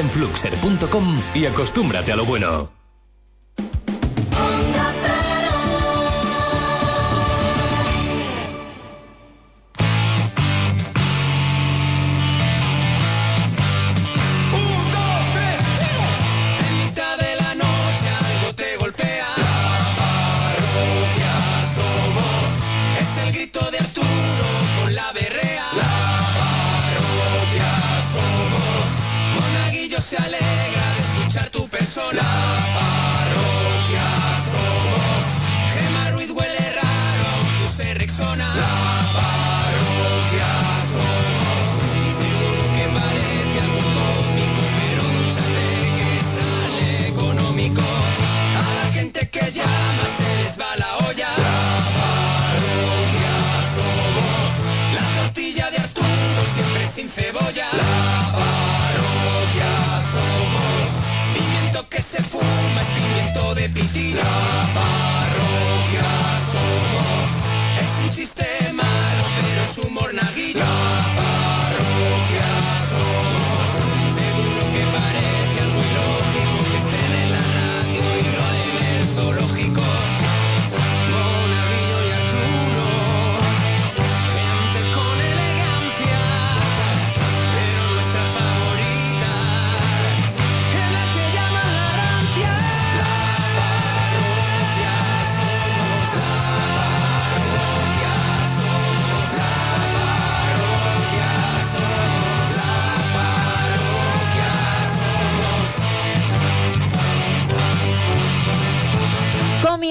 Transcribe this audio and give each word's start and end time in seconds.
En 0.00 0.08
fluxer.com 0.08 1.20
y 1.34 1.44
acostúmbrate 1.44 2.12
a 2.12 2.16
lo 2.16 2.24
bueno. 2.24 2.79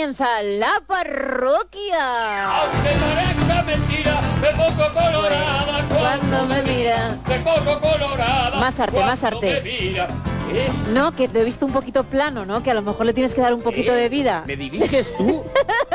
Comienza 0.10 0.42
la 0.42 0.82
parroquia. 0.88 2.62
Aunque 2.62 2.90
parezca 3.00 3.62
mentira, 3.62 4.20
de 4.42 4.50
poco 4.58 4.92
colorada 4.92 5.86
Cuando 5.88 6.46
me 6.48 6.64
mira. 6.64 7.10
de 7.28 7.36
poco 7.42 7.80
colorada. 7.80 8.60
Más 8.60 8.80
arte, 8.80 9.00
más 9.02 9.20
cuando 9.20 9.38
arte. 9.38 9.62
me 9.62 9.70
mira. 9.70 10.08
¿Eh? 10.52 10.72
No, 10.94 11.16
que 11.16 11.28
te 11.28 11.42
he 11.42 11.44
visto 11.44 11.64
un 11.68 11.72
poquito 11.72 12.06
plano, 12.06 12.44
¿no? 12.44 12.64
Que 12.64 12.72
a 12.72 12.74
lo 12.74 12.82
mejor 12.82 13.06
le 13.06 13.14
tienes 13.14 13.36
que 13.36 13.42
dar 13.42 13.54
un 13.54 13.62
poquito 13.62 13.94
de 13.94 14.10
vida. 14.10 14.46
¿Me 14.48 14.56
diriges 14.56 15.16
tú? 15.16 15.44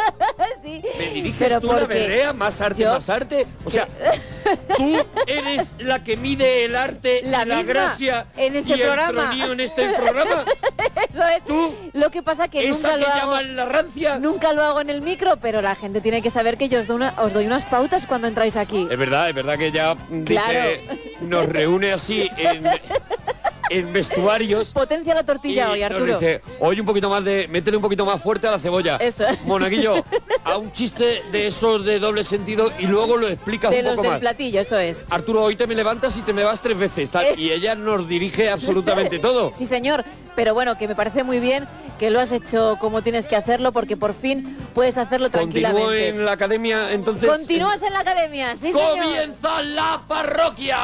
¿Me 0.99 1.09
diriges 1.11 1.37
Pero 1.39 1.61
tú 1.61 1.69
la 1.73 1.85
berrea? 1.85 2.33
¿Más 2.33 2.61
arte, 2.61 2.83
yo- 2.83 2.93
más 2.93 3.09
arte? 3.09 3.47
O 3.65 3.71
sea, 3.71 3.89
tú 4.77 4.97
eres 5.27 5.73
la 5.79 6.03
que 6.03 6.17
mide 6.17 6.65
el 6.65 6.77
arte, 6.77 7.21
La 7.25 7.45
gracia 7.45 8.27
en 8.37 8.57
este 8.57 8.71
y 8.71 8.73
el 8.75 8.81
programa. 8.83 9.23
tronío 9.27 9.53
en 9.53 9.61
este 9.61 9.89
programa. 9.95 10.45
Eso 11.13 11.25
es. 11.27 11.45
Tú, 11.45 11.75
Lo 11.93 12.11
que 12.11 12.23
pasa 12.23 12.49
que 12.49 12.69
esa 12.69 12.89
nunca 12.89 12.95
que 12.95 13.01
lo 13.01 13.07
hago. 13.09 13.21
llaman 13.33 13.57
la 13.57 13.65
rancia. 13.67 14.19
Nunca 14.19 14.53
lo 14.53 14.63
hago 14.63 14.81
en 14.81 14.91
el 14.91 15.01
micro, 15.03 15.37
pero 15.37 15.61
la 15.63 15.75
gente 15.75 16.01
tiene 16.01 16.23
que 16.23 16.31
saber 16.31 16.57
que 16.57 16.69
yo 16.69 16.81
os 16.81 16.87
doy, 16.87 16.97
una- 16.97 17.15
os 17.23 17.33
doy 17.33 17.47
unas 17.47 17.65
pautas 17.65 18.07
cuando 18.07 18.27
entráis 18.29 18.57
aquí. 18.57 18.87
Es 18.91 18.99
verdad, 18.99 19.29
es 19.29 19.35
verdad 19.35 19.59
que 19.59 19.71
ya 19.73 19.97
Claro. 20.25 20.59
dice, 20.59 20.83
nos 21.23 21.47
reúne 21.47 21.93
así 21.93 22.29
en, 22.37 22.65
en 23.71 23.93
vestuarios. 23.93 24.73
Potencia 24.73 25.15
la 25.15 25.23
tortilla 25.25 25.69
y 25.69 25.73
hoy, 25.73 25.81
nos 25.81 25.91
Arturo. 25.93 26.19
dice, 26.19 26.43
oye 26.61 26.81
un 26.81 26.87
poquito 26.87 27.09
más 27.09 27.25
de, 27.25 27.49
métele 27.49 27.77
un 27.77 27.83
poquito 27.83 28.05
más 28.05 28.23
fuerte 28.23 28.47
a 28.47 28.51
la 28.53 28.59
cebolla. 28.59 28.97
Eso. 28.97 29.25
Monaguillo, 29.45 30.05
a 30.45 30.57
un 30.59 30.73
chiste 30.73 31.23
de 31.33 31.47
esos 31.47 31.85
de 31.85 31.99
doble 31.99 32.25
sentido 32.25 32.71
y 32.79 32.87
luego 32.87 33.17
lo 33.17 33.29
explicas 33.29 33.71
de 33.71 33.79
un 33.79 33.85
los 33.85 33.95
poco 33.95 34.03
del 34.03 34.11
más. 34.13 34.21
platillo, 34.21 34.61
eso 34.61 34.79
es. 34.79 35.07
Arturo, 35.11 35.43
hoy 35.43 35.57
te 35.57 35.67
me 35.67 35.75
levantas 35.75 36.17
y 36.17 36.23
te 36.23 36.33
me 36.33 36.45
vas 36.45 36.61
tres 36.61 36.79
veces. 36.79 37.11
tal, 37.11 37.25
Eh. 37.25 37.35
Y 37.37 37.51
ella 37.53 37.75
nos 37.75 38.07
dirige 38.09 38.51
absolutamente 38.51 39.19
todo. 39.19 39.51
Sí, 39.57 39.67
señor. 39.67 40.05
Pero 40.37 40.53
bueno, 40.53 40.77
que 40.77 40.89
me 40.89 40.95
parece 40.97 41.23
muy 41.23 41.39
bien 41.39 41.65
que 41.99 42.11
lo 42.11 42.19
has 42.21 42.33
hecho 42.33 42.77
como 42.81 43.03
tienes 43.03 43.29
que 43.29 43.37
hacerlo, 43.37 43.71
porque 43.71 43.97
por 43.97 44.15
fin 44.15 44.57
puedes 44.75 44.97
hacerlo 44.97 45.31
Continúo 45.31 45.71
tranquilamente. 45.71 46.09
en 46.09 46.25
la 46.25 46.33
academia, 46.33 46.91
entonces. 46.93 47.31
Continúas 47.31 47.81
en 47.83 47.93
la 47.93 48.01
academia, 48.01 48.57
sí, 48.57 48.73
señor. 48.73 48.99
¡Comienza 48.99 49.63
la 49.63 50.03
parroquia! 50.09 50.77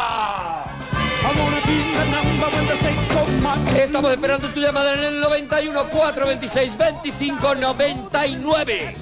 Estamos 3.77 4.11
esperando 4.13 4.49
tu 4.49 4.61
llamada 4.61 4.95
en 4.95 5.01
el 5.01 5.21
91 5.21 5.85
426 5.85 6.77
25 6.77 7.55
99. 7.57 8.97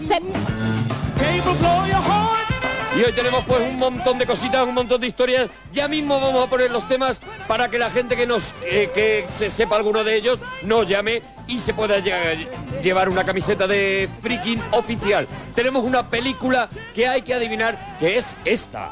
Y 2.96 3.02
hoy 3.04 3.12
tenemos 3.12 3.44
pues 3.44 3.60
un 3.60 3.76
montón 3.78 4.18
de 4.18 4.26
cositas, 4.26 4.66
un 4.66 4.74
montón 4.74 5.00
de 5.00 5.06
historias. 5.06 5.48
Ya 5.72 5.86
mismo 5.86 6.20
vamos 6.20 6.46
a 6.46 6.50
poner 6.50 6.70
los 6.70 6.88
temas 6.88 7.20
para 7.46 7.68
que 7.68 7.78
la 7.78 7.90
gente 7.90 8.16
que 8.16 8.26
nos 8.26 8.54
eh, 8.64 8.90
que 8.92 9.24
se 9.32 9.50
sepa 9.50 9.76
alguno 9.76 10.02
de 10.02 10.16
ellos 10.16 10.38
nos 10.62 10.86
llame 10.88 11.22
y 11.46 11.60
se 11.60 11.74
pueda 11.74 11.98
lle- 11.98 12.48
llevar 12.82 13.08
una 13.08 13.24
camiseta 13.24 13.66
de 13.66 14.08
freaking 14.22 14.60
oficial. 14.72 15.28
Tenemos 15.54 15.84
una 15.84 16.08
película 16.10 16.68
que 16.94 17.06
hay 17.06 17.22
que 17.22 17.34
adivinar 17.34 17.96
que 18.00 18.16
es 18.18 18.34
esta. 18.44 18.90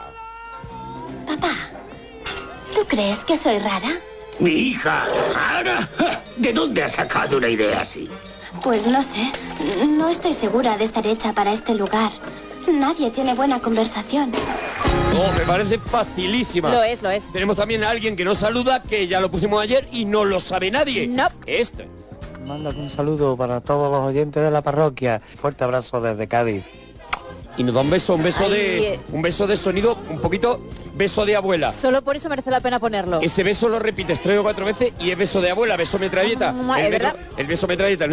¿Tú 2.74 2.84
crees 2.86 3.24
que 3.24 3.36
soy 3.36 3.58
rara? 3.58 3.88
Mi 4.38 4.50
hija, 4.50 5.04
Ana, 5.34 5.88
¿de 6.36 6.52
dónde 6.52 6.82
has 6.82 6.92
sacado 6.92 7.38
una 7.38 7.48
idea 7.48 7.80
así? 7.80 8.08
Pues 8.62 8.86
no 8.86 9.02
sé. 9.02 9.32
No 9.88 10.08
estoy 10.08 10.34
segura 10.34 10.76
de 10.76 10.84
estar 10.84 11.06
hecha 11.06 11.32
para 11.32 11.52
este 11.52 11.74
lugar. 11.74 12.10
Nadie 12.70 13.10
tiene 13.10 13.34
buena 13.34 13.60
conversación. 13.60 14.32
Oh, 15.14 15.38
me 15.38 15.44
parece 15.44 15.78
facilísima. 15.78 16.70
Lo 16.70 16.82
es, 16.82 17.02
lo 17.02 17.10
es. 17.10 17.32
Tenemos 17.32 17.56
también 17.56 17.84
a 17.84 17.90
alguien 17.90 18.16
que 18.16 18.24
nos 18.24 18.38
saluda, 18.38 18.82
que 18.82 19.06
ya 19.06 19.20
lo 19.20 19.30
pusimos 19.30 19.62
ayer 19.62 19.88
y 19.90 20.04
no 20.04 20.24
lo 20.24 20.40
sabe 20.40 20.70
nadie. 20.70 21.06
No. 21.06 21.28
Este. 21.46 21.88
Mando 22.46 22.70
un 22.70 22.90
saludo 22.90 23.36
para 23.36 23.60
todos 23.60 23.90
los 23.90 24.02
oyentes 24.02 24.42
de 24.42 24.50
la 24.50 24.62
parroquia. 24.62 25.20
Fuerte 25.36 25.64
abrazo 25.64 26.00
desde 26.00 26.28
Cádiz. 26.28 26.64
Y 27.56 27.62
nos 27.62 27.74
da 27.74 27.80
un 27.80 27.90
beso, 27.90 28.14
un 28.14 28.22
beso 28.22 28.48
de 28.48 28.94
eh. 28.94 29.00
un 29.12 29.22
beso 29.22 29.46
de 29.46 29.56
sonido, 29.56 29.98
un 30.10 30.18
poquito 30.18 30.60
beso 30.94 31.24
de 31.24 31.36
abuela. 31.36 31.72
Solo 31.72 32.02
por 32.02 32.16
eso 32.16 32.28
merece 32.28 32.50
la 32.50 32.60
pena 32.60 32.78
ponerlo. 32.78 33.20
Ese 33.20 33.42
beso 33.42 33.68
lo 33.68 33.78
repites 33.78 34.20
tres 34.20 34.38
o 34.38 34.42
cuatro 34.42 34.64
veces 34.64 34.92
y 35.00 35.10
es 35.10 35.18
beso 35.18 35.40
de 35.40 35.50
abuela, 35.50 35.76
beso 35.76 35.98
metralleta. 35.98 36.52
Mm, 36.52 36.70
el, 36.72 36.90
verdad. 36.90 37.14
beso, 37.14 37.38
el 37.38 37.46
beso 37.46 37.66
metralleta. 37.66 38.06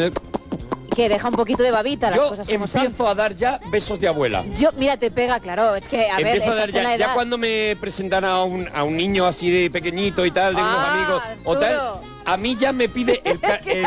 Que 0.95 1.09
deja 1.09 1.27
un 1.27 1.33
poquito 1.35 1.63
de 1.63 1.71
babita 1.71 2.09
las 2.09 2.17
Yo 2.19 2.29
cosas 2.29 2.47
como 2.47 2.67
son. 2.67 2.81
empiezo 2.81 3.07
a 3.07 3.15
dar 3.15 3.35
ya 3.35 3.59
besos 3.71 3.99
de 3.99 4.07
abuela. 4.07 4.45
Yo, 4.55 4.71
mira, 4.77 4.97
te 4.97 5.09
pega, 5.11 5.39
claro. 5.39 5.75
Es 5.75 5.87
que, 5.87 6.09
a 6.09 6.17
ver, 6.17 6.27
empiezo 6.27 6.51
a 6.51 6.55
dar 6.55 6.69
ya, 6.71 6.95
ya 6.95 7.13
cuando 7.13 7.37
me 7.37 7.75
presentan 7.79 8.23
a 8.25 8.43
un, 8.43 8.67
a 8.73 8.83
un 8.83 8.95
niño 8.95 9.25
así 9.25 9.49
de 9.49 9.69
pequeñito 9.71 10.25
y 10.25 10.31
tal, 10.31 10.55
de 10.55 10.61
unos 10.61 10.75
Ah, 10.77 10.93
amigos 10.93 11.23
o 11.45 11.57
tal, 11.57 11.99
a 12.25 12.37
mí 12.37 12.55
ya 12.59 12.71
me 12.71 12.89
pide 12.89 13.21
el, 13.25 13.39
ca- 13.39 13.59
¡Qué 13.59 13.83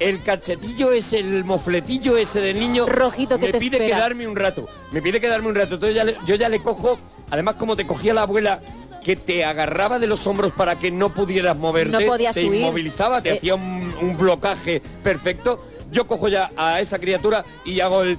el- 0.00 0.22
cachetillo 0.22 0.92
ese, 0.92 1.20
el 1.20 1.44
mofletillo 1.44 2.16
ese 2.16 2.40
del 2.40 2.58
niño. 2.58 2.86
Rojito 2.86 3.38
que 3.38 3.46
me 3.46 3.52
te 3.52 3.58
pide 3.58 3.76
espera. 3.76 3.96
quedarme 3.96 4.26
un 4.26 4.36
rato. 4.36 4.68
Me 4.90 5.00
pide 5.00 5.20
quedarme 5.20 5.48
un 5.48 5.54
rato. 5.54 5.74
Entonces 5.74 5.94
ya 5.94 6.04
le- 6.04 6.16
yo 6.26 6.34
ya 6.34 6.48
le 6.48 6.60
cojo, 6.62 6.98
además 7.30 7.54
como 7.56 7.76
te 7.76 7.86
cogía 7.86 8.12
la 8.14 8.22
abuela 8.22 8.60
que 9.04 9.16
te 9.16 9.44
agarraba 9.44 9.98
de 9.98 10.06
los 10.06 10.26
hombros 10.26 10.52
para 10.52 10.78
que 10.78 10.90
no 10.90 11.10
pudieras 11.12 11.56
moverte, 11.56 11.92
No 11.92 12.00
podías 12.06 12.34
te 12.34 12.44
huir. 12.46 12.62
inmovilizaba, 12.62 13.20
te 13.22 13.30
Eh. 13.30 13.36
hacía 13.36 13.54
un, 13.54 13.94
un 14.00 14.16
blocaje 14.16 14.80
perfecto. 15.02 15.66
Yo 15.94 16.08
cojo 16.08 16.26
ya 16.26 16.50
a 16.56 16.80
esa 16.80 16.98
criatura 16.98 17.44
y 17.64 17.78
hago 17.78 18.02
el 18.02 18.18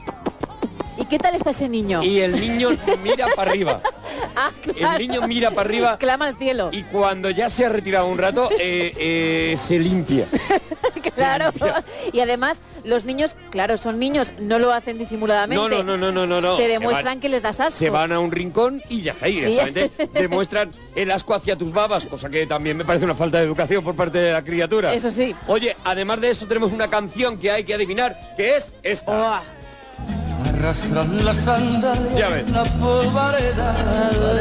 ¿Y 0.97 1.05
qué 1.05 1.17
tal 1.19 1.35
está 1.35 1.49
ese 1.51 1.67
niño? 1.69 2.01
y 2.03 2.19
el 2.19 2.39
niño 2.39 2.69
mira 3.03 3.27
para 3.35 3.51
arriba. 3.51 3.81
Ah, 4.37 4.51
claro. 4.61 4.97
El 5.01 5.07
niño 5.07 5.27
mira 5.27 5.51
para 5.51 5.61
arriba 5.69 5.97
Clama 5.97 6.25
al 6.27 6.35
cielo. 6.37 6.69
y 6.73 6.83
cuando 6.83 7.29
ya 7.29 7.49
se 7.49 7.65
ha 7.65 7.69
retirado 7.69 8.07
un 8.07 8.17
rato, 8.17 8.49
eh, 8.59 8.93
eh, 8.97 9.55
se 9.57 9.79
limpia. 9.79 10.27
Claro. 11.15 11.51
limpia. 11.51 11.83
Y 12.11 12.19
además, 12.19 12.59
los 12.83 13.05
niños, 13.05 13.35
claro, 13.51 13.77
son 13.77 13.99
niños, 13.99 14.33
no 14.39 14.59
lo 14.59 14.73
hacen 14.73 14.97
disimuladamente. 14.97 15.69
No, 15.69 15.83
no, 15.83 15.97
no, 15.97 16.11
no, 16.11 16.11
no, 16.11 16.27
no, 16.27 16.41
no. 16.41 16.57
Te 16.57 16.63
Se 16.63 16.69
demuestran 16.73 17.05
van- 17.05 17.19
que 17.21 17.29
les 17.29 17.41
das 17.43 17.59
asco. 17.61 17.77
Se 17.79 17.89
van 17.89 18.11
a 18.11 18.19
un 18.19 18.31
rincón 18.31 18.81
y 18.89 19.01
ya 19.03 19.11
está 19.13 19.27
ahí, 19.27 19.35
directamente. 19.39 19.91
Demuestran 20.13 20.73
el 20.95 21.11
asco 21.11 21.33
hacia 21.33 21.55
tus 21.57 21.71
babas, 21.71 22.05
cosa 22.05 22.29
que 22.29 22.45
también 22.47 22.75
me 22.75 22.83
parece 22.83 23.05
una 23.05 23.15
falta 23.15 23.37
de 23.37 23.45
educación 23.45 23.83
por 23.83 23.95
parte 23.95 24.17
de 24.17 24.33
la 24.33 24.41
criatura. 24.43 24.93
Eso 24.93 25.11
sí. 25.11 25.33
Oye, 25.47 25.77
además 25.85 26.19
de 26.19 26.31
eso 26.31 26.45
tenemos 26.47 26.71
una 26.73 26.89
canción 26.89 27.37
que 27.37 27.51
hay 27.51 27.63
que 27.63 27.73
adivinar, 27.73 28.33
que 28.35 28.55
es 28.57 28.73
esta. 28.83 29.11
Oh, 29.39 29.41
Arrastran 30.59 31.25
la 31.25 31.33
sandalia 31.33 32.17
Ya 32.17 32.29
ves. 32.29 32.47
en 32.47 32.53
la 32.53 32.63
polvareda. 32.63 33.75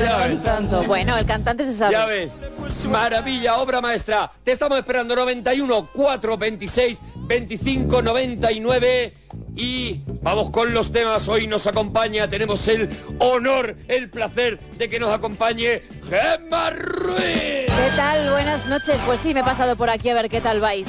Ya 0.03 0.27
ves. 0.27 0.87
Bueno, 0.87 1.17
el 1.17 1.27
cantante 1.27 1.65
se 1.65 1.75
sabe. 1.75 1.93
Ya 1.93 2.07
ves, 2.07 2.41
maravilla, 2.89 3.57
obra 3.57 3.81
maestra. 3.81 4.31
Te 4.45 4.53
estamos 4.53 4.79
esperando 4.79 5.17
91 5.17 5.89
4 5.93 6.37
26 6.39 7.03
25 7.27 8.03
99 8.03 9.15
y 9.57 10.01
vamos 10.23 10.51
con 10.51 10.73
los 10.73 10.93
temas. 10.93 11.29
Hoy 11.29 11.47
nos 11.47 11.67
acompaña, 11.67 12.29
tenemos 12.29 12.67
el 12.69 12.89
honor, 13.19 13.77
el 13.89 14.09
placer 14.09 14.59
de 14.79 14.89
que 14.89 15.01
nos 15.01 15.13
acompañe 15.13 15.83
Gemma 16.09 16.71
Ruiz. 16.71 17.67
¿Qué 17.67 17.91
tal? 17.97 18.31
Buenas 18.31 18.67
noches. 18.67 18.99
Pues 19.05 19.21
sí, 19.21 19.35
me 19.35 19.41
he 19.41 19.45
pasado 19.45 19.75
por 19.77 19.91
aquí 19.91 20.11
a 20.11 20.15
ver 20.15 20.29
qué 20.29 20.41
tal 20.41 20.61
vais. 20.61 20.87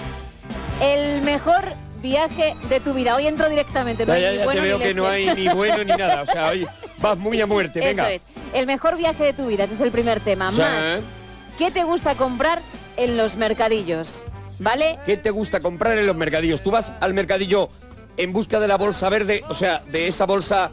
El 0.81 1.21
mejor 1.23 1.63
viaje 2.05 2.55
de 2.69 2.79
tu 2.79 2.93
vida. 2.93 3.15
Hoy 3.15 3.27
entro 3.27 3.49
directamente. 3.49 4.05
No 4.05 4.13
Ya, 4.13 4.15
hay 4.15 4.23
ya, 4.23 4.31
ni 4.31 4.37
ya 4.37 4.43
bueno 4.45 4.61
te 4.61 4.67
veo 4.67 4.77
ni 4.77 4.83
que 4.83 4.93
no 4.93 5.07
hay 5.07 5.35
ni 5.35 5.47
bueno 5.49 5.83
ni 5.83 5.91
nada. 5.91 6.21
O 6.21 6.25
sea, 6.25 6.49
hoy 6.49 6.67
vas 6.99 7.17
muy 7.17 7.41
a 7.41 7.47
muerte. 7.47 7.79
Venga. 7.79 8.09
Eso 8.09 8.23
es. 8.23 8.35
El 8.53 8.67
mejor 8.67 8.95
viaje 8.95 9.23
de 9.23 9.33
tu 9.33 9.47
vida. 9.47 9.65
Ese 9.65 9.73
es 9.73 9.81
el 9.81 9.91
primer 9.91 10.19
tema. 10.19 10.51
Sí. 10.51 10.59
Más, 10.59 10.99
¿qué 11.57 11.71
te 11.71 11.83
gusta 11.83 12.15
comprar 12.15 12.61
en 12.95 13.17
los 13.17 13.35
mercadillos? 13.35 14.25
¿Vale? 14.59 14.99
¿Qué 15.05 15.17
te 15.17 15.31
gusta 15.31 15.59
comprar 15.59 15.97
en 15.97 16.07
los 16.07 16.15
mercadillos? 16.15 16.61
Tú 16.61 16.71
vas 16.71 16.93
al 17.01 17.13
mercadillo 17.13 17.69
en 18.17 18.31
busca 18.31 18.59
de 18.59 18.67
la 18.67 18.77
bolsa 18.77 19.09
verde, 19.09 19.43
o 19.49 19.53
sea, 19.53 19.79
de 19.79 20.07
esa 20.07 20.25
bolsa, 20.25 20.71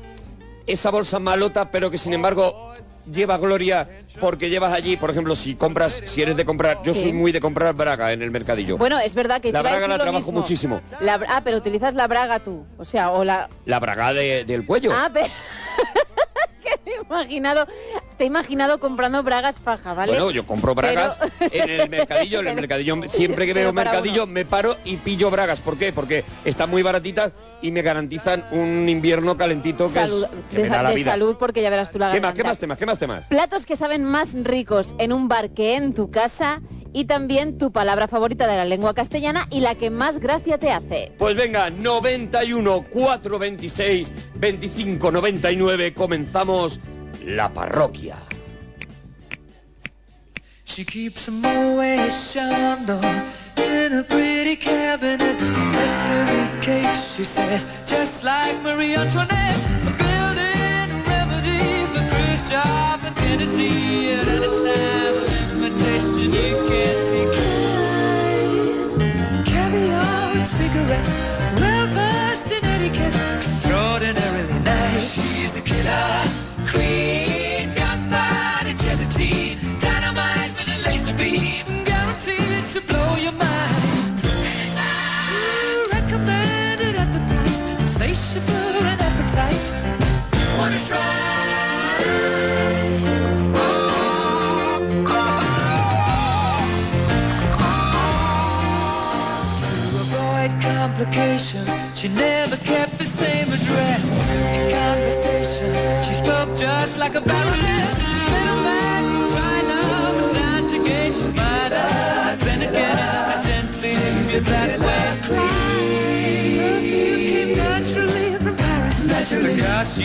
esa 0.67 0.91
bolsa 0.91 1.19
malota, 1.19 1.71
pero 1.71 1.91
que 1.91 1.99
sin 1.99 2.13
embargo 2.13 2.72
lleva 3.11 3.39
gloria 3.39 3.89
porque 4.21 4.49
llevas 4.51 4.73
allí, 4.73 4.97
por 4.97 5.11
ejemplo, 5.11 5.35
si 5.35 5.55
compras, 5.55 6.03
si 6.05 6.23
eres 6.23 6.37
de 6.37 6.45
comprar, 6.45 6.83
yo 6.83 6.95
Sí. 6.95 7.01
soy 7.03 7.13
muy 7.13 7.33
de 7.33 7.41
comprar 7.41 7.75
braga 7.75 8.13
en 8.13 8.23
el 8.23 8.31
mercadillo. 8.31 8.77
Bueno, 8.77 8.99
es 8.99 9.15
verdad 9.15 9.41
que 9.41 9.53
La 9.53 9.63
braga 9.63 9.89
la 9.89 9.97
trabajo 9.97 10.19
mismo. 10.27 10.41
muchísimo. 10.41 10.81
La 11.01 11.21
ah, 11.29 11.41
pero 11.45 11.57
utilizas 11.57 11.95
la 11.95 12.07
braga 12.07 12.39
tú. 12.41 12.65
O 12.79 12.85
sea, 12.85 13.11
o 13.11 13.25
la... 13.25 13.49
La 13.65 13.81
braga 13.81 14.13
de- 14.13 14.45
del 14.45 14.67
cuello. 14.67 14.93
Ah, 14.95 15.09
pero... 15.13 15.27
te 16.85 16.91
he 16.95 17.01
imaginado, 17.03 17.67
te 18.17 18.25
he 18.25 18.27
imaginado 18.27 18.79
comprando 18.81 19.23
bragas 19.23 19.59
faja, 19.61 19.95
¿vale? 19.95 20.13
Bueno, 20.13 20.31
yo 20.31 20.47
compro 20.47 20.75
bragas 20.75 21.19
Pero- 21.39 21.53
en 21.65 21.71
el 21.81 21.91
mercadillo, 21.91 22.41
en 22.41 22.49
el 22.49 22.55
mercadillo, 22.55 22.97
siempre 23.09 23.47
que 23.47 23.55
veo 23.55 23.73
mercadillo 23.73 24.25
uno. 24.25 24.33
me 24.33 24.45
paro 24.45 24.77
y 24.85 24.97
pillo 24.97 25.31
bragas. 25.31 25.61
¿Por 25.61 25.79
qué? 25.79 25.93
Porque 25.93 26.25
están 26.45 26.71
muy 26.71 26.83
baratitas 26.83 27.33
y 27.61 27.71
me 27.71 27.83
garantizan 27.83 28.45
un 28.51 28.89
invierno 28.89 29.37
calentito 29.37 29.87
que, 29.87 29.93
Salud, 29.95 30.25
es, 30.25 30.31
que 30.51 30.57
de, 30.57 30.63
me 30.65 30.69
da 30.69 30.77
sa- 30.77 30.83
la 30.83 30.89
de 30.91 30.97
vida. 30.97 31.11
salud, 31.13 31.37
porque 31.39 31.63
ya 31.63 31.71
verás 31.71 31.91
tú 31.91 31.99
la 31.99 32.13
¿Qué 32.13 32.21
más? 32.21 32.35
¿Qué 32.35 32.45
más 32.45 32.59
temas? 32.59 32.79
¿Qué 32.79 32.87
más 32.87 32.99
temas? 32.99 33.27
Platos 33.29 33.67
que 33.67 33.77
saben 33.77 34.05
más 34.05 34.35
ricos 34.35 34.95
en 34.99 35.13
un 35.13 35.29
bar 35.29 35.51
que 35.51 35.77
en 35.77 35.95
tu 35.95 36.11
casa 36.11 36.61
y 36.93 37.05
también 37.05 37.59
tu 37.59 37.73
palabra 37.73 38.09
favorita 38.09 38.47
de 38.47 38.57
la 38.57 38.65
lengua 38.65 38.95
castellana 38.95 39.47
y 39.51 39.61
la 39.61 39.75
que 39.75 39.91
más 39.91 40.19
gracia 40.19 40.59
te 40.59 40.73
hace. 40.73 41.13
Pues 41.19 41.37
venga, 41.37 41.71
91 41.71 42.85
426 42.91 44.13
25 44.35 45.11
99 45.11 45.95
comenzamos 45.95 46.81
la 47.25 47.49
parroquia. 47.49 48.17
She 50.65 50.85
keeps 50.85 51.27
them 51.27 51.45
always 51.45 52.35
in 52.37 53.93
a 53.93 54.05
pretty 54.05 54.57
cabinet. 54.57 55.21
Every 55.21 56.61
cake, 56.63 56.95
she 56.95 57.25
says, 57.25 57.67
just 57.87 58.25
like 58.25 58.57
Marie 58.63 58.95
Antoinette. 58.97 59.61
A 59.85 59.91
building 59.99 61.05
remedy 61.05 61.87
for 61.93 62.03
Khrushchev 62.09 63.05
and 63.05 63.17
Kennedy. 63.17 64.13
At 64.13 64.29
any 64.29 64.65
time 64.65 65.32
invitation, 65.65 66.33
you 66.33 66.57
can't 66.69 66.99
decline. 67.11 68.95
Caviar 69.45 70.45
cigarettes, 70.45 71.32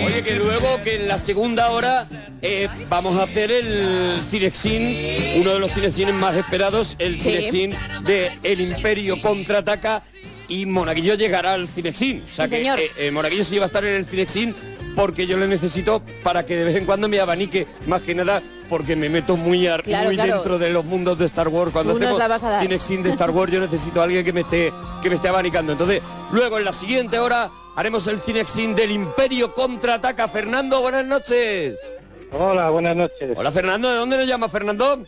Oye, 0.05 0.23
que 0.23 0.35
luego, 0.35 0.81
que 0.83 0.95
en 1.01 1.07
la 1.07 1.17
segunda 1.17 1.71
hora 1.71 2.05
eh, 2.41 2.67
vamos 2.87 3.17
a 3.19 3.23
hacer 3.23 3.51
el 3.51 4.19
Cinexin, 4.29 5.41
uno 5.41 5.53
de 5.53 5.59
los 5.59 5.71
Cinexines 5.71 6.13
más 6.13 6.35
esperados, 6.35 6.95
el. 6.99 7.19
Cinexin 7.19 7.73
de 8.05 8.31
El 8.43 8.61
Imperio 8.61 9.19
Contraataca 9.21 10.03
y 10.47 10.65
Monaguillo 10.67 11.15
llegará 11.15 11.53
al 11.53 11.67
Cinexin. 11.67 12.21
O 12.31 12.35
sea 12.35 12.45
Sí, 12.45 12.51
que 12.51 12.57
señor. 12.59 12.79
eh, 12.79 12.91
eh, 12.97 13.11
Monaguillo 13.11 13.43
sí 13.43 13.57
va 13.57 13.65
a 13.65 13.67
estar 13.67 13.83
en 13.85 13.95
el 13.95 14.05
Cinexin 14.05 14.55
porque 14.95 15.25
yo 15.27 15.37
le 15.37 15.47
necesito 15.47 16.01
para 16.23 16.45
que 16.45 16.55
de 16.55 16.63
vez 16.63 16.75
en 16.75 16.85
cuando 16.85 17.07
me 17.07 17.19
abanique, 17.19 17.67
más 17.87 18.01
que 18.03 18.13
nada 18.15 18.41
porque 18.69 18.95
me 18.95 19.09
meto 19.09 19.35
muy, 19.37 19.65
ar- 19.67 19.81
Claro, 19.83 20.07
muy 20.07 20.15
claro. 20.15 20.33
dentro 20.35 20.59
de 20.59 20.69
los 20.69 20.85
mundos 20.85 21.17
de 21.17 21.25
Star 21.25 21.47
Wars. 21.47 21.71
Cuando 21.71 21.93
Tú 21.93 21.99
hacemos. 22.05 22.19
Cinexin 22.61 23.01
de 23.03 23.09
Star 23.11 23.31
Wars 23.31 23.51
yo 23.51 23.59
necesito 23.59 23.99
a 24.01 24.03
alguien 24.03 24.23
que 24.25 24.33
me 24.33 24.41
esté, 24.41 24.71
que 25.01 25.09
me 25.09 25.15
esté 25.15 25.27
abanicando. 25.27 25.71
Entonces, 25.71 26.01
luego 26.31 26.57
en 26.59 26.65
la 26.65 26.73
siguiente 26.73 27.17
hora 27.19 27.49
haremos 27.77 28.07
el 28.07 28.19
Cinexin 28.19 28.73
del 28.75 28.89
Imperio 28.91 29.53
Contraataca. 29.53 30.27
Fernando, 30.27 30.81
buenas 30.81 31.05
noches. 31.05 31.93
Hola, 32.31 32.69
buenas 32.71 32.95
noches. 32.95 33.37
Hola 33.37 33.51
Fernando, 33.51 33.89
¿de 33.89 33.95
dónde 33.97 34.17
nos 34.17 34.27
llama 34.27 34.49
Fernando? 34.49 35.05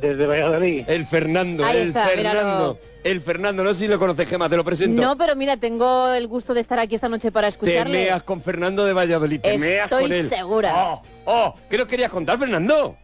Desde 0.00 0.26
Valladolid. 0.26 0.84
El 0.88 1.06
Fernando, 1.06 1.64
Ahí 1.64 1.78
el 1.82 1.88
está, 1.88 2.06
Fernando. 2.06 2.40
míralo. 2.40 2.78
El 3.04 3.20
Fernando, 3.20 3.62
no 3.62 3.72
sé 3.72 3.80
si 3.80 3.86
lo 3.88 3.98
conoces, 4.00 4.28
Gema, 4.28 4.48
te 4.48 4.56
lo 4.56 4.64
presento. 4.64 5.00
No, 5.00 5.16
pero 5.16 5.36
mira, 5.36 5.56
tengo 5.58 6.08
el 6.08 6.26
gusto 6.26 6.54
de 6.54 6.60
estar 6.60 6.78
aquí 6.80 6.96
esta 6.96 7.08
noche 7.08 7.30
para 7.30 7.46
te 7.46 7.50
escucharle. 7.50 7.98
meas 8.04 8.22
con 8.24 8.42
Fernando 8.42 8.84
de 8.84 8.92
Valladolid, 8.94 9.40
te 9.40 9.58
meas 9.58 9.84
Estoy 9.84 10.04
con 10.04 10.12
él. 10.12 10.28
segura. 10.28 10.72
Oh, 10.74 11.02
oh, 11.26 11.54
¿qué 11.70 11.78
nos 11.78 11.86
querías 11.86 12.10
contar, 12.10 12.36
Fernando? 12.38 12.96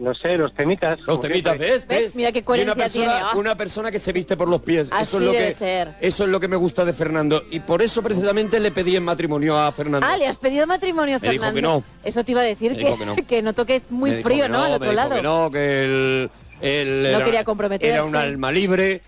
No 0.00 0.14
sé, 0.14 0.38
los 0.38 0.54
temitas. 0.54 0.98
Los 1.06 1.20
temitas. 1.20 1.58
¿ves? 1.58 1.86
¿Ves? 1.86 2.14
Mira 2.14 2.32
qué 2.32 2.42
coherencia 2.42 2.72
una 2.72 2.82
persona, 2.82 3.12
tiene, 3.12 3.20
ah. 3.22 3.36
Una 3.36 3.54
persona 3.54 3.90
que 3.90 3.98
se 3.98 4.12
viste 4.12 4.34
por 4.34 4.48
los 4.48 4.62
pies. 4.62 4.88
Así 4.90 5.02
eso 5.02 5.18
es 5.18 5.24
lo 5.24 5.32
debe 5.32 5.46
que, 5.48 5.54
ser. 5.54 5.94
Eso 6.00 6.24
es 6.24 6.30
lo 6.30 6.40
que 6.40 6.48
me 6.48 6.56
gusta 6.56 6.86
de 6.86 6.94
Fernando. 6.94 7.44
Y 7.50 7.60
por 7.60 7.82
eso 7.82 8.02
precisamente 8.02 8.58
le 8.60 8.70
pedí 8.70 8.96
en 8.96 9.04
matrimonio 9.04 9.58
a 9.58 9.70
Fernando. 9.72 10.06
Ah, 10.08 10.16
le 10.16 10.26
has 10.26 10.38
pedido 10.38 10.66
matrimonio, 10.66 11.18
Me 11.20 11.30
dijo 11.32 11.44
Fernando. 11.44 11.54
que 11.54 11.62
no. 11.62 11.84
Eso 12.02 12.24
te 12.24 12.32
iba 12.32 12.40
a 12.40 12.44
decir 12.44 12.76
que, 12.78 12.96
que 12.96 13.04
no. 13.06 13.16
que 13.28 13.42
no 13.42 13.52
toques 13.52 13.82
muy 13.90 14.12
Me 14.12 14.22
frío, 14.22 14.48
¿no? 14.48 14.62
Al 14.62 14.72
otro 14.72 14.86
me 14.86 14.92
dijo 14.92 14.96
lado. 14.96 15.16
que 15.16 15.22
no, 15.22 15.50
que 15.50 15.84
él, 15.84 16.30
él 16.62 17.02
No 17.02 17.08
era, 17.18 17.24
quería 17.24 17.44
comprometerse. 17.44 17.92
Era 17.94 18.04
un 18.04 18.16
alma 18.16 18.50
libre 18.50 19.02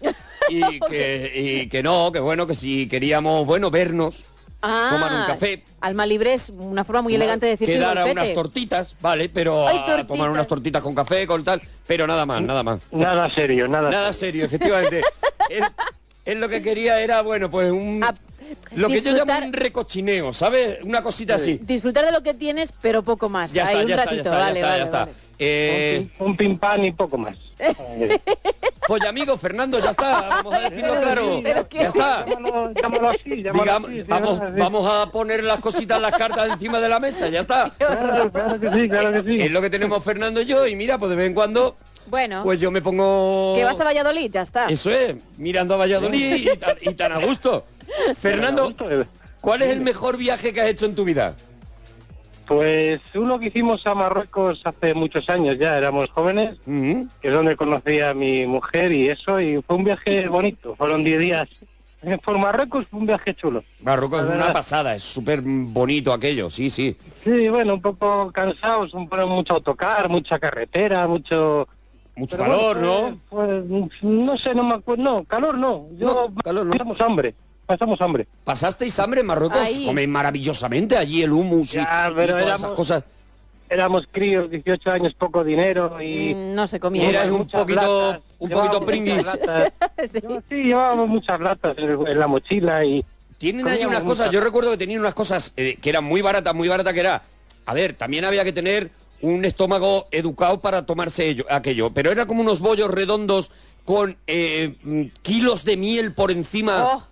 y 0.50 0.60
que, 0.90 1.32
y 1.34 1.66
que 1.68 1.82
no, 1.82 2.12
que 2.12 2.20
bueno, 2.20 2.46
que 2.46 2.54
si 2.54 2.86
queríamos, 2.86 3.46
bueno, 3.46 3.70
vernos, 3.70 4.26
Ah, 4.62 4.90
tomar 4.92 5.12
un 5.12 5.26
café. 5.26 5.64
Alma 5.80 6.06
libre 6.06 6.34
es 6.34 6.50
una 6.50 6.84
forma 6.84 7.02
muy 7.02 7.14
elegante 7.16 7.46
de 7.46 7.52
decir 7.52 7.66
quedar 7.66 7.98
a 7.98 8.06
unas 8.06 8.32
tortitas, 8.32 8.94
vale, 9.00 9.28
pero 9.28 9.66
Ay, 9.66 9.78
a 9.78 10.06
tomar 10.06 10.30
unas 10.30 10.46
tortitas 10.46 10.80
con 10.80 10.94
café, 10.94 11.26
con 11.26 11.42
tal, 11.42 11.60
pero 11.86 12.06
nada 12.06 12.24
más, 12.24 12.40
nada 12.42 12.62
más. 12.62 12.78
Nada 12.92 13.28
serio, 13.28 13.66
nada, 13.66 13.90
Nada 13.90 14.12
serio, 14.12 14.44
efectivamente. 14.44 15.02
él, 15.50 15.64
él 16.24 16.40
lo 16.40 16.48
que 16.48 16.62
quería 16.62 17.00
era, 17.00 17.22
bueno, 17.22 17.50
pues 17.50 17.72
un... 17.72 18.04
lo 18.74 18.88
que 18.88 19.00
yo 19.02 19.12
llamo 19.12 19.46
un 19.46 19.52
recochineo, 19.52 20.32
¿sabes? 20.32 20.78
Una 20.82 21.02
cosita 21.02 21.34
así. 21.36 21.58
Disfrutar 21.62 22.04
de 22.04 22.12
lo 22.12 22.22
que 22.22 22.34
tienes, 22.34 22.72
pero 22.80 23.02
poco 23.02 23.28
más. 23.28 23.52
Ya 23.52 23.66
Ahí 23.66 23.76
está, 23.76 23.82
un 23.82 23.88
ya 23.88 23.94
está, 23.94 24.04
ya 24.04 24.10
ratito, 24.10 24.22
está, 24.22 24.38
ya 24.38 24.44
vale, 24.44 24.60
está, 24.60 24.68
vale, 24.68 24.78
ya 24.78 24.84
está. 24.84 24.98
vale. 25.00 25.12
Eh, 25.44 26.06
Un 26.20 26.36
pim 26.36 26.56
pam 26.58 26.84
y 26.84 26.92
poco 26.92 27.18
más. 27.18 27.32
Folla 28.86 29.08
amigo, 29.08 29.36
Fernando, 29.36 29.78
ya 29.78 29.90
está, 29.90 30.28
vamos 30.28 30.54
a 30.54 30.70
decirlo 30.70 31.00
claro. 31.00 31.40
Ya 31.42 31.88
está. 31.88 32.26
Llámalo, 32.26 32.72
llámalo 32.74 33.10
así, 33.10 33.42
llámalo 33.42 33.64
Digamos, 33.64 33.90
así. 33.90 33.96
sí, 34.00 34.06
vamos, 34.08 34.40
vamos 34.56 34.90
a 34.90 35.10
poner 35.10 35.44
las 35.44 35.60
cositas, 35.60 36.00
las 36.00 36.12
cartas 36.14 36.50
encima 36.50 36.80
de 36.80 36.88
la 36.88 36.98
mesa, 37.00 37.28
ya 37.28 37.40
está. 37.40 37.70
Claro, 37.78 38.30
claro 38.30 38.60
que 38.60 38.70
sí, 38.72 38.88
claro 38.88 39.12
que 39.12 39.30
sí. 39.30 39.40
Es 39.42 39.50
lo 39.50 39.60
que 39.60 39.70
tenemos 39.70 40.02
Fernando 40.04 40.40
y 40.42 40.46
yo, 40.46 40.66
y 40.66 40.74
mira, 40.76 40.98
pues 40.98 41.10
de 41.10 41.16
vez 41.16 41.26
en 41.28 41.34
cuando 41.34 41.76
Bueno, 42.06 42.42
pues 42.42 42.60
yo 42.60 42.70
me 42.72 42.82
pongo... 42.82 43.54
que 43.56 43.64
vas 43.64 43.80
a 43.80 43.84
Valladolid, 43.84 44.30
ya 44.32 44.42
está. 44.42 44.66
Eso 44.66 44.90
es, 44.90 45.14
mirando 45.36 45.74
a 45.74 45.78
Valladolid 45.78 46.34
y 46.52 46.56
tan, 46.56 46.76
y 46.80 46.94
tan 46.94 47.12
a 47.12 47.18
gusto. 47.24 47.66
Fernando, 48.18 48.74
¿cuál 49.40 49.62
es 49.62 49.70
el 49.70 49.80
mejor 49.80 50.16
viaje 50.16 50.52
que 50.52 50.60
has 50.60 50.68
hecho 50.68 50.86
en 50.86 50.94
tu 50.94 51.04
vida? 51.04 51.34
Pues 52.46 53.00
uno 53.14 53.38
que 53.38 53.46
hicimos 53.46 53.86
a 53.86 53.94
Marruecos 53.94 54.60
hace 54.64 54.94
muchos 54.94 55.28
años 55.30 55.56
ya, 55.58 55.78
éramos 55.78 56.10
jóvenes, 56.10 56.58
que 56.64 57.28
es 57.28 57.32
donde 57.32 57.56
conocí 57.56 58.00
a 58.00 58.14
mi 58.14 58.46
mujer 58.46 58.92
y 58.92 59.08
eso, 59.08 59.40
y 59.40 59.62
fue 59.62 59.76
un 59.76 59.84
viaje 59.84 60.28
bonito, 60.28 60.74
fueron 60.76 61.04
10 61.04 61.20
días. 61.20 61.48
Eh, 62.02 62.18
Por 62.22 62.36
Marruecos 62.36 62.84
fue 62.90 62.98
un 62.98 63.06
viaje 63.06 63.32
chulo. 63.34 63.62
Marruecos 63.80 64.22
es 64.24 64.28
una 64.28 64.52
pasada, 64.52 64.94
es 64.94 65.04
súper 65.04 65.40
bonito 65.42 66.12
aquello, 66.12 66.50
sí, 66.50 66.68
sí. 66.68 66.96
Sí, 67.22 67.48
bueno, 67.48 67.74
un 67.74 67.80
poco 67.80 68.32
cansados, 68.32 68.92
un 68.92 69.08
poco 69.08 69.26
mucho 69.28 69.54
autocar, 69.54 70.08
mucha 70.08 70.38
carretera, 70.38 71.06
mucho... 71.06 71.68
Mucho 72.16 72.36
Pero 72.36 72.50
calor, 72.50 72.76
bueno, 72.78 72.92
¿no? 73.10 73.20
fue- 73.30 73.62
fue- 73.70 74.02
no 74.02 74.36
sé, 74.36 74.54
no 74.54 74.64
me 74.64 74.74
acuerdo, 74.74 75.02
no, 75.02 75.24
calor 75.24 75.56
no, 75.56 75.86
yo 75.96 76.06
No, 76.28 76.34
calor 76.42 76.66
no. 76.66 76.94
hambre, 77.06 77.34
pasamos 77.78 78.00
hambre. 78.00 78.26
¿Pasasteis 78.44 78.98
hambre 78.98 79.20
en 79.20 79.26
Marruecos? 79.26 79.58
Ahí. 79.58 79.86
Comen 79.86 80.10
maravillosamente 80.10 80.96
allí 80.96 81.22
el 81.22 81.32
hummus 81.32 81.72
y, 81.74 81.76
Ya, 81.78 82.08
y 82.10 82.14
pero 82.14 82.26
todas 82.28 82.42
éramos- 82.42 82.58
esas 82.60 82.72
cosas. 82.72 83.04
Éramos 83.68 84.06
críos, 84.12 84.50
18 84.50 84.90
años, 84.90 85.14
poco 85.14 85.42
dinero 85.42 86.00
y... 86.02 86.34
Mm, 86.34 86.54
No 86.54 86.66
se 86.66 86.78
comía. 86.78 87.08
Eras 87.08 87.24
Llevábamos 87.24 87.32
un 87.40 87.46
muchas 87.46 87.60
poquito- 87.60 88.06
latas, 88.12 88.22
un 88.38 88.50
poquito 88.50 88.80
latas. 89.24 89.72
Sí. 90.12 90.18
Yo- 90.22 90.42
sí, 90.48 90.54
llevábamos 90.64 91.08
muchas 91.08 91.40
latas 91.40 91.78
en, 91.78 92.06
en 92.06 92.18
la 92.18 92.26
mochila 92.26 92.84
y... 92.84 93.02
Tienen 93.38 93.66
ahí 93.66 93.84
unas 93.86 94.04
cosas, 94.04 94.26
muchas- 94.26 94.34
yo 94.34 94.40
recuerdo 94.42 94.70
que 94.72 94.76
tenían 94.76 95.00
unas 95.00 95.14
cosas 95.14 95.52
eh, 95.56 95.78
que 95.80 95.88
eran 95.90 96.04
muy 96.04 96.20
baratas, 96.20 96.54
muy 96.54 96.68
baratas 96.68 96.92
que 96.92 97.00
era... 97.00 97.22
A 97.64 97.72
ver, 97.74 97.94
también 97.94 98.24
había 98.26 98.44
que 98.44 98.52
tener 98.52 98.90
un 99.22 99.44
estómago 99.44 100.06
educado 100.10 100.60
para 100.60 100.84
tomarse 100.84 101.28
ello- 101.28 101.46
aquello, 101.48 101.90
pero 101.94 102.10
era 102.12 102.26
como 102.26 102.42
unos 102.42 102.60
bollos 102.60 102.90
redondos 102.90 103.50
con 103.84 104.16
eh, 104.26 104.74
mm, 104.82 105.02
kilos 105.22 105.64
de 105.64 105.76
miel 105.78 106.12
por 106.12 106.30
encima. 106.30 106.84
Oh, 106.84 107.06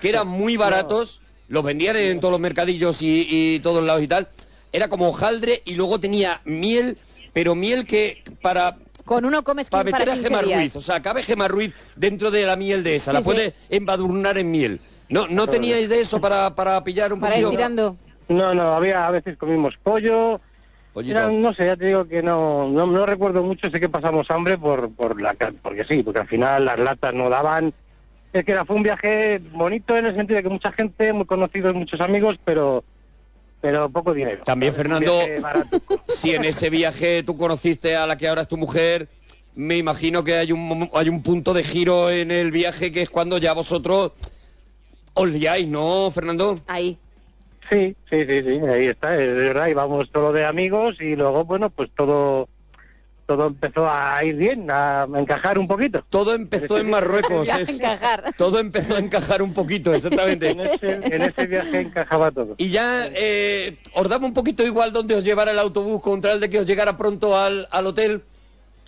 que 0.00 0.08
eran 0.08 0.28
muy 0.28 0.56
baratos, 0.56 1.22
los 1.48 1.62
vendían 1.64 1.96
en 1.96 2.20
todos 2.20 2.32
los 2.32 2.40
mercadillos 2.40 3.02
y, 3.02 3.26
y 3.28 3.60
todos 3.60 3.82
lados 3.84 4.02
y 4.02 4.08
tal. 4.08 4.28
Era 4.72 4.88
como 4.88 5.08
hojaldre 5.08 5.62
y 5.64 5.74
luego 5.74 5.98
tenía 5.98 6.40
miel, 6.44 6.98
pero 7.32 7.54
miel 7.54 7.86
que 7.86 8.22
para, 8.42 8.76
con 9.04 9.24
uno 9.24 9.42
comes 9.42 9.70
para 9.70 9.84
15 9.84 9.92
meter 9.92 10.06
para 10.08 10.12
a 10.12 10.14
15 10.16 10.28
Gema 10.28 10.42
días. 10.42 10.58
Ruiz. 10.60 10.76
O 10.76 10.80
sea, 10.80 11.00
cabe 11.00 11.22
Gema 11.22 11.48
Ruiz 11.48 11.72
dentro 11.96 12.30
de 12.30 12.44
la 12.44 12.56
miel 12.56 12.84
de 12.84 12.96
esa, 12.96 13.12
Sí, 13.12 13.16
la 13.16 13.22
sí. 13.22 13.26
puede 13.26 13.54
embadurnar 13.70 14.36
en 14.38 14.50
miel. 14.50 14.80
¿No, 15.08 15.26
no 15.26 15.46
teníais 15.46 15.88
de 15.88 16.00
eso 16.02 16.20
para, 16.20 16.54
para 16.54 16.84
pillar 16.84 17.12
un 17.14 17.20
Para 17.20 17.36
ir 17.38 17.44
poquito? 17.44 17.56
tirando. 17.58 17.96
No, 18.28 18.54
no, 18.54 18.74
había, 18.74 19.06
a 19.06 19.10
veces 19.10 19.38
comimos 19.38 19.74
pollo. 19.82 20.38
Era- 20.94 21.28
no 21.28 21.54
sé, 21.54 21.64
ya 21.64 21.76
te 21.76 21.86
digo 21.86 22.06
que 22.06 22.22
no, 22.22 22.68
no, 22.68 22.84
no 22.86 23.06
recuerdo 23.06 23.42
mucho, 23.42 23.70
sé 23.70 23.78
que 23.80 23.88
pasamos 23.88 24.28
hambre 24.30 24.58
por, 24.58 24.92
por 24.94 25.18
la, 25.22 25.32
ca- 25.34 25.54
porque 25.62 25.84
sí, 25.84 26.02
porque 26.02 26.20
al 26.20 26.28
final 26.28 26.64
las 26.66 26.78
latas 26.78 27.14
no 27.14 27.30
daban. 27.30 27.72
Es 28.38 28.44
que 28.44 28.52
era, 28.52 28.64
fue 28.64 28.76
un 28.76 28.84
viaje 28.84 29.40
bonito 29.52 29.96
en 29.96 30.06
el 30.06 30.14
sentido 30.14 30.36
de 30.36 30.44
que 30.44 30.48
mucha 30.48 30.70
gente, 30.70 31.12
muy 31.12 31.26
conocidos, 31.26 31.74
muchos 31.74 32.00
amigos, 32.00 32.38
pero 32.44 32.84
pero 33.60 33.88
poco 33.88 34.14
dinero. 34.14 34.44
También, 34.44 34.72
Fernando, 34.72 35.20
si 36.06 36.30
en 36.30 36.44
ese 36.44 36.70
viaje 36.70 37.24
tú 37.24 37.36
conociste 37.36 37.96
a 37.96 38.06
la 38.06 38.16
que 38.16 38.28
ahora 38.28 38.42
es 38.42 38.48
tu 38.48 38.56
mujer, 38.56 39.08
me 39.56 39.76
imagino 39.76 40.22
que 40.22 40.36
hay 40.36 40.52
un, 40.52 40.88
hay 40.94 41.08
un 41.08 41.24
punto 41.24 41.52
de 41.52 41.64
giro 41.64 42.10
en 42.10 42.30
el 42.30 42.52
viaje 42.52 42.92
que 42.92 43.02
es 43.02 43.10
cuando 43.10 43.38
ya 43.38 43.54
vosotros 43.54 44.12
os 45.14 45.28
liáis, 45.28 45.66
¿no, 45.66 46.08
Fernando? 46.12 46.60
Ahí. 46.68 46.96
Sí, 47.68 47.96
sí, 48.08 48.24
sí, 48.24 48.42
sí, 48.42 48.60
ahí 48.72 48.86
está, 48.86 49.20
es 49.20 49.34
verdad, 49.34 49.66
íbamos 49.66 50.10
todo 50.12 50.32
de 50.32 50.46
amigos 50.46 50.96
y 51.00 51.16
luego, 51.16 51.44
bueno, 51.44 51.68
pues 51.70 51.90
todo 51.96 52.48
todo 53.28 53.46
empezó 53.48 53.86
a 53.86 54.24
ir 54.24 54.36
bien, 54.36 54.70
a 54.70 55.06
encajar 55.14 55.58
un 55.58 55.68
poquito. 55.68 56.02
Todo 56.08 56.32
empezó 56.34 56.78
en 56.78 56.88
Marruecos. 56.88 57.46
Es- 57.60 57.68
encajar. 57.78 58.32
todo 58.38 58.58
empezó 58.58 58.96
a 58.96 59.00
encajar 59.00 59.42
un 59.42 59.52
poquito, 59.52 59.92
exactamente. 59.92 60.48
En 60.52 60.60
ese, 60.60 60.92
en 61.02 61.22
ese 61.22 61.46
viaje 61.46 61.80
encajaba 61.82 62.30
todo. 62.30 62.54
Y 62.56 62.70
ya 62.70 63.06
eh, 63.14 63.76
os 63.92 64.08
daba 64.08 64.24
un 64.26 64.32
poquito 64.32 64.62
igual 64.64 64.94
donde 64.94 65.14
os 65.14 65.24
llevara 65.24 65.50
el 65.50 65.58
autobús 65.58 66.00
contra 66.00 66.32
el 66.32 66.40
de 66.40 66.48
que 66.48 66.58
os 66.60 66.66
llegara 66.66 66.96
pronto 66.96 67.38
al, 67.38 67.68
al 67.70 67.86
hotel. 67.86 68.22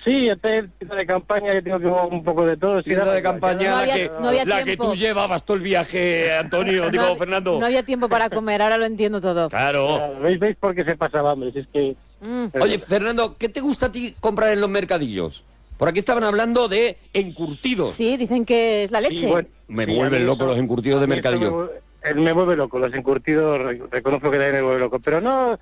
Sí, 0.02 0.30
hotel, 0.30 0.70
tienda 0.78 0.96
de 0.96 1.04
campaña, 1.04 1.52
que 1.52 1.60
tengo 1.60 1.78
que 1.78 1.84
ver 1.84 1.94
un 2.10 2.24
poco 2.24 2.46
de 2.46 2.56
todo. 2.56 2.78
sí, 2.78 2.84
Tienda 2.84 3.04
daba 3.04 3.16
de 3.16 3.22
campaña, 3.22 3.68
No 3.72 3.76
la, 3.76 3.82
había- 3.82 3.94
que, 3.94 4.08
no 4.22 4.28
había 4.30 4.44
la 4.46 4.58
que 4.60 4.64
tiempo. 4.64 4.84
tú 4.86 4.94
llevabas 4.94 5.44
todo 5.44 5.58
el 5.58 5.62
viaje, 5.62 6.32
Antonio, 6.34 6.88
digo, 6.88 7.14
Fernando. 7.16 7.60
No 7.60 7.66
había 7.66 7.82
tiempo 7.82 8.08
para 8.08 8.30
comer, 8.30 8.62
ahora 8.62 8.78
lo 8.78 8.86
entiendo 8.86 9.20
todo. 9.20 9.50
Claro. 9.50 9.96
Claro, 9.98 10.20
¿Veis, 10.20 10.38
¿Veis 10.40 10.56
por 10.56 10.74
qué 10.74 10.84
se 10.84 10.96
pasaba 10.96 11.32
hambre? 11.32 11.52
Si 11.52 11.58
es 11.58 11.66
que... 11.70 11.94
Mm. 12.20 12.46
Oye, 12.60 12.78
Fernando, 12.78 13.36
¿qué 13.38 13.48
te 13.48 13.60
gusta 13.60 13.86
a 13.86 13.92
ti 13.92 14.14
comprar 14.20 14.50
en 14.52 14.60
los 14.60 14.68
mercadillos? 14.70 15.44
Por 15.78 15.88
aquí 15.88 15.98
estaban 15.98 16.24
hablando 16.24 16.68
de 16.68 16.98
encurtidos. 17.14 17.94
Sí, 17.94 18.16
dicen 18.18 18.44
que 18.44 18.82
es 18.82 18.90
la 18.90 19.00
leche. 19.00 19.16
Sí, 19.20 19.26
bueno, 19.26 19.48
Me 19.68 19.86
sí, 19.86 19.94
vuelven 19.94 20.26
locos 20.26 20.46
los 20.46 20.58
encurtidos 20.58 21.00
de 21.00 21.06
mercadillo. 21.06 21.50
Me, 21.50 21.56
vuelve- 21.56 21.80
él 22.02 22.14
me 22.16 22.32
vuelve 22.32 22.56
loco, 22.56 22.78
los 22.78 22.92
encurtidos, 22.94 23.58
re- 23.60 23.80
reconozco 23.90 24.30
que 24.30 24.36
también 24.36 24.56
me 24.56 24.62
vuelve 24.62 24.80
loco. 24.80 24.98
Pero 25.00 25.20
no, 25.22 25.58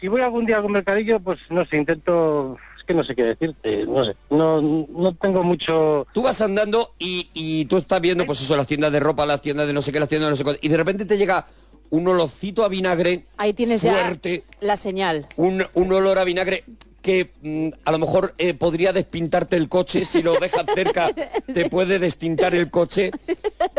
si 0.00 0.06
voy 0.06 0.20
algún 0.20 0.46
día 0.46 0.56
a 0.56 0.58
algún 0.58 0.72
mercadillo, 0.72 1.18
pues 1.20 1.38
no 1.50 1.64
sé, 1.66 1.76
intento... 1.76 2.56
Es 2.78 2.84
que 2.84 2.94
no 2.94 3.02
sé 3.04 3.14
qué 3.16 3.24
decirte, 3.24 3.84
no 3.86 4.04
sé. 4.04 4.14
No, 4.30 4.62
no 4.62 5.14
tengo 5.16 5.42
mucho... 5.42 6.06
Tú 6.12 6.22
vas 6.22 6.40
andando 6.40 6.92
y, 6.98 7.28
y 7.34 7.64
tú 7.64 7.78
estás 7.78 8.00
viendo, 8.00 8.24
pues 8.24 8.40
eso, 8.40 8.56
las 8.56 8.66
tiendas 8.68 8.92
de 8.92 9.00
ropa, 9.00 9.26
las 9.26 9.40
tiendas 9.42 9.66
de 9.66 9.72
no 9.72 9.82
sé 9.82 9.90
qué, 9.90 9.98
las 9.98 10.08
tiendas 10.08 10.28
de 10.28 10.30
no 10.30 10.36
sé 10.36 10.44
cuánto, 10.44 10.60
y 10.64 10.68
de 10.68 10.76
repente 10.76 11.04
te 11.04 11.18
llega 11.18 11.46
un 11.90 12.06
olorcito 12.08 12.64
a 12.64 12.68
vinagre 12.68 13.24
Ahí 13.36 13.52
tienes 13.54 13.82
fuerte, 13.82 14.44
ya 14.50 14.66
la 14.66 14.76
señal. 14.76 15.26
un, 15.36 15.64
un 15.74 15.92
olor 15.92 16.18
a 16.18 16.24
vinagre 16.24 16.64
que 17.00 17.30
mm, 17.42 17.68
a 17.84 17.92
lo 17.92 17.98
mejor 18.00 18.34
eh, 18.38 18.54
podría 18.54 18.92
despintarte 18.92 19.56
el 19.56 19.68
coche, 19.68 20.04
si 20.04 20.20
lo 20.22 20.38
dejas 20.38 20.66
cerca 20.74 21.10
te 21.54 21.70
puede 21.70 21.98
destintar 21.98 22.54
el 22.54 22.70
coche, 22.70 23.12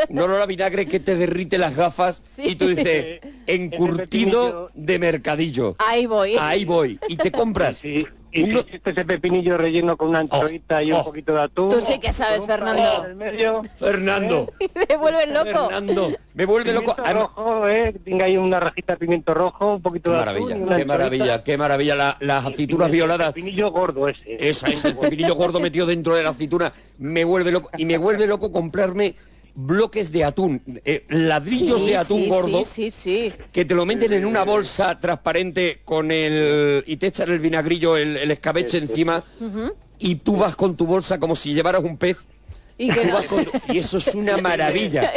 un 0.07 0.19
olor 0.19 0.41
a 0.41 0.45
vinagre 0.45 0.87
que 0.87 0.99
te 0.99 1.15
derrite 1.15 1.57
las 1.57 1.75
gafas 1.75 2.21
Sí. 2.25 2.43
y 2.45 2.55
tú 2.55 2.67
dices, 2.69 3.19
encurtido 3.45 4.71
de 4.73 4.99
mercadillo, 4.99 5.75
Ahí 5.79 6.05
voy. 6.05 6.35
ahí 6.39 6.65
voy, 6.65 6.99
y 7.07 7.17
te 7.17 7.31
compras. 7.31 7.77
Sí, 7.77 7.99
y 8.31 8.43
si 8.45 8.57
existe 8.57 8.91
ese 8.91 9.05
pepinillo 9.05 9.57
relleno 9.57 9.97
con 9.97 10.09
una 10.09 10.19
anchoita 10.19 10.83
y 10.83 10.91
oh. 10.91 10.99
un 10.99 11.03
poquito 11.03 11.33
de 11.33 11.41
atún... 11.41 11.69
Tú 11.69 11.81
sí 11.81 11.99
que 11.99 12.11
sabes, 12.11 12.45
Fernando. 12.45 13.05
en 13.07 13.17
medio... 13.17 13.61
Fernando, 13.75 14.51
Me 14.89 14.95
vuelven 14.97 15.33
loco. 15.33 15.69
Fernando, 15.69 16.11
me 16.33 16.45
vuelve 16.45 16.73
loco. 16.73 16.95
Pimiento 16.95 17.03
Además- 17.05 17.29
rojo, 17.35 17.67
eh, 17.67 17.95
tenga 18.05 18.25
ahí 18.25 18.37
una 18.37 18.59
rajita 18.59 18.93
de 18.93 18.99
pimiento 18.99 19.33
rojo, 19.33 19.75
un 19.75 19.81
poquito 19.81 20.11
Qué 20.11 20.17
de 20.17 20.25
maravilla, 20.25 20.45
atún 20.45 20.51
y 20.51 20.67
qué 20.67 20.73
anchoita. 20.73 20.85
maravilla, 20.87 21.43
qué 21.43 21.57
maravilla. 21.57 21.95
La- 21.95 22.17
las 22.19 22.45
aceitunas 22.45 22.91
violadas. 22.91 23.33
Pepinillo 23.33 23.71
gordo 23.71 24.07
ese. 24.07 24.37
Esa 24.39 24.67
es 24.67 24.85
el 24.85 24.97
pepinillo 24.97 25.35
gordo 25.35 25.59
metido 25.59 25.85
dentro 25.85 26.15
de 26.15 26.23
la 26.23 26.29
aceituna. 26.29 26.71
Me 26.97 27.23
vuelve 27.23 27.51
loco. 27.51 27.69
Y 27.77 27.85
me 27.85 27.97
vuelve 27.97 28.27
loco 28.27 28.51
comprarme 28.51 29.15
bloques 29.65 30.11
de 30.11 30.23
atún, 30.23 30.61
eh, 30.85 31.05
ladrillos 31.09 31.81
Sí, 31.81 31.87
de 31.87 31.97
atún 31.97 32.21
sí, 32.23 32.29
gordo. 32.29 32.59
Sí, 32.65 32.91
sí, 32.91 32.91
sí. 32.91 33.33
Que 33.51 33.65
te 33.65 33.75
lo 33.75 33.85
meten 33.85 34.13
en 34.13 34.25
una 34.25 34.43
bolsa 34.43 34.99
transparente 34.99 35.81
con 35.85 36.11
el. 36.11 36.83
y 36.87 36.97
te 36.97 37.07
echan 37.07 37.29
el 37.29 37.39
vinagrillo, 37.39 37.97
el, 37.97 38.17
el 38.17 38.31
escabeche 38.31 38.77
encima. 38.77 39.23
Y 39.99 40.15
tú 40.15 40.37
vas 40.37 40.55
con 40.55 40.75
tu 40.77 40.85
bolsa 40.85 41.19
como 41.19 41.35
si 41.35 41.53
llevaras 41.53 41.83
un 41.83 41.97
pez. 41.97 42.19
Y 42.77 42.89
que 42.89 43.01
Tú 43.01 43.07
no. 43.07 43.13
vas 43.15 43.25
con 43.25 43.43
tu- 43.43 43.51
y 43.73 43.77
eso 43.79 43.97
es 43.97 44.15
una 44.15 44.37
maravilla. 44.37 45.11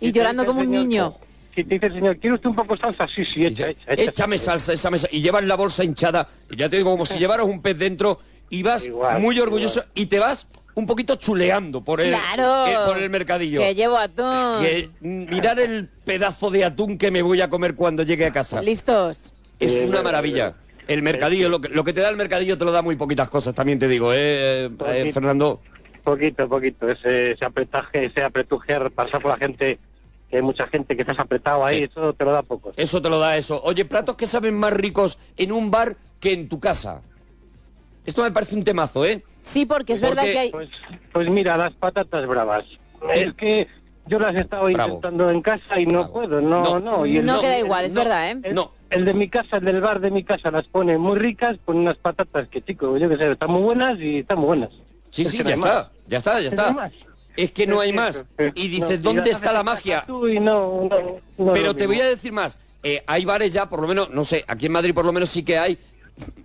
y 0.00 0.10
llorando 0.10 0.44
como 0.44 0.60
un 0.60 0.70
niño. 0.70 1.14
Si 1.54 1.62
te 1.62 1.74
dice 1.74 1.86
el 1.86 1.92
señor, 1.94 2.16
¿quiere 2.18 2.34
usted 2.34 2.48
un 2.50 2.56
poco 2.56 2.74
de 2.74 2.80
salsa? 2.80 3.06
Sí, 3.06 3.24
sí, 3.24 3.46
echa, 3.46 3.68
echa, 3.68 3.92
echa. 3.92 4.02
Échame 4.10 4.38
salsa, 4.38 4.72
échame 4.72 4.98
salsa. 4.98 5.14
Y 5.16 5.20
llevas 5.22 5.44
la 5.44 5.54
bolsa 5.54 5.84
hinchada. 5.84 6.28
Y 6.50 6.56
ya 6.56 6.68
te 6.68 6.76
digo, 6.78 6.90
como 6.90 7.06
si 7.06 7.16
llevaras 7.20 7.46
un 7.46 7.62
pez 7.62 7.78
dentro 7.78 8.18
y 8.50 8.64
vas 8.64 8.84
Igual, 8.86 9.20
muy 9.22 9.36
igual. 9.36 9.48
orgulloso 9.48 9.84
y 9.94 10.06
te 10.06 10.18
vas 10.18 10.48
un 10.74 10.86
poquito 10.86 11.16
chuleando 11.16 11.82
por 11.82 12.00
el, 12.00 12.10
Claro. 12.10 12.66
eh, 12.66 12.76
por 12.86 12.98
el 12.98 13.08
mercadillo. 13.10 13.60
Que 13.60 13.74
llevo 13.74 13.96
atún. 13.96 14.60
Que, 14.62 14.90
mm, 15.00 15.30
mirar 15.30 15.58
el 15.60 15.88
pedazo 16.04 16.50
de 16.50 16.64
atún 16.64 16.98
que 16.98 17.10
me 17.10 17.22
voy 17.22 17.40
a 17.40 17.48
comer 17.48 17.74
cuando 17.74 18.02
llegue 18.02 18.26
a 18.26 18.32
casa. 18.32 18.60
Listos. 18.60 19.32
Es 19.60 19.72
Sí, 19.72 19.84
una 19.86 20.02
maravilla. 20.02 20.54
El 20.88 21.02
mercadillo, 21.02 21.48
lo 21.48 21.60
que, 21.60 21.68
lo 21.70 21.82
que 21.84 21.92
te 21.92 22.00
da 22.02 22.10
el 22.10 22.16
mercadillo 22.16 22.58
te 22.58 22.64
lo 22.64 22.72
da 22.72 22.82
muy 22.82 22.96
poquitas 22.96 23.30
cosas, 23.30 23.54
también 23.54 23.78
te 23.78 23.88
digo, 23.88 24.12
¿eh, 24.12 24.68
eh. 24.86 25.10
Fernando? 25.14 25.60
Poquito, 26.02 26.46
poquito. 26.48 26.88
Ese, 26.90 27.32
ese 27.32 27.44
apretaje, 27.44 28.04
ese 28.06 28.22
apretuje, 28.22 28.78
pasar 28.90 29.22
por 29.22 29.30
la 29.30 29.38
gente, 29.38 29.78
que 30.28 30.36
hay 30.36 30.42
mucha 30.42 30.66
gente 30.66 30.94
que 30.94 31.02
estás 31.02 31.18
apretado 31.18 31.64
ahí, 31.64 31.78
Sí. 31.78 31.84
eso 31.84 32.12
te 32.12 32.24
lo 32.24 32.32
da 32.32 32.42
poco. 32.42 32.72
Eso 32.76 33.00
te 33.00 33.08
lo 33.08 33.18
da 33.18 33.36
eso. 33.38 33.62
Oye, 33.62 33.86
platos 33.86 34.16
que 34.16 34.26
saben 34.26 34.58
más 34.58 34.74
ricos 34.74 35.18
en 35.38 35.52
un 35.52 35.70
bar 35.70 35.96
que 36.20 36.32
en 36.34 36.48
tu 36.50 36.60
casa. 36.60 37.00
Esto 38.04 38.22
me 38.22 38.30
parece 38.30 38.54
un 38.54 38.64
temazo, 38.64 39.04
¿eh? 39.04 39.22
Sí, 39.42 39.66
porque 39.66 39.94
es 39.94 40.00
Porque- 40.00 40.14
verdad 40.16 40.30
que 40.32 40.38
hay... 40.38 40.50
Pues, 40.50 40.68
pues 41.12 41.28
mira, 41.30 41.56
las 41.56 41.72
patatas 41.74 42.26
bravas. 42.26 42.64
Eh. 43.14 43.26
Es 43.28 43.34
que 43.34 43.68
yo 44.06 44.18
las 44.18 44.34
he 44.34 44.40
estado 44.40 44.64
Bravo. 44.64 44.94
intentando 44.96 45.30
en 45.30 45.40
casa 45.42 45.80
y 45.80 45.86
no 45.86 46.00
Bravo. 46.00 46.12
puedo, 46.12 46.40
no, 46.40 46.62
No. 46.62 46.80
no. 46.80 47.06
y 47.06 47.18
el- 47.18 47.26
No 47.26 47.40
queda 47.40 47.56
el- 47.58 47.64
igual, 47.64 47.84
es 47.86 47.94
no, 47.94 48.00
verdad, 48.00 48.30
¿eh? 48.30 48.40
El, 48.42 48.54
No. 48.54 48.72
el 48.90 49.04
de 49.04 49.14
mi 49.14 49.28
casa, 49.28 49.56
el 49.58 49.64
del 49.64 49.80
bar 49.80 50.00
de 50.00 50.10
mi 50.10 50.22
casa, 50.24 50.50
las 50.50 50.66
pone 50.66 50.98
muy 50.98 51.18
ricas, 51.18 51.56
pone 51.64 51.80
unas 51.80 51.96
patatas 51.96 52.48
que, 52.48 52.62
chico, 52.62 52.96
yo 52.98 53.08
qué 53.08 53.16
sé, 53.16 53.32
están 53.32 53.50
muy 53.50 53.62
buenas 53.62 53.98
y 53.98 54.18
están 54.18 54.38
muy 54.38 54.46
buenas. 54.48 54.70
Sí, 55.10 55.22
Es 55.22 55.28
sí, 55.30 55.38
que 55.38 55.44
ya 55.44 55.48
hay 55.50 55.54
está, 55.54 55.74
más. 55.74 55.90
ya 56.08 56.18
está, 56.18 56.32
ya 56.34 56.40
que 56.40 56.46
está. 56.56 56.90
Es 57.36 57.50
que 57.52 57.66
no 57.66 57.80
hay 57.80 57.90
que 57.90 57.96
más. 57.96 58.24
Y 58.54 58.78
no, 58.78 58.86
dices, 58.86 59.02
¿dónde 59.02 59.30
está 59.30 59.52
la 59.52 59.62
magia? 59.62 60.04
tú 60.06 60.28
y 60.28 60.38
no, 60.40 60.88
no, 61.38 61.52
Pero 61.52 61.74
te 61.74 61.86
voy 61.86 62.00
a 62.00 62.06
decir 62.06 62.32
más. 62.32 62.58
Eh, 62.82 63.02
hay 63.06 63.24
bares 63.24 63.52
ya, 63.52 63.68
por 63.68 63.80
lo 63.80 63.88
menos, 63.88 64.10
no 64.10 64.24
sé, 64.26 64.44
aquí 64.46 64.66
en 64.66 64.72
Madrid 64.72 64.92
por 64.92 65.06
lo 65.06 65.12
menos 65.12 65.30
sí 65.30 65.42
que 65.42 65.56
hay, 65.56 65.78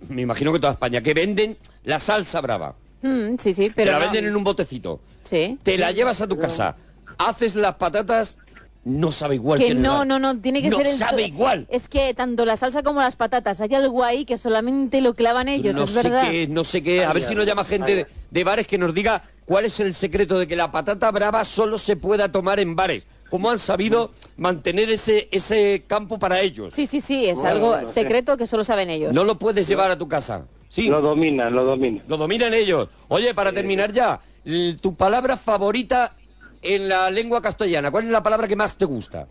me 0.08 0.22
imagino 0.22 0.52
que 0.52 0.58
toda 0.58 0.72
España, 0.72 1.00
que 1.02 1.14
venden 1.14 1.56
la 1.84 2.00
salsa 2.00 2.40
brava. 2.40 2.74
Mm, 3.02 3.36
sí, 3.38 3.54
sí, 3.54 3.66
Te 3.66 3.72
pero 3.72 3.92
la 3.92 3.98
no. 3.98 4.04
venden 4.06 4.26
en 4.26 4.36
un 4.36 4.44
botecito. 4.44 5.00
Sí. 5.24 5.58
Te 5.62 5.78
la 5.78 5.90
llevas 5.92 6.20
a 6.20 6.26
tu 6.26 6.36
casa. 6.38 6.76
Haces 7.18 7.54
las 7.54 7.74
patatas, 7.74 8.38
no 8.84 9.12
sabe 9.12 9.34
igual 9.36 9.58
que, 9.58 9.68
Que 9.68 9.74
no, 9.74 10.04
no, 10.04 10.18
no, 10.18 10.38
tiene 10.40 10.62
que 10.62 10.70
No 10.70 10.78
ser 10.78 10.86
el... 10.86 10.92
sabe 10.96 11.22
igual. 11.24 11.66
Es 11.70 11.88
que 11.88 12.14
tanto 12.14 12.44
la 12.44 12.56
salsa 12.56 12.82
como 12.82 13.00
las 13.00 13.14
patatas, 13.16 13.60
hay 13.60 13.74
algo 13.74 14.02
ahí 14.04 14.24
que 14.24 14.38
solamente 14.38 15.00
lo 15.00 15.14
clavan 15.14 15.48
ellos, 15.48 15.76
no 15.76 15.84
es 15.84 15.90
sé 15.90 16.02
verdad. 16.02 16.30
qué, 16.30 16.48
no 16.48 16.64
sé 16.64 16.82
qué. 16.82 17.04
A 17.04 17.12
ver 17.12 17.22
si 17.22 17.34
nos 17.34 17.46
llama 17.46 17.64
gente 17.64 17.94
de, 17.94 18.06
de 18.30 18.44
bares 18.44 18.66
que 18.66 18.78
nos 18.78 18.94
diga 18.94 19.22
cuál 19.44 19.66
es 19.66 19.78
el 19.80 19.94
secreto 19.94 20.38
de 20.38 20.46
que 20.46 20.56
la 20.56 20.72
patata 20.72 21.10
brava 21.10 21.44
solo 21.44 21.76
se 21.78 21.96
pueda 21.96 22.32
tomar 22.32 22.58
en 22.60 22.74
bares. 22.74 23.06
¿Cómo 23.30 23.50
han 23.50 23.58
sabido 23.58 24.10
mantener 24.36 24.90
ese, 24.90 25.28
ese 25.30 25.84
campo 25.86 26.18
para 26.18 26.40
ellos? 26.40 26.74
Sí, 26.74 26.86
sí, 26.86 27.00
sí, 27.00 27.26
es 27.26 27.36
Bueno, 27.40 27.50
algo 27.74 27.92
secreto 27.92 28.36
que 28.36 28.46
solo 28.46 28.64
saben 28.64 28.90
ellos. 28.90 29.14
No 29.14 29.24
lo 29.24 29.38
puedes 29.38 29.68
llevar 29.68 29.90
a 29.90 29.96
tu 29.96 30.08
casa. 30.08 30.46
Sí, 30.68 30.88
Lo 30.88 31.00
dominan, 31.00 31.54
lo 31.54 31.64
dominan. 31.64 32.04
lo 32.06 32.16
dominan 32.16 32.54
ellos. 32.54 32.88
Oye, 33.08 33.34
para 33.34 33.52
terminar 33.52 33.92
ya, 33.92 34.20
tu 34.80 34.94
palabra 34.96 35.36
favorita 35.36 36.14
en 36.62 36.88
la 36.88 37.10
lengua 37.10 37.40
castellana, 37.40 37.90
¿cuál 37.90 38.04
es 38.04 38.10
la 38.10 38.22
palabra 38.22 38.46
que 38.46 38.56
más 38.56 38.76
te 38.76 38.84
gusta? 38.84 39.26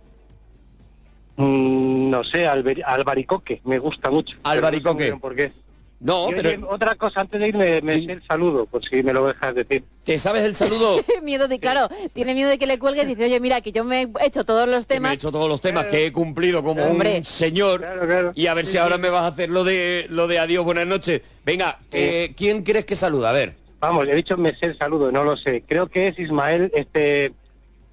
Mm, 1.38 2.10
no 2.10 2.24
sé, 2.24 2.46
alber- 2.48 2.84
albaricoque, 2.86 3.62
me 3.64 3.80
gusta 3.80 4.10
mucho. 4.12 4.36
Albaricoque. 4.44 5.10
No 5.12 5.16
sé 5.16 5.22
¿Por 5.22 5.36
qué? 5.36 5.54
No, 6.02 6.30
Y, 6.32 6.36
pero 6.36 6.50
oye, 6.50 6.60
otra 6.70 6.96
cosa, 6.96 7.20
antes 7.22 7.42
de 7.42 7.50
irme, 7.50 7.82
me 7.82 7.96
Sí. 7.96 8.06
sé 8.06 8.14
el 8.14 8.24
saludo, 8.26 8.66
por 8.66 8.84
si 8.86 9.04
me 9.04 9.12
lo 9.12 9.28
dejas 9.28 9.54
decir. 9.54 9.84
¿te 10.06 10.18
sabes 10.18 10.46
el 10.46 10.56
saludo? 10.56 10.96
miedo 11.24 11.50
de, 11.50 11.60
claro, 11.60 11.90
tiene 12.14 12.34
miedo 12.34 12.50
de 12.50 12.58
que 12.58 12.66
le 12.68 12.80
cuelgues 12.80 13.04
y 13.06 13.16
dice, 13.16 13.26
oye, 13.26 13.40
mira, 13.42 13.60
que 13.60 13.74
yo 13.74 13.84
me 13.84 14.04
he 14.04 14.08
hecho 14.26 14.46
todos 14.46 14.68
los 14.70 14.86
Que 14.86 14.94
me 14.94 14.96
he 14.96 15.00
temas. 15.02 15.14
hecho 15.16 15.32
todos 15.32 15.50
los 15.50 15.60
temas 15.60 15.88
que 15.88 16.06
he 16.06 16.12
cumplido 16.14 16.64
como 16.64 16.84
Hombre. 16.86 17.18
un 17.18 17.24
señor 17.26 17.82
Claro, 17.82 18.06
claro. 18.08 18.32
y 18.34 18.48
a 18.48 18.54
ver 18.54 18.66
si 18.66 18.78
ahora 18.78 18.98
me 18.98 19.10
vas 19.10 19.24
a 19.24 19.28
hacer 19.28 19.50
lo 19.50 19.64
de 19.66 20.06
lo 20.10 20.28
de 20.30 20.40
adiós, 20.40 20.64
buenas 20.64 20.88
noches. 20.88 21.22
Venga, 21.46 21.80
eh, 21.92 22.34
¿quién 22.38 22.64
crees 22.64 22.86
que 22.86 22.96
saluda? 22.96 23.30
A 23.32 23.34
ver. 23.34 23.56
Vamos, 23.82 24.08
he 24.08 24.16
dicho 24.16 24.38
me 24.38 24.56
sé 24.56 24.68
el 24.68 24.78
saludo, 24.78 25.12
no 25.12 25.24
lo 25.26 25.36
sé. 25.36 25.64
Creo 25.68 25.88
que 25.88 26.08
es 26.08 26.18
Ismael, 26.20 26.72
este... 26.74 27.34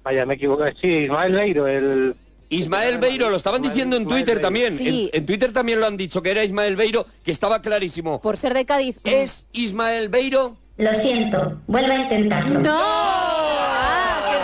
Vaya, 0.03 0.25
me 0.25 0.35
equivoco. 0.35 0.63
Sí, 0.81 0.87
Ismael 0.87 1.33
Beiro, 1.33 1.67
el... 1.67 2.15
Ismael 2.49 2.97
Beiro, 2.97 3.29
lo 3.29 3.35
estaban 3.35 3.61
diciendo 3.61 3.97
en 3.97 4.07
Twitter 4.07 4.41
también. 4.41 4.77
Sí. 4.77 5.09
En, 5.11 5.19
en 5.19 5.25
Twitter 5.25 5.51
también 5.51 5.79
lo 5.79 5.87
han 5.87 5.97
dicho, 5.97 6.21
que 6.21 6.31
era 6.31 6.43
Ismael 6.43 6.75
Beiro, 6.75 7.05
que 7.23 7.31
estaba 7.31 7.61
clarísimo. 7.61 8.21
Por 8.21 8.37
ser 8.37 8.53
de 8.53 8.65
Cádiz. 8.65 8.99
¿Es 9.03 9.45
Ismael 9.51 10.09
Beiro? 10.09 10.57
Lo 10.77 10.93
siento, 10.93 11.59
vuelve 11.67 11.93
a 11.93 11.99
intentarlo. 12.03 12.59
¡No! 12.59 12.77
¡Ah, 12.79 14.21
qué 14.29 14.37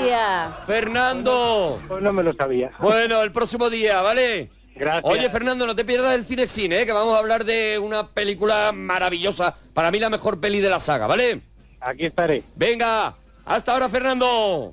rabia! 0.00 0.56
Fernando. 0.64 1.80
Pues 1.88 2.02
no 2.02 2.12
me 2.12 2.22
lo 2.22 2.32
sabía. 2.34 2.70
Bueno, 2.78 3.20
el 3.22 3.32
próximo 3.32 3.68
día, 3.68 4.00
¿vale? 4.00 4.48
Gracias. 4.74 5.04
Oye, 5.04 5.28
Fernando, 5.28 5.66
no 5.66 5.74
te 5.74 5.84
pierdas 5.84 6.14
el 6.14 6.24
Cinexin, 6.24 6.72
¿eh? 6.72 6.86
que 6.86 6.92
vamos 6.92 7.14
a 7.16 7.18
hablar 7.18 7.44
de 7.44 7.78
una 7.78 8.06
película 8.08 8.72
maravillosa. 8.72 9.56
Para 9.74 9.90
mí 9.90 9.98
la 9.98 10.08
mejor 10.08 10.40
peli 10.40 10.60
de 10.60 10.70
la 10.70 10.80
saga, 10.80 11.06
¿vale? 11.06 11.42
Aquí 11.80 12.06
estaré. 12.06 12.42
Venga, 12.54 13.14
hasta 13.44 13.72
ahora, 13.72 13.88
Fernando. 13.88 14.72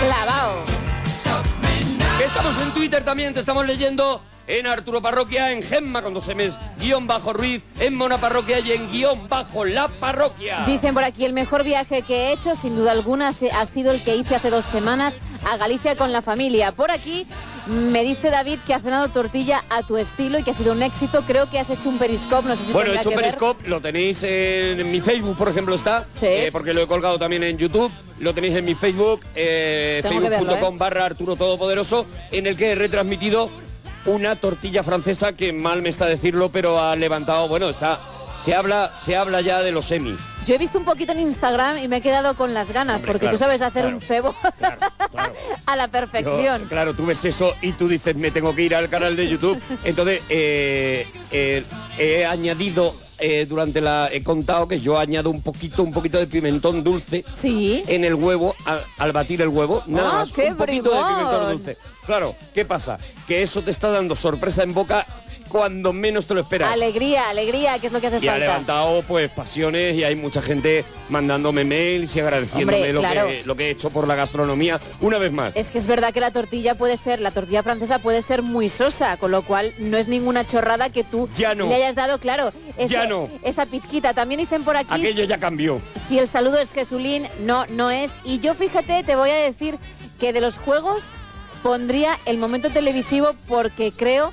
Clavao. 0.00 0.64
Que 2.18 2.24
estamos 2.24 2.60
en 2.62 2.70
Twitter 2.72 3.04
también, 3.04 3.34
te 3.34 3.40
estamos 3.40 3.66
leyendo 3.66 4.20
en 4.48 4.66
Arturo 4.66 5.00
Parroquia, 5.02 5.52
en 5.52 5.62
Gemma 5.62 6.02
con 6.02 6.14
dos 6.14 6.26
M's, 6.26 6.58
guion 6.78 7.06
bajo 7.06 7.32
Ruiz, 7.32 7.62
en 7.78 7.94
Mona 7.94 8.18
Parroquia 8.18 8.60
y 8.60 8.72
en 8.72 8.90
guion 8.90 9.28
bajo 9.28 9.64
La 9.64 9.88
Parroquia. 9.88 10.64
Dicen 10.66 10.94
por 10.94 11.04
aquí, 11.04 11.24
el 11.24 11.34
mejor 11.34 11.64
viaje 11.64 12.02
que 12.02 12.28
he 12.28 12.32
hecho, 12.32 12.56
sin 12.56 12.74
duda 12.74 12.92
alguna, 12.92 13.28
ha 13.28 13.66
sido 13.66 13.92
el 13.92 14.02
que 14.02 14.16
hice 14.16 14.36
hace 14.36 14.50
dos 14.50 14.64
semanas 14.64 15.14
a 15.48 15.56
Galicia 15.56 15.96
con 15.96 16.12
la 16.12 16.22
familia. 16.22 16.72
Por 16.72 16.90
aquí 16.90 17.26
me 17.68 18.02
dice 18.02 18.30
David 18.30 18.60
que 18.66 18.74
ha 18.74 18.80
cenado 18.80 19.08
tortilla 19.08 19.62
a 19.70 19.82
tu 19.82 19.96
estilo 19.96 20.38
y 20.38 20.42
que 20.42 20.50
ha 20.50 20.54
sido 20.54 20.72
un 20.72 20.82
éxito. 20.82 21.22
Creo 21.26 21.50
que 21.50 21.58
has 21.58 21.70
hecho 21.70 21.88
un 21.88 21.98
periscope, 21.98 22.48
no 22.48 22.56
sé 22.56 22.64
si 22.64 22.72
Bueno, 22.72 22.92
he 22.92 22.96
hecho 22.96 23.10
un. 23.10 23.14
Periscope, 23.16 23.68
lo 23.68 23.80
tenéis 23.80 24.22
en 24.22 24.90
mi 24.90 25.00
Facebook, 25.00 25.36
por 25.36 25.48
ejemplo, 25.48 25.74
está, 25.74 26.06
Sí. 26.18 26.26
eh, 26.26 26.48
porque 26.52 26.72
lo 26.74 26.82
he 26.82 26.86
colgado 26.86 27.18
también 27.18 27.42
en 27.42 27.58
YouTube, 27.58 27.92
lo 28.20 28.34
tenéis 28.34 28.56
en 28.56 28.64
mi 28.64 28.74
Facebook, 28.74 29.20
eh, 29.34 30.00
Tengo 30.02 30.22
que 30.22 30.28
verlo, 30.28 30.46
facebook.com 30.46 30.74
¿eh? 30.74 30.78
barra 30.78 31.04
Arturo 31.04 31.36
Todopoderoso, 31.36 32.06
en 32.32 32.46
el 32.46 32.56
que 32.56 32.72
he 32.72 32.74
retransmitido 32.74 33.50
una 34.06 34.36
tortilla 34.36 34.82
francesa 34.82 35.34
que 35.34 35.52
mal 35.52 35.82
me 35.82 35.88
está 35.90 36.06
decirlo, 36.06 36.50
pero 36.50 36.80
ha 36.80 36.96
levantado, 36.96 37.48
bueno, 37.48 37.68
está, 37.68 38.00
se 38.42 38.54
habla, 38.54 38.90
se 39.04 39.16
habla 39.16 39.40
ya 39.42 39.62
de 39.62 39.72
los 39.72 39.84
semi. 39.86 40.16
Yo 40.48 40.54
he 40.54 40.58
visto 40.58 40.78
un 40.78 40.86
poquito 40.86 41.12
en 41.12 41.20
Instagram 41.20 41.76
y 41.76 41.88
me 41.88 41.98
he 41.98 42.00
quedado 42.00 42.34
con 42.34 42.54
las 42.54 42.70
ganas, 42.72 42.96
Hombre, 42.96 43.06
porque 43.12 43.20
claro, 43.26 43.36
tú 43.36 43.38
sabes 43.38 43.60
hacer 43.60 43.82
claro, 43.82 43.96
un 43.96 44.00
cebo 44.00 44.34
Claro, 44.58 44.78
a 45.66 45.76
la 45.76 45.84
Yo, 45.84 45.90
perfección. 45.92 46.64
claro, 46.70 46.94
tú 46.94 47.04
ves 47.04 47.22
eso 47.26 47.54
y 47.60 47.72
tú 47.72 47.86
dices, 47.86 48.16
me 48.16 48.30
tengo 48.30 48.54
que 48.54 48.62
ir 48.62 48.74
al 48.74 48.88
canal 48.88 49.14
de 49.14 49.28
YouTube. 49.28 49.60
Entonces, 49.84 50.22
eh, 50.30 51.06
eh, 51.32 51.62
he 51.98 52.24
añadido, 52.24 52.94
eh, 53.18 53.44
durante 53.46 53.82
la... 53.82 54.08
He 54.10 54.22
contado 54.22 54.66
que 54.66 54.80
yo 54.80 54.98
añado 54.98 55.28
un 55.28 55.42
poquito, 55.42 55.82
un 55.82 55.92
poquito 55.92 56.16
de 56.16 56.26
pimentón 56.26 56.82
dulce 56.82 57.26
Sí. 57.34 57.82
en 57.86 58.06
el 58.06 58.14
huevo, 58.14 58.56
al, 58.64 58.82
al 58.96 59.12
batir 59.12 59.42
el 59.42 59.48
huevo. 59.48 59.82
Nada 59.86 60.08
¡Ah, 60.12 60.14
más, 60.20 60.32
qué 60.32 60.48
un 60.50 60.56
poquito 60.56 60.90
de 60.94 60.96
pimentón 61.02 61.52
dulce. 61.58 61.76
Claro, 62.06 62.34
¿qué 62.54 62.64
pasa? 62.64 62.98
Que 63.26 63.42
eso 63.42 63.60
te 63.60 63.70
está 63.70 63.90
dando 63.90 64.16
sorpresa 64.16 64.62
en 64.62 64.72
boca 64.72 65.04
cuando 65.48 65.92
menos 65.92 66.26
te 66.26 66.34
lo 66.34 66.40
esperas. 66.40 66.72
Alegría, 66.72 67.28
alegría, 67.28 67.78
que 67.78 67.86
es 67.88 67.92
lo 67.92 68.00
que 68.00 68.06
hace 68.08 68.18
Y 68.22 68.28
ha 68.28 68.32
falta. 68.32 68.46
levantado 68.46 69.02
pues 69.02 69.30
pasiones 69.30 69.96
y 69.96 70.04
hay 70.04 70.14
mucha 70.16 70.42
gente 70.42 70.84
mandándome 71.08 71.64
mails 71.64 72.14
y 72.16 72.20
agradeciéndome 72.20 72.76
Hombre, 72.76 72.92
lo, 72.92 73.00
claro. 73.00 73.26
que, 73.28 73.42
lo 73.44 73.56
que 73.56 73.66
he 73.66 73.70
hecho 73.70 73.90
por 73.90 74.06
la 74.06 74.14
gastronomía 74.14 74.80
una 75.00 75.18
vez 75.18 75.32
más. 75.32 75.56
Es 75.56 75.70
que 75.70 75.78
es 75.78 75.86
verdad 75.86 76.12
que 76.12 76.20
la 76.20 76.30
tortilla 76.30 76.76
puede 76.76 76.96
ser, 76.96 77.20
la 77.20 77.30
tortilla 77.30 77.62
francesa 77.62 77.98
puede 78.00 78.22
ser 78.22 78.42
muy 78.42 78.68
sosa, 78.68 79.16
con 79.16 79.30
lo 79.30 79.42
cual 79.42 79.72
no 79.78 79.96
es 79.96 80.08
ninguna 80.08 80.46
chorrada 80.46 80.90
que 80.90 81.04
tú 81.04 81.28
Ya 81.34 81.54
no. 81.54 81.66
le 81.68 81.74
hayas 81.74 81.94
dado, 81.94 82.18
claro, 82.20 82.52
Ya 82.86 83.06
no. 83.06 83.28
esa 83.42 83.66
pizquita. 83.66 84.12
También 84.14 84.40
dicen 84.40 84.62
por 84.64 84.76
aquí, 84.76 84.92
Aquello 84.94 85.24
ya 85.24 85.38
cambió. 85.38 85.80
si 86.06 86.18
el 86.18 86.28
saludo 86.28 86.58
es 86.58 86.72
Jesulín, 86.72 87.26
no, 87.40 87.66
no 87.66 87.90
es. 87.90 88.12
Y 88.24 88.38
yo 88.40 88.54
fíjate, 88.54 89.02
te 89.02 89.16
voy 89.16 89.30
a 89.30 89.36
decir 89.36 89.78
que 90.20 90.32
de 90.32 90.40
los 90.40 90.58
juegos 90.58 91.04
pondría 91.62 92.18
el 92.26 92.38
momento 92.38 92.70
televisivo 92.70 93.32
porque 93.48 93.92
creo 93.92 94.32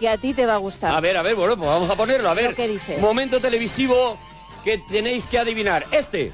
que 0.00 0.08
a 0.08 0.16
ti 0.16 0.34
te 0.34 0.46
va 0.46 0.54
a 0.54 0.56
gustar. 0.56 0.92
A 0.94 1.00
ver, 1.00 1.16
a 1.16 1.22
ver, 1.22 1.34
bueno, 1.36 1.56
pues 1.56 1.68
vamos 1.68 1.90
a 1.90 1.94
ponerlo. 1.96 2.30
A 2.30 2.34
ver, 2.34 2.50
¿Lo 2.50 2.56
que 2.56 2.66
dice? 2.68 2.96
momento 2.98 3.40
televisivo 3.40 4.18
que 4.64 4.78
tenéis 4.78 5.26
que 5.26 5.38
adivinar. 5.38 5.84
Este. 5.92 6.32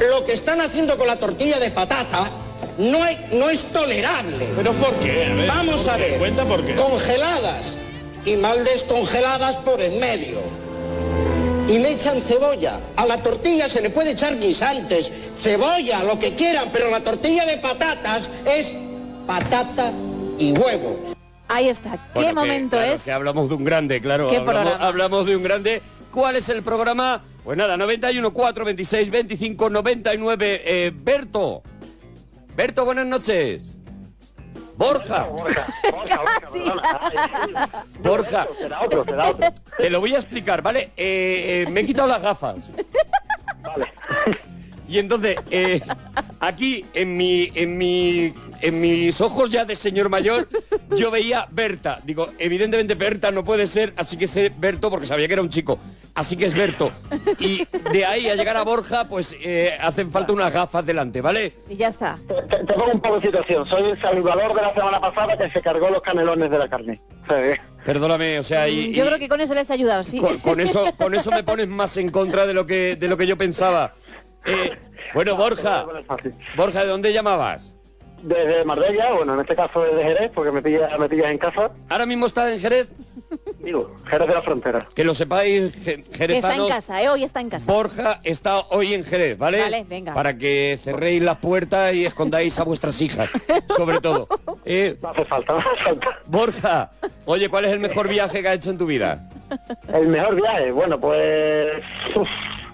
Lo 0.00 0.24
que 0.26 0.32
están 0.32 0.60
haciendo 0.60 0.98
con 0.98 1.06
la 1.06 1.16
tortilla 1.16 1.58
de 1.58 1.70
patata 1.70 2.28
no, 2.78 3.02
hay- 3.02 3.28
no 3.32 3.48
es 3.48 3.64
tolerable. 3.72 4.48
¿Pero 4.56 4.72
por 4.74 4.94
qué? 4.96 5.24
A 5.26 5.34
ver, 5.34 5.46
Vamos 5.48 5.80
¿por 5.82 5.90
a 5.92 5.96
qué? 5.96 6.02
ver. 6.02 6.18
Cuenta 6.18 6.44
por 6.44 6.64
qué. 6.66 6.74
Congeladas 6.74 7.76
y 8.24 8.36
mal 8.36 8.64
descongeladas 8.64 9.56
por 9.56 9.80
en 9.80 9.98
medio. 10.00 10.40
Y 11.68 11.78
le 11.78 11.92
echan 11.92 12.20
cebolla. 12.20 12.80
A 12.96 13.06
la 13.06 13.18
tortilla 13.18 13.68
se 13.68 13.80
le 13.80 13.90
puede 13.90 14.10
echar 14.12 14.38
guisantes, 14.40 15.08
cebolla, 15.40 16.02
lo 16.02 16.18
que 16.18 16.34
quieran, 16.34 16.70
pero 16.72 16.90
la 16.90 17.00
tortilla 17.00 17.46
de 17.46 17.58
patatas 17.58 18.28
es 18.44 18.72
patata 19.26 19.92
y 20.38 20.50
huevo. 20.52 20.98
Ahí 21.50 21.68
está. 21.68 21.90
¿Qué 21.90 21.98
Bueno, 22.14 22.42
que, 22.42 22.48
momento 22.48 22.76
claro, 22.76 22.92
es? 22.92 23.04
Que 23.04 23.10
hablamos 23.10 23.48
de 23.48 23.56
un 23.56 23.64
grande, 23.64 24.00
claro. 24.00 24.30
¿Qué 24.30 24.36
hablamos, 24.36 24.80
hablamos 24.80 25.26
de 25.26 25.36
un 25.36 25.42
grande. 25.42 25.82
¿Cuál 26.12 26.36
es 26.36 26.48
el 26.48 26.62
programa? 26.62 27.24
Pues 27.42 27.58
nada, 27.58 27.76
91 27.76 28.32
4 28.32 28.64
26 28.64 29.10
25 29.10 29.68
99. 29.68 30.62
Eh, 30.64 30.92
Berto. 30.94 31.62
Berto, 32.54 32.84
buenas 32.84 33.06
noches. 33.06 33.76
Borja, 34.76 35.24
Borja, 38.02 38.48
Será 38.58 38.80
otro, 38.80 39.04
será 39.04 39.30
otro. 39.30 39.52
te 39.76 39.90
lo 39.90 40.00
voy 40.00 40.14
a 40.14 40.18
explicar, 40.18 40.62
¿vale? 40.62 40.92
Eh, 40.96 41.66
eh, 41.66 41.70
me 41.70 41.80
he 41.80 41.84
quitado 41.86 42.08
las 42.08 42.22
gafas. 42.22 42.70
Y 44.88 44.98
entonces, 44.98 45.36
eh, 45.50 45.82
aquí 46.40 46.86
en 46.94 47.12
mi, 47.14 47.50
en 47.54 47.76
mi, 47.76 48.32
en 48.60 48.80
mis 48.80 49.20
ojos 49.20 49.50
ya 49.50 49.64
de 49.64 49.76
señor 49.76 50.08
mayor, 50.08 50.48
yo 50.96 51.10
veía 51.10 51.46
Berta. 51.50 52.00
Digo, 52.04 52.28
evidentemente 52.38 52.94
Berta 52.94 53.30
no 53.30 53.44
puede 53.44 53.66
ser, 53.66 53.92
así 53.96 54.16
que 54.16 54.26
sé 54.26 54.52
Berto 54.56 54.90
porque 54.90 55.06
sabía 55.06 55.26
que 55.26 55.34
era 55.34 55.42
un 55.42 55.50
chico. 55.50 55.78
Así 56.14 56.36
que 56.36 56.46
es 56.46 56.54
Berto. 56.54 56.92
Y 57.38 57.64
de 57.92 58.04
ahí 58.04 58.28
a 58.28 58.34
llegar 58.34 58.56
a 58.56 58.62
Borja, 58.62 59.08
pues 59.08 59.34
eh, 59.42 59.76
hacen 59.80 60.10
falta 60.10 60.32
unas 60.32 60.52
gafas 60.52 60.84
delante, 60.84 61.20
¿vale? 61.20 61.52
Y 61.68 61.76
ya 61.76 61.88
está. 61.88 62.18
Te, 62.26 62.64
te 62.64 62.72
pongo 62.74 62.92
un 62.92 63.00
poco 63.00 63.20
de 63.20 63.26
situación. 63.26 63.66
Soy 63.68 63.90
el 63.90 64.00
salvador 64.00 64.54
de 64.54 64.62
la 64.62 64.74
semana 64.74 65.00
pasada 65.00 65.36
que 65.36 65.50
se 65.50 65.62
cargó 65.62 65.88
los 65.90 66.02
canelones 66.02 66.50
de 66.50 66.58
la 66.58 66.68
carne. 66.68 67.00
Perdóname, 67.84 68.38
o 68.38 68.42
sea, 68.42 68.68
y, 68.68 68.92
Yo 68.92 69.04
y 69.04 69.06
creo 69.06 69.18
que 69.18 69.28
con 69.28 69.40
eso 69.40 69.54
les 69.54 69.70
ha 69.70 69.74
ayudado, 69.74 70.02
sí. 70.02 70.18
con, 70.18 70.38
con 70.38 70.60
eso, 70.60 70.84
con 70.98 71.14
eso 71.14 71.30
me 71.30 71.44
pones 71.44 71.68
más 71.68 71.96
en 71.96 72.10
contra 72.10 72.46
de 72.46 72.54
lo 72.54 72.66
que, 72.66 72.96
de 72.96 73.08
lo 73.08 73.16
que 73.16 73.26
yo 73.26 73.36
pensaba. 73.38 73.94
Eh, 74.44 74.76
bueno, 75.14 75.36
Borja, 75.36 75.86
Borja, 76.56 76.82
¿de 76.82 76.88
dónde 76.88 77.12
llamabas? 77.12 77.76
Desde 78.22 78.64
Marbella, 78.64 79.12
bueno, 79.14 79.34
en 79.34 79.40
este 79.40 79.56
caso 79.56 79.80
desde 79.82 80.02
Jerez, 80.02 80.30
porque 80.34 80.50
me 80.52 80.60
pillas, 80.62 80.98
me 80.98 81.08
pillas 81.08 81.30
en 81.30 81.38
casa. 81.38 81.70
Ahora 81.88 82.06
mismo 82.06 82.26
estás 82.26 82.52
en 82.52 82.60
Jerez. 82.60 82.92
Digo, 83.60 83.94
Jerez 84.08 84.28
de 84.28 84.34
la 84.34 84.42
Frontera. 84.42 84.88
Que 84.94 85.04
lo 85.04 85.14
sepáis, 85.14 85.72
je- 85.74 85.84
Que 85.84 85.90
está 85.94 86.02
en 86.02 86.12
jerezanos. 86.12 86.68
casa, 86.68 87.02
¿eh? 87.02 87.08
Hoy 87.08 87.24
está 87.24 87.40
en 87.40 87.48
casa. 87.50 87.70
Borja 87.72 88.20
está 88.24 88.58
hoy 88.70 88.94
en 88.94 89.04
Jerez, 89.04 89.38
¿vale? 89.38 89.60
Vale, 89.60 89.84
venga. 89.88 90.14
Para 90.14 90.36
que 90.36 90.78
cerréis 90.82 91.22
las 91.22 91.36
puertas 91.36 91.94
y 91.94 92.04
escondáis 92.04 92.58
a 92.58 92.64
vuestras 92.64 93.00
hijas, 93.00 93.30
sobre 93.76 94.00
todo. 94.00 94.28
Eh, 94.66 94.98
No 95.02 95.08
hace 95.08 95.24
falta, 95.24 95.54
no 95.54 95.58
hace 95.58 95.82
falta. 95.82 96.18
Borja, 96.26 96.90
oye, 97.24 97.48
¿cuál 97.48 97.64
es 97.64 97.72
el 97.72 97.80
mejor 97.80 98.08
viaje 98.08 98.42
que 98.42 98.48
has 98.48 98.56
hecho 98.56 98.70
en 98.70 98.78
tu 98.78 98.84
vida? 98.86 99.26
El 99.92 100.06
mejor 100.08 100.36
viaje, 100.36 100.70
bueno, 100.70 101.00
pues... 101.00 101.72
uf, 102.14 102.28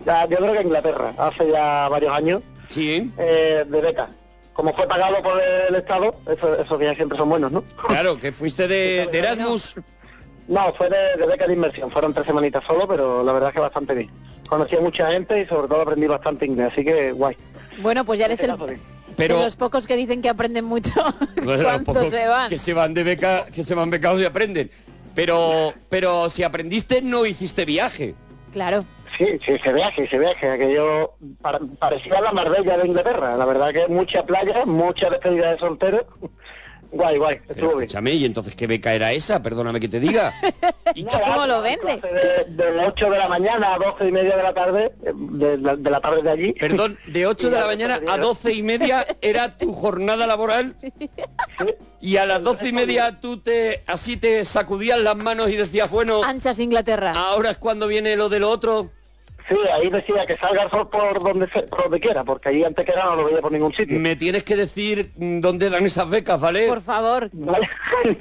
ya, 0.04 0.26
yo 0.26 0.36
creo 0.38 0.52
que 0.52 0.58
a 0.58 0.62
Inglaterra, 0.62 1.12
hace 1.16 1.48
ya 1.50 1.88
varios 1.88 2.12
años, 2.12 2.42
Sí, 2.68 3.10
eh, 3.18 3.64
de 3.68 3.80
beca. 3.80 4.08
Como 4.56 4.72
fue 4.74 4.88
pagado 4.88 5.22
por 5.22 5.40
el 5.42 5.74
Estado, 5.74 6.14
eso- 6.32 6.54
esos 6.60 6.78
viajes 6.78 6.96
siempre 6.96 7.18
son 7.18 7.28
buenos, 7.28 7.52
¿no? 7.52 7.62
claro, 7.86 8.18
que 8.18 8.32
fuiste 8.32 8.66
de, 8.66 9.06
de 9.12 9.18
Erasmus. 9.18 9.76
No, 10.48 10.72
fue 10.74 10.88
de, 10.88 11.20
de 11.20 11.26
beca 11.28 11.46
de 11.46 11.52
inversión. 11.54 11.90
Fueron 11.90 12.14
tres 12.14 12.24
semanitas 12.26 12.64
solo, 12.64 12.86
pero 12.88 13.22
la 13.22 13.32
verdad 13.32 13.50
es 13.50 13.54
que 13.54 13.60
bastante 13.60 13.94
bien. 13.94 14.10
Conocí 14.48 14.76
a 14.76 14.80
mucha 14.80 15.10
gente 15.10 15.40
y 15.42 15.46
sobre 15.46 15.68
todo 15.68 15.82
aprendí 15.82 16.06
bastante 16.06 16.46
inglés, 16.46 16.72
así 16.72 16.84
que 16.84 17.12
guay. 17.12 17.36
Bueno, 17.80 18.04
pues 18.04 18.18
ya 18.18 18.26
eres 18.26 18.40
el. 18.40 18.54
Pero- 19.16 19.38
de 19.38 19.44
los 19.44 19.56
pocos 19.56 19.86
que 19.86 19.96
dicen 19.96 20.20
que 20.22 20.28
aprenden 20.28 20.64
mucho 20.66 20.92
Bueno, 21.42 21.64
cuando 21.84 22.08
se 22.10 22.26
van. 22.28 22.48
Que 22.48 22.58
se 22.58 22.72
van 22.74 22.94
de 22.94 23.02
beca, 23.02 23.46
que 23.46 23.64
se 23.64 23.74
van 23.74 23.90
becados 23.90 24.20
y 24.20 24.24
aprenden. 24.24 24.70
Pero, 25.14 25.72
pero 25.88 26.28
si 26.30 26.42
aprendiste, 26.42 27.00
no 27.02 27.24
hiciste 27.26 27.64
viaje. 27.64 28.14
Claro. 28.52 28.84
Sí, 29.16 29.38
sí, 29.44 29.58
se 29.58 29.72
viaje, 29.72 30.08
se 30.08 30.18
viaje. 30.18 30.50
Aquello 30.50 31.12
pa- 31.40 31.60
parecía 31.78 32.20
la 32.20 32.32
Marbella 32.32 32.76
de 32.78 32.86
Inglaterra. 32.88 33.36
La 33.36 33.44
verdad 33.46 33.72
que 33.72 33.88
mucha 33.88 34.24
playa, 34.24 34.64
mucha 34.66 35.08
despedida 35.10 35.52
de 35.52 35.58
soltero. 35.58 36.06
Guay, 36.92 37.18
guay, 37.18 37.36
estuvo 37.48 37.68
bien. 37.70 37.82
escúchame, 37.82 38.12
¿y 38.12 38.24
entonces 38.24 38.54
qué 38.54 38.66
beca 38.66 38.94
era 38.94 39.12
esa? 39.12 39.42
Perdóname 39.42 39.80
que 39.80 39.88
te 39.88 40.00
diga. 40.00 40.32
¿Y 40.94 41.04
qué- 41.04 41.18
¿Cómo 41.20 41.46
lo 41.46 41.60
vende? 41.62 42.00
De, 42.48 42.64
de 42.72 42.86
8 42.86 43.10
de 43.10 43.18
la 43.18 43.28
mañana 43.28 43.74
a 43.74 43.78
12 43.78 44.06
y 44.08 44.12
media 44.12 44.36
de 44.36 44.42
la 44.42 44.54
tarde, 44.54 44.92
de, 45.02 45.58
la- 45.58 45.76
de 45.76 45.90
la 45.90 46.00
tarde 46.00 46.22
de 46.22 46.30
allí. 46.30 46.52
Perdón, 46.54 46.98
de 47.06 47.26
8 47.26 47.50
de 47.50 47.58
la 47.58 47.66
mañana 47.66 48.00
a 48.08 48.18
12 48.18 48.52
y 48.52 48.62
media 48.62 49.06
era 49.20 49.56
tu 49.58 49.72
jornada 49.72 50.26
laboral 50.26 50.76
y 52.00 52.16
a 52.18 52.26
las 52.26 52.42
12 52.42 52.68
y 52.68 52.72
media 52.72 53.20
tú 53.20 53.38
te 53.40 53.82
así 53.86 54.16
te 54.16 54.44
sacudías 54.44 54.98
las 55.00 55.16
manos 55.16 55.50
y 55.50 55.56
decías, 55.56 55.90
bueno, 55.90 56.22
Anchas 56.24 56.58
Inglaterra. 56.58 57.12
ahora 57.16 57.50
es 57.50 57.58
cuando 57.58 57.86
viene 57.88 58.16
lo 58.16 58.28
del 58.28 58.44
otro. 58.44 58.90
Sí, 59.48 59.54
ahí 59.72 59.88
decía 59.90 60.26
que 60.26 60.36
salga 60.38 60.64
el 60.64 60.70
sol 60.70 60.88
por 60.90 61.22
donde, 61.22 61.48
se- 61.50 61.62
por 61.62 61.84
donde 61.84 62.00
quiera, 62.00 62.24
porque 62.24 62.48
allí 62.48 62.64
antes 62.64 62.84
que 62.84 62.92
era 62.92 63.04
no 63.04 63.16
lo 63.16 63.24
veía 63.26 63.40
por 63.40 63.52
ningún 63.52 63.72
sitio. 63.74 63.98
Me 63.98 64.16
tienes 64.16 64.42
que 64.44 64.56
decir 64.56 65.12
mm, 65.16 65.40
dónde 65.40 65.70
dan 65.70 65.84
esas 65.86 66.08
becas, 66.10 66.40
¿vale? 66.40 66.66
Por 66.68 66.80
favor. 66.82 67.28
¿Vale? 67.32 67.68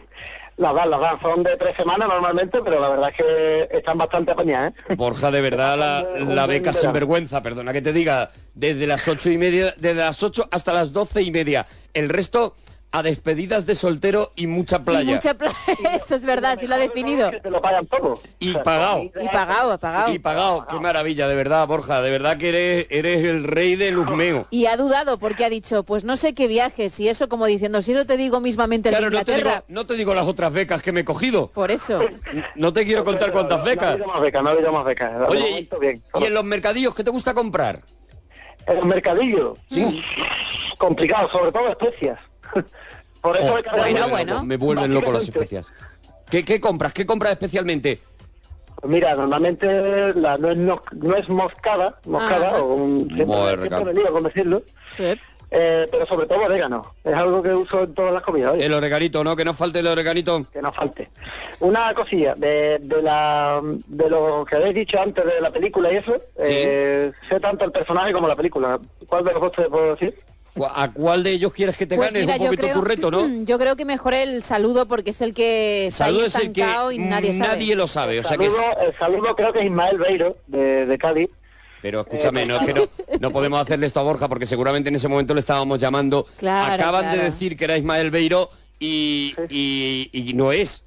las 0.58 0.74
dan, 0.76 0.90
las 0.90 1.00
dan. 1.00 1.20
Son 1.22 1.42
de 1.44 1.58
tres 1.58 1.76
semanas 1.76 2.08
normalmente, 2.08 2.60
pero 2.64 2.80
la 2.80 2.90
verdad 2.90 3.10
es 3.10 3.16
que 3.18 3.78
están 3.78 3.98
bastante 3.98 4.32
apañadas, 4.32 4.74
¿eh? 4.90 4.96
Borja, 4.96 5.32
de 5.32 5.42
verdad, 5.42 5.78
la, 5.78 6.04
la 6.36 6.46
beca 6.46 6.72
sin 6.74 6.94
vergüenza, 6.94 7.42
perdona 7.42 7.74
que 7.74 7.82
te 7.82 7.92
diga, 7.92 8.30
desde 8.54 8.86
las 8.86 9.08
ocho 9.08 9.30
y 9.32 9.38
media, 9.38 9.74
desde 9.78 9.96
las 10.02 10.22
8 10.22 10.48
hasta 10.52 10.74
las 10.74 10.94
12 10.94 11.24
y 11.24 11.32
media. 11.32 11.66
El 11.94 12.10
resto 12.10 12.56
a 12.96 13.04
despedidas 13.04 13.66
de 13.66 13.76
soltero 13.76 14.32
y 14.38 14.48
mucha 14.48 14.80
playa. 14.84 15.02
Y 15.12 15.16
mucha 15.16 15.34
playa. 15.34 15.56
Eso 15.94 16.16
es 16.16 16.24
verdad, 16.24 16.58
sí 16.58 16.66
lo 16.66 16.76
ha 16.76 16.78
definido. 16.78 17.30
Que 17.30 17.42
te 17.42 17.50
lo 17.50 17.62
pagan 17.62 17.86
todo. 17.88 18.22
Y 18.40 18.54
pagado. 18.54 19.04
Y 19.04 19.28
pagado, 19.28 19.78
pagado. 19.78 20.14
Y 20.14 20.20
pagado, 20.20 20.66
qué 20.70 20.80
maravilla, 20.80 21.28
de 21.28 21.36
verdad, 21.36 21.68
Borja, 21.68 22.02
de 22.02 22.10
verdad 22.10 22.38
que 22.38 22.50
eres, 22.50 22.88
eres 22.90 23.26
el 23.26 23.44
rey 23.44 23.76
del 23.76 23.98
Uzmeo. 23.98 24.48
Y 24.50 24.68
ha 24.68 24.78
dudado 24.78 25.18
porque 25.18 25.44
ha 25.44 25.50
dicho, 25.50 25.84
pues 25.84 26.06
no 26.06 26.16
sé 26.16 26.34
qué 26.34 26.48
viajes 26.48 26.98
y 27.02 27.10
eso 27.10 27.28
como 27.28 27.46
diciendo, 27.48 27.82
si 27.82 27.92
no 27.92 28.06
te 28.06 28.16
digo 28.16 28.40
mismamente 28.40 28.88
el 28.88 28.96
de 28.96 29.00
Claro, 29.02 29.12
no 29.14 29.26
te, 29.26 29.36
digo, 29.36 29.52
no 29.68 29.86
te 29.86 29.94
digo 29.96 30.14
las 30.14 30.26
otras 30.26 30.54
becas 30.54 30.82
que 30.82 30.94
me 30.94 31.02
he 31.02 31.06
cogido. 31.06 31.48
Por 31.48 31.72
eso. 31.72 32.00
No 32.56 32.72
te 32.72 32.86
quiero 32.86 33.04
contar 33.04 33.32
cuántas 33.34 33.58
No 33.58 33.64
ha 33.64 33.68
becas. 33.68 33.92
habido 33.94 34.08
más 34.08 34.22
becas, 34.22 34.44
no 34.44 34.50
ha 34.50 34.52
habido 34.54 34.72
más 34.72 34.86
becas. 34.86 35.30
Oye, 35.30 35.40
y, 35.40 35.52
momento, 35.52 35.80
bien. 35.80 36.04
y 36.22 36.24
en 36.24 36.34
los 36.34 36.44
mercadillos 36.46 36.96
qué 36.96 37.04
te 37.04 37.12
gusta 37.12 37.34
comprar? 37.34 37.82
En 38.68 38.78
el 38.78 38.86
mercadillo. 38.86 39.54
Sí. 39.68 40.02
Complicado, 40.78 41.30
sobre 41.32 41.52
todo 41.52 41.68
especias. 41.70 42.20
Por 43.22 43.38
eso 43.38 43.54
Oh, 43.54 43.76
me 43.76 43.80
bueno, 43.82 44.10
bueno. 44.10 44.44
Me 44.44 44.58
vuelven 44.58 44.94
loco 44.94 45.12
las 45.12 45.24
especias. 45.24 45.72
¿Qué, 46.30 46.44
qué 46.46 46.60
compras? 46.62 46.94
¿Qué 46.94 47.06
compras 47.06 47.32
especialmente? 47.32 48.00
Pues 48.82 48.94
Mira, 48.94 49.16
normalmente 49.16 50.14
la 50.14 50.38
no 50.38 50.52
es, 50.52 50.58
no, 50.58 50.82
no 50.94 51.16
es 51.16 51.28
moscada, 51.30 51.98
moscada, 52.06 52.50
Ajá. 52.50 52.62
o 52.62 52.74
un, 52.76 53.08
siempre, 53.10 53.94
lío 53.94 54.12
con 54.12 54.24
decirlo, 54.24 54.62
Sí. 54.92 55.14
eh, 55.50 55.88
pero 55.90 56.06
sobre 56.06 56.28
todo 56.28 56.42
orégano. 56.42 56.94
Es 57.04 57.14
algo 57.14 57.42
que 57.42 57.50
uso 57.52 57.82
en 57.84 57.94
todas 57.96 58.14
las 58.14 58.22
comidas, 58.22 58.54
oye, 58.54 58.66
El 58.66 58.74
oreganito, 58.74 59.24
¿no? 59.24 59.36
Que 59.36 59.46
no 59.46 59.54
falte 59.56 59.80
el 59.80 59.88
oreganito. 59.88 60.46
que 60.52 60.62
no 60.62 60.72
falte. 60.74 61.10
Una 61.62 61.94
cosilla, 61.96 62.36
de, 62.36 62.78
de, 62.82 63.02
la, 63.02 63.60
de 63.64 64.10
lo 64.10 64.46
que 64.46 64.56
habéis 64.58 64.76
dicho 64.76 65.00
antes 65.00 65.26
de 65.26 65.42
la 65.42 65.50
película 65.52 65.92
y 65.92 65.96
eso, 65.96 66.16
eh, 66.38 67.12
sé 67.30 67.40
tanto 67.40 67.66
el 67.66 67.72
personaje 67.72 68.12
como 68.14 68.28
la 68.28 68.36
película. 68.36 68.80
¿Cuál 69.08 69.24
de 69.24 69.32
los 69.34 69.42
dos 69.42 69.52
te 69.54 69.64
puedo 69.70 69.96
decir? 69.96 70.16
¿Cu- 70.56 70.66
¿A 70.66 70.92
cuál 70.94 71.22
de 71.24 71.32
ellos 71.32 71.54
quieres 71.54 71.76
que 71.76 71.86
te 71.86 71.96
Pues 71.98 72.14
ganes? 72.14 72.26
mira, 72.26 72.38
un 72.38 72.46
poquito 72.46 72.62
creo, 72.64 72.76
tu 72.76 72.82
reto, 72.82 73.12
¿no? 73.12 73.28
yo 73.46 73.60
creo 73.60 73.76
que 73.76 73.84
mejor 73.86 74.14
el 74.14 74.42
saludo 74.42 74.86
porque 74.88 75.10
es 75.12 75.22
el 75.22 75.34
que 75.34 75.88
está 75.88 76.06
ahí 76.06 76.12
Saludo 76.14 76.26
es 76.28 76.36
el 76.36 76.54
que 76.54 76.62
y 76.94 76.98
nadie 77.00 77.34
sabe. 77.34 77.50
nadie 77.50 77.76
lo 77.76 77.88
sabe. 77.88 78.20
O 78.20 78.24
sea 78.24 78.38
que 78.38 78.46
es- 78.48 78.56
el 78.82 78.98
saludo 78.98 79.36
creo 79.36 79.52
que 79.52 79.60
es 79.60 79.66
Ismael 79.66 79.98
Beiro, 79.98 80.38
de, 80.48 80.86
de 80.86 80.98
Cádiz. 80.98 81.30
Pero 81.82 82.02
escúchame, 82.02 82.46
no 82.48 82.58
es 82.58 82.66
que 82.66 82.74
no, 82.74 82.88
no 83.20 83.32
podemos 83.32 83.62
hacerle 83.62 83.86
esto 83.86 84.00
a 84.00 84.04
Borja 84.04 84.28
porque 84.28 84.46
seguramente 84.48 84.90
en 84.90 84.96
ese 84.96 85.08
momento 85.08 85.34
le 85.36 85.40
estábamos 85.42 85.78
llamando. 85.78 86.26
Claro, 86.38 86.74
Acaban 86.74 87.12
de 87.12 87.18
decir 87.18 87.56
que 87.56 87.66
era 87.66 87.78
Ismael 87.78 88.10
Beiro 88.10 88.50
y, 88.80 89.36
y, 89.50 90.10
y 90.12 90.34
no 90.34 90.52
es. 90.52 90.84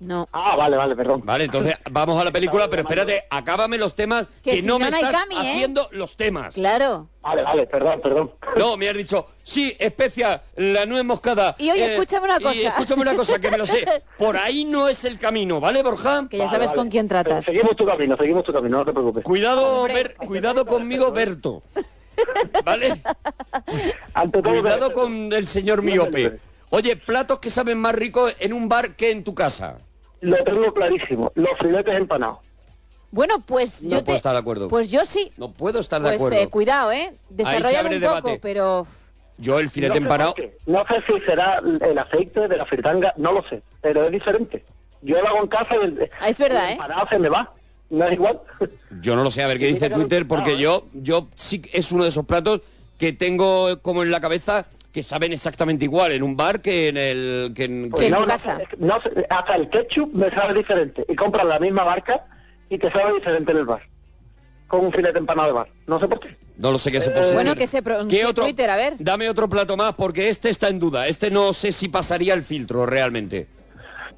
No. 0.00 0.26
Ah, 0.32 0.56
vale, 0.56 0.76
vale, 0.78 0.96
perdón. 0.96 1.20
Vale, 1.24 1.44
entonces 1.44 1.74
vamos 1.90 2.18
a 2.18 2.24
la 2.24 2.32
película, 2.32 2.68
pero 2.70 2.82
espérate, 2.82 3.24
acábame 3.28 3.76
los 3.76 3.94
temas 3.94 4.26
Que 4.42 4.52
que, 4.52 4.60
si 4.62 4.66
no 4.66 4.78
no, 4.78 4.86
me 4.86 4.88
estás 4.88 5.12
cami, 5.12 5.34
¿eh? 5.36 5.38
haciendo 5.52 5.88
los 5.92 6.16
temas. 6.16 6.54
Claro. 6.54 7.08
Vale, 7.20 7.42
vale, 7.42 7.66
perdón, 7.66 8.00
perdón. 8.02 8.32
No, 8.56 8.78
me 8.78 8.88
has 8.88 8.96
dicho, 8.96 9.26
sí, 9.42 9.76
especia, 9.78 10.42
la 10.56 10.86
nuez 10.86 11.04
moscada. 11.04 11.54
Y 11.58 11.70
oye, 11.70 11.92
escúchame 11.92 12.24
una 12.24 12.38
Y 12.38 12.42
cosa. 12.42 12.68
escúchame 12.68 13.02
una 13.02 13.14
cosa, 13.14 13.38
que 13.38 13.50
me 13.50 13.58
lo 13.58 13.66
sé. 13.66 13.86
Por 14.18 14.38
ahí 14.38 14.64
no 14.64 14.88
es 14.88 15.04
el 15.04 15.18
camino, 15.18 15.60
¿vale, 15.60 15.82
Borja? 15.82 16.26
Que 16.30 16.38
ya 16.38 16.44
Vale, 16.44 16.56
sabes 16.56 16.70
vale. 16.70 16.78
con 16.78 16.88
quién 16.88 17.06
tratas. 17.06 17.44
Seguimos 17.44 17.76
tu 17.76 17.84
camino, 17.84 18.16
seguimos 18.16 18.42
tu 18.44 18.52
camino, 18.54 18.78
no 18.78 18.84
te 18.86 18.92
preocupes. 18.92 19.22
Cuidado. 19.22 19.84
Ber- 19.84 20.14
cuidado 20.16 20.64
conmigo, 20.64 21.12
Berto. 21.12 21.62
¿Vale? 22.64 23.02
Ante 24.14 24.42
todo, 24.42 24.54
Cuidado 24.60 24.92
con 24.92 25.32
el 25.32 25.46
señor 25.46 25.82
miope. 25.82 26.38
Oye, 26.70 26.96
platos 26.96 27.38
que 27.38 27.50
saben 27.50 27.78
más 27.78 27.94
rico 27.94 28.28
en 28.38 28.52
un 28.52 28.68
bar 28.68 28.94
que 28.94 29.10
en 29.10 29.24
tu 29.24 29.34
casa. 29.34 29.78
Lo 30.20 30.36
tengo 30.44 30.72
clarísimo, 30.74 31.32
los 31.34 31.50
filetes 31.58 31.94
empanados. 31.98 32.38
Bueno, 33.10 33.40
pues 33.40 33.82
No 33.82 33.88
yo 33.90 33.96
puedo 33.96 34.04
te... 34.04 34.16
estar 34.16 34.32
de 34.32 34.38
acuerdo. 34.38 34.68
Pues 34.68 34.90
yo 34.90 35.04
sí. 35.04 35.32
No 35.36 35.50
puedo 35.50 35.80
estar 35.80 36.00
de 36.00 36.08
Pues 36.10 36.16
acuerdo. 36.16 36.36
eh, 36.38 36.48
cuidado, 36.48 36.92
¿eh? 36.92 37.12
Desarrolla 37.30 37.80
abre 37.80 37.96
un 37.96 38.02
poco, 38.02 38.14
debate. 38.16 38.38
pero... 38.40 38.86
Yo 39.38 39.58
el 39.58 39.70
filete 39.70 39.94
no 39.94 39.94
sé 39.94 40.02
empanado... 40.02 40.34
No 40.66 40.84
sé 40.86 41.02
si 41.06 41.20
será 41.24 41.60
el 41.80 41.98
aceite 41.98 42.46
de 42.46 42.56
la 42.56 42.66
fritanga, 42.66 43.12
no 43.16 43.32
lo 43.32 43.42
sé, 43.48 43.62
pero 43.80 44.04
es 44.04 44.12
diferente. 44.12 44.62
Yo 45.02 45.20
lo 45.20 45.28
hago 45.28 45.38
en 45.40 45.48
casa 45.48 45.76
y 45.80 45.84
el, 45.86 46.10
Ah, 46.20 46.28
es 46.28 46.38
verdad, 46.38 46.64
el 46.64 46.70
¿eh? 46.70 46.72
empanado 46.74 47.08
se 47.08 47.18
me 47.18 47.28
va. 47.30 47.52
No 47.88 48.04
es 48.06 48.12
igual. 48.12 48.38
Yo 49.00 49.16
no 49.16 49.24
lo 49.24 49.30
sé, 49.30 49.42
a 49.42 49.48
ver 49.48 49.58
qué 49.58 49.66
dice 49.66 49.90
Twitter, 49.90 50.28
porque 50.28 50.58
yo, 50.58 50.84
yo 50.92 51.26
sí 51.34 51.60
que 51.60 51.76
es 51.76 51.90
uno 51.90 52.04
de 52.04 52.10
esos 52.10 52.24
platos 52.26 52.60
que 52.98 53.12
tengo 53.14 53.80
como 53.80 54.02
en 54.04 54.10
la 54.12 54.20
cabeza 54.20 54.66
que 54.92 55.02
saben 55.02 55.32
exactamente 55.32 55.84
igual 55.84 56.12
en 56.12 56.22
un 56.22 56.36
bar 56.36 56.60
que 56.60 56.88
en 56.88 56.96
el... 56.96 57.52
Que 57.54 57.64
en, 57.64 57.90
Que 57.92 58.06
en 58.06 58.12
no, 58.12 58.22
tu 58.22 58.26
casa. 58.26 58.58
no 58.78 58.98
hasta 59.28 59.54
el 59.56 59.68
ketchup 59.70 60.12
me 60.14 60.30
sabe 60.30 60.54
diferente. 60.54 61.04
Y 61.08 61.14
compras 61.14 61.44
la 61.44 61.58
misma 61.60 61.84
marca 61.84 62.24
y 62.68 62.76
te 62.78 62.90
sabe 62.90 63.14
diferente 63.14 63.52
en 63.52 63.58
el 63.58 63.64
bar. 63.66 63.82
con 64.66 64.84
un 64.86 64.92
filete 64.92 65.18
empanado 65.18 65.48
de 65.48 65.52
bar. 65.54 65.68
No 65.86 65.98
sé 65.98 66.08
por 66.08 66.18
qué. 66.20 66.36
No 66.56 66.72
lo 66.72 66.78
sé 66.78 66.92
qué 66.92 67.00
se 67.00 67.10
puede 67.10 67.32
Bueno, 67.34 67.54
que 67.56 67.66
se 67.66 67.82
pronuncie 67.82 68.18
¿Qué 68.18 68.22
en 68.24 68.30
otro? 68.30 68.44
Twitter, 68.44 68.68
a 68.70 68.76
ver. 68.76 68.94
Dame 68.98 69.28
otro 69.30 69.48
plato 69.48 69.76
más 69.76 69.94
porque 69.94 70.28
este 70.28 70.50
está 70.50 70.68
en 70.68 70.78
duda. 70.78 71.06
Este 71.08 71.30
no 71.30 71.52
sé 71.52 71.72
si 71.72 71.88
pasaría 71.88 72.34
el 72.34 72.42
filtro 72.42 72.84
realmente. 72.84 73.46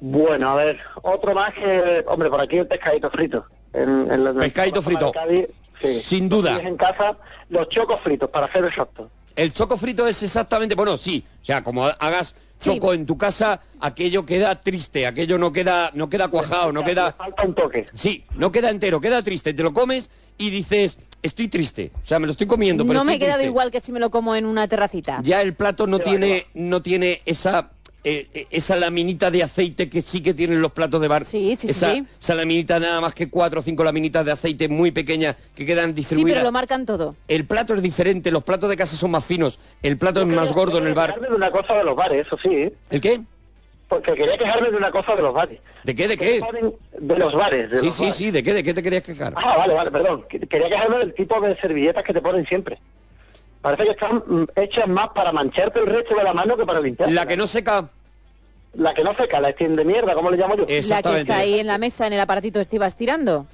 Bueno, 0.01 0.49
a 0.49 0.55
ver, 0.55 0.79
otro 1.01 1.33
más 1.33 1.53
que, 1.53 2.03
hombre, 2.07 2.29
por 2.29 2.41
aquí 2.41 2.57
el 2.57 2.67
pescadito 2.67 3.09
frito. 3.09 3.45
En, 3.73 4.11
en 4.11 4.23
la- 4.23 4.33
Pescadito 4.33 4.81
frito. 4.81 5.05
de 5.07 5.11
Cádiz, 5.13 5.45
sí. 5.79 5.87
Sin 6.01 6.27
duda. 6.29 6.59
En 6.61 6.75
casa, 6.75 7.15
los 7.49 7.69
chocos 7.69 8.01
fritos, 8.01 8.29
para 8.29 8.51
ser 8.51 8.65
exacto. 8.65 9.09
El 9.35 9.51
choco 9.53 9.77
frito 9.77 10.07
es 10.07 10.21
exactamente, 10.23 10.75
bueno, 10.75 10.97
sí, 10.97 11.23
o 11.41 11.45
sea, 11.45 11.63
como 11.63 11.85
hagas 11.85 12.35
choco 12.59 12.93
en 12.93 13.05
tu 13.05 13.17
casa, 13.17 13.59
aquello 13.81 14.25
queda 14.25 14.61
triste, 14.61 15.05
aquello 15.05 15.37
no 15.37 15.51
queda, 15.51 15.91
no 15.93 16.09
queda 16.09 16.29
cuajado, 16.29 16.71
no 16.71 16.83
queda. 16.83 17.11
Falta 17.11 17.43
un 17.43 17.53
toque. 17.53 17.85
Sí, 17.93 18.23
no 18.35 18.51
queda 18.53 18.69
entero, 18.69 19.01
queda 19.01 19.21
triste. 19.21 19.53
Te 19.53 19.63
lo 19.63 19.73
comes 19.73 20.09
y 20.37 20.49
dices, 20.49 20.97
estoy 21.21 21.49
triste. 21.49 21.91
O 22.01 22.05
sea, 22.05 22.19
me 22.19 22.25
lo 22.25 22.31
estoy 22.31 22.47
comiendo, 22.47 22.85
pero 22.85 22.99
No 22.99 23.03
me 23.03 23.11
he 23.11 23.15
estoy 23.15 23.25
quedado 23.25 23.39
triste. 23.39 23.49
igual 23.49 23.69
que 23.69 23.81
si 23.81 23.91
me 23.91 23.99
lo 23.99 24.09
como 24.09 24.33
en 24.35 24.45
una 24.45 24.65
terracita. 24.69 25.19
Ya 25.23 25.41
el 25.41 25.55
plato 25.55 25.87
no 25.87 25.99
tiene, 25.99 26.47
no 26.53 26.81
tiene 26.81 27.21
esa. 27.25 27.71
Eh, 28.03 28.27
eh, 28.33 28.45
esa 28.51 28.75
laminita 28.75 29.31
de 29.31 29.43
aceite 29.43 29.89
que 29.89 30.01
sí 30.01 30.21
que 30.21 30.33
tienen 30.33 30.61
los 30.61 30.71
platos 30.71 31.01
de 31.01 31.07
bar. 31.07 31.25
Sí, 31.25 31.55
sí, 31.55 31.69
esa, 31.69 31.93
sí. 31.93 32.05
esa 32.21 32.35
laminita 32.35 32.79
nada 32.79 32.99
más 33.01 33.13
que 33.15 33.29
cuatro 33.29 33.59
o 33.61 33.63
cinco 33.63 33.83
laminitas 33.83 34.25
de 34.25 34.31
aceite 34.33 34.67
muy 34.67 34.91
pequeñas 34.91 35.35
que 35.55 35.65
quedan 35.65 35.89
Sí, 35.91 35.95
distribuidas. 35.95 36.35
pero 36.39 36.45
lo 36.45 36.51
marcan 36.51 36.85
todo. 36.85 37.15
El 37.27 37.45
plato 37.45 37.73
es 37.75 37.81
diferente, 37.81 38.31
los 38.31 38.43
platos 38.43 38.69
de 38.69 38.77
casa 38.77 38.95
son 38.95 39.11
más 39.11 39.23
finos, 39.25 39.59
el 39.81 39.97
plato 39.97 40.21
es 40.21 40.27
más 40.27 40.51
gordo 40.53 40.77
en 40.79 40.87
el 40.87 40.93
bar. 40.93 41.07
Quejarme 41.13 41.29
de 41.29 41.35
una 41.35 41.51
cosa 41.51 41.75
de 41.75 41.83
los 41.83 41.95
bares, 41.95 42.25
eso 42.27 42.37
sí. 42.43 42.49
¿eh? 42.53 42.73
¿El 42.89 43.01
qué? 43.01 43.21
Porque 43.89 44.13
quería 44.15 44.37
quejarme 44.37 44.71
de 44.71 44.77
una 44.77 44.89
cosa 44.89 45.15
de 45.15 45.21
los 45.21 45.33
bares. 45.33 45.59
¿De 45.83 45.93
qué, 45.93 46.07
de 46.07 46.17
qué? 46.17 46.41
De 46.99 47.17
los 47.17 47.33
bares. 47.35 47.69
De 47.69 47.79
Sí, 47.79 47.85
los 47.85 47.95
sí, 47.95 48.03
bares. 48.03 48.15
sí, 48.17 48.31
¿de 48.31 48.41
qué, 48.41 48.53
de 48.53 48.63
qué 48.63 48.73
te 48.73 48.81
querías 48.81 49.03
quejar? 49.03 49.33
Ah, 49.35 49.57
vale, 49.57 49.73
vale, 49.75 49.91
perdón. 49.91 50.25
Que- 50.29 50.39
Quería 50.39 50.69
quejarme 50.69 50.97
del 50.99 51.13
tipo 51.13 51.39
de 51.41 51.55
servilletas 51.57 52.03
que 52.03 52.13
te 52.13 52.21
ponen 52.21 52.45
siempre. 52.47 52.79
Parece 53.63 53.85
que 53.85 53.91
están 53.91 54.17
mm, 54.27 54.45
hechas 54.57 54.89
más 54.89 55.07
para 55.15 55.31
mancharte 55.31 55.79
el 55.79 55.85
resto 55.85 56.13
de 56.15 56.23
la 56.23 56.33
mano 56.33 56.57
que 56.57 56.65
para 56.65 56.81
limpiar. 56.81 57.09
La 57.09 57.25
que 57.25 57.37
no 57.37 57.47
seca. 57.47 57.89
La 58.73 58.93
que 58.93 59.05
no 59.05 59.15
seca, 59.15 59.39
la 59.39 59.49
extiende 59.49 59.85
mierda, 59.85 60.13
¿cómo 60.13 60.29
le 60.29 60.35
llamo 60.35 60.57
yo? 60.57 60.65
La 60.67 61.01
que 61.01 61.15
está 61.15 61.37
ahí 61.37 61.59
en 61.59 61.67
la 61.67 61.77
mesa, 61.77 62.05
en 62.05 62.13
el 62.13 62.19
aparatito, 62.19 62.59
ibas 62.71 62.97
tirando. 62.97 63.45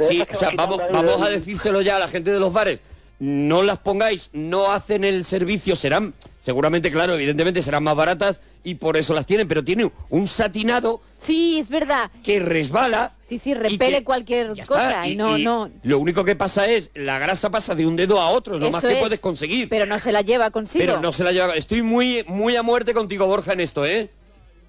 Sí, 0.00 0.22
o 0.30 0.34
sea, 0.34 0.50
vamos, 0.54 0.82
vamos 0.92 1.22
a 1.22 1.30
decírselo 1.30 1.80
ya 1.80 1.96
a 1.96 2.00
la 2.00 2.08
gente 2.08 2.30
de 2.30 2.38
los 2.38 2.52
bares. 2.52 2.82
No 3.24 3.62
las 3.62 3.78
pongáis, 3.78 4.30
no 4.32 4.72
hacen 4.72 5.04
el 5.04 5.24
servicio, 5.24 5.76
serán, 5.76 6.12
seguramente, 6.40 6.90
claro, 6.90 7.14
evidentemente 7.14 7.62
serán 7.62 7.84
más 7.84 7.94
baratas 7.94 8.40
y 8.64 8.74
por 8.74 8.96
eso 8.96 9.14
las 9.14 9.26
tienen, 9.26 9.46
pero 9.46 9.62
tiene 9.62 9.92
un 10.10 10.26
satinado 10.26 11.00
Sí, 11.18 11.56
es 11.60 11.68
verdad. 11.68 12.10
que 12.24 12.40
resbala. 12.40 13.14
Sí, 13.22 13.38
sí, 13.38 13.54
repele 13.54 13.98
que- 13.98 14.04
cualquier 14.04 14.46
está, 14.50 14.64
cosa. 14.64 15.06
Y, 15.06 15.12
y- 15.12 15.16
no, 15.16 15.38
y 15.38 15.44
no. 15.44 15.70
Lo 15.84 16.00
único 16.00 16.24
que 16.24 16.34
pasa 16.34 16.66
es, 16.66 16.90
la 16.96 17.20
grasa 17.20 17.48
pasa 17.48 17.76
de 17.76 17.86
un 17.86 17.94
dedo 17.94 18.20
a 18.20 18.28
otro, 18.28 18.56
es 18.56 18.60
lo 18.60 18.72
más 18.72 18.82
que 18.82 18.94
es. 18.94 18.98
puedes 18.98 19.20
conseguir. 19.20 19.68
Pero 19.68 19.86
no 19.86 20.00
se 20.00 20.10
la 20.10 20.22
lleva 20.22 20.50
consigo. 20.50 20.84
Pero 20.84 21.00
no 21.00 21.12
se 21.12 21.22
la 21.22 21.30
lleva. 21.30 21.54
Estoy 21.54 21.82
muy, 21.82 22.24
muy 22.26 22.56
a 22.56 22.64
muerte 22.64 22.92
contigo, 22.92 23.28
Borja, 23.28 23.52
en 23.52 23.60
esto, 23.60 23.86
¿eh? 23.86 24.10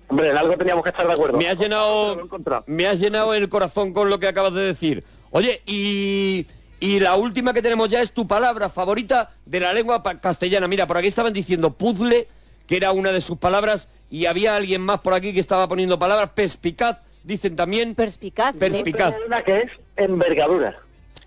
Hombre, 0.10 0.30
en 0.30 0.38
algo 0.38 0.56
teníamos 0.58 0.84
que 0.84 0.92
estar 0.92 1.08
de 1.08 1.14
acuerdo. 1.14 1.40
Me 1.40 1.50
has 1.50 1.58
llenado, 1.58 2.20
me 2.68 2.86
has 2.86 3.00
llenado 3.00 3.34
el 3.34 3.50
corazón 3.50 3.94
con 3.94 4.12
lo 4.12 4.20
que 4.20 4.28
acabas 4.28 4.54
de 4.54 4.62
decir. 4.62 5.04
Oye, 5.32 5.64
y, 5.66 6.46
y 6.84 7.00
la 7.00 7.16
última 7.16 7.54
que 7.54 7.62
tenemos 7.62 7.88
ya 7.90 8.02
es 8.02 8.12
tu 8.12 8.28
palabra 8.28 8.68
favorita 8.70 9.30
de 9.46 9.60
la 9.62 9.72
lengua 9.72 10.04
castellana. 10.20 10.68
Mira, 10.68 10.86
por 10.86 10.98
aquí 10.98 11.08
estaban 11.08 11.32
diciendo 11.32 11.72
puzzle, 11.72 12.28
que 12.68 12.76
era 12.78 12.92
una 12.92 13.12
de 13.12 13.22
sus 13.22 13.38
palabras, 13.38 13.88
y 14.10 14.26
había 14.26 14.56
alguien 14.58 14.82
más 14.82 15.00
por 15.00 15.14
aquí 15.14 15.34
que 15.34 15.40
estaba 15.40 15.68
poniendo 15.68 15.98
palabras. 15.98 16.32
Perspicaz, 16.36 16.98
dicen 17.24 17.56
también. 17.56 17.96
Perspicaz. 17.96 18.56
Perspicaz. 18.58 19.14
Hay 19.16 19.22
una 19.28 19.42
que 19.44 19.60
es 19.62 19.72
envergadura. 19.96 20.78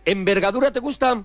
¿Envergadura 0.04 0.70
te 0.70 0.80
gusta? 0.80 1.22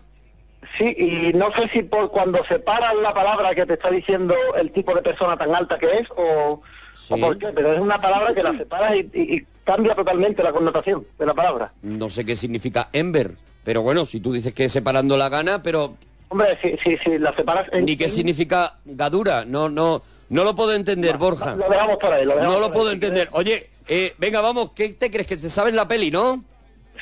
Sí, 0.78 0.86
y 0.98 1.34
no 1.34 1.52
sé 1.56 1.68
si 1.74 1.84
por 1.84 2.10
cuando 2.12 2.44
separan 2.46 3.02
la 3.04 3.14
palabra 3.14 3.54
que 3.54 3.66
te 3.66 3.74
está 3.74 3.90
diciendo 3.92 4.34
el 4.56 4.72
tipo 4.72 4.94
de 4.96 5.02
persona 5.02 5.36
tan 5.36 5.54
alta 5.54 5.78
que 5.78 5.88
es 6.00 6.08
o, 6.16 6.62
o 7.10 7.18
por 7.18 7.38
qué, 7.38 7.48
pero 7.54 7.74
es 7.74 7.80
una 7.80 7.98
palabra 8.00 8.34
que 8.34 8.44
la 8.44 8.56
separas 8.58 8.96
y, 8.96 9.00
y- 9.14 9.36
y 9.38 9.46
cambia 9.66 9.94
totalmente 9.96 10.42
la 10.42 10.52
connotación 10.54 11.06
de 11.20 11.26
la 11.26 11.34
palabra. 11.34 11.74
No 11.82 12.10
sé 12.10 12.24
qué 12.26 12.36
significa 12.36 12.90
enver, 12.94 13.36
pero 13.64 13.82
bueno, 13.82 14.06
si 14.06 14.20
tú 14.20 14.34
dices 14.34 14.54
que 14.54 14.70
separando 14.70 15.18
la 15.18 15.30
gana, 15.30 15.62
pero 15.64 15.96
Hombre, 16.30 16.58
si, 16.62 16.78
si, 16.84 16.98
si 16.98 17.18
la 17.18 17.36
separas 17.36 17.68
en... 17.74 17.86
ni 17.86 17.98
qué 17.98 18.08
significa 18.08 18.78
gadura, 18.86 19.44
no, 19.46 19.68
no, 19.70 20.02
no 20.30 20.44
lo 20.46 20.56
puedo 20.56 20.74
entender, 20.74 21.18
Borja. 21.18 21.56
Lo 21.58 21.70
dejamos 21.70 21.98
por 21.98 22.14
ahí, 22.14 22.24
lo 22.26 22.36
dejamos 22.36 22.54
No 22.56 22.60
lo 22.62 22.68
por 22.68 22.74
puedo 22.76 22.88
ahí. 22.90 22.94
entender. 22.94 23.28
Oye, 23.34 23.70
eh, 23.88 24.16
venga, 24.18 24.40
vamos, 24.40 24.72
¿qué 24.74 24.90
te 24.90 25.12
crees? 25.12 25.28
¿Que 25.28 25.36
te 25.38 25.50
sabes 25.50 25.74
la 25.74 25.88
peli, 25.88 26.10
no? 26.10 26.44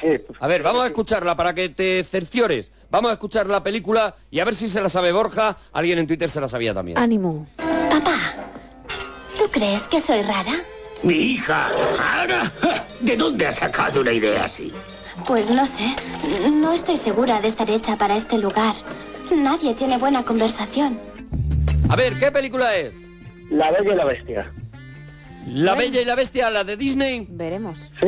Sí. 0.02 0.08
A 0.39 0.48
ver, 0.48 0.63
vamos 0.63 0.84
a 0.84 0.88
escucharla 0.88 1.36
para 1.36 1.54
que 1.54 1.69
te 1.69 2.04
cerciores. 2.06 2.72
Vamos 2.89 3.12
a 3.12 3.13
escuchar 3.13 3.48
la 3.48 3.62
película 3.62 4.15
y 4.32 4.39
a 4.39 4.45
ver 4.45 4.56
si 4.56 4.67
se 4.67 4.82
la 4.82 4.89
sabe 4.89 5.12
Borja. 5.12 5.58
Alguien 5.74 6.00
en 6.00 6.08
Twitter 6.08 6.30
se 6.30 6.39
la 6.41 6.48
sabía 6.50 6.74
también. 6.74 6.98
Ánimo. 6.98 7.45
¿Tú 9.38 9.45
crees 9.52 9.84
que 9.88 10.00
soy 10.00 10.22
rara? 10.24 10.54
Mi 11.04 11.13
hija, 11.13 11.69
Ana, 12.00 12.52
¿de 13.00 13.15
dónde 13.15 13.48
has 13.48 13.56
sacado 13.58 14.02
una 14.02 14.12
idea 14.12 14.45
así? 14.45 14.72
Pues 15.26 15.50
no 15.50 15.66
sé. 15.66 15.96
No 16.52 16.74
estoy 16.74 16.98
segura 16.98 17.40
de 17.42 17.48
estar 17.48 17.70
hecha 17.70 17.98
para 17.98 18.16
este 18.16 18.38
lugar. 18.38 18.76
Nadie 19.32 19.74
tiene 19.76 19.98
buena 19.98 20.24
conversación. 20.24 21.00
A 21.90 21.96
ver, 21.96 22.14
¿qué 22.20 22.32
película 22.32 22.76
es? 22.76 23.02
La 23.50 23.72
Bella 23.72 23.94
y 23.94 23.96
la 23.96 24.06
Bestia. 24.06 24.54
La 25.48 25.76
Bella 25.76 26.02
y 26.02 26.06
la 26.06 26.16
Bestia, 26.16 26.50
la 26.50 26.64
de 26.64 26.78
Disney. 26.78 27.28
Veremos. 27.30 27.92
Sí. 28.00 28.08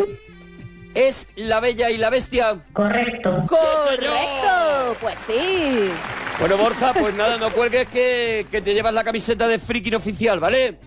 ¿Es 0.93 1.27
La 1.35 1.59
Bella 1.59 1.89
y 1.89 1.97
la 1.97 2.09
Bestia? 2.09 2.59
Correcto. 2.73 3.45
¡Correcto! 3.47 4.97
Pues 4.99 5.15
sí. 5.25 5.89
Bueno, 6.39 6.57
Borja, 6.57 6.93
pues 6.93 7.13
nada, 7.15 7.37
no 7.37 7.49
cuelgues 7.51 7.87
que, 7.87 8.45
que 8.51 8.61
te 8.61 8.73
llevas 8.73 8.93
la 8.93 9.03
camiseta 9.03 9.47
de 9.47 9.57
Freaking 9.57 9.95
Oficial, 9.95 10.39
¿vale? 10.39 10.77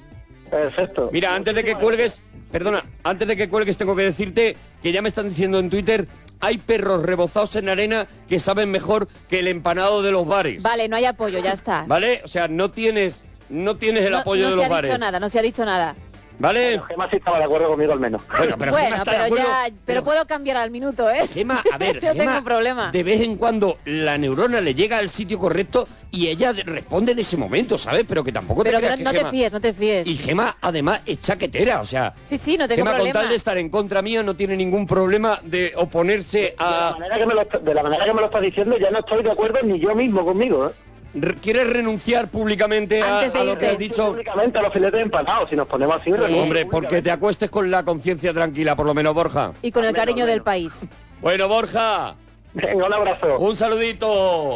Perfecto. 0.50 1.10
Mira, 1.12 1.34
antes 1.34 1.54
de 1.54 1.64
que 1.64 1.74
cuelgues, 1.74 2.20
perdona, 2.54 2.84
antes 3.02 3.26
de 3.26 3.36
que 3.36 3.48
cuelgues 3.48 3.76
tengo 3.76 3.96
que 3.96 4.02
decirte 4.04 4.56
que 4.80 4.92
ya 4.92 5.02
me 5.02 5.08
están 5.08 5.28
diciendo 5.28 5.58
en 5.58 5.68
Twitter, 5.70 6.06
hay 6.38 6.56
perros 6.58 7.02
rebozados 7.02 7.56
en 7.56 7.68
arena 7.68 8.06
que 8.28 8.38
saben 8.38 8.70
mejor 8.70 9.08
que 9.28 9.40
el 9.40 9.48
empanado 9.48 10.02
de 10.02 10.12
los 10.12 10.24
bares. 10.24 10.62
Vale, 10.62 10.86
no 10.88 10.94
hay 10.94 11.04
apoyo, 11.04 11.40
ya 11.40 11.50
está. 11.50 11.84
¿Vale? 11.88 12.20
O 12.24 12.28
sea, 12.28 12.46
no 12.46 12.70
tienes, 12.70 13.24
no 13.48 13.76
tienes 13.76 14.04
el 14.04 14.12
No- 14.12 14.18
apoyo 14.18 14.42
no 14.44 14.48
de 14.50 14.52
se 14.52 14.56
los 14.58 14.66
ha 14.66 14.68
bares. 14.68 14.90
dicho 14.92 14.98
nada, 15.00 15.18
no 15.18 15.28
se 15.30 15.38
ha 15.40 15.42
dicho 15.42 15.64
nada. 15.64 15.96
¿Vale? 16.38 16.80
Gemma 16.88 17.08
sí 17.10 17.16
estaba 17.16 17.38
de 17.38 17.44
acuerdo 17.44 17.68
conmigo 17.68 17.92
al 17.92 18.00
menos. 18.00 18.22
Bueno, 18.36 18.56
pero 18.58 18.72
bueno, 18.72 18.84
Gemma 18.86 18.96
está 18.96 19.10
de 19.12 19.16
pero 19.18 19.24
acuerdo. 19.26 19.44
ya, 19.46 19.74
pero, 19.84 20.04
puedo 20.04 20.26
cambiar 20.26 20.56
al 20.56 20.70
minuto, 20.70 21.08
¿eh? 21.08 21.26
Gemma, 21.32 21.62
a 21.72 21.78
ver, 21.78 22.02
no 22.02 22.12
Gemma, 22.12 22.32
tengo 22.32 22.44
problema. 22.44 22.90
de 22.90 23.02
vez 23.02 23.20
en 23.20 23.36
cuando 23.36 23.78
la 23.84 24.18
neurona 24.18 24.60
le 24.60 24.74
llega 24.74 24.98
al 24.98 25.08
sitio 25.08 25.38
correcto 25.38 25.86
y 26.10 26.26
ella 26.28 26.52
de- 26.52 26.64
responde 26.64 27.12
en 27.12 27.20
ese 27.20 27.36
momento, 27.36 27.78
¿sabes? 27.78 28.04
Pero 28.08 28.24
que 28.24 28.32
tampoco 28.32 28.64
Pero 28.64 28.78
te 28.78 28.84
que 28.84 28.90
no, 28.90 28.94
creas 28.96 29.00
no 29.00 29.10
que 29.10 29.16
te 29.16 29.24
Gemma- 29.24 29.30
fíes, 29.30 29.52
no 29.52 29.60
te 29.60 29.72
fíes. 29.72 30.06
Y 30.08 30.16
Gema, 30.16 30.56
además, 30.60 31.02
es 31.06 31.20
chaquetera, 31.20 31.80
o 31.80 31.86
sea... 31.86 32.12
Sí, 32.24 32.36
sí, 32.36 32.56
no 32.56 32.66
tengo 32.66 32.78
Gema, 32.78 32.90
con 32.90 32.96
problema. 32.98 33.20
tal 33.20 33.28
de 33.28 33.36
estar 33.36 33.56
en 33.56 33.68
contra 33.70 34.02
mía, 34.02 34.22
no 34.22 34.34
tiene 34.34 34.56
ningún 34.56 34.86
problema 34.86 35.38
de 35.44 35.72
oponerse 35.76 36.38
De 36.38 36.54
la, 36.58 36.88
a... 36.88 36.92
manera 36.92 37.16
que 37.18 37.26
me 37.26 37.34
lo, 37.34 37.44
de 37.44 37.74
la 37.74 37.82
manera 37.82 38.04
que 38.04 38.12
me 38.12 38.20
lo 38.20 38.26
estás 38.26 38.42
diciendo, 38.42 38.76
ya 38.76 38.90
no 38.90 38.98
estoy 38.98 39.22
de 39.22 39.30
acuerdo 39.30 39.58
ni 39.62 39.78
yo 39.78 39.94
mismo 39.94 40.24
conmigo, 40.24 40.66
¿eh? 40.66 40.70
Re- 41.14 41.34
¿Quieres 41.36 41.68
renunciar 41.68 42.28
públicamente 42.28 43.02
a, 43.02 43.20
a 43.20 43.44
lo 43.44 43.56
que 43.56 43.68
has 43.68 43.78
dicho? 43.78 44.08
Públicamente 44.08 44.58
a 44.58 44.62
los 44.62 44.72
filetes 44.72 45.00
empanados, 45.00 45.48
si 45.50 45.56
nos 45.56 45.66
ponemos 45.68 46.00
así... 46.00 46.12
renuncio 46.12 46.42
Hombre, 46.42 46.66
porque 46.66 47.00
te 47.02 47.10
acuestes 47.10 47.50
con 47.50 47.70
la 47.70 47.84
conciencia 47.84 48.32
tranquila, 48.32 48.74
por 48.74 48.86
lo 48.86 48.94
menos, 48.94 49.14
Borja. 49.14 49.52
Y 49.62 49.70
con 49.70 49.84
el 49.84 49.94
cariño 49.94 50.26
del 50.26 50.42
país. 50.42 50.86
Bueno, 51.20 51.48
Borja, 51.48 52.16
Venga, 52.52 52.86
un 52.86 52.92
abrazo. 52.92 53.38
un 53.38 53.56
saludito. 53.56 54.54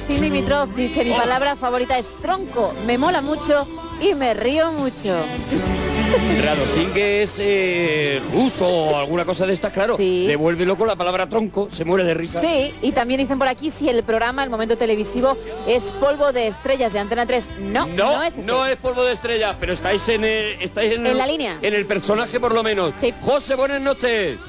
Dimitrov 0.00 0.74
dice, 0.74 1.04
mi 1.04 1.12
palabra 1.12 1.54
favorita 1.54 1.98
es 1.98 2.14
tronco. 2.22 2.72
Me 2.86 2.96
mola 2.96 3.20
mucho 3.20 3.66
y 4.00 4.14
me 4.14 4.32
río 4.32 4.72
mucho. 4.72 5.14
Radostin, 6.42 6.90
que 6.92 7.22
es 7.22 7.36
eh, 7.38 8.22
ruso 8.32 8.66
o 8.66 8.96
alguna 8.96 9.26
cosa 9.26 9.44
de 9.46 9.52
estas, 9.52 9.70
claro. 9.70 9.96
Devuélvelo 9.98 10.76
con 10.78 10.86
la 10.88 10.96
palabra 10.96 11.28
tronco, 11.28 11.68
se 11.70 11.84
muere 11.84 12.04
de 12.04 12.14
risa. 12.14 12.40
Sí, 12.40 12.74
y 12.80 12.92
también 12.92 13.20
dicen 13.20 13.38
por 13.38 13.48
aquí 13.48 13.70
si 13.70 13.88
el 13.90 14.02
programa, 14.02 14.42
el 14.44 14.48
momento 14.50 14.78
televisivo, 14.78 15.36
es 15.66 15.92
polvo 15.92 16.32
de 16.32 16.46
estrellas 16.48 16.94
de 16.94 16.98
Antena 16.98 17.26
3. 17.26 17.50
No, 17.60 17.86
no, 17.86 18.14
No, 18.14 18.22
es 18.22 18.38
ese. 18.38 18.46
no 18.46 18.64
es 18.66 18.76
polvo 18.76 19.04
de 19.04 19.12
estrella, 19.12 19.56
pero 19.60 19.74
estáis 19.74 20.08
en 20.08 20.24
el, 20.24 20.56
estáis 20.62 20.94
en, 20.94 21.00
En 21.00 21.12
el- 21.12 21.18
la 21.18 21.26
línea. 21.26 21.58
En 21.60 21.74
el 21.74 21.84
personaje 21.86 22.40
por 22.40 22.54
lo 22.54 22.62
menos. 22.62 22.94
José, 23.22 23.54
buenas 23.56 23.80
noches. 23.80 24.40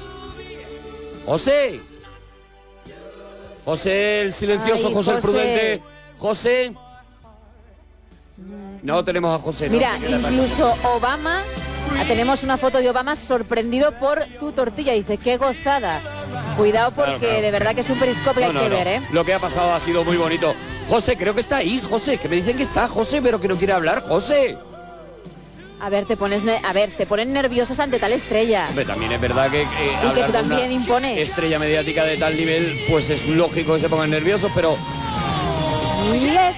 José. 1.26 1.80
José 3.64 4.22
el 4.22 4.32
silencioso, 4.32 4.88
Ay, 4.88 4.94
José, 4.94 5.10
el 5.12 5.18
prudente. 5.18 5.82
José. 6.18 6.72
No 8.82 9.02
tenemos 9.04 9.38
a 9.38 9.42
José. 9.42 9.66
no 9.68 9.72
Mira, 9.72 9.92
incluso 10.06 10.74
Obama, 10.94 11.42
ah, 11.98 12.04
tenemos 12.06 12.42
una 12.42 12.58
foto 12.58 12.78
de 12.78 12.90
Obama 12.90 13.16
sorprendido 13.16 13.98
por 13.98 14.22
tu 14.38 14.52
tortilla. 14.52 14.92
Dice, 14.92 15.16
qué 15.16 15.38
gozada. 15.38 16.00
Cuidado 16.56 16.92
porque 16.92 17.04
Claro, 17.16 17.18
claro. 17.20 17.42
de 17.42 17.50
verdad 17.50 17.74
que 17.74 17.80
es 17.80 17.90
un 17.90 17.98
periscopio 17.98 18.52
No, 18.52 18.60
hay 18.60 18.68
que 18.68 18.74
ver, 18.74 18.86
¿eh? 18.86 19.02
Lo 19.12 19.24
que 19.24 19.34
ha 19.34 19.38
pasado 19.38 19.72
ha 19.72 19.80
sido 19.80 20.04
muy 20.04 20.16
bonito. 20.16 20.54
José, 20.88 21.16
creo 21.16 21.34
que 21.34 21.40
está 21.40 21.56
ahí, 21.58 21.80
José, 21.80 22.18
que 22.18 22.28
me 22.28 22.36
dicen 22.36 22.56
que 22.56 22.62
está 22.62 22.86
José, 22.88 23.22
pero 23.22 23.40
que 23.40 23.48
no 23.48 23.56
quiere 23.56 23.72
hablar, 23.72 24.02
José. 24.06 24.58
A 25.80 25.90
ver, 25.90 26.06
te 26.06 26.16
pones, 26.16 26.42
ne- 26.44 26.60
a 26.64 26.72
ver, 26.72 26.90
se 26.90 27.04
ponen 27.04 27.32
nerviosos 27.32 27.78
ante 27.78 27.98
tal 27.98 28.12
estrella. 28.12 28.66
Hombre, 28.68 28.84
también 28.84 29.12
es 29.12 29.20
verdad 29.20 29.50
que... 29.50 29.62
eh, 29.62 29.66
Y 30.06 30.14
que 30.14 30.22
tú 30.24 30.32
también 30.32 30.72
impones. 30.72 31.18
Estrella 31.18 31.58
mediática 31.58 32.04
de 32.04 32.16
tal 32.16 32.36
nivel, 32.36 32.80
pues 32.88 33.10
es 33.10 33.26
lógico 33.26 33.74
que 33.74 33.80
se 33.80 33.88
pongan 33.88 34.10
nerviosos, 34.10 34.50
pero... 34.54 34.76
Yes. 36.12 36.54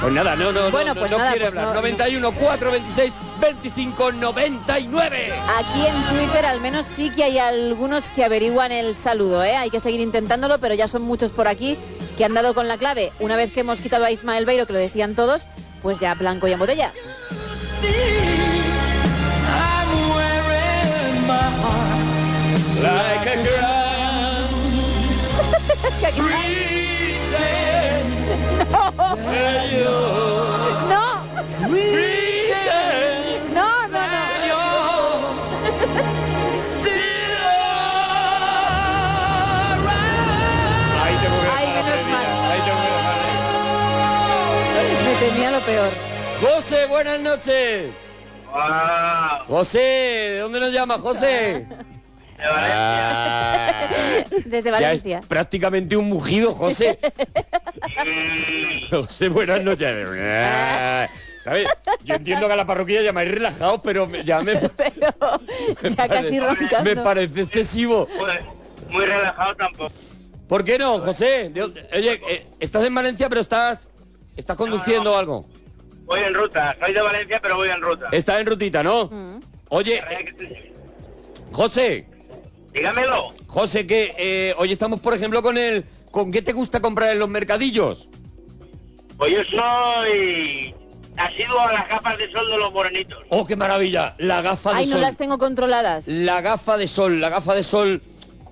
Pues 0.00 0.12
nada, 0.12 0.36
no, 0.36 0.52
no, 0.52 0.70
Bueno, 0.70 0.92
no, 0.92 1.00
pues 1.00 1.10
no 1.12 1.18
nada, 1.18 1.30
quiere 1.30 1.46
pues 1.46 1.56
hablar. 1.56 1.74
no- 1.74 1.80
91, 1.80 2.32
4, 2.32 2.70
26, 2.72 3.14
25, 3.40 4.12
99. 4.12 5.32
Aquí 5.56 5.86
en 5.86 6.02
Twitter 6.18 6.44
al 6.44 6.60
menos 6.60 6.84
sí 6.84 7.08
que 7.10 7.24
hay 7.24 7.38
algunos 7.38 8.10
que 8.10 8.22
averiguan 8.24 8.72
el 8.72 8.94
saludo, 8.94 9.42
¿eh? 9.42 9.56
Hay 9.56 9.70
que 9.70 9.80
seguir 9.80 10.00
intentándolo, 10.00 10.58
pero 10.58 10.74
ya 10.74 10.86
son 10.88 11.00
muchos 11.02 11.30
por 11.32 11.48
aquí 11.48 11.78
que 12.18 12.26
han 12.26 12.34
dado 12.34 12.54
con 12.54 12.68
la 12.68 12.76
clave. 12.76 13.10
Una 13.20 13.36
vez 13.36 13.52
que 13.52 13.60
hemos 13.60 13.80
quitado 13.80 14.04
a 14.04 14.10
Ismael 14.10 14.44
Beiro, 14.44 14.66
que 14.66 14.74
lo 14.74 14.78
decían 14.78 15.14
todos, 15.14 15.48
pues 15.82 15.98
ya 15.98 16.12
blanco 16.14 16.46
y 16.46 16.52
en 16.52 16.58
botella. 16.58 16.92
Like 22.82 23.26
a 23.28 23.36
¡No! 28.70 28.92
¡No! 30.88 31.04
¡No, 33.54 33.88
no, 33.88 34.02
no! 34.46 34.60
Ahí 41.02 41.14
tengo 41.22 41.36
que 41.40 41.48
Ay, 41.48 41.66
dejar 41.66 41.76
a 41.76 41.82
menos 41.82 42.00
Freddy, 42.00 42.12
mal. 42.12 42.26
ahí 42.50 42.60
tengo 42.66 42.80
que 42.82 42.90
dejarle. 42.96 43.30
Me 45.04 45.14
temía 45.26 45.50
lo 45.50 45.60
peor. 45.60 46.05
José, 46.40 46.86
buenas 46.86 47.20
noches. 47.20 47.90
José, 49.46 49.78
¿de 49.78 50.38
dónde 50.40 50.60
nos 50.60 50.72
llama, 50.72 50.98
José? 50.98 51.66
Ah. 52.38 53.88
Desde 54.44 54.64
Ya 54.64 54.70
Valencia. 54.72 55.18
es 55.20 55.26
prácticamente 55.26 55.96
un 55.96 56.08
mugido, 56.08 56.52
José. 56.54 56.98
José, 58.90 59.28
buenas 59.28 59.62
noches. 59.62 61.08
¿Sabes? 61.42 61.68
Yo 62.04 62.14
entiendo 62.16 62.46
que 62.48 62.52
a 62.52 62.56
la 62.56 62.66
parroquia 62.66 63.02
llamáis 63.02 63.30
relajados, 63.30 63.80
pero 63.82 64.06
me- 64.06 64.24
ya 64.24 64.40
me, 64.42 64.54
Ya 65.96 66.08
casi 66.08 66.40
roncando. 66.40 66.82
me 66.82 66.96
parece 66.96 67.42
excesivo. 67.42 68.08
Muy 68.90 69.06
relajado 69.06 69.54
tampoco. 69.56 69.92
¿Por 70.48 70.64
qué 70.64 70.78
no, 70.78 70.98
José? 70.98 71.50
De- 71.50 71.62
oye, 71.62 72.20
eh, 72.28 72.46
estás 72.60 72.84
en 72.84 72.94
Valencia, 72.94 73.28
pero 73.28 73.40
estás, 73.40 73.90
estás 74.36 74.56
conduciendo 74.56 75.16
algo. 75.16 75.46
Voy 76.06 76.20
en 76.20 76.34
ruta. 76.34 76.76
Soy 76.80 76.92
de 76.92 77.00
Valencia, 77.02 77.38
pero 77.42 77.56
voy 77.56 77.68
en 77.68 77.80
ruta. 77.80 78.08
Estás 78.12 78.40
en 78.40 78.46
rutita, 78.46 78.82
¿no? 78.82 79.10
Oye, 79.68 80.00
José. 81.52 82.06
Dígamelo. 82.72 83.28
José, 83.46 83.86
que 83.86 84.14
eh, 84.18 84.54
hoy 84.58 84.72
estamos, 84.72 85.00
por 85.00 85.14
ejemplo, 85.14 85.42
con 85.42 85.58
el... 85.58 85.84
¿Con 86.10 86.30
qué 86.30 86.40
te 86.40 86.52
gusta 86.52 86.80
comprar 86.80 87.10
en 87.12 87.18
los 87.18 87.28
mercadillos? 87.28 88.08
Pues 89.16 89.32
yo 89.32 89.42
soy... 89.44 90.74
Asiduo 91.16 91.58
a 91.60 91.72
las 91.72 91.88
gafas 91.88 92.18
de 92.18 92.30
sol 92.30 92.46
de 92.50 92.58
los 92.58 92.72
morenitos. 92.72 93.18
¡Oh, 93.30 93.46
qué 93.46 93.56
maravilla! 93.56 94.14
La 94.18 94.42
gafa 94.42 94.72
de 94.72 94.76
Ay, 94.80 94.86
no 94.86 94.92
sol. 94.92 95.00
las 95.00 95.16
tengo 95.16 95.38
controladas. 95.38 96.06
La 96.08 96.42
gafa 96.42 96.76
de 96.76 96.86
sol, 96.86 97.20
la 97.22 97.30
gafa 97.30 97.54
de 97.54 97.62
sol 97.62 98.02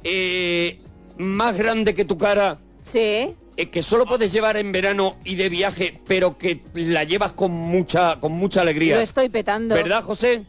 eh, 0.03 0.79
más 1.19 1.57
grande 1.59 1.95
que 1.95 2.07
tu 2.07 2.17
cara, 2.17 2.57
Sí. 2.81 3.35
Eh, 3.57 3.71
que 3.71 3.83
solo 3.83 4.07
puedes 4.07 4.33
llevar 4.33 4.57
en 4.57 4.73
verano 4.73 5.17
y 5.25 5.37
de 5.37 5.49
viaje, 5.49 5.95
pero 6.07 6.39
que 6.39 6.61
la 6.75 7.05
llevas 7.05 7.33
con 7.33 7.51
mucha, 7.53 8.21
con 8.21 8.33
mucha 8.33 8.61
alegría. 8.63 8.97
Lo 8.97 9.03
estoy 9.03 9.29
petando. 9.29 9.75
¿Verdad, 9.75 10.03
José? 10.03 10.45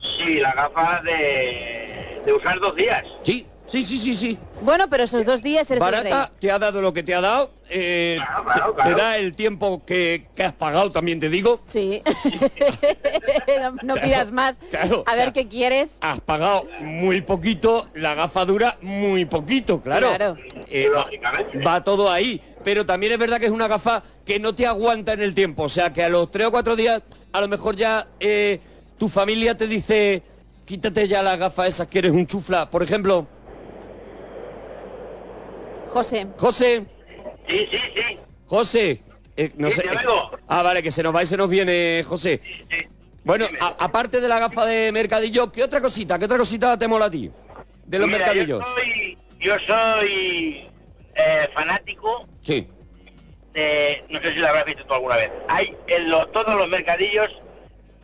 Sí, 0.00 0.34
las 0.40 0.54
gafas 0.54 1.02
de... 1.04 2.20
de 2.24 2.32
usar 2.32 2.60
dos 2.60 2.76
días. 2.76 3.04
Sí, 3.22 3.46
sí, 3.68 3.82
sí, 3.84 3.96
sí, 3.98 4.14
sí. 4.14 4.38
Bueno, 4.62 4.88
pero 4.90 5.04
esos 5.04 5.24
dos 5.24 5.42
días 5.42 5.70
eres 5.70 5.82
el 5.82 5.90
Barata, 5.90 6.26
rey. 6.26 6.36
te 6.40 6.50
ha 6.50 6.58
dado 6.58 6.80
lo 6.82 6.92
que 6.92 7.02
te 7.04 7.14
ha 7.14 7.20
dado, 7.20 7.52
eh, 7.70 8.18
te- 8.76 8.82
te 8.82 8.94
da 8.94 9.16
el 9.18 9.34
tiempo 9.36 9.84
que, 9.86 10.26
que 10.34 10.42
has 10.42 10.52
pagado, 10.54 10.90
también 10.90 11.20
te 11.20 11.28
digo. 11.28 11.60
Sí. 11.66 12.02
no, 13.60 13.76
no 13.82 13.94
pidas 14.00 14.30
más. 14.30 14.58
claro, 14.70 15.04
a 15.06 15.12
o 15.12 15.14
ver 15.14 15.24
sea, 15.24 15.32
qué 15.32 15.48
quieres. 15.48 15.98
Has 16.00 16.20
pagado 16.20 16.66
muy 16.80 17.20
poquito, 17.20 17.88
la 17.94 18.14
gafa 18.14 18.44
dura 18.44 18.78
muy 18.82 19.24
poquito, 19.24 19.80
claro. 19.80 20.08
Claro. 20.08 20.36
Eh, 20.68 20.88
va, 20.88 21.06
va 21.66 21.84
todo 21.84 22.10
ahí. 22.10 22.40
Pero 22.64 22.84
también 22.84 23.12
es 23.12 23.18
verdad 23.18 23.38
que 23.38 23.46
es 23.46 23.52
una 23.52 23.68
gafa 23.68 24.02
que 24.26 24.38
no 24.40 24.54
te 24.54 24.66
aguanta 24.66 25.12
en 25.12 25.22
el 25.22 25.32
tiempo. 25.34 25.62
O 25.64 25.68
sea, 25.68 25.92
que 25.92 26.02
a 26.02 26.08
los 26.08 26.30
tres 26.30 26.48
o 26.48 26.50
cuatro 26.50 26.76
días, 26.76 27.02
a 27.32 27.40
lo 27.40 27.48
mejor 27.48 27.76
ya 27.76 28.06
eh, 28.20 28.60
tu 28.98 29.08
familia 29.08 29.56
te 29.56 29.66
dice, 29.68 30.22
quítate 30.66 31.06
ya 31.08 31.22
las 31.22 31.38
gafas 31.38 31.68
esas 31.68 31.86
que 31.86 32.00
eres 32.00 32.12
un 32.12 32.26
chufla. 32.26 32.68
Por 32.68 32.82
ejemplo, 32.82 33.26
José. 35.88 36.26
José. 36.36 36.84
Sí, 37.48 37.68
sí, 37.70 37.78
sí. 37.96 38.18
José. 38.46 39.02
eh, 39.36 39.52
no 39.56 39.70
Sí, 39.70 39.76
sé. 39.76 39.82
te 39.82 39.96
oigo. 39.96 40.30
Ah, 40.48 40.62
vale, 40.62 40.82
que 40.82 40.90
se 40.90 41.02
nos 41.02 41.14
va 41.14 41.22
y 41.22 41.26
se 41.26 41.36
nos 41.36 41.48
viene, 41.48 42.02
José. 42.06 42.40
Bueno, 43.24 43.46
a- 43.60 43.76
aparte 43.84 44.20
de 44.20 44.26
la 44.28 44.38
gafa 44.40 44.66
de 44.66 44.90
mercadillo, 44.90 45.52
¿qué 45.52 45.62
otra 45.62 45.80
cosita? 45.80 46.18
¿Qué 46.18 46.24
otra 46.24 46.38
cosita 46.38 46.76
te 46.78 46.88
mola 46.88 47.04
a 47.06 47.10
ti? 47.10 47.30
De 47.86 47.98
los 47.98 48.06
Mira, 48.08 48.18
mercadillos. 48.18 48.60
Yo 48.60 48.74
soy, 48.74 49.18
yo 49.38 49.54
soy 49.66 50.70
eh, 51.14 51.48
fanático 51.54 52.26
Sí. 52.40 52.66
de... 53.52 54.04
No 54.08 54.20
sé 54.20 54.32
si 54.32 54.38
lo 54.38 54.48
habrás 54.48 54.64
visto 54.64 54.84
tú 54.86 54.94
alguna 54.94 55.16
vez. 55.16 55.30
Hay 55.48 55.74
en 55.88 56.10
lo- 56.10 56.26
todos 56.28 56.54
los 56.54 56.68
mercadillos 56.68 57.28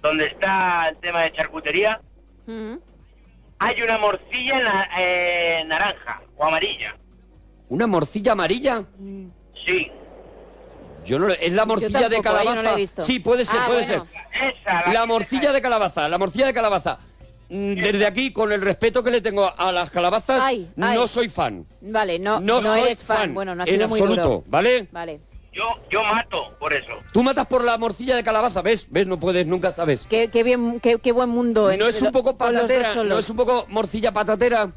donde 0.02 0.26
está 0.26 0.88
el 0.90 0.96
tema 0.98 1.22
de 1.22 1.32
charcutería, 1.32 2.00
Mm. 2.46 2.74
hay 3.58 3.82
una 3.82 3.98
morcilla 3.98 4.60
na- 4.60 4.88
eh, 4.98 5.64
naranja 5.66 6.22
o 6.36 6.44
amarilla. 6.44 6.94
¿Una 7.74 7.88
morcilla 7.88 8.32
amarilla? 8.32 8.84
Sí. 9.66 9.90
Yo 11.04 11.18
no, 11.18 11.26
lo- 11.26 11.34
es 11.34 11.52
la 11.52 11.66
morcilla 11.66 12.08
de 12.08 12.20
calabaza. 12.20 12.54
no 12.54 12.62
la 12.62 12.72
he 12.74 12.76
visto. 12.76 13.02
Sí, 13.02 13.18
puede 13.18 13.44
ser, 13.44 13.58
Ah, 13.60 13.66
puede 13.66 13.84
bueno. 13.84 14.06
ser. 14.32 14.52
Esa, 14.62 14.92
La 14.92 15.06
morcilla 15.06 15.50
de 15.52 15.60
calabaza, 15.60 16.08
la 16.08 16.16
morcilla 16.16 16.46
de 16.46 16.54
calabaza. 16.54 16.98
Mm, 17.50 17.74
Desde 17.74 18.06
aquí, 18.06 18.32
con 18.32 18.52
el 18.52 18.60
respeto 18.60 19.02
que 19.02 19.10
le 19.10 19.20
tengo 19.20 19.50
a 19.58 19.72
las 19.72 19.90
calabazas, 19.90 20.40
Ay, 20.40 20.70
ay. 20.80 20.96
no 20.96 21.08
soy 21.08 21.28
fan. 21.28 21.66
Vale, 21.80 22.20
no, 22.20 22.38
No, 22.40 22.60
no, 22.60 22.62
soy 22.62 22.80
eres 22.82 23.02
fan. 23.02 23.34
Bueno, 23.34 23.56
no 23.56 23.64
ha 23.64 23.66
en 23.66 23.76
muy 23.88 23.98
absoluto, 24.00 24.22
duro. 24.22 24.44
¿vale? 24.46 24.88
Vale. 24.92 25.20
Yo, 25.52 25.64
yo 25.90 26.02
mato 26.04 26.56
por 26.60 26.72
eso. 26.72 26.92
Tú 27.12 27.22
matas 27.24 27.46
por 27.46 27.64
la 27.64 27.76
morcilla 27.76 28.14
de 28.16 28.22
calabaza, 28.22 28.62
¿ves? 28.62 28.86
¿Ves? 28.88 29.06
No 29.08 29.18
puedes, 29.18 29.46
nunca 29.46 29.72
sabes. 29.72 30.06
Qué, 30.08 30.28
qué 30.30 30.42
bien, 30.44 30.78
qué, 30.80 30.98
qué 31.00 31.10
buen 31.10 31.28
mundo. 31.28 31.70
No 31.76 31.86
es 31.88 32.00
un 32.02 32.12
poco 32.12 32.36
patatera, 32.36 32.94
no 33.02 33.18
es 33.18 33.28
un 33.30 33.36
poco 33.36 33.66
morcilla 33.68 34.12
patatera. 34.12 34.72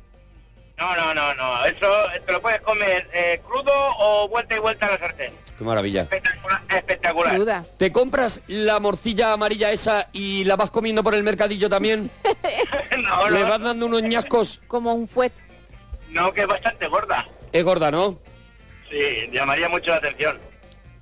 No, 0.77 0.95
no, 0.95 1.13
no, 1.13 1.33
no. 1.33 1.65
Eso 1.65 1.87
te 2.25 2.31
lo 2.31 2.41
puedes 2.41 2.61
comer 2.61 3.09
eh, 3.11 3.41
crudo 3.47 3.71
o 3.97 4.27
vuelta 4.27 4.55
y 4.55 4.59
vuelta 4.59 4.85
a 4.85 4.91
la 4.91 4.97
sartén. 4.99 5.33
Qué 5.57 5.63
maravilla. 5.63 6.01
Espectacular. 6.03 6.61
espectacular. 6.69 7.63
¿Te 7.77 7.91
compras 7.91 8.43
la 8.45 8.79
morcilla 8.79 9.33
amarilla 9.33 9.71
esa 9.71 10.07
y 10.13 10.43
la 10.43 10.55
vas 10.55 10.69
comiendo 10.69 11.03
por 11.03 11.15
el 11.15 11.23
mercadillo 11.23 11.67
también? 11.67 12.11
no, 12.97 13.29
¿Le 13.29 13.39
no. 13.39 13.47
vas 13.49 13.59
dando 13.59 13.87
unos 13.87 14.03
ñascos? 14.03 14.61
Como 14.67 14.93
un 14.93 15.07
fuet. 15.07 15.33
No, 16.09 16.31
que 16.31 16.41
es 16.41 16.47
bastante 16.47 16.87
gorda. 16.87 17.27
Es 17.51 17.63
gorda, 17.63 17.89
¿no? 17.89 18.19
Sí, 18.89 19.29
llamaría 19.33 19.67
mucho 19.69 19.89
la 19.91 19.97
atención. 19.97 20.37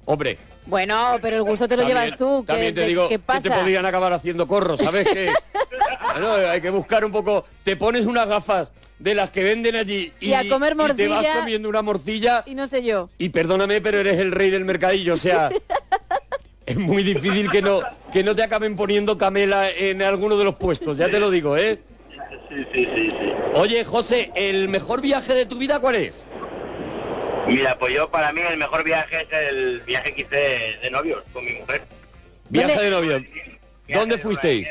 Hombre. 0.05 0.38
Bueno, 0.67 1.17
pero 1.21 1.36
el 1.36 1.43
gusto 1.43 1.67
te 1.67 1.76
lo 1.76 1.84
También- 1.84 2.01
llevas 2.05 2.17
tú. 2.17 2.43
¿Qué, 2.45 2.53
También 2.53 2.73
te 2.73 2.88
digo 2.88 3.07
¿qué 3.09 3.15
que 3.15 3.19
pasa? 3.19 3.49
te 3.49 3.51
podrían 3.55 3.86
acabar 3.86 4.13
haciendo 4.13 4.47
corro, 4.47 4.78
¿sabes? 4.78 5.05
Que 5.07 5.32
bueno, 6.13 6.34
hay 6.49 6.61
que 6.61 6.69
buscar 6.69 7.03
un 7.03 7.11
poco. 7.11 7.45
Te 7.63 7.76
pones 7.76 8.05
unas 8.05 8.26
gafas 8.28 8.71
de 9.00 9.14
las 9.16 9.30
que 9.32 9.43
venden 9.43 9.76
allí 9.76 10.14
Y 10.20 10.34
a 10.34 10.48
comer 10.48 10.74
te 10.76 11.08
vas 11.08 11.18
morcilla. 11.22 11.39
comiendo 11.39 11.70
una 11.70 11.82
morcilla 11.82 12.43
Y 12.46 12.56
no 12.56 12.66
sé 12.68 12.84
yo. 12.84 13.10
y 13.18 13.30
perdóname, 13.30 13.82
pero 13.82 14.00
eres 14.00 14.18
el 14.20 14.32
rey 14.32 14.50
del 14.50 14.66
mercadillo, 14.66 15.16
o 15.16 15.18
sea, 15.18 15.50
es 16.66 16.78
muy 16.78 17.04
difícil 17.04 17.50
que 17.50 17.62
no 17.62 17.82
que 18.14 18.24
no 18.24 18.34
te 18.36 18.43
acaben 18.43 18.76
poniendo 18.78 19.18
camela 19.18 19.70
en 19.70 20.02
alguno 20.02 20.38
de 20.38 20.46
los 20.46 20.56
puestos, 20.56 20.98
ya 20.98 21.10
te 21.10 21.20
lo 21.20 21.30
digo, 21.30 21.58
¿eh? 21.58 21.80
Sí, 22.50 22.64
sí, 22.74 22.88
sí, 22.96 23.10
sí. 23.12 23.34
Oye, 23.56 23.84
José, 23.84 24.32
¿el 24.36 24.70
mejor 24.70 25.02
viaje 25.02 25.34
de 25.34 25.46
tu 25.46 25.58
vida 25.58 25.80
cuál 25.80 25.96
es? 25.96 26.24
Mira, 27.48 27.78
pues 27.78 27.93
yo 27.93 28.10
para 28.10 28.32
mí 28.32 28.41
el 28.41 28.58
mejor 28.58 28.84
viaje 28.84 29.22
es 29.24 29.28
el 29.50 29.82
viaje 29.82 30.14
que 30.16 30.22
hice 30.22 30.78
de 30.82 30.89
novios 30.91 31.24
con 31.34 31.43
mi 31.46 31.54
mujer. 31.54 31.84
Viaje 32.50 32.82
de 32.82 32.89
novio. 32.89 33.22
¿Dónde 33.89 34.18
fuisteis? 34.18 34.68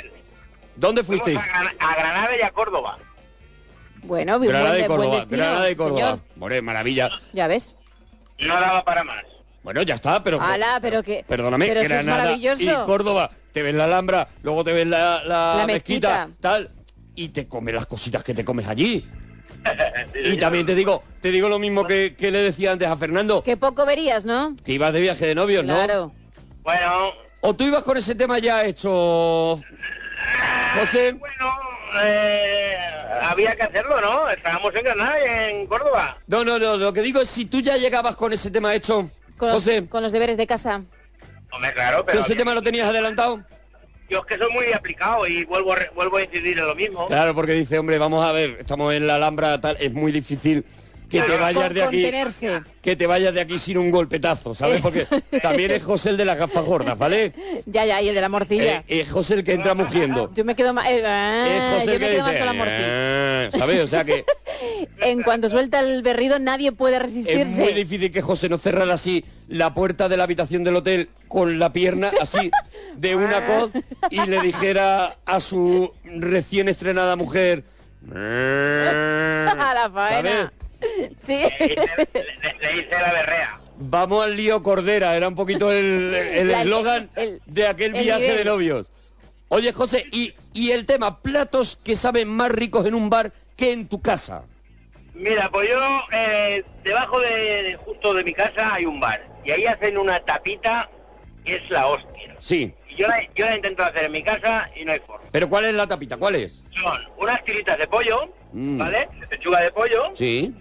¿Dónde 0.77 1.05
fuisteis? 1.05 1.39
A, 1.39 1.43
Gran- 1.47 1.77
a 1.79 1.95
Granada 1.95 2.37
y 2.37 2.43
a 2.43 2.51
Córdoba. 2.51 2.99
Bueno, 4.07 4.39
buen, 4.39 4.51
Granada 4.51 4.79
y 4.79 4.83
de- 4.83 4.89
buen 4.89 4.99
Córdoba, 5.01 5.17
destino, 5.17 5.43
Granada 5.43 5.71
y 5.71 5.77
Córdoba. 5.77 6.19
More, 6.37 6.63
maravilla. 6.63 7.11
Ya 7.33 7.47
ves. 7.49 7.75
No 8.39 8.55
daba 8.61 8.85
para 8.85 9.05
más. 9.05 9.23
Bueno, 9.63 9.81
ya 9.83 9.95
está, 9.95 10.23
pero... 10.23 10.41
Ala, 10.43 10.79
pero 10.83 11.03
que... 11.03 11.25
Perdóname, 11.27 11.67
pero 11.69 11.81
si 11.81 11.87
es 11.87 11.93
Granada 11.93 12.19
maravilloso. 12.25 12.63
y 12.63 12.85
Córdoba, 12.85 13.31
te 13.53 13.63
ves 13.63 13.75
la 13.75 13.85
Alhambra, 13.85 14.29
luego 14.43 14.63
te 14.63 14.73
ves 14.73 14.87
la, 14.87 15.23
la 15.25 15.55
La 15.59 15.67
mezquita, 15.67 16.27
mezquita. 16.27 16.39
tal, 16.41 16.71
y 17.15 17.29
te 17.31 17.49
comes 17.49 17.75
las 17.75 17.87
cositas 17.87 18.23
que 18.23 18.35
te 18.35 18.45
comes 18.45 18.67
allí. 18.69 19.09
y 20.25 20.37
también 20.37 20.67
te 20.67 20.75
digo, 20.75 21.03
te 21.23 21.31
digo 21.31 21.49
lo 21.49 21.59
mismo 21.59 21.87
que, 21.87 22.15
que 22.15 22.31
le 22.31 22.39
decía 22.41 22.73
antes 22.73 22.87
a 22.89 22.97
Fernando, 22.99 23.43
Que 23.43 23.57
poco 23.57 23.87
verías, 23.87 24.27
¿no? 24.27 24.55
que 24.63 24.73
ibas 24.73 24.93
de 24.93 25.01
viaje 25.01 25.27
de 25.29 25.35
novios, 25.35 25.65
¿no? 25.65 25.75
Claro. 25.77 26.13
Bueno, 26.63 27.13
¿O 27.41 27.55
tú 27.55 27.65
ibas 27.65 27.85
con 27.85 27.97
ese 27.97 28.15
tema 28.15 28.39
ya 28.39 28.65
hecho, 28.67 29.59
José? 30.79 31.17
Eh, 32.03 32.77
había 33.23 33.55
que 33.57 33.63
hacerlo, 33.63 34.01
¿no? 34.01 34.29
Estábamos 34.31 34.75
en 34.75 34.85
Granada 34.85 35.17
y 35.21 35.51
en 35.53 35.67
Córdoba. 35.67 36.19
No, 36.27 36.45
no, 36.45 36.59
no, 36.59 36.77
lo 36.77 36.93
que 36.93 37.03
digo 37.03 37.21
es 37.21 37.29
si 37.29 37.45
tú 37.47 37.61
ya 37.61 37.77
llegabas 37.77 38.17
con 38.17 38.33
ese 38.33 38.51
tema 38.51 38.75
hecho, 38.75 39.11
Con 39.37 39.49
los, 39.49 39.57
José, 39.63 39.87
con 39.89 40.03
los 40.03 40.13
deberes 40.13 40.37
de 40.37 40.47
casa. 40.47 40.83
Hombre, 41.53 41.73
claro, 41.73 41.99
¿tú 41.99 42.05
pero 42.07 42.21
ese 42.21 42.35
tema 42.35 42.55
lo 42.55 42.63
tenías 42.63 42.89
adelantado? 42.89 43.43
yo 44.11 44.19
es 44.21 44.27
que 44.27 44.37
soy 44.37 44.53
muy 44.53 44.71
aplicado 44.73 45.27
y 45.27 45.45
vuelvo 45.45 45.73
a, 45.73 45.77
re- 45.77 45.91
vuelvo 45.95 46.19
a 46.19 46.23
incidir 46.23 46.59
en 46.59 46.67
lo 46.67 46.75
mismo. 46.75 47.07
Claro, 47.07 47.35
porque 47.35 47.53
dice, 47.53 47.79
hombre, 47.79 47.97
vamos 47.99 48.25
a 48.25 48.33
ver, 48.33 48.59
estamos 48.61 48.93
en 48.93 49.07
la 49.07 49.15
Alhambra, 49.17 49.59
tal, 49.61 49.77
es 49.81 49.93
muy 49.93 50.13
difícil 50.13 50.65
que 51.09 51.21
te 51.23 51.37
vayas 51.37 51.73
de 51.75 51.83
aquí. 51.83 52.03
Contenerse. 52.03 52.61
que 52.83 52.97
te 52.97 53.07
vayas 53.07 53.33
de 53.35 53.41
aquí 53.41 53.59
sin 53.59 53.79
un 53.79 53.91
golpetazo, 53.91 54.55
¿sabes? 54.55 54.81
Porque 54.81 55.07
también 55.43 55.71
es 55.71 55.85
José 55.85 56.11
el 56.11 56.17
de 56.17 56.25
las 56.25 56.37
gafas 56.39 56.65
gordas, 56.65 56.99
¿vale? 56.99 57.33
Ya, 57.67 57.85
ya, 57.85 58.01
y 58.03 58.09
el 58.09 58.15
de 58.15 58.21
la 58.21 58.29
morcilla. 58.29 58.79
Eh, 58.89 59.01
es 59.01 59.11
José 59.13 59.35
el 59.35 59.45
que 59.45 59.53
entra 59.53 59.75
mugiendo. 59.75 60.33
Yo 60.35 60.45
me 60.45 60.55
quedo 60.55 60.73
más... 60.73 60.87
eh, 60.89 61.03
ah, 61.07 61.47
Es 61.49 61.75
José 61.75 61.87
yo 61.87 61.93
el 61.93 62.01
me 62.01 62.07
que 62.07 62.13
quedo 62.13 62.23
más 62.25 62.33
dice, 62.33 62.45
con 62.45 62.47
la 62.47 62.53
morcilla. 62.65 63.45
"Ah", 63.47 63.49
¿sabes? 63.59 63.81
O 63.81 63.87
sea 63.87 64.05
que 64.05 64.25
En 64.99 65.23
cuanto 65.23 65.49
suelta 65.51 65.81
el 65.81 66.03
berrido, 66.03 66.39
nadie 66.39 66.73
puede 66.73 66.97
es 66.97 67.03
resistirse. 67.03 67.63
muy 67.63 67.73
difícil 67.75 68.11
que 68.11 68.23
José 68.23 68.49
no 68.49 68.59
cerrara 68.59 68.95
así 68.95 69.25
la 69.49 69.75
puerta 69.75 70.09
de 70.09 70.17
la 70.17 70.25
habitación 70.25 70.65
del 70.65 70.77
hotel 70.77 71.11
con 71.29 71.59
la 71.59 71.73
pierna 71.73 72.11
así 72.21 72.51
de 72.97 73.15
una 73.17 73.45
coz 73.47 73.71
y 74.11 74.21
le 74.27 74.41
dijera 74.41 75.17
a 75.27 75.41
su 75.41 75.93
recién 76.05 76.69
estrenada 76.69 77.17
mujer... 77.17 77.65
A 78.15 79.73
la 79.75 79.91
faena. 79.93 80.09
¿Sabes? 80.09 80.51
Sí. 81.25 81.39
Le, 81.39 82.55
le 82.61 82.77
hice 82.81 82.91
la 82.91 83.13
berrea. 83.13 83.61
Vamos 83.77 84.25
al 84.25 84.37
lío 84.37 84.63
Cordera, 84.63 85.17
era 85.17 85.29
un 85.29 85.35
poquito 85.35 85.73
el 85.73 86.15
eslogan 86.15 87.11
el- 87.17 87.41
de 87.47 87.67
aquel 87.67 87.95
el 87.97 88.03
viaje 88.05 88.23
nivel. 88.23 88.39
de 88.39 88.45
novios. 88.45 88.93
Oye, 89.49 89.73
José, 89.73 90.05
y, 90.13 90.35
y 90.53 90.71
el 90.73 90.87
tema, 90.87 91.21
platos 91.21 91.79
que 91.83 91.97
saben 91.97 92.29
más 92.29 92.51
ricos 92.51 92.87
en 92.87 92.95
un 92.95 93.11
bar 93.11 93.33
que 93.57 93.73
en 93.73 93.89
tu 93.89 94.01
casa. 94.01 94.45
Mira, 95.15 95.49
pues 95.51 95.69
yo, 95.69 95.79
eh, 96.13 96.65
debajo 96.83 97.21
de, 97.21 97.63
de- 97.63 97.77
justo 97.77 98.15
de 98.15 98.25
mi 98.25 98.33
casa 98.33 98.75
hay 98.75 98.85
un 98.85 98.99
bar. 99.01 99.25
Y 99.45 99.51
ahí 99.53 99.67
hacen 99.67 99.97
una 99.99 100.19
tapita 100.21 100.89
que 101.45 101.57
es 101.57 101.71
la 101.71 101.87
hostia. 101.87 102.35
Sí, 102.39 102.75
Y 102.89 102.97
yo 102.97 103.07
la, 103.07 103.23
yo 103.35 103.47
la 103.47 103.57
intento 103.57 103.83
hacer 103.85 104.05
en 104.05 104.13
mi 104.13 104.23
casa 104.23 104.69
y 104.75 104.85
no 104.85 104.93
hay 104.93 105.01
forma. 105.01 105.25
pero 105.31 105.49
¿cuál 105.49 105.67
es 105.67 105.75
la 105.75 105.87
tapita? 105.87 106.17
¿Cuál 106.17 106.37
es? 106.37 106.65
Son 106.83 106.99
unas 107.19 107.45
tiritas 107.45 107.79
de 107.79 107.87
pollo, 107.87 108.33
Mm. 108.53 108.79
¿vale? 108.79 109.09
De 109.21 109.27
pechuga 109.27 109.61
de 109.63 109.71
pollo, 109.73 110.11
Sí, 110.15 110.55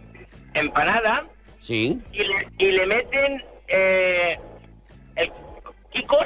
empanada, 0.53 1.25
sí, 1.59 1.99
y 2.11 2.23
le, 2.23 2.47
y 2.57 2.71
le 2.71 2.85
meten 2.87 3.43
eh, 3.67 4.37
el, 5.15 5.31
quicos, 5.91 6.25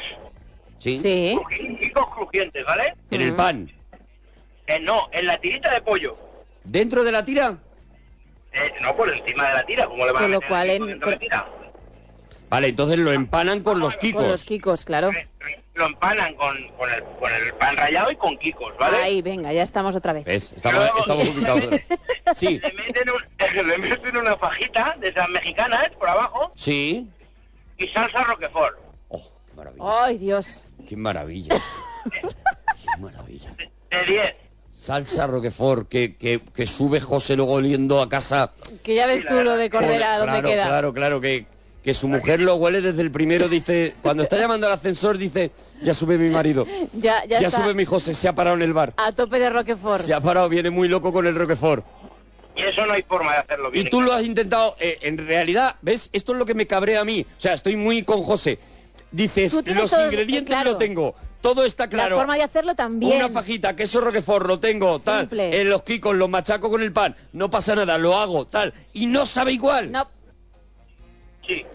sí. 0.79 0.99
Sí. 0.99 1.39
quicos 1.79 2.09
crujientes, 2.13 2.65
¿vale? 2.65 2.93
En 3.11 3.21
el 3.21 3.35
pan. 3.35 3.71
Eh, 4.67 4.79
no, 4.81 5.07
en 5.11 5.25
la 5.27 5.37
tirita 5.39 5.73
de 5.73 5.81
pollo. 5.81 6.17
¿Dentro 6.63 7.03
de 7.03 7.11
la 7.11 7.23
tira? 7.23 7.57
Eh, 8.51 8.73
no 8.81 8.95
por 8.95 9.09
encima 9.13 9.47
de 9.49 9.53
la 9.53 9.65
tira, 9.65 9.85
como 9.87 10.05
le 10.05 10.11
van 10.11 10.23
Con 10.23 10.31
a 10.31 10.33
lo 10.33 10.39
meter 10.39 10.49
cual 10.49 10.69
el 10.69 10.75
en- 10.75 10.77
quicos 10.81 10.87
dentro 10.89 11.09
de 11.09 11.15
la 11.15 11.19
tira. 11.19 11.47
Vale, 12.49 12.67
entonces 12.69 12.99
lo 12.99 13.11
empanan 13.11 13.61
con 13.61 13.79
los 13.79 13.95
Con 13.97 14.03
los 14.07 14.11
quicos. 14.23 14.43
kikos, 14.45 14.85
claro. 14.85 15.11
Lo 15.77 15.85
empanan 15.85 16.33
con, 16.35 16.57
con, 16.77 16.91
el, 16.91 17.03
con 17.03 17.31
el 17.31 17.53
pan 17.53 17.77
rallado 17.77 18.11
y 18.11 18.15
con 18.15 18.35
quicos, 18.39 18.73
¿vale? 18.79 18.97
Ahí, 18.97 19.21
venga, 19.21 19.53
ya 19.53 19.61
estamos 19.61 19.95
otra 19.95 20.11
vez. 20.11 20.25
¿Ves? 20.25 20.51
Estamos, 20.53 20.79
Luego- 20.79 20.99
estamos 20.99 21.29
ubicados. 21.29 21.81
Sí, 22.33 22.59
Le 22.59 22.73
meten, 22.73 23.09
un- 23.11 23.67
le 23.69 23.77
meten 23.77 24.17
una 24.17 24.35
fajita 24.37 24.95
de 24.99 25.09
esas 25.09 25.29
mexicanas 25.29 25.89
por 25.99 26.09
abajo 26.09 26.51
sí. 26.55 27.07
y 27.77 27.87
salsa 27.89 28.23
roquefort. 28.23 28.75
Oh, 29.09 29.21
maravilla. 29.55 30.03
Ay, 30.03 30.17
Dios. 30.17 30.65
Qué 30.89 30.95
maravilla. 30.97 31.55
Qué 32.11 33.01
maravilla. 33.01 33.53
De 33.91 34.03
10. 34.05 34.35
Salsa 34.69 35.25
Roquefort 35.25 35.87
que, 35.87 36.15
que, 36.17 36.39
que 36.39 36.67
sube 36.67 36.99
José 37.01 37.35
luego 37.35 37.53
oliendo 37.53 37.99
a 38.01 38.09
casa. 38.09 38.51
Que 38.83 38.93
ya 38.95 39.07
ves 39.07 39.25
tú 39.25 39.33
lo 39.41 39.55
de 39.57 39.69
Cordera, 39.71 40.17
dónde 40.19 40.33
claro, 40.33 40.49
queda. 40.49 40.67
Claro, 40.67 40.93
claro, 40.93 41.21
que, 41.21 41.47
que 41.87 41.93
su 41.93 42.09
mujer 42.09 42.41
lo 42.41 42.55
huele 42.55 42.81
desde 42.81 43.01
el 43.01 43.11
primero, 43.11 43.47
dice, 43.47 43.95
cuando 44.01 44.23
está 44.23 44.35
llamando 44.35 44.67
al 44.67 44.73
ascensor, 44.73 45.17
dice, 45.17 45.51
ya 45.81 45.93
sube 45.93 46.17
mi 46.17 46.29
marido, 46.29 46.67
Ya, 46.93 47.23
ya, 47.23 47.39
ya, 47.39 47.47
está. 47.47 47.61
sube 47.63 47.73
mi 47.73 47.85
José, 47.85 48.13
se 48.13 48.27
ha 48.27 48.35
parado 48.35 48.57
en 48.57 48.61
el 48.63 48.73
bar. 48.73 48.93
A 48.97 49.13
tope 49.13 49.39
de 49.39 49.49
Roquefort. 49.49 50.01
Se 50.01 50.13
ha 50.13 50.19
parado, 50.19 50.49
viene 50.49 50.69
muy 50.69 50.89
loco 50.89 51.13
con 51.13 51.25
el 51.25 51.33
Roquefort. 51.33 51.85
Y 52.57 52.63
eso 52.63 52.85
no 52.85 52.91
hay 52.91 53.03
forma 53.03 53.31
de 53.31 53.37
hacerlo 53.37 53.71
bien. 53.71 53.87
Y 53.87 53.89
tú 53.89 54.01
lo 54.01 54.11
has 54.11 54.25
intentado, 54.25 54.75
eh, 54.81 54.97
en 55.03 55.17
realidad, 55.17 55.77
¿ves? 55.81 56.09
Esto 56.11 56.33
es 56.33 56.39
lo 56.39 56.45
que 56.45 56.55
me 56.55 56.67
cabrea 56.67 56.99
a 56.99 57.05
mí. 57.05 57.25
O 57.25 57.39
sea, 57.39 57.53
estoy 57.53 57.77
muy 57.77 58.03
con 58.03 58.21
José. 58.21 58.59
Dices, 59.09 59.53
los 59.53 59.93
eh, 59.93 60.03
ingredientes 60.03 60.53
claro. 60.53 60.71
lo 60.71 60.77
tengo, 60.77 61.15
todo 61.39 61.63
está 61.63 61.87
claro. 61.87 62.17
La 62.17 62.21
forma 62.21 62.35
de 62.35 62.43
hacerlo 62.43 62.75
también. 62.75 63.15
Una 63.15 63.29
fajita, 63.29 63.77
queso 63.77 64.01
roquefort, 64.01 64.45
lo 64.45 64.59
tengo, 64.59 64.99
tal. 64.99 65.29
En 65.31 65.69
los 65.69 65.83
kikos, 65.83 66.13
los 66.17 66.27
machaco 66.27 66.69
con 66.69 66.81
el 66.81 66.91
pan. 66.91 67.15
No 67.31 67.49
pasa 67.49 67.75
nada, 67.75 67.97
lo 67.97 68.17
hago, 68.17 68.45
tal. 68.45 68.73
Y 68.91 69.05
no 69.05 69.25
sabe 69.25 69.53
igual. 69.53 69.89
No, 69.89 70.05
Sí. 71.47 71.65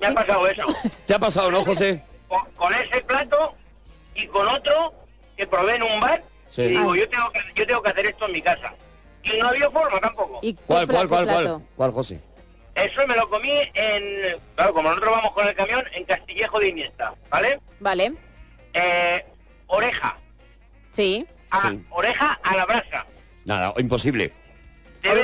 Me 0.00 0.06
ha 0.06 0.14
pasado 0.14 0.46
eso. 0.48 0.66
¿Te 1.06 1.14
ha 1.14 1.18
pasado, 1.18 1.50
no, 1.50 1.64
José? 1.64 2.02
Con, 2.28 2.40
con 2.56 2.72
ese 2.74 3.00
plato 3.02 3.54
y 4.14 4.26
con 4.28 4.46
otro 4.48 4.94
que 5.36 5.46
probé 5.46 5.76
en 5.76 5.82
un 5.82 6.00
bar. 6.00 6.22
Sí. 6.46 6.62
Y 6.62 6.68
digo, 6.68 6.92
Ah. 6.92 6.96
yo 6.96 7.08
tengo, 7.08 7.30
que, 7.32 7.40
yo 7.54 7.66
tengo 7.66 7.82
que 7.82 7.90
hacer 7.90 8.06
esto 8.06 8.26
en 8.26 8.32
mi 8.32 8.42
casa. 8.42 8.72
Y 9.22 9.36
no 9.38 9.48
había 9.48 9.70
forma 9.70 10.00
tampoco. 10.00 10.38
¿Y 10.42 10.54
qué 10.54 10.60
¿Cuál, 10.66 10.86
cuál, 10.86 11.08
cuál, 11.08 11.26
cuál? 11.26 11.62
¿Cuál, 11.76 11.90
José? 11.92 12.20
Eso 12.74 13.06
me 13.06 13.14
lo 13.16 13.28
comí 13.28 13.50
en... 13.74 14.36
Claro, 14.54 14.72
como 14.72 14.88
nosotros 14.88 15.12
vamos 15.12 15.32
con 15.32 15.46
el 15.46 15.54
camión, 15.54 15.84
en 15.92 16.04
Castillejo 16.04 16.58
de 16.60 16.68
Iniesta, 16.68 17.12
¿vale? 17.28 17.60
Vale. 17.80 18.14
Eh, 18.72 19.24
oreja. 19.66 20.16
Sí. 20.92 21.26
A, 21.50 21.68
Sí. 21.70 21.84
Oreja 21.90 22.38
a 22.42 22.56
la 22.56 22.64
brasa. 22.64 23.04
Nada, 23.44 23.74
imposible. 23.76 24.32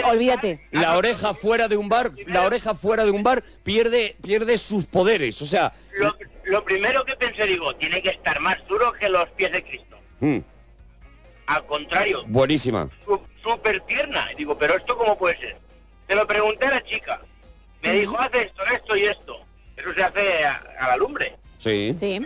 Olvídate. 0.04 0.60
La 0.70 0.96
oreja 0.96 1.34
fuera 1.34 1.68
de 1.68 1.76
un 1.76 1.88
bar, 1.88 2.10
la 2.26 2.42
oreja 2.42 2.74
fuera 2.74 3.04
de 3.04 3.10
un 3.10 3.22
bar 3.22 3.42
pierde, 3.62 4.16
pierde 4.22 4.56
sus 4.58 4.86
poderes. 4.86 5.40
O 5.42 5.46
sea, 5.46 5.72
Lo, 5.98 6.16
lo 6.44 6.64
primero 6.64 7.04
que 7.04 7.14
pensé, 7.16 7.44
digo, 7.46 7.74
tiene 7.76 8.00
que 8.02 8.10
estar 8.10 8.40
más 8.40 8.56
duro 8.68 8.92
que 8.94 9.08
los 9.08 9.28
pies 9.30 9.52
de 9.52 9.62
Cristo. 9.62 9.96
mm, 10.20 10.38
Al 11.46 11.66
contrario, 11.66 12.24
buenísima. 12.26 12.88
súper 13.42 13.80
tierna. 13.82 14.32
Y 14.32 14.36
digo, 14.36 14.56
¿pero 14.58 14.76
esto 14.76 14.96
cómo 14.96 15.16
puede 15.18 15.36
ser? 15.38 15.56
Se 16.08 16.14
lo 16.14 16.26
pregunté 16.26 16.66
a 16.66 16.70
la 16.70 16.84
chica. 16.84 17.20
Me 17.82 17.92
dijo, 17.92 18.18
haz 18.18 18.30
esto, 18.34 18.62
esto 18.74 18.96
y 18.96 19.04
esto. 19.04 19.36
Eso 19.76 19.92
se 19.94 20.02
hace 20.02 20.44
a, 20.44 20.62
a 20.80 20.88
la 20.88 20.96
lumbre. 20.96 21.36
Sí. 21.58 21.94
Sí. 21.98 22.20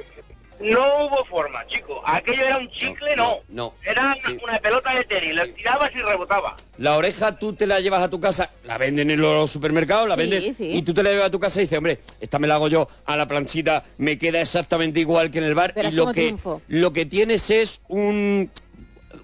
No 0.60 1.06
hubo 1.06 1.24
forma, 1.24 1.66
chico. 1.66 2.02
Aquello 2.04 2.42
era 2.44 2.58
un 2.58 2.70
chicle, 2.70 3.16
no. 3.16 3.38
No. 3.48 3.74
Era 3.84 4.14
Sí. 4.24 4.36
una 4.42 4.58
pelota 4.58 4.94
de 4.94 5.04
tenis. 5.04 5.34
Lo 5.34 5.48
tirabas 5.54 5.90
y 5.94 5.98
rebotaba. 6.02 6.56
La 6.78 6.96
oreja 6.96 7.38
tú 7.38 7.54
te 7.54 7.66
la 7.66 7.80
llevas 7.80 8.02
a 8.02 8.10
tu 8.10 8.20
casa, 8.20 8.50
la 8.64 8.76
venden 8.78 9.10
en 9.10 9.20
los 9.20 9.50
supermercados, 9.50 10.08
la 10.08 10.14
Sí, 10.16 10.20
venden 10.20 10.54
sí. 10.54 10.70
y 10.70 10.82
tú 10.82 10.92
te 10.92 11.02
la 11.02 11.10
llevas 11.10 11.26
a 11.26 11.30
tu 11.30 11.40
casa 11.40 11.60
y 11.60 11.62
dices, 11.64 11.78
hombre, 11.78 11.98
esta 12.20 12.38
me 12.38 12.46
la 12.46 12.54
hago 12.56 12.68
yo 12.68 12.86
a 13.06 13.16
la 13.16 13.26
planchita, 13.26 13.84
me 13.98 14.18
queda 14.18 14.40
exactamente 14.40 15.00
igual 15.00 15.30
que 15.30 15.38
en 15.38 15.44
el 15.44 15.54
bar 15.54 15.72
Verás 15.74 15.92
y 15.92 15.96
lo 15.96 16.06
que 16.08 16.12
triunfo. 16.24 16.60
lo 16.68 16.92
que 16.92 17.06
tienes 17.06 17.50
es 17.50 17.80
un 17.88 18.50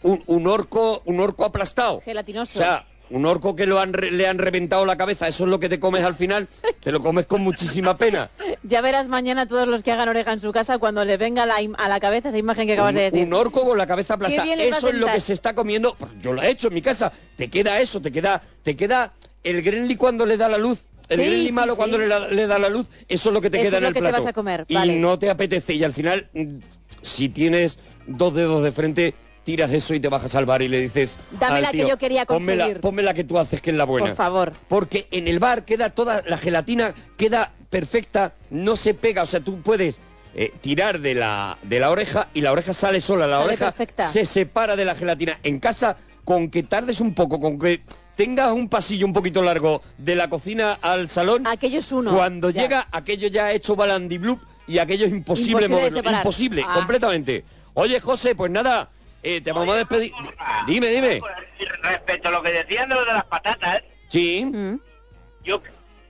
un, 0.02 0.22
un 0.26 0.46
orco 0.46 1.02
un 1.04 1.20
orco 1.20 1.44
aplastado. 1.44 2.00
Gelatinoso. 2.00 2.58
O 2.58 2.62
sea, 2.62 2.84
Un 3.08 3.24
orco 3.24 3.54
que 3.54 3.66
lo 3.66 3.78
han 3.78 3.92
re- 3.92 4.10
le 4.10 4.26
han 4.26 4.38
reventado 4.38 4.84
la 4.84 4.96
cabeza, 4.96 5.28
eso 5.28 5.44
es 5.44 5.50
lo 5.50 5.60
que 5.60 5.68
te 5.68 5.78
comes 5.78 6.02
al 6.02 6.14
final, 6.16 6.48
te 6.80 6.90
lo 6.90 7.00
comes 7.00 7.26
con 7.26 7.40
muchísima 7.40 7.96
pena. 7.96 8.30
Ya 8.62 8.80
verás 8.80 9.08
mañana 9.08 9.46
todos 9.46 9.68
los 9.68 9.84
que 9.84 9.92
hagan 9.92 10.08
oreja 10.08 10.32
en 10.32 10.40
su 10.40 10.50
casa 10.50 10.78
cuando 10.78 11.04
le 11.04 11.16
venga 11.18 11.46
la 11.46 11.54
a 11.78 11.88
la 11.88 12.00
cabeza 12.00 12.30
esa 12.30 12.38
imagen 12.38 12.66
que 12.66 12.72
acabas 12.72 12.90
un, 12.94 12.96
de 12.96 13.10
decir. 13.12 13.24
un 13.24 13.32
orco 13.32 13.64
con 13.64 13.78
la 13.78 13.86
cabeza 13.86 14.14
aplastada. 14.14 14.44
les 14.56 14.76
Eso 14.76 14.88
es 14.88 14.94
lo 14.96 15.06
que 15.06 15.20
se 15.20 15.32
está 15.34 15.54
comiendo. 15.54 15.94
Pues 15.96 16.10
Yo 16.20 16.32
lo 16.32 16.42
he 16.42 16.50
hecho 16.50 16.66
en 16.68 16.74
mi 16.74 16.82
casa. 16.82 17.12
Te 17.36 17.48
queda 17.48 17.80
eso, 17.80 18.00
te 18.02 18.10
queda, 18.10 18.42
te 18.64 18.74
queda 18.74 19.12
el 19.44 19.62
Grenly 19.62 19.94
cuando 19.96 20.26
le 20.26 20.36
da 20.36 20.48
la 20.48 20.58
luz. 20.58 20.84
El 21.08 21.20
Sí, 21.46 21.52
malo 21.52 21.74
sí. 21.74 21.76
cuando 21.76 21.98
le, 21.98 22.08
da- 22.08 22.26
le 22.28 22.46
da 22.48 22.58
la 22.58 22.68
luz, 22.68 22.88
eso 23.06 23.28
es 23.28 23.32
lo 23.34 23.40
que 23.40 23.50
te 23.50 23.58
Eso 23.60 23.66
queda 23.70 23.76
es 23.76 23.82
en 23.82 23.86
el 23.86 23.92
que 23.94 24.00
te 24.00 24.08
plato. 24.08 24.16
vas 24.24 24.26
a 24.26 24.32
comer, 24.32 24.64
y 24.66 24.74
vale. 24.74 24.96
no 24.96 25.16
te 25.16 25.30
apetece. 25.30 25.74
Y 25.74 25.84
al 25.84 25.92
final, 25.92 26.28
mm, 26.34 26.56
si 27.02 27.28
tienes 27.28 27.78
dos 28.08 28.34
dedos 28.34 28.64
de 28.64 28.72
frente, 28.72 29.14
tiras 29.46 29.70
eso 29.72 29.94
y 29.94 30.00
te 30.00 30.08
bajas 30.08 30.34
al 30.34 30.44
bar 30.44 30.60
y 30.60 30.66
le 30.68 30.80
dices. 30.80 31.18
Dame 31.38 31.60
la 31.60 31.70
que 31.70 31.86
yo 31.88 31.96
quería 31.96 32.26
"Ponme 32.26 32.56
la- 32.56 32.64
conseguir". 32.64 32.80
Ponme 32.80 33.02
la 33.04 33.14
que 33.14 33.22
tú 33.22 33.38
haces, 33.38 33.62
que 33.62 33.70
es 33.70 33.76
la 33.76 33.84
buena. 33.84 34.08
Por 34.08 34.16
favor. 34.16 34.52
Porque 34.68 35.06
en 35.12 35.28
el 35.28 35.38
bar 35.38 35.64
queda 35.64 35.90
toda 35.90 36.22
la 36.26 36.36
gelatina, 36.36 36.92
queda 37.16 37.52
perfecta, 37.70 38.34
no 38.50 38.74
se 38.74 38.92
pega. 38.94 39.22
O 39.22 39.26
sea, 39.26 39.38
tú 39.40 39.62
puedes 39.62 40.00
eh, 40.34 40.52
tirar 40.60 40.98
de 41.00 41.14
la, 41.14 41.56
de 41.62 41.78
la 41.78 41.90
oreja 41.90 42.28
y 42.34 42.40
la 42.40 42.50
oreja 42.50 42.74
sale 42.74 43.00
sola. 43.00 43.28
La 43.28 43.36
Sale 43.36 43.46
oreja 43.46 43.64
perfecta. 43.70 44.08
se 44.08 44.26
separa 44.26 44.74
de 44.74 44.84
la 44.84 44.96
gelatina. 44.96 45.38
En 45.44 45.60
casa, 45.60 45.96
con 46.24 46.50
que 46.50 46.64
tardes 46.64 47.00
un 47.00 47.14
poco, 47.14 47.38
con 47.40 47.56
que 47.56 47.82
tengas 48.16 48.50
un 48.52 48.68
pasillo 48.68 49.06
un 49.06 49.12
poquito 49.12 49.42
largo 49.42 49.80
de 49.96 50.16
la 50.16 50.28
cocina 50.28 50.72
al 50.82 51.08
salón, 51.08 51.46
Aquello 51.46 51.78
es 51.78 51.92
uno. 51.92 52.12
cuando 52.12 52.50
ya. 52.50 52.62
llega 52.62 52.88
aquello 52.90 53.28
ya 53.28 53.46
ha 53.46 53.52
hecho 53.52 53.76
balandiblup 53.76 54.40
y 54.66 54.78
aquello 54.78 55.06
es 55.06 55.12
imposible, 55.12 55.66
Imposible 55.66 55.88
moverlo. 56.02 56.10
Imposible, 56.18 56.64
Ah. 56.66 56.72
completamente. 56.74 57.44
Oye, 57.74 58.00
José, 58.00 58.34
pues 58.34 58.50
nada, 58.50 58.90
eh, 59.28 59.40
te 59.40 59.50
vamos 59.52 59.74
a 59.74 59.78
despedir. 59.78 60.12
Dime, 60.66 60.86
dime. 60.88 61.20
Respecto 61.82 62.28
a 62.28 62.30
lo 62.30 62.42
que 62.42 62.50
decían 62.52 62.88
de 62.88 62.94
lo 62.94 63.04
de 63.04 63.12
las 63.12 63.24
patatas, 63.24 63.82
Sí. 64.08 64.44
Mm. 64.44 64.76
yo 65.44 65.60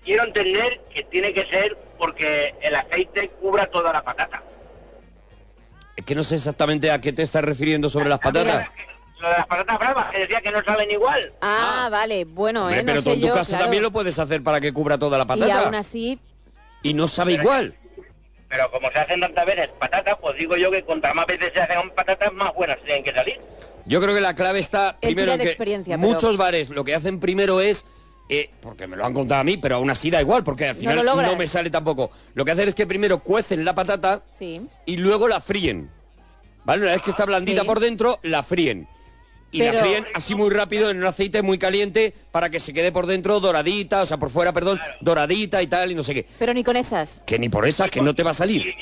quiero 0.05 0.25
entender 0.25 0.81
que 0.95 1.03
tiene 1.05 1.33
que 1.33 1.47
ser 1.47 1.77
porque 1.99 2.55
el 2.61 2.75
aceite 2.75 3.31
cubra 3.41 3.67
toda 3.71 3.93
la 3.93 4.03
patata. 4.03 4.43
Es 5.97 6.05
que 6.05 6.14
no 6.14 6.23
sé 6.23 6.35
exactamente 6.35 6.91
a 6.91 7.01
qué 7.01 7.12
te 7.12 7.23
estás 7.23 7.43
refiriendo 7.43 7.89
sobre 7.89 8.11
las 8.11 8.19
patatas. 8.19 8.71
Lo 9.19 9.29
de 9.29 9.35
las 9.35 9.47
patatas 9.47 9.79
bravas, 9.79 10.11
que 10.12 10.19
decía 10.19 10.43
que 10.43 10.51
no 10.51 10.62
saben 10.62 10.91
igual. 10.91 11.33
Ah, 11.41 11.89
vale, 11.91 12.27
bueno, 12.27 12.64
Hombre, 12.67 12.81
eh, 12.81 12.83
no 12.83 12.93
pero 12.93 13.03
tú 13.03 13.11
en 13.12 13.21
tu 13.23 13.27
yo, 13.29 13.35
casa 13.35 13.49
claro. 13.53 13.64
también 13.64 13.83
lo 13.83 13.91
puedes 13.91 14.19
hacer 14.19 14.43
para 14.43 14.61
que 14.61 14.75
cubra 14.75 14.99
toda 14.99 15.17
la 15.17 15.25
Y 15.25 15.27
patata. 15.27 15.61
aún 15.61 15.75
así, 15.75 16.19
Y 16.83 16.93
no 16.93 17.09
sabe 17.09 17.33
igual. 17.33 17.75
Pero 18.49 18.70
como 18.70 18.90
se 18.92 18.99
hacen 18.99 19.20
tantas 19.20 19.44
veces 19.47 19.68
patatas, 19.78 20.16
pues 20.20 20.36
digo 20.38 20.57
yo 20.57 20.70
que 20.70 20.82
contra 20.84 21.12
más 21.14 21.26
veces 21.26 21.53
se 21.53 21.61
hacen 21.61 21.90
patatas, 21.90 22.32
más 22.32 22.55
buenas 22.55 22.78
tienen 22.84 23.03
que 23.03 23.12
salir. 23.12 23.40
Yo 23.86 24.01
creo 24.01 24.14
que 24.14 24.20
la 24.20 24.34
clave 24.34 24.59
está 24.61 24.97
primero 25.01 25.32
en 25.32 25.38
que 25.40 25.47
experiencia, 25.49 25.97
pero- 25.97 26.09
muchos 26.09 26.36
bares 26.36 26.70
lo 26.70 26.84
que 26.84 26.94
hacen 26.94 27.18
primero 27.20 27.61
es 27.61 27.84
eh, 28.28 28.51
porque 28.61 28.88
me 28.88 28.97
lo 28.97 29.05
han 29.07 29.14
contado 29.14 29.40
a 29.40 29.44
mí, 29.44 29.57
pero 29.57 29.76
aún 29.76 29.88
así 29.88 30.11
da 30.11 30.20
igual, 30.20 30.42
porque 30.42 30.66
al 30.68 30.74
No 30.74 30.80
final 30.80 30.97
lo 31.07 31.14
no, 31.22 31.36
me 31.36 31.47
sale 31.47 31.70
tampoco. 31.70 32.11
Lo 32.34 32.44
que 32.44 32.51
hacen 32.53 32.68
es 32.68 32.74
que 32.74 32.84
primero 32.86 33.20
cuecen 33.20 33.64
la 33.64 33.72
patata 33.74 34.22
sí. 34.32 34.66
y 34.84 34.97
luego 34.97 35.28
la 35.28 35.40
fríen. 35.40 35.90
¿Vale? 36.64 36.82
Una 36.82 36.92
vez 36.92 37.03
que 37.03 37.11
está 37.11 37.24
blandita 37.24 37.61
Sí. 37.61 37.66
por 37.68 37.78
dentro, 37.78 38.18
la 38.24 38.42
fríen. 38.42 38.88
Y 39.51 39.59
la 39.62 39.70
Pero- 39.70 39.80
fríen 39.84 40.05
así 40.14 40.34
muy 40.34 40.51
rápido 40.51 40.90
en 40.90 40.99
un 40.99 41.05
aceite 41.07 41.42
muy 41.42 41.59
caliente 41.59 42.12
para 42.32 42.51
que 42.51 42.61
se 42.61 42.72
quede 42.72 42.92
por 42.92 43.07
dentro 43.07 43.40
doradita, 43.40 44.03
o 44.03 44.07
sea, 44.07 44.16
por 44.16 44.30
fuera, 44.30 44.53
perdón, 44.53 44.80
doradita 45.01 45.62
y 45.62 45.66
tal, 45.66 45.90
y 45.92 45.94
no 45.94 46.03
sé 46.03 46.14
qué. 46.14 46.26
Pero 46.38 46.53
ni 46.53 46.64
con 46.64 46.76
esas. 46.76 47.22
Que 47.26 47.38
ni 47.38 47.49
por 47.49 47.66
esas, 47.66 47.90
que 47.90 48.01
no 48.01 48.14
te 48.14 48.22
va 48.22 48.30
a 48.30 48.34
salir. 48.34 48.74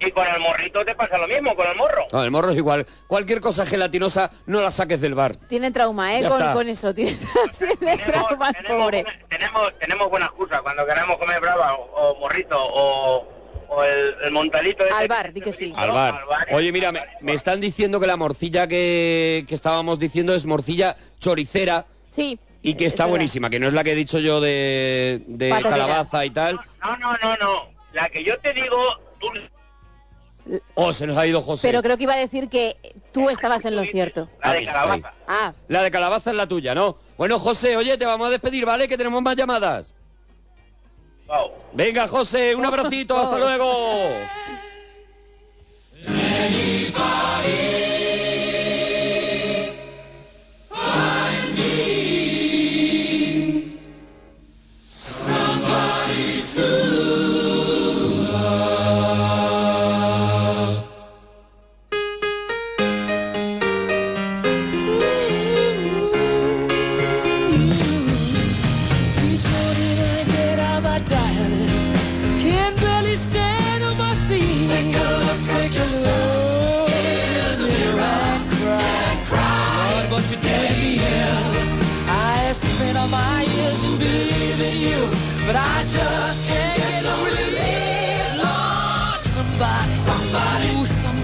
Y 0.00 0.12
con 0.12 0.24
el 0.26 0.38
morrito 0.40 0.84
te 0.84 0.94
pasa 0.94 1.18
lo 1.18 1.26
mismo, 1.26 1.56
con 1.56 1.66
el 1.66 1.76
morro. 1.76 2.06
No, 2.12 2.22
el 2.22 2.30
morro 2.30 2.50
es 2.52 2.56
igual. 2.56 2.86
Cualquier 3.08 3.40
cosa 3.40 3.66
gelatinosa 3.66 4.30
no 4.46 4.60
la 4.60 4.70
saques 4.70 5.00
del 5.00 5.14
bar. 5.14 5.34
Tiene 5.48 5.72
trauma, 5.72 6.16
¿eh? 6.16 6.22
Con, 6.52 6.68
eso. 6.68 6.94
Tiene, 6.94 7.16
tiene 7.80 7.98
trauma, 7.98 8.50
el 8.50 8.64
pobre. 8.66 9.04
Tenemos, 9.28 9.76
tenemos 9.80 10.08
buena 10.08 10.26
excusa 10.26 10.60
cuando 10.62 10.86
queramos 10.86 11.16
comer 11.18 11.40
brava 11.40 11.74
o, 11.74 12.10
o 12.12 12.20
morrito 12.20 12.56
o, 12.56 13.26
o 13.68 13.82
el, 13.84 14.14
el 14.24 14.30
montalito. 14.32 14.84
ese 14.84 14.94
Al 14.94 15.02
que- 15.02 15.08
bar, 15.08 15.32
di 15.32 15.40
que 15.40 15.52
sí. 15.52 15.72
Al 15.76 15.90
bar. 15.92 16.20
Oye, 16.52 16.72
mira, 16.72 16.90
me, 16.92 17.00
me 17.20 17.32
están 17.34 17.60
diciendo 17.60 18.00
que 18.00 18.06
la 18.06 18.16
morcilla 18.16 18.66
que, 18.66 19.44
que 19.48 19.54
estábamos 19.54 19.98
diciendo 19.98 20.34
es 20.34 20.46
morcilla 20.46 20.96
choricera 21.20 21.86
Sí. 22.08 22.38
y 22.62 22.74
que 22.74 22.86
es 22.86 22.92
está 22.94 23.04
verdad. 23.04 23.10
buenísima, 23.12 23.50
que 23.50 23.58
no 23.60 23.68
es 23.68 23.72
la 23.74 23.84
que 23.84 23.92
he 23.92 23.94
dicho 23.94 24.18
yo 24.18 24.40
de, 24.40 25.22
de 25.26 25.50
calabaza 25.62 26.24
y 26.24 26.30
tal. 26.30 26.58
No, 26.82 26.96
no, 26.96 27.12
no, 27.22 27.36
no. 27.36 27.68
La 27.92 28.08
que 28.08 28.24
yo 28.24 28.38
te 28.38 28.52
digo, 28.52 28.76
tú 29.20 29.28
Oh, 30.74 30.94
se 30.94 31.06
nos 31.06 31.16
ha 31.18 31.26
ido 31.26 31.42
José. 31.42 31.68
Pero 31.68 31.82
creo 31.82 31.98
que 31.98 32.04
iba 32.04 32.14
a 32.14 32.18
decir 32.18 32.48
que 32.48 32.76
tú 33.12 33.28
estabas 33.28 33.66
en 33.66 33.76
lo 33.76 33.84
cierto. 33.84 34.30
la 34.42 34.52
de 34.52 34.58
Ahí, 34.60 34.64
calabaza. 34.66 35.12
Ah, 35.26 35.52
La 35.68 35.82
de 35.82 35.90
calabaza 35.90 36.30
es 36.30 36.36
la 36.36 36.46
tuya, 36.46 36.74
¿no? 36.74 36.96
Bueno, 37.18 37.38
José, 37.38 37.76
oye, 37.76 37.98
te 37.98 38.06
vamos 38.06 38.28
a 38.28 38.30
despedir, 38.30 38.64
¿vale? 38.64 38.88
Que 38.88 38.96
tenemos 38.96 39.20
más 39.20 39.36
llamadas. 39.36 39.94
Venga, 41.72 42.08
José, 42.08 42.54
un 42.54 42.64
abracito, 42.64 43.16
hasta 43.18 43.38
luego. 43.38 44.08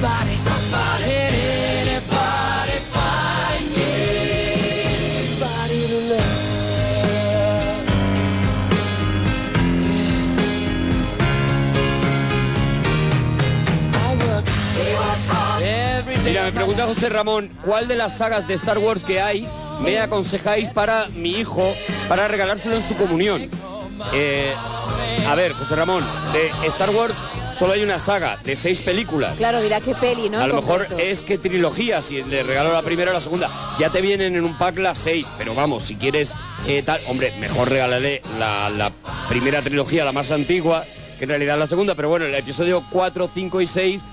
Me? 0.05 0.45
Mira, 16.25 16.45
me 16.45 16.53
pregunta 16.53 16.87
José 16.87 17.09
Ramón, 17.09 17.51
¿cuál 17.65 17.89
de 17.89 17.97
las 17.97 18.19
sagas 18.19 18.47
de 18.47 18.55
Star 18.55 18.79
Wars 18.79 19.05
que 19.05 19.21
hay 19.21 19.49
me 19.81 19.99
aconsejáis 19.99 20.69
para 20.71 21.09
mi 21.09 21.31
hijo 21.31 21.75
para 22.09 22.29
regalárselo 22.29 22.77
en 22.77 22.83
su 22.83 22.97
comunión? 22.97 23.49
Eh, 24.13 24.55
a 25.27 25.35
ver, 25.35 25.53
José 25.53 25.77
Ramón, 25.77 26.05
de 26.33 26.51
Star 26.67 26.91
Wars 26.91 27.15
solo 27.55 27.73
hay 27.73 27.83
una 27.83 28.01
saga 28.01 28.39
de 28.45 28.57
seis 28.57 28.83
películas. 28.83 29.37
claro, 29.37 29.61
dirá 29.61 29.81
qué 29.81 29.95
peli, 29.95 30.29
¿no? 30.29 30.41
A 30.41 30.47
lo 30.47 30.57
mejor 30.57 30.87
es 30.99 31.23
que 31.23 31.39
trilogía, 31.39 32.03
si 32.03 32.23
le 32.23 32.43
regalo 32.43 32.73
la 32.73 32.83
primera 32.83 33.11
o 33.11 33.15
la 33.15 33.21
segunda. 33.21 33.49
Ya 33.79 33.91
te 33.91 34.01
vienen 34.01 34.37
en 34.37 34.45
un 34.45 34.59
pack 34.59 34.79
las 34.79 34.99
seis, 34.99 35.27
pero 35.39 35.55
vamos, 35.55 35.85
si 35.85 35.97
quieres 35.97 36.35
eh, 36.67 36.83
tal, 36.85 37.01
hombre, 37.07 37.35
mejor 37.39 37.69
regálale 37.71 38.23
la, 38.39 38.71
la 38.71 38.93
primera 39.29 39.63
trilogía, 39.63 40.05
la 40.05 40.13
más 40.13 40.31
antigua, 40.31 40.85
que 41.19 41.25
en 41.25 41.31
realidad 41.31 41.55
es 41.55 41.61
la 41.61 41.67
segunda, 41.67 41.95
pero 41.95 42.09
bueno, 42.09 42.27
el 42.27 42.35
episodio 42.35 42.83
4, 42.91 43.31
5 43.33 43.61
y 43.61 43.67
6, 43.67 44.05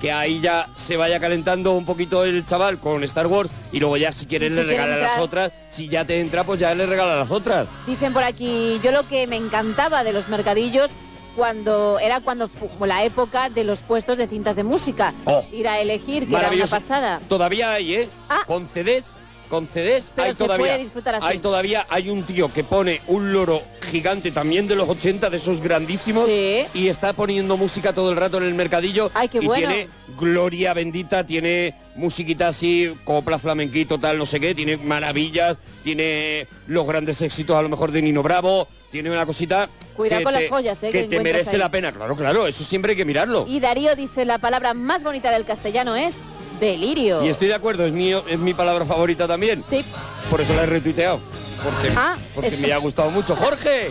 que 0.00 0.12
ahí 0.12 0.40
ya 0.40 0.68
se 0.74 0.96
vaya 0.96 1.18
calentando 1.20 1.72
un 1.72 1.86
poquito 1.86 2.24
el 2.24 2.44
chaval 2.44 2.78
con 2.78 3.02
Star 3.04 3.26
Wars 3.26 3.48
y 3.72 3.80
luego 3.80 3.96
ya 3.96 4.12
si 4.12 4.26
quieres 4.26 4.50
si 4.50 4.56
le 4.56 4.64
quiere 4.66 4.82
regala 4.82 5.02
las 5.02 5.18
otras, 5.18 5.52
si 5.68 5.88
ya 5.88 6.04
te 6.04 6.20
entra, 6.20 6.44
pues 6.44 6.60
ya 6.60 6.74
le 6.74 6.86
regala 6.86 7.16
las 7.16 7.30
otras. 7.30 7.66
Dicen 7.86 8.12
por 8.12 8.22
aquí, 8.22 8.78
yo 8.82 8.92
lo 8.92 9.08
que 9.08 9.26
me 9.26 9.36
encantaba 9.36 10.04
de 10.04 10.12
los 10.12 10.28
mercadillos 10.28 10.92
cuando 11.36 11.98
era 12.00 12.20
cuando 12.20 12.48
fu- 12.48 12.68
la 12.86 13.04
época 13.04 13.50
de 13.50 13.62
los 13.62 13.82
puestos 13.82 14.16
de 14.18 14.26
cintas 14.26 14.56
de 14.56 14.64
música. 14.64 15.12
Oh. 15.26 15.44
Ir 15.52 15.68
a 15.68 15.78
elegir, 15.78 16.26
que 16.26 16.34
era 16.34 16.50
una 16.50 16.66
pasada. 16.66 17.20
Todavía 17.28 17.72
hay, 17.72 17.94
¿eh? 17.94 18.08
Con 18.46 18.66
CDs, 18.66 19.16
con 19.50 19.68
CDs 19.68 20.12
Pero 20.16 20.28
hay 20.28 20.32
se 20.32 20.38
todavía. 20.42 20.66
puede 20.66 20.78
disfrutar 20.78 21.14
así. 21.16 21.26
Hay 21.28 21.38
todavía, 21.38 21.86
hay 21.90 22.08
un 22.10 22.24
tío 22.24 22.52
que 22.52 22.64
pone 22.64 23.02
un 23.06 23.32
loro 23.32 23.62
gigante 23.90 24.30
también 24.32 24.66
de 24.66 24.74
los 24.74 24.88
80, 24.88 25.30
de 25.30 25.36
esos 25.36 25.60
grandísimos, 25.60 26.26
y 26.28 26.88
está 26.88 27.12
poniendo 27.12 27.56
música 27.56 27.92
todo 27.92 28.10
el 28.10 28.16
rato 28.16 28.38
en 28.38 28.44
el 28.44 28.54
mercadillo. 28.54 29.10
qué 29.30 29.38
y 29.38 29.46
bueno. 29.46 29.68
tiene 29.68 29.88
gloria 30.16 30.72
bendita, 30.74 31.24
tiene 31.26 31.74
musiquita 31.96 32.48
así, 32.48 32.92
copla, 33.04 33.38
flamenquito, 33.38 34.00
tal, 34.00 34.18
no 34.18 34.26
sé 34.26 34.40
qué, 34.40 34.54
tiene 34.54 34.78
maravillas, 34.78 35.58
tiene 35.84 36.46
los 36.66 36.86
grandes 36.86 37.20
éxitos 37.22 37.56
a 37.56 37.62
lo 37.62 37.68
mejor 37.68 37.92
de 37.92 38.02
Nino 38.02 38.22
Bravo, 38.22 38.66
tiene 38.90 39.10
una 39.10 39.26
cosita. 39.26 39.68
Cuidado 39.96 40.22
con 40.22 40.32
las 40.32 40.48
joyas, 40.48 40.82
¿eh, 40.82 40.90
que 40.90 41.02
Que 41.02 41.08
te 41.08 41.20
merece 41.20 41.50
ahí. 41.50 41.56
la 41.58 41.70
pena, 41.70 41.92
claro, 41.92 42.14
claro, 42.16 42.46
eso 42.46 42.62
siempre 42.64 42.92
hay 42.92 42.96
que 42.96 43.04
mirarlo. 43.04 43.44
Y 43.48 43.60
Darío 43.60 43.96
dice, 43.96 44.24
la 44.24 44.38
palabra 44.38 44.74
más 44.74 45.02
bonita 45.02 45.30
del 45.30 45.44
castellano 45.44 45.96
es 45.96 46.18
delirio. 46.60 47.24
Y 47.24 47.28
estoy 47.28 47.48
de 47.48 47.54
acuerdo, 47.54 47.86
es 47.86 47.92
mi, 47.92 48.12
es 48.12 48.38
mi 48.38 48.54
palabra 48.54 48.84
favorita 48.84 49.26
también. 49.26 49.62
Sí. 49.68 49.84
Por 50.30 50.40
eso 50.40 50.54
la 50.54 50.62
he 50.62 50.66
retuiteado. 50.66 51.18
porque, 51.62 51.92
Ah, 51.96 52.16
porque 52.34 52.48
es- 52.54 52.58
me 52.58 52.72
ha 52.72 52.76
gustado 52.78 53.10
mucho. 53.10 53.34
¡Jorge! 53.34 53.90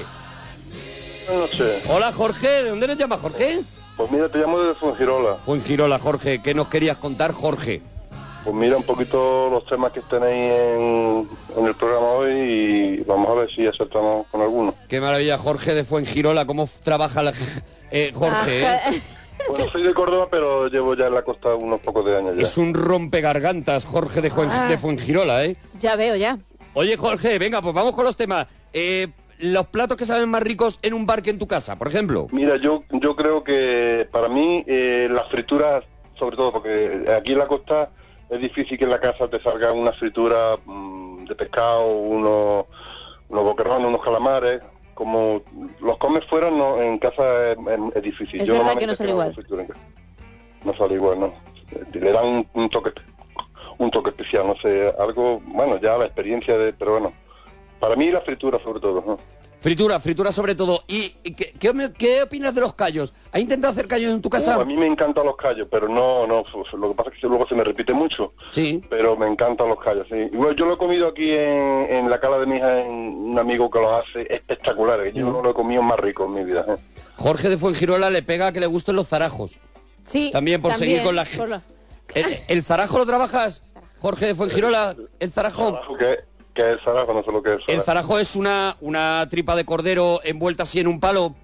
No 1.27 1.47
sé. 1.47 1.81
Hola, 1.87 2.11
Jorge. 2.11 2.47
¿De 2.63 2.69
dónde 2.69 2.87
nos 2.87 2.97
llama 2.97 3.17
Jorge? 3.17 3.61
Pues 3.97 4.11
mira, 4.11 4.29
te 4.29 4.37
llamo 4.37 4.59
desde 4.59 4.75
Fuengirola. 4.75 5.37
Fuengirola, 5.45 5.99
Jorge. 5.99 6.41
¿Qué 6.41 6.53
nos 6.53 6.67
querías 6.67 6.97
contar, 6.97 7.31
Jorge? 7.31 7.81
Pues 8.45 8.55
mira 8.55 8.77
un 8.77 8.83
poquito 8.83 9.49
los 9.49 9.65
temas 9.65 9.91
que 9.91 10.01
tenéis 10.01 10.51
en, 10.53 11.27
en 11.57 11.65
el 11.65 11.73
programa 11.75 12.07
hoy 12.11 12.31
y 12.31 12.97
vamos 13.01 13.29
a 13.31 13.33
ver 13.33 13.49
si 13.51 13.65
acertamos 13.65 14.27
con 14.27 14.39
alguno. 14.41 14.73
Qué 14.87 15.01
maravilla, 15.01 15.37
Jorge 15.39 15.73
de 15.73 15.83
Fuengirola. 15.83 16.45
¿Cómo 16.45 16.69
trabaja 16.83 17.23
la... 17.23 17.33
eh, 17.91 18.11
Jorge, 18.13 18.61
¿eh? 18.63 18.79
Bueno, 19.49 19.65
soy 19.71 19.81
de 19.83 19.93
Córdoba, 19.95 20.27
pero 20.29 20.67
llevo 20.69 20.95
ya 20.95 21.07
en 21.07 21.15
la 21.15 21.23
costa 21.23 21.55
unos 21.55 21.81
pocos 21.81 22.05
de 22.05 22.17
años 22.17 22.35
ya. 22.37 22.43
Es 22.43 22.57
un 22.57 22.73
rompegargantas, 22.75 23.83
Jorge 23.85 24.21
de, 24.21 24.31
Fuen- 24.31 24.49
Ah. 24.51 24.67
de 24.69 24.77
Fuengirola, 24.77 25.43
¿eh? 25.45 25.55
Ya 25.79 25.95
veo, 25.95 26.15
ya. 26.15 26.37
Oye, 26.75 26.95
Jorge, 26.97 27.37
venga, 27.39 27.61
pues 27.63 27.73
vamos 27.73 27.95
con 27.95 28.05
los 28.05 28.15
temas. 28.15 28.45
Eh, 28.73 29.07
los 29.39 29.67
platos 29.67 29.97
que 29.97 30.05
saben 30.05 30.29
más 30.29 30.43
ricos 30.43 30.79
en 30.83 30.93
un 30.93 31.05
bar 31.07 31.21
que 31.23 31.31
en 31.31 31.39
tu 31.39 31.47
casa, 31.47 31.77
por 31.77 31.87
ejemplo. 31.87 32.27
Mira, 32.31 32.57
yo 32.57 32.83
yo 32.91 33.15
creo 33.15 33.43
que 33.43 34.07
para 34.11 34.29
mí 34.29 34.63
eh, 34.67 35.07
las 35.11 35.29
frituras, 35.29 35.83
sobre 36.17 36.37
todo, 36.37 36.51
porque 36.53 37.05
aquí 37.17 37.33
en 37.33 37.39
la 37.39 37.47
costa 37.47 37.89
es 38.29 38.41
difícil 38.41 38.77
que 38.77 38.85
en 38.85 38.91
la 38.91 38.99
casa 38.99 39.27
te 39.27 39.39
salga 39.41 39.71
una 39.71 39.91
fritura 39.93 40.57
mm, 40.65 41.25
de 41.25 41.35
pescado, 41.35 41.87
unos, 41.87 42.65
unos 43.29 43.43
boquerones, 43.43 43.87
unos 43.87 44.03
calamares. 44.03 44.61
Como 44.93 45.41
los 45.81 45.97
comes 45.97 46.23
fuera, 46.25 46.49
no, 46.49 46.81
en 46.81 46.97
casa 46.99 47.51
es, 47.51 47.57
es- 47.57 47.95
es 47.95 48.03
difícil. 48.03 48.41
Es 48.41 48.47
Yo 48.47 48.53
verdad 48.59 48.77
que 48.77 48.87
no 48.87 48.95
sale 48.95 49.11
igual. 49.11 49.35
No 50.63 50.73
sale 50.73 50.93
igual, 50.95 51.19
no. 51.19 51.33
Le 51.93 52.11
dan 52.11 52.25
un, 52.25 52.47
un 52.53 52.69
toque 52.69 52.91
un 53.77 53.91
toque 53.91 54.11
especial, 54.11 54.47
no 54.47 54.55
sé, 54.61 54.93
algo, 54.97 55.41
bueno, 55.47 55.77
ya 55.81 55.97
la 55.97 56.05
experiencia 56.05 56.57
de, 56.57 56.71
pero 56.71 56.91
bueno, 56.93 57.11
para 57.81 57.97
mí 57.97 58.09
la 58.09 58.21
fritura 58.21 58.57
sobre 58.63 58.79
todo, 58.79 59.03
¿no? 59.05 59.17
Fritura, 59.59 59.99
fritura 59.99 60.31
sobre 60.31 60.53
todo. 60.53 60.83
¿Y 60.87 61.15
y 61.23 61.33
qué, 61.33 61.53
qué, 61.59 61.73
me- 61.73 61.91
qué 61.91 62.21
opinas 62.21 62.53
de 62.53 62.61
los 62.61 62.75
callos? 62.75 63.13
¿Has 63.31 63.41
intentado 63.41 63.71
hacer 63.73 63.87
callos 63.87 64.11
en 64.11 64.21
tu 64.21 64.29
casa? 64.29 64.57
Uh, 64.57 64.61
a 64.61 64.65
mí 64.65 64.77
me 64.77 64.85
encantan 64.85 65.25
los 65.25 65.35
callos, 65.37 65.67
pero 65.71 65.89
no, 65.89 66.27
no, 66.27 66.43
lo 66.77 66.89
que 66.89 66.95
pasa 66.95 67.09
es 67.13 67.19
que 67.19 67.27
luego 67.27 67.47
se 67.47 67.55
me 67.55 67.63
repite 67.63 67.91
mucho. 67.93 68.33
Sí. 68.51 68.83
Pero 68.89 69.15
me 69.17 69.27
encantan 69.27 69.67
los 69.69 69.79
callos, 69.79 70.05
sí. 70.09 70.15
Igual 70.33 70.55
yo 70.55 70.65
lo 70.65 70.75
he 70.75 70.77
comido 70.77 71.07
aquí 71.07 71.31
en, 71.31 71.87
en 71.89 72.09
la 72.09 72.19
cala 72.19 72.37
de 72.37 72.45
mi 72.45 72.57
hija, 72.57 72.81
en 72.81 72.91
un 72.91 73.39
amigo 73.39 73.69
que 73.71 73.79
los 73.79 73.91
hace 74.03 74.27
espectaculares. 74.31 75.13
Yo 75.15 75.31
no 75.31 75.41
lo 75.41 75.49
he 75.49 75.53
comido 75.55 75.81
más 75.81 75.99
rico 75.99 76.25
en 76.25 76.33
mi 76.35 76.43
vida. 76.43 76.63
¿eh? 76.67 76.75
Jorge 77.17 77.49
de 77.49 77.57
Fuengirola 77.57 78.09
le 78.11 78.21
pega 78.21 78.47
a 78.47 78.51
que 78.51 78.59
le 78.59 78.67
gusten 78.67 78.95
los 78.95 79.07
zarajos. 79.07 79.57
Sí. 80.03 80.29
También 80.31 80.61
por 80.61 80.73
seguir 80.73 81.01
con 81.01 81.15
la- 81.15 81.25
por 81.25 81.49
¿El, 82.13 82.25
el 82.47 82.61
zarajo 82.63 82.99
lo 82.99 83.05
trabajas? 83.07 83.63
Jorge 83.99 84.27
de 84.27 84.35
Fuengirola, 84.35 84.95
el 85.19 85.31
zarajo. 85.31 85.71
Zarajo, 85.71 85.97
¿Qué, 85.97 86.19
qué 86.55 86.73
es 86.73 86.77
zarajo? 86.83 87.13
No 87.13 87.23
sé 87.23 87.31
lo 87.31 87.43
que 87.43 87.53
es. 87.53 87.59
El 87.67 87.81
zarajo 87.81 88.17
es 88.17 88.35
una, 88.35 88.75
una 88.81 89.27
tripa 89.29 89.55
de 89.55 89.65
cordero 89.65 90.19
envuelta 90.23 90.63
así 90.63 90.79
en 90.79 90.87
un 90.87 90.99
palo 90.99 91.35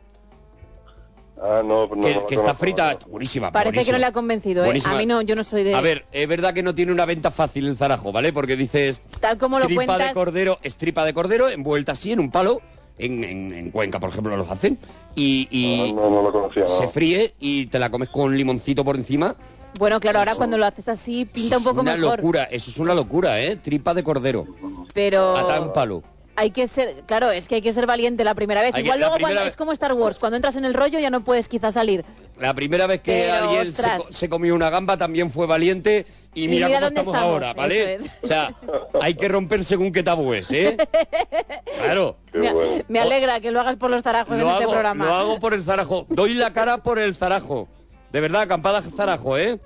Ah, 1.43 1.64
no, 1.66 1.88
no, 1.88 2.01
que, 2.01 2.14
no 2.16 2.26
que 2.28 2.36
está 2.36 2.53
frita. 2.53 2.99
Buenísima. 3.09 3.51
Parece 3.51 3.84
que 3.84 3.91
no 3.91 3.97
le 3.97 4.05
ha 4.05 4.12
convencido, 4.12 4.64
¿eh? 4.64 4.80
A 4.86 4.93
mí 4.95 5.07
no, 5.07 5.24
yo 5.24 5.34
no 5.34 5.43
soy 5.43 5.64
de... 5.64 5.74
A 5.74 5.82
ver, 5.82 6.05
es 6.12 6.28
verdad 6.28 6.53
que 6.53 6.62
no 6.62 6.76
tiene 6.76 6.91
una 6.91 7.05
venta 7.05 7.32
fácil 7.32 7.66
el 7.66 7.76
zarajo, 7.76 8.12
¿vale? 8.12 8.32
Porque 8.32 8.55
dices 8.55 9.01
Tal 9.20 9.39
como 9.39 9.57
lo 9.57 9.66
tripa 9.66 9.97
de 9.97 10.12
cordero, 10.14 10.59
es 10.62 10.76
tripa 10.78 11.03
de 11.03 11.16
cordero 11.16 11.49
envuelta 11.49 11.93
así 11.93 12.12
en 12.12 12.20
un 12.20 12.30
palo. 12.30 12.62
En, 12.99 13.24
en- 13.24 13.53
en 13.53 13.72
Cuenca, 13.72 13.99
por 13.99 14.09
ejemplo, 14.09 14.38
los 14.38 14.51
hacen. 14.51 14.78
Y, 15.16 15.47
y 15.49 15.93
No, 15.93 16.12
no 16.12 16.22
lo 16.22 16.32
conocía, 16.32 16.62
no. 16.64 16.68
se 16.70 16.88
fríe 16.88 17.34
y 17.39 17.66
te 17.66 17.80
la 17.80 17.89
comes 17.89 18.09
con 18.09 18.38
limoncito 18.38 18.86
por 18.86 18.95
encima. 18.95 19.36
Bueno, 19.80 19.99
claro, 19.99 20.20
ahora 20.20 20.36
cuando 20.36 20.59
lo 20.59 20.66
haces 20.68 20.88
así 20.89 21.26
pinta 21.26 21.57
un 21.57 21.64
poco 21.64 21.82
una 21.82 21.95
mejor. 21.95 22.18
locura, 22.20 22.43
eso 22.43 22.70
es 22.70 22.78
una 22.78 22.93
locura, 22.93 23.41
¿eh? 23.41 23.55
Tripa 23.55 23.95
de 23.95 24.03
cordero. 24.03 24.45
Pero 24.93 25.71
palo. 25.73 26.03
hay 26.35 26.51
que 26.51 26.67
ser, 26.67 27.03
claro, 27.05 27.29
es 27.31 27.47
que 27.47 27.55
hay 27.55 27.61
que 27.61 27.73
ser 27.73 27.85
valiente 27.85 28.23
la 28.23 28.33
primera 28.35 28.61
vez. 28.61 28.73
Hay 28.73 28.83
Igual 28.83 28.99
luego 28.99 29.17
cuando 29.19 29.39
vez- 29.41 29.49
es 29.49 29.55
como 29.55 29.71
Star 29.71 29.93
Wars, 29.93 30.17
cuando 30.19 30.35
entras 30.37 30.55
en 30.55 30.65
el 30.65 30.73
rollo 30.73 30.99
ya 30.99 31.09
no 31.09 31.23
puedes 31.23 31.47
quizás 31.47 31.73
salir. 31.75 32.03
La 32.37 32.53
primera 32.53 32.87
vez 32.87 33.01
que 33.01 33.29
Pero, 33.29 33.49
alguien 33.49 33.73
se, 34.09 34.29
comió 34.29 34.55
una 34.55 34.69
gamba 34.69 34.97
también 34.97 35.29
fue 35.29 35.45
valiente 35.45 36.05
y 36.33 36.45
Y 36.45 36.47
mira, 36.47 36.67
cómo 36.67 36.77
estamos, 36.87 37.13
estamos, 37.13 37.15
ahora, 37.15 37.53
¿vale? 37.53 37.93
es. 37.95 38.05
O 38.23 38.27
sea, 38.27 38.55
hay 39.01 39.13
que 39.15 39.27
romper 39.27 39.63
según 39.65 39.91
qué 39.91 40.01
tabúes, 40.01 40.51
¿eh? 40.51 40.77
Claro. 41.83 42.17
Me, 42.33 42.83
me 42.87 42.99
alegra 42.99 43.39
que 43.39 43.51
lo 43.51 43.59
hagas 43.59 43.75
por 43.75 43.89
los 43.89 44.01
tarajos 44.03 44.33
en 44.35 44.41
Lo 44.41 44.49
este 44.51 44.63
hago, 44.63 44.71
programa. 44.71 45.05
lo 45.05 45.13
hago 45.13 45.39
por 45.39 45.53
el 45.53 45.63
zarajo. 45.63 46.05
Doy 46.09 46.33
la 46.33 46.53
cara 46.53 46.77
por 46.77 46.99
el 46.99 47.15
zarajo. 47.15 47.67
De 48.11 48.19
verdad, 48.19 48.41
acampada 48.41 48.81
zarajo, 48.81 49.37
¿eh? 49.37 49.59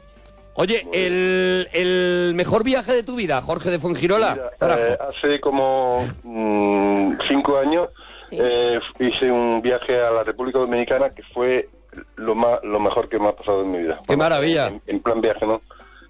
Oye, 0.55 0.87
el, 0.93 1.67
el 1.73 2.33
mejor 2.35 2.63
viaje 2.63 2.93
de 2.93 3.03
tu 3.03 3.15
vida, 3.15 3.41
Jorge 3.41 3.69
de 3.71 3.79
Fuengirola. 3.79 4.51
Zarajo. 4.57 4.81
Eh, 4.81 4.97
hace 5.09 5.39
como 5.41 6.05
mm, 6.23 7.13
cinco 7.27 7.57
años 7.57 7.89
eh, 8.31 8.79
hice 8.99 9.29
un 9.31 9.61
viaje 9.61 9.99
a 10.01 10.11
la 10.11 10.23
República 10.23 10.59
Dominicana 10.59 11.09
que 11.09 11.23
fue 11.33 11.69
lo 12.15 12.35
más 12.35 12.63
lo 12.63 12.79
mejor 12.79 13.09
que 13.09 13.19
me 13.19 13.27
ha 13.27 13.35
pasado 13.35 13.63
en 13.63 13.71
mi 13.71 13.79
vida. 13.79 13.99
Qué 14.07 14.15
maravilla. 14.15 14.67
En, 14.67 14.81
en 14.87 14.99
plan 15.01 15.19
viaje, 15.21 15.45
¿no? 15.45 15.61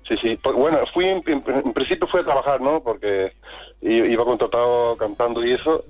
Sí, 0.08 0.16
sí. 0.18 0.38
Pues, 0.42 0.56
bueno, 0.56 0.80
fui 0.94 1.06
en, 1.06 1.24
en- 1.26 1.44
en 1.66 1.74
principio 1.74 2.08
fue 2.08 2.22
a 2.22 2.26
trabajar, 2.26 2.62
¿no? 2.62 2.82
Porque 2.84 3.34
iba 3.82 4.24
contratado 4.26 4.96
cantando 4.98 5.44
y 5.44 5.54
eso, 5.54 5.84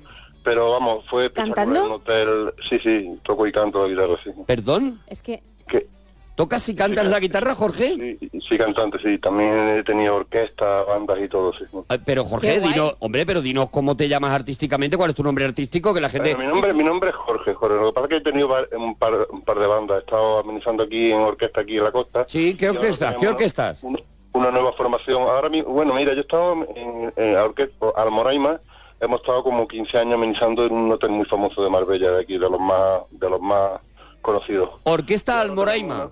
pero 0.45 0.71
vamos, 0.71 1.03
fue 1.09 1.29
¿Cantando? 1.31 1.79
en 1.79 1.85
un 1.87 1.91
hotel. 1.91 2.53
Sí, 2.69 2.79
sí, 2.81 3.19
toco 3.23 3.45
y 3.47 3.51
canto 3.51 3.83
la 3.83 3.89
guitarra, 3.89 4.17
sí. 4.23 4.31
¿Perdón? 4.47 5.01
Es 5.07 5.21
que 5.21 5.43
¿Qué? 5.67 5.87
¿Tocas 6.35 6.67
y 6.67 6.75
cantas 6.75 7.07
la 7.07 7.19
guitarra, 7.21 7.55
Jorge? 7.55 8.17
Sí, 8.19 8.29
sí, 8.49 8.57
cantante, 8.57 8.97
sí. 9.01 9.17
También 9.19 9.55
he 9.77 9.83
tenido 9.83 10.15
orquesta, 10.15 10.83
bandas 10.83 11.17
y 11.23 11.29
todo, 11.29 11.53
sí. 11.53 11.63
Pero 12.05 12.25
Jorge, 12.25 12.59
dinos, 12.59 12.97
hombre, 12.99 13.25
pero 13.25 13.41
dinos 13.41 13.69
cómo 13.69 13.95
te 13.95 14.09
llamas 14.09 14.33
artísticamente, 14.33 14.97
cuál 14.97 15.11
es 15.11 15.15
tu 15.15 15.23
nombre 15.23 15.45
artístico, 15.45 15.93
que 15.93 16.01
la 16.01 16.09
gente... 16.09 16.35
Bueno, 16.35 16.49
mi, 16.49 16.53
nombre, 16.61 16.73
mi 16.73 16.83
nombre 16.83 17.09
es 17.11 17.15
Jorge, 17.15 17.53
Jorge. 17.53 17.75
Lo 17.77 17.87
que 17.87 17.93
pasa 17.93 18.05
es 18.07 18.09
que 18.09 18.15
he 18.17 18.21
tenido 18.31 18.49
un 18.77 18.95
par, 18.95 19.13
un 19.31 19.41
par 19.43 19.59
de 19.59 19.67
bandas. 19.67 19.97
He 19.97 19.99
estado 20.01 20.39
administrando 20.39 20.83
aquí 20.83 21.11
en 21.11 21.19
orquesta, 21.21 21.61
aquí 21.61 21.77
en 21.77 21.83
la 21.85 21.91
costa. 21.93 22.25
Sí, 22.27 22.55
¿qué 22.55 22.69
orquestas? 22.69 23.15
¿Qué 23.15 23.27
orquestas? 23.29 23.83
un- 23.83 24.01
Una 24.33 24.51
nueva 24.51 24.73
formación. 24.73 25.21
Ahora 25.21 25.47
mismo, 25.47 25.71
bueno, 25.71 25.93
mira, 25.93 26.11
yo 26.11 26.17
he 26.17 26.21
estado 26.23 26.51
en, 26.75 27.13
en 27.15 27.37
orquesta 27.37 27.85
Almoraima. 27.95 28.59
Hemos 28.99 29.21
estado 29.21 29.41
como 29.43 29.65
15 29.67 29.97
años 29.99 30.15
amenizando 30.15 30.65
en 30.65 30.73
un 30.73 30.91
hotel 30.91 31.11
muy 31.11 31.25
famoso 31.25 31.63
de 31.63 31.69
Marbella, 31.69 32.11
de 32.11 32.21
aquí, 32.23 32.33
de 32.37 32.49
los 32.49 32.59
más, 32.59 33.03
de 33.11 33.29
los 33.29 33.39
más 33.39 33.79
conocidos. 34.21 34.69
Orquesta 34.83 35.39
Almoraima. 35.39 36.09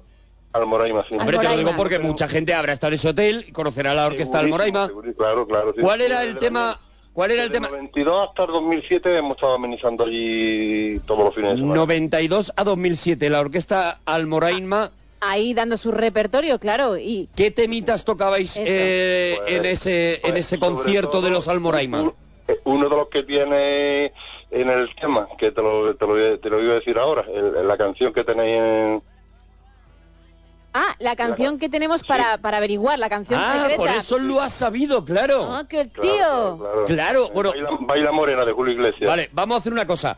Almoraima, 0.53 1.03
sí. 1.09 1.17
Hombre, 1.19 1.37
te 1.39 1.49
lo 1.49 1.57
digo 1.57 1.71
porque 1.75 1.99
mucha 1.99 2.27
gente 2.27 2.53
habrá 2.53 2.73
estado 2.73 2.89
en 2.91 2.95
ese 2.95 3.09
hotel 3.09 3.45
y 3.47 3.51
conocerá 3.51 3.93
la 3.93 4.05
orquesta 4.05 4.39
Almoraima. 4.39 4.87
Segurísimo, 4.87 5.17
Claro, 5.17 5.47
claro. 5.47 5.73
sí. 5.75 5.81
¿Cuál 5.81 6.01
era 6.01 6.23
el 6.23 6.37
tema? 6.37 6.79
¿Cuál 7.11 7.31
era 7.31 7.43
el 7.43 7.49
desde 7.49 7.59
tema? 7.65 7.69
92 7.77 8.29
hasta 8.29 8.43
el 8.45 8.51
2007 8.53 9.17
hemos 9.17 9.37
estado 9.37 9.53
amenizando 9.55 10.03
allí 10.05 10.99
todos 11.05 11.25
los 11.25 11.35
fines 11.35 11.51
de 11.51 11.57
semana. 11.57 11.75
92 11.75 12.53
a 12.55 12.63
2007, 12.63 13.29
la 13.29 13.39
orquesta 13.39 13.99
Almoraima. 14.05 14.91
ahí 15.21 15.53
dando 15.53 15.77
su 15.77 15.91
repertorio, 15.91 16.59
claro, 16.59 16.97
y 16.97 17.29
¿Qué 17.35 17.51
temitas 17.51 18.03
tocabais 18.03 18.57
eh, 18.57 19.35
Pues, 19.39 19.51
en 19.55 19.65
ese 19.65 20.27
en 20.27 20.37
ese 20.37 20.57
concierto 20.59 21.21
de 21.21 21.29
los 21.29 21.47
Almoraima? 21.47 22.11
Uno 22.65 22.89
de 22.89 22.95
los 22.95 23.07
que 23.09 23.23
tiene 23.23 24.11
en 24.51 24.69
el 24.69 24.89
tema, 24.99 25.27
que 25.37 25.51
te 25.51 25.61
lo, 25.61 25.95
te 25.95 26.05
lo, 26.07 26.39
te 26.39 26.49
lo 26.49 26.61
iba 26.63 26.73
a 26.73 26.75
decir 26.75 26.97
ahora, 26.99 27.25
el- 27.33 27.67
la 27.67 27.77
canción 27.77 28.11
que 28.13 28.23
tenéis 28.23 28.57
en... 28.59 29.01
Ah, 30.73 30.95
la 30.99 31.15
canción 31.15 31.59
que 31.59 31.69
tenemos 31.69 32.03
para, 32.03 32.37
para 32.39 32.57
averiguar, 32.57 32.97
la 32.97 33.09
canción 33.09 33.39
Ah, 33.41 33.53
secreta. 33.59 33.77
por 33.77 33.89
eso 33.89 34.17
lo 34.17 34.41
has 34.41 34.53
sabido, 34.53 35.05
claro. 35.05 35.53
Ah, 35.53 35.65
que 35.67 35.81
el 35.81 35.89
tío. 35.91 36.83
Claro, 36.87 37.29
bueno. 37.33 37.51
Baila, 37.51 37.69
Baila 37.81 38.11
Morena 38.11 38.43
de 38.45 38.51
Julio 38.53 38.73
Iglesias. 38.73 39.07
Vale, 39.07 39.29
vamos 39.33 39.55
a 39.55 39.59
hacer 39.59 39.71
una 39.73 39.85
cosa. 39.85 40.17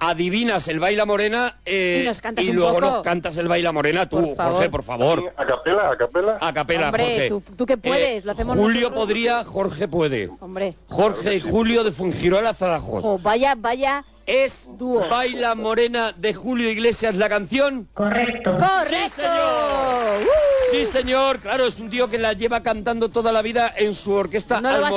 Adivinas 0.00 0.68
el 0.68 0.78
baila 0.78 1.04
morena 1.06 1.58
eh, 1.66 2.02
Y 2.04 2.06
nos 2.06 2.20
cantas 2.20 2.44
y 2.44 2.50
un 2.50 2.56
luego 2.56 2.74
poco. 2.74 2.86
nos 2.86 3.02
cantas 3.02 3.36
el 3.36 3.48
baila 3.48 3.72
morena 3.72 4.08
tú, 4.08 4.28
Por 4.28 4.36
favor. 4.36 4.52
Jorge, 4.52 4.70
por 4.70 4.82
favor. 4.84 5.32
¿A 5.36 5.44
capela? 5.44 5.90
¿A 5.90 5.96
capela? 5.96 6.38
A 6.40 6.52
capela, 6.52 6.86
Hombre, 6.86 7.02
Jorge. 7.02 7.26
Eh, 7.26 7.28
tú- 7.28 7.42
tú 7.56 7.66
que 7.66 7.76
puedes, 7.78 8.24
lo 8.24 8.30
hacemos 8.30 8.56
Julio 8.56 8.82
nosotros. 8.82 9.00
podría, 9.06 9.44
Jorge 9.44 9.88
puede. 9.88 10.30
Hombre. 10.38 10.76
Jorge 10.86 11.34
y 11.34 11.40
Julio 11.40 11.82
de 11.82 11.90
Fungirola 11.90 12.54
Zarajos. 12.54 13.04
Oh, 13.04 13.18
vaya, 13.18 13.56
vaya. 13.58 14.04
Es 14.28 14.68
Baila 15.08 15.54
Morena 15.54 16.12
de 16.12 16.34
Julio 16.34 16.70
Iglesias 16.70 17.14
la 17.14 17.30
canción. 17.30 17.88
Correcto. 17.94 18.58
¡Correcto! 18.58 19.16
señor. 19.16 20.28
Sí, 20.70 20.84
señor. 20.84 21.38
Claro, 21.38 21.66
es 21.66 21.80
un 21.80 21.88
tío 21.88 22.10
que 22.10 22.18
la 22.18 22.34
lleva 22.34 22.62
cantando 22.62 23.08
toda 23.08 23.32
la 23.32 23.40
vida 23.40 23.72
en 23.74 23.94
su 23.94 24.12
orquesta 24.12 24.60
No 24.60 24.76
lo 24.76 24.90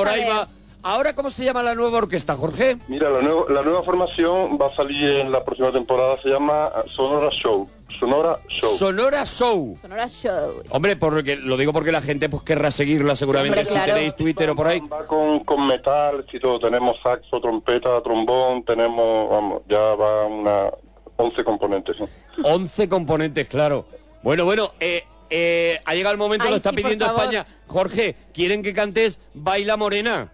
Ahora, 0.84 1.14
¿cómo 1.14 1.30
se 1.30 1.44
llama 1.44 1.62
la 1.62 1.74
nueva 1.76 1.98
orquesta, 1.98 2.34
Jorge? 2.36 2.76
Mira, 2.88 3.08
la, 3.08 3.20
nuevo- 3.22 3.46
la 3.48 3.62
nueva 3.62 3.84
formación 3.84 4.58
va 4.60 4.66
a 4.66 4.74
salir 4.74 5.10
en 5.10 5.30
la 5.30 5.44
próxima 5.44 5.70
temporada, 5.70 6.20
se 6.20 6.28
llama 6.28 6.70
Sonora 6.94 7.30
Show. 7.30 7.68
Sonora 8.00 8.40
Show. 8.48 8.76
Sonora 8.78 9.24
Show. 9.24 9.78
Sonora 9.80 10.08
Show. 10.08 10.62
Hombre, 10.70 10.96
porque, 10.96 11.36
lo 11.36 11.56
digo 11.56 11.72
porque 11.72 11.92
la 11.92 12.00
gente 12.00 12.28
pues 12.28 12.42
querrá 12.42 12.72
seguirla 12.72 13.14
seguramente 13.14 13.60
Hombre, 13.60 13.66
si 13.66 13.78
claro. 13.78 13.94
tenéis 13.94 14.16
Twitter 14.16 14.50
o 14.50 14.56
por 14.56 14.66
ahí. 14.66 14.80
Va 14.80 15.06
con, 15.06 15.40
con 15.44 15.66
metal, 15.68 16.24
y 16.32 16.40
todo. 16.40 16.58
Tenemos 16.58 16.96
saxo, 17.00 17.40
trompeta, 17.40 18.02
trombón, 18.02 18.64
tenemos, 18.64 19.30
vamos, 19.30 19.62
ya 19.68 19.78
va 19.78 20.26
una 20.26 20.70
11 21.16 21.44
componentes. 21.44 21.96
¿sí? 21.96 22.04
11 22.42 22.88
componentes, 22.88 23.46
claro. 23.46 23.86
Bueno, 24.24 24.44
bueno, 24.44 24.72
eh, 24.80 25.04
eh, 25.30 25.78
ha 25.84 25.94
llegado 25.94 26.12
el 26.14 26.18
momento, 26.18 26.46
Ay, 26.46 26.50
lo 26.50 26.56
está 26.56 26.70
sí, 26.70 26.76
pidiendo. 26.76 27.04
España. 27.06 27.46
Jorge, 27.68 28.16
¿quieren 28.34 28.62
que 28.64 28.72
cantes 28.72 29.20
Baila 29.34 29.76
Morena? 29.76 30.32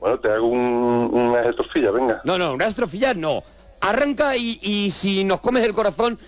Bueno, 0.00 0.18
te 0.18 0.30
hago 0.32 0.46
un, 0.48 1.10
una 1.12 1.42
estrofilla, 1.42 1.90
venga. 1.90 2.20
No, 2.24 2.38
no, 2.38 2.54
una 2.54 2.66
estrofilla 2.66 3.12
no. 3.14 3.42
Arranca 3.80 4.36
y, 4.36 4.58
y 4.62 4.90
si 4.90 5.24
nos 5.24 5.40
comes 5.40 5.62
el 5.64 5.72
corazón, 5.74 6.18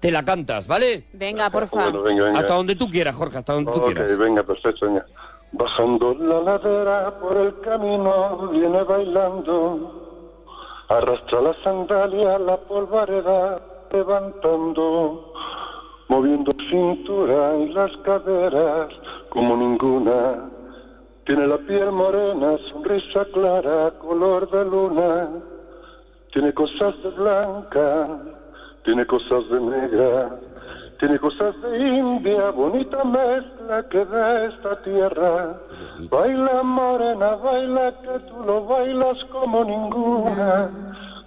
te 0.00 0.10
la 0.10 0.24
cantas, 0.24 0.66
¿vale? 0.66 1.06
Venga, 1.12 1.48
porfa. 1.50 1.84
Bueno, 1.84 2.02
venga, 2.02 2.24
venga. 2.24 2.40
Hasta 2.40 2.54
donde 2.54 2.74
tú 2.76 2.90
quieras, 2.90 3.14
Jorge, 3.14 3.38
hasta 3.38 3.52
donde 3.54 3.72
tú 3.72 3.78
Ok, 3.78 3.86
quieras. 3.86 4.18
venga, 4.18 4.42
perfecto, 4.42 4.86
venga. 4.86 5.06
Bajando 5.52 6.14
la 6.14 6.40
ladera 6.40 7.18
por 7.20 7.36
el 7.36 7.60
camino, 7.60 8.48
viene 8.48 8.82
bailando. 8.82 10.00
Arrastra 10.88 11.40
la 11.40 11.54
sandalia, 11.62 12.38
la 12.40 12.56
polvareda, 12.56 13.56
levantando. 13.92 15.32
Moviendo 16.08 16.52
cintura 16.68 17.56
y 17.58 17.68
las 17.72 17.90
caderas 18.04 18.88
como 19.30 19.56
ninguna. 19.56 20.50
Tiene 21.26 21.46
la 21.46 21.56
piel 21.56 21.90
morena, 21.90 22.58
sonrisa 22.70 23.24
clara, 23.32 23.90
color 23.92 24.50
de 24.50 24.64
luna. 24.66 25.30
Tiene 26.32 26.52
cosas 26.52 26.94
de 27.02 27.08
blanca, 27.10 28.08
tiene 28.84 29.06
cosas 29.06 29.48
de 29.48 29.58
negra. 29.58 30.38
Tiene 31.00 31.18
cosas 31.18 31.54
de 31.62 31.78
India, 31.78 32.50
bonita 32.50 33.02
mezcla 33.04 33.88
que 33.88 34.04
da 34.04 34.44
esta 34.44 34.82
tierra. 34.82 35.58
Baila 36.10 36.62
morena, 36.62 37.36
baila 37.36 37.92
que 38.02 38.18
tú 38.28 38.44
lo 38.44 38.66
bailas 38.66 39.24
como 39.24 39.64
ninguna. 39.64 40.70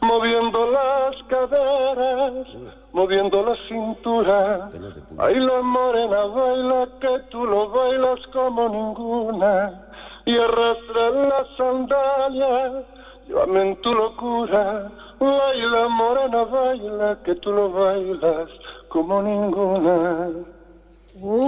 Moviendo 0.02 0.72
las 0.72 1.24
caderas, 1.28 2.48
moviendo 2.93 3.43
la 3.43 3.56
cintura. 3.68 4.70
Baila 5.12 5.62
morena, 5.64 6.24
baila 6.26 6.88
que 7.02 7.20
tú 7.32 7.45
lo 7.45 7.70
bailas 7.70 8.20
como 8.32 8.70
ninguna. 8.70 9.86
Y 10.28 10.38
arrastra 10.38 11.09
la 11.11 11.47
sandalia, 11.57 12.84
llévame 13.28 13.61
en 13.61 13.82
tu 13.82 13.93
locura. 13.93 14.91
Baila 15.19 15.88
morena, 15.88 16.43
baila 16.43 17.19
que 17.25 17.34
tú 17.36 17.51
lo 17.51 17.71
bailas 17.71 18.49
como 18.89 19.21
ninguna. 19.23 20.30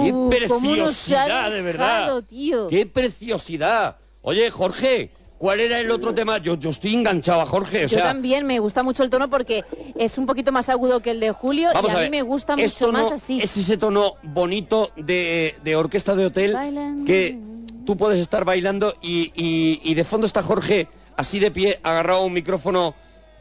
¡Qué 0.02 0.12
Uh, 0.12 0.30
¿cómo 0.48 0.74
nos 0.74 1.12
ha 1.12 1.26
preciosidad, 1.26 1.50
de 1.52 1.62
verdad! 1.62 2.22
tío? 2.28 2.66
¡Qué 2.68 2.86
preciosidad! 2.86 3.96
Oye, 4.22 4.50
Jorge, 4.50 5.12
¿cuál 5.38 5.60
era 5.60 5.78
el 5.78 5.90
otro 5.92 6.12
tema? 6.12 6.38
Yo, 6.38 6.56
yo 6.56 6.70
estoy 6.70 6.94
enganchado 6.94 7.40
a 7.42 7.46
Jorge, 7.46 7.78
o 7.84 7.86
Yo 7.86 7.88
sea... 7.98 8.02
también 8.04 8.46
me 8.46 8.58
gusta 8.58 8.82
mucho 8.82 9.04
el 9.04 9.10
tono 9.10 9.30
porque 9.30 9.64
es 9.94 10.18
un 10.18 10.26
poquito 10.26 10.50
más 10.50 10.68
agudo 10.70 11.00
que 11.00 11.12
el 11.12 11.20
de 11.20 11.30
Julio 11.30 11.68
Vamos 11.72 11.92
y 11.92 11.94
a, 11.94 11.98
a 12.00 12.02
mí 12.02 12.10
me 12.10 12.22
gusta 12.22 12.56
mucho 12.56 12.86
tono- 12.86 12.98
más 12.98 13.12
así. 13.12 13.40
Es 13.40 13.56
ese 13.56 13.76
tono 13.76 14.14
bonito 14.24 14.90
de, 14.96 15.54
de 15.62 15.76
orquesta 15.76 16.16
de 16.16 16.26
hotel 16.26 16.52
Bailando. 16.52 17.04
que 17.04 17.38
tú 17.84 17.96
puedes 17.96 18.18
estar 18.20 18.44
bailando 18.44 18.94
y, 19.02 19.32
y- 19.34 19.80
y 19.82 19.94
de 19.94 20.04
fondo 20.04 20.26
está 20.26 20.42
Jorge 20.42 20.88
así 21.16 21.38
de 21.38 21.50
pie, 21.50 21.78
agarrado 21.82 22.20
a 22.20 22.24
un 22.24 22.32
micrófono. 22.32 22.94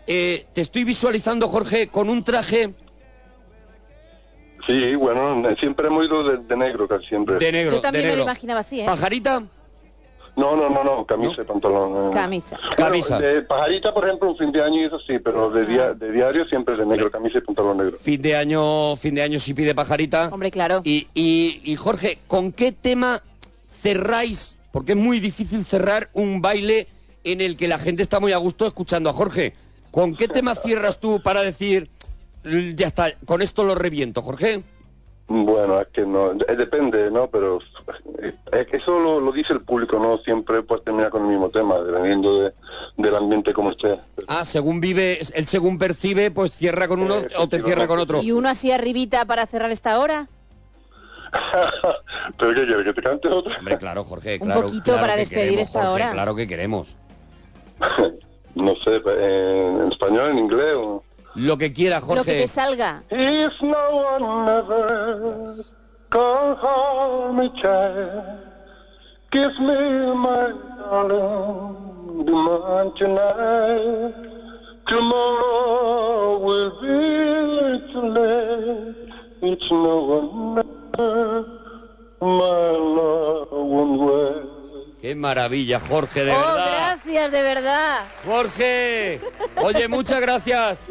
Eh, 0.07 0.45
te 0.53 0.61
estoy 0.61 0.83
visualizando, 0.83 1.47
Jorge, 1.47 1.87
con 1.87 2.09
un 2.09 2.23
traje 2.23 2.73
Sí, 4.67 4.95
bueno, 4.95 5.41
siempre 5.55 5.87
hemos 5.87 6.05
ido 6.05 6.23
de, 6.23 6.37
de 6.37 6.55
negro, 6.57 6.87
casi 6.87 7.05
siempre. 7.07 7.37
de 7.37 7.51
negro. 7.51 7.71
Yo 7.75 7.81
también 7.81 8.03
de 8.03 8.07
me 8.09 8.13
lo 8.13 8.17
negro. 8.17 8.31
imaginaba 8.31 8.59
así, 8.59 8.81
¿eh? 8.81 8.85
¿Pajarita? 8.85 9.43
No, 10.35 10.55
no, 10.55 10.69
no, 10.69 10.83
no, 10.83 11.05
camisa 11.05 11.41
y 11.41 11.45
pantalón. 11.45 12.07
eh. 12.07 12.13
Camisa. 12.13 12.57
Bueno, 12.61 12.75
Camisa. 12.75 13.19
de 13.19 13.41
pajarita, 13.41 13.93
por 13.93 14.05
ejemplo, 14.05 14.29
un 14.29 14.37
fin 14.37 14.51
de 14.51 14.61
año 14.63 14.79
y 14.81 14.83
eso 14.85 14.99
sí, 14.99 15.17
pero 15.19 15.49
de, 15.49 15.65
dia- 15.65 15.93
de 15.93 16.11
diario 16.11 16.45
siempre 16.45 16.77
de 16.77 16.85
negro, 16.85 17.09
camisa 17.09 17.39
y 17.39 17.41
pantalón 17.41 17.77
negro. 17.77 17.97
Fin 17.99 18.21
de 18.21 18.35
año, 18.35 18.95
fin 18.95 19.15
de 19.15 19.23
año 19.23 19.39
si 19.39 19.53
pide 19.53 19.73
pajarita. 19.73 20.29
Hombre, 20.31 20.51
claro. 20.51 20.81
Y, 20.83 21.07
y- 21.15 21.61
y, 21.63 21.75
Jorge, 21.75 22.19
¿con 22.27 22.51
qué 22.51 22.71
tema 22.71 23.21
cerráis? 23.82 24.57
Porque 24.71 24.91
es 24.91 24.97
muy 24.97 25.19
difícil 25.19 25.65
cerrar 25.65 26.09
un 26.13 26.41
baile 26.41 26.88
en 27.23 27.41
el 27.41 27.57
que 27.57 27.67
la 27.67 27.77
gente 27.80 28.03
está 28.03 28.19
muy 28.19 28.34
a 28.34 28.38
gusto 28.38 28.65
escuchando 28.65 29.09
a 29.09 29.13
Jorge. 29.13 29.53
¿Con 29.91 30.15
qué 30.15 30.27
tema 30.27 30.53
cierras 30.55 30.99
tú 30.99 31.21
para 31.23 31.41
decir, 31.41 31.89
"L- 32.43 32.75
ya 32.75 32.88
está, 32.88 33.07
con 33.25 33.41
esto 33.41 33.63
lo 33.63 33.73
reviento, 33.75 34.21
Jorge? 34.21 34.63
Bueno, 35.32 35.80
es 35.82 35.88
que 35.89 36.01
no, 36.01 36.32
eh, 36.32 36.55
depende, 36.57 37.11
¿no? 37.11 37.27
Pero 37.27 37.59
eh, 38.23 38.34
es 38.51 38.67
que 38.67 38.77
eso 38.77 38.99
lo, 38.99 39.19
lo 39.19 39.32
dice 39.32 39.53
el 39.53 39.61
público, 39.61 39.99
¿no? 39.99 40.17
Siempre 40.19 40.63
pues 40.63 40.84
termina 40.84 41.09
con 41.11 41.23
el 41.23 41.30
mismo 41.30 41.49
tema, 41.49 41.80
dependiendo 41.80 42.41
de- 42.41 42.53
del 42.97 43.15
ambiente 43.15 43.53
como 43.53 43.71
esté. 43.71 43.99
Ah, 44.27 44.43
según 44.45 44.80
vive, 44.80 45.19
él 45.36 45.47
según 45.47 45.77
percibe, 45.77 46.32
pues 46.32 46.51
cierra 46.51 46.88
con 46.88 47.01
uno 47.01 47.15
o 47.38 47.47
te 47.47 47.61
cierra 47.61 47.86
con 47.88 47.99
otro. 47.99 48.23
¿Y 48.23 48.32
uno 48.32 48.49
así 48.49 48.71
arribita 48.71 49.25
para 49.25 49.45
cerrar 49.45 49.69
esta 49.71 49.99
hora? 49.99 50.27
¿Pero 52.38 52.53
qué 52.53 52.65
quieres, 52.65 52.84
que 52.86 52.93
te 52.93 53.01
cante 53.01 53.27
otra? 53.27 53.57
Hombre, 53.59 53.77
claro, 53.77 54.03
Jorge, 54.03 54.38
Un 54.41 54.47
claro. 54.47 54.61
poquito 54.63 54.84
claro 54.84 55.01
para 55.01 55.13
que 55.13 55.19
despedir 55.19 55.43
queremos, 55.49 55.67
esta 55.67 55.80
Jorge, 55.86 55.93
hora. 56.03 56.11
Claro 56.11 56.36
que 56.36 56.47
queremos. 56.47 56.97
no 58.55 58.75
sé, 58.84 58.95
en, 58.95 59.82
en 59.82 59.88
español, 59.91 60.32
en 60.32 60.38
inglés 60.39 60.73
o... 60.75 61.03
Lo 61.36 61.57
que 61.57 61.71
quiera, 61.71 61.99
Lo 61.99 62.07
que 62.07 62.13
Jorge. 62.15 62.41
te 62.41 62.47
salga. 62.47 63.03
If 63.11 63.61
no 63.61 63.77
one 63.91 64.49
ever 64.49 65.47
come 66.09 66.55
home, 66.61 67.38
me 67.41 67.53
child, 67.53 68.39
kiss 69.32 69.57
me, 69.59 70.13
my 70.15 70.51
darling, 70.80 72.25
the 72.25 72.32
man 72.32 72.91
tonight. 72.95 74.15
Tomorrow 74.88 76.39
will 76.39 76.71
be 76.82 77.93
too 77.93 78.07
late. 78.09 78.95
It's 79.43 79.69
no 79.71 80.55
one 80.55 80.63
Qué 85.01 85.15
maravilla, 85.15 85.79
Jorge, 85.79 86.25
de 86.25 86.31
oh, 86.31 86.35
verdad. 86.35 86.97
gracias, 86.97 87.31
de 87.31 87.41
verdad. 87.41 88.05
Jorge, 88.25 89.21
oye, 89.55 89.87
muchas 89.87 90.19
gracias. 90.19 90.83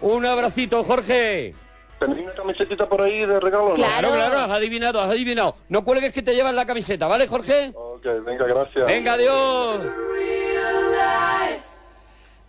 Un 0.00 0.24
abracito, 0.24 0.82
Jorge. 0.82 1.54
¿Tenéis 1.98 2.24
una 2.24 2.34
camisetita 2.34 2.88
por 2.88 3.02
ahí 3.02 3.26
de 3.26 3.38
regalo? 3.38 3.68
no? 3.68 3.74
Claro, 3.74 4.12
claro, 4.12 4.38
has 4.38 4.50
adivinado, 4.50 5.00
has 5.00 5.10
adivinado. 5.10 5.56
No 5.68 5.84
cuelgues 5.84 6.12
que 6.12 6.22
te 6.22 6.34
llevas 6.34 6.54
la 6.54 6.64
camiseta, 6.64 7.06
¿vale, 7.06 7.28
Jorge? 7.28 7.72
Ok, 7.74 8.06
venga, 8.24 8.46
gracias. 8.46 8.86
Venga, 8.86 9.12
adiós. 9.12 9.82
real 9.82 10.92
life? 10.92 11.62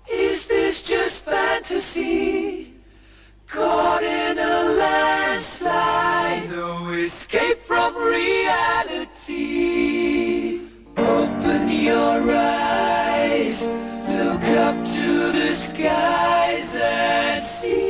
Is 0.08 0.48
this 0.48 0.82
just 0.88 1.26
fantasy? 1.26 2.71
Caught 3.52 4.04
in 4.04 4.40
a 4.40 4.64
landslide, 4.80 6.50
no 6.52 6.94
escape 6.94 7.60
from 7.68 7.94
reality. 7.98 9.42
Open 10.96 11.70
your 11.70 12.32
eyes, 12.32 13.68
look 14.08 14.44
up 14.56 14.76
to 14.96 15.34
the 15.34 15.52
skies 15.52 16.78
and 16.82 17.44
see. 17.44 17.82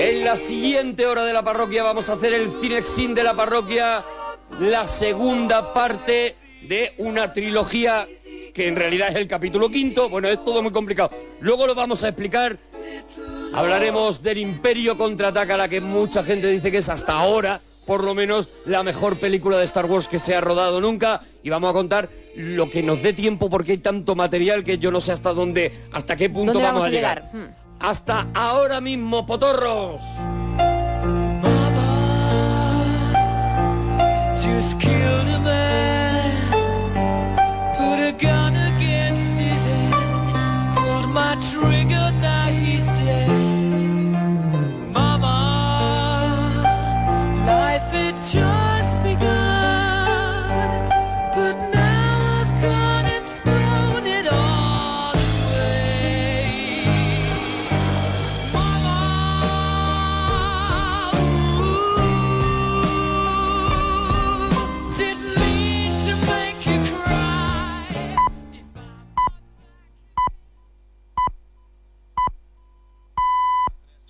En 0.00 0.24
la 0.24 0.36
siguiente 0.36 1.04
hora 1.04 1.24
de 1.24 1.32
la 1.32 1.42
parroquia 1.42 1.82
vamos 1.82 2.08
a 2.08 2.12
hacer 2.12 2.32
el 2.34 2.48
Cinexin 2.60 3.14
de 3.16 3.24
la 3.24 3.34
parroquia, 3.34 4.04
la 4.60 4.86
segunda 4.86 5.72
parte 5.74 6.36
de 6.68 6.94
una 6.98 7.32
trilogía 7.32 8.06
que 8.54 8.68
en 8.68 8.76
realidad 8.76 9.08
es 9.08 9.16
el 9.16 9.26
capítulo 9.26 9.68
quinto. 9.70 10.08
Bueno, 10.08 10.28
es 10.28 10.44
todo 10.44 10.62
muy 10.62 10.70
complicado. 10.70 11.10
Luego 11.40 11.66
lo 11.66 11.74
vamos 11.74 12.04
a 12.04 12.08
explicar. 12.08 12.58
Hablaremos 13.52 14.22
del 14.22 14.38
Imperio 14.38 14.96
contraataca, 14.96 15.56
la 15.56 15.68
que 15.68 15.80
mucha 15.80 16.22
gente 16.22 16.46
dice 16.48 16.70
que 16.70 16.78
es 16.78 16.88
hasta 16.88 17.14
ahora, 17.14 17.60
por 17.86 18.04
lo 18.04 18.14
menos, 18.14 18.48
la 18.66 18.82
mejor 18.82 19.18
película 19.18 19.56
de 19.56 19.64
Star 19.64 19.86
Wars 19.86 20.08
que 20.08 20.18
se 20.18 20.34
ha 20.34 20.40
rodado 20.42 20.80
nunca. 20.80 21.22
Y 21.42 21.48
vamos 21.48 21.70
a 21.70 21.72
contar 21.72 22.10
lo 22.36 22.68
que 22.68 22.82
nos 22.82 23.02
dé 23.02 23.14
tiempo 23.14 23.48
porque 23.48 23.72
hay 23.72 23.78
tanto 23.78 24.14
material 24.14 24.62
que 24.62 24.78
yo 24.78 24.90
no 24.90 25.00
sé 25.00 25.12
hasta 25.12 25.32
dónde, 25.32 25.86
hasta 25.92 26.14
qué 26.14 26.28
punto 26.28 26.52
¿Dónde 26.52 26.68
vamos, 26.68 26.84
a 26.84 26.90
llegar. 26.90 27.30
Hmm. 27.32 27.46
Hasta 27.80 28.28
ahora 28.34 28.80
mismo, 28.82 29.24
potorros. 29.24 30.02
Just 34.34 34.78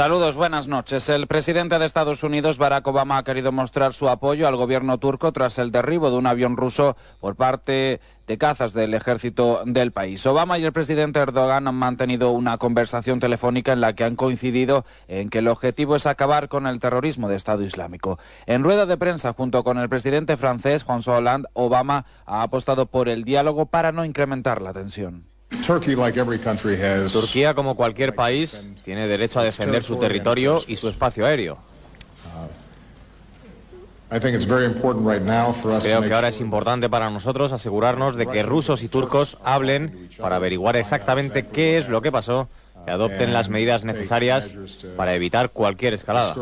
Saludos, 0.00 0.34
buenas 0.34 0.66
noches. 0.66 1.10
El 1.10 1.26
presidente 1.26 1.78
de 1.78 1.84
Estados 1.84 2.22
Unidos, 2.22 2.56
Barack 2.56 2.86
Obama, 2.86 3.18
ha 3.18 3.22
querido 3.22 3.52
mostrar 3.52 3.92
su 3.92 4.08
apoyo 4.08 4.48
al 4.48 4.56
gobierno 4.56 4.96
turco 4.96 5.30
tras 5.30 5.58
el 5.58 5.70
derribo 5.70 6.10
de 6.10 6.16
un 6.16 6.26
avión 6.26 6.56
ruso 6.56 6.96
por 7.20 7.36
parte 7.36 8.00
de 8.26 8.38
cazas 8.38 8.72
del 8.72 8.94
ejército 8.94 9.60
del 9.66 9.92
país. 9.92 10.24
Obama 10.24 10.56
y 10.56 10.64
el 10.64 10.72
presidente 10.72 11.20
Erdogan 11.20 11.68
han 11.68 11.74
mantenido 11.74 12.30
una 12.30 12.56
conversación 12.56 13.20
telefónica 13.20 13.74
en 13.74 13.82
la 13.82 13.92
que 13.92 14.04
han 14.04 14.16
coincidido 14.16 14.86
en 15.06 15.28
que 15.28 15.40
el 15.40 15.48
objetivo 15.48 15.96
es 15.96 16.06
acabar 16.06 16.48
con 16.48 16.66
el 16.66 16.78
terrorismo 16.78 17.28
de 17.28 17.36
Estado 17.36 17.62
Islámico. 17.62 18.18
En 18.46 18.64
rueda 18.64 18.86
de 18.86 18.96
prensa, 18.96 19.34
junto 19.34 19.62
con 19.64 19.76
el 19.76 19.90
presidente 19.90 20.38
francés 20.38 20.86
François 20.86 21.18
Hollande, 21.18 21.50
Obama 21.52 22.06
ha 22.24 22.40
apostado 22.40 22.86
por 22.86 23.10
el 23.10 23.22
diálogo 23.24 23.66
para 23.66 23.92
no 23.92 24.06
incrementar 24.06 24.62
la 24.62 24.72
tensión. 24.72 25.29
Turquía, 27.12 27.54
como 27.54 27.74
cualquier 27.74 28.14
país, 28.14 28.66
tiene 28.84 29.06
derecho 29.06 29.40
a 29.40 29.44
defender 29.44 29.82
su 29.82 29.96
territorio 29.96 30.60
y 30.66 30.76
su 30.76 30.88
espacio 30.88 31.26
aéreo. 31.26 31.58
Creo 35.82 36.02
que 36.02 36.14
ahora 36.14 36.28
es 36.28 36.40
importante 36.40 36.88
para 36.88 37.10
nosotros 37.10 37.52
asegurarnos 37.52 38.16
de 38.16 38.26
que 38.26 38.42
rusos 38.42 38.82
y 38.82 38.88
turcos 38.88 39.38
hablen 39.44 40.08
para 40.18 40.36
averiguar 40.36 40.76
exactamente 40.76 41.46
qué 41.46 41.78
es 41.78 41.88
lo 41.88 42.02
que 42.02 42.10
pasó 42.10 42.48
y 42.86 42.90
adopten 42.90 43.32
las 43.32 43.48
medidas 43.48 43.84
necesarias 43.84 44.50
para 44.96 45.14
evitar 45.14 45.50
cualquier 45.50 45.94
escalada. 45.94 46.34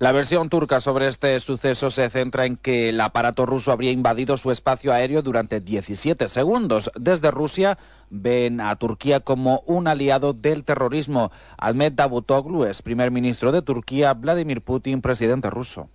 La 0.00 0.12
versión 0.12 0.48
turca 0.48 0.80
sobre 0.80 1.08
este 1.08 1.40
suceso 1.40 1.90
se 1.90 2.08
centra 2.08 2.46
en 2.46 2.56
que 2.56 2.90
el 2.90 3.00
aparato 3.00 3.46
ruso 3.46 3.72
habría 3.72 3.90
invadido 3.90 4.36
su 4.36 4.52
espacio 4.52 4.92
aéreo 4.92 5.22
durante 5.22 5.60
17 5.60 6.28
segundos. 6.28 6.88
Desde 6.94 7.32
Rusia 7.32 7.78
ven 8.08 8.60
a 8.60 8.76
Turquía 8.76 9.18
como 9.18 9.60
un 9.66 9.88
aliado 9.88 10.34
del 10.34 10.62
terrorismo. 10.62 11.32
Ahmed 11.56 11.94
Davutoglu 11.94 12.64
es 12.64 12.80
primer 12.80 13.10
ministro 13.10 13.50
de 13.50 13.60
Turquía, 13.60 14.14
Vladimir 14.14 14.62
Putin 14.62 15.02
presidente 15.02 15.50
ruso. 15.50 15.88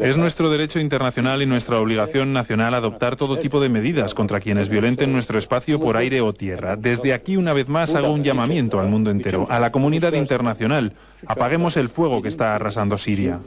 Es 0.00 0.16
nuestro 0.16 0.48
derecho 0.48 0.78
internacional 0.78 1.42
y 1.42 1.46
nuestra 1.46 1.80
obligación 1.80 2.32
nacional 2.32 2.74
adoptar 2.74 3.16
todo 3.16 3.38
tipo 3.38 3.60
de 3.60 3.68
medidas 3.68 4.14
contra 4.14 4.38
quienes 4.38 4.68
violenten 4.68 5.12
nuestro 5.12 5.38
espacio 5.38 5.80
por 5.80 5.96
aire 5.96 6.20
o 6.20 6.32
tierra. 6.32 6.76
Desde 6.76 7.12
aquí, 7.12 7.36
una 7.36 7.52
vez 7.52 7.68
más, 7.68 7.96
hago 7.96 8.12
un 8.12 8.22
llamamiento 8.22 8.78
al 8.78 8.88
mundo 8.88 9.10
entero, 9.10 9.48
a 9.50 9.58
la 9.58 9.72
comunidad 9.72 10.12
internacional. 10.12 10.92
Apaguemos 11.26 11.76
el 11.76 11.88
fuego 11.88 12.22
que 12.22 12.28
está 12.28 12.54
arrasando 12.54 12.96
Siria. 12.96 13.40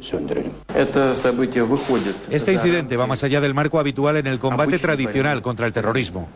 Este 2.30 2.54
incidente 2.54 2.98
va 2.98 3.08
más 3.08 3.24
allá 3.24 3.40
del 3.40 3.54
marco 3.54 3.80
habitual 3.80 4.18
en 4.18 4.28
el 4.28 4.40
combate 4.40 4.78
tradicional 4.78 5.42
contra 5.42 5.68
el 5.68 5.74
terrorismo. 5.74 6.28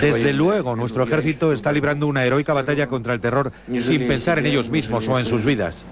Desde 0.00 0.32
luego, 0.32 0.76
nuestro 0.76 1.04
ejército 1.04 1.52
está 1.52 1.72
librando 1.72 2.06
una 2.06 2.24
heroica 2.24 2.52
batalla 2.52 2.86
contra 2.86 3.14
el 3.14 3.20
terror 3.20 3.52
sin 3.78 4.06
pensar 4.06 4.38
en 4.38 4.46
ellos 4.46 4.68
mismos 4.70 5.08
o 5.08 5.18
en 5.18 5.26
sus 5.26 5.44
vidas. 5.44 5.84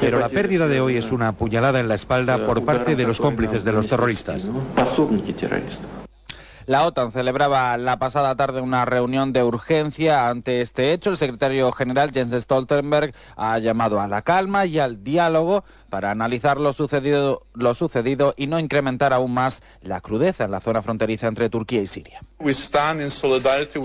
Pero 0.00 0.18
la 0.18 0.28
pérdida 0.28 0.68
de 0.68 0.80
hoy 0.80 0.96
es 0.96 1.12
una 1.12 1.32
puñalada 1.32 1.80
en 1.80 1.88
la 1.88 1.94
espalda 1.94 2.38
por 2.38 2.64
parte 2.64 2.96
de 2.96 3.04
los 3.04 3.20
cómplices 3.20 3.64
de 3.64 3.72
los 3.72 3.86
terroristas. 3.86 4.50
La 6.68 6.84
OTAN 6.84 7.12
celebraba 7.12 7.78
la 7.78 7.98
pasada 7.98 8.36
tarde 8.36 8.60
una 8.60 8.84
reunión 8.84 9.32
de 9.32 9.42
urgencia 9.42 10.28
ante 10.28 10.60
este 10.60 10.92
hecho. 10.92 11.08
El 11.08 11.16
secretario 11.16 11.72
general 11.72 12.12
Jens 12.12 12.32
Stoltenberg 12.42 13.14
ha 13.36 13.58
llamado 13.58 14.02
a 14.02 14.06
la 14.06 14.20
calma 14.20 14.66
y 14.66 14.78
al 14.78 15.02
diálogo 15.02 15.64
para 15.88 16.10
analizar 16.10 16.58
lo 16.58 16.74
sucedido, 16.74 17.40
lo 17.54 17.72
sucedido 17.72 18.34
y 18.36 18.48
no 18.48 18.58
incrementar 18.58 19.14
aún 19.14 19.32
más 19.32 19.62
la 19.80 20.02
crudeza 20.02 20.44
en 20.44 20.50
la 20.50 20.60
zona 20.60 20.82
fronteriza 20.82 21.26
entre 21.26 21.48
Turquía 21.48 21.80
y 21.80 21.86
Siria. 21.86 22.20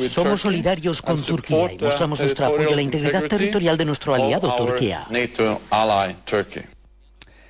Somos 0.09 0.41
solidarios 0.41 1.01
con 1.01 1.15
Turquía 1.21 1.71
y 1.71 1.77
mostramos 1.77 2.19
nuestro 2.19 2.47
apoyo 2.47 2.73
a 2.73 2.75
la 2.75 2.81
integridad 2.81 3.23
territorial 3.29 3.77
de 3.77 3.85
nuestro 3.85 4.13
aliado 4.13 4.53
Turquía. 4.57 5.05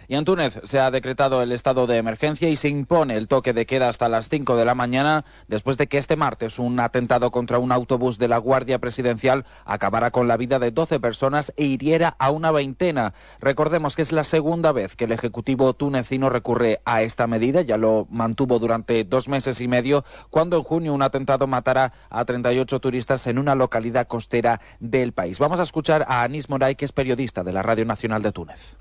Y 0.08 0.16
en 0.16 0.26
Túnez 0.26 0.60
se 0.64 0.80
ha 0.80 0.91
decretado 0.91 1.41
el 1.41 1.51
estado 1.51 1.88
de 1.88 1.97
emergencia 1.97 2.49
y 2.49 2.56
se 2.56 2.70
impone 2.70 3.18
el 3.18 3.28
toque 3.28 3.54
de 3.54 3.66
queda 3.66 3.89
hasta 3.89 4.10
las 4.10 4.30
5 4.30 4.56
de 4.58 4.66
la 4.66 4.76
mañana 4.76 5.26
después 5.47 5.78
de 5.78 5.88
que 5.88 5.97
este 5.97 6.16
martes 6.16 6.60
un 6.60 6.80
atentado 6.80 7.32
contra 7.32 7.60
un 7.60 7.72
autobús 7.72 8.18
de 8.18 8.28
la 8.28 8.38
Guardia 8.38 8.80
Presidencial 8.80 9.45
acabara 9.66 10.12
con 10.12 10.28
la 10.28 10.38
vida 10.38 10.60
de 10.60 10.72
12 10.72 10.99
personas 10.99 11.54
e 11.58 11.66
hiriera 11.66 12.16
a 12.20 12.32
una 12.32 12.51
veintena. 12.51 13.14
Recordemos 13.39 13.95
que 13.95 14.01
es 14.01 14.12
la 14.12 14.24
segunda 14.24 14.72
vez 14.72 14.95
que 14.95 15.06
el 15.06 15.12
Ejecutivo 15.12 15.74
tunecino 15.74 16.30
recurre 16.30 16.82
a 16.86 17.01
esta 17.01 17.28
medida, 17.28 17.62
ya 17.62 17.78
lo 17.78 18.08
mantuvo 18.10 18.60
durante 18.60 19.04
dos 19.04 19.28
meses 19.28 19.62
y 19.62 19.68
medio, 19.68 20.04
cuando 20.30 20.58
en 20.58 20.64
junio 20.64 20.93
un 20.93 21.01
atentado 21.01 21.47
matara 21.47 21.93
a 22.10 22.26
38 22.26 22.80
turistas 22.80 23.28
en 23.28 23.38
una 23.38 23.56
localidad 23.56 24.08
costera 24.08 24.62
del 24.80 25.14
país. 25.14 25.39
Vamos 25.39 25.60
a 25.60 25.64
escuchar 25.64 26.06
a 26.08 26.24
Anis 26.24 26.49
Moray, 26.49 26.76
que 26.76 26.86
es 26.86 26.91
periodista 26.91 27.43
de 27.43 27.54
la 27.54 27.62
Radio 27.62 27.86
Nacional 27.86 28.22
de 28.22 28.32
Túnez. 28.32 28.78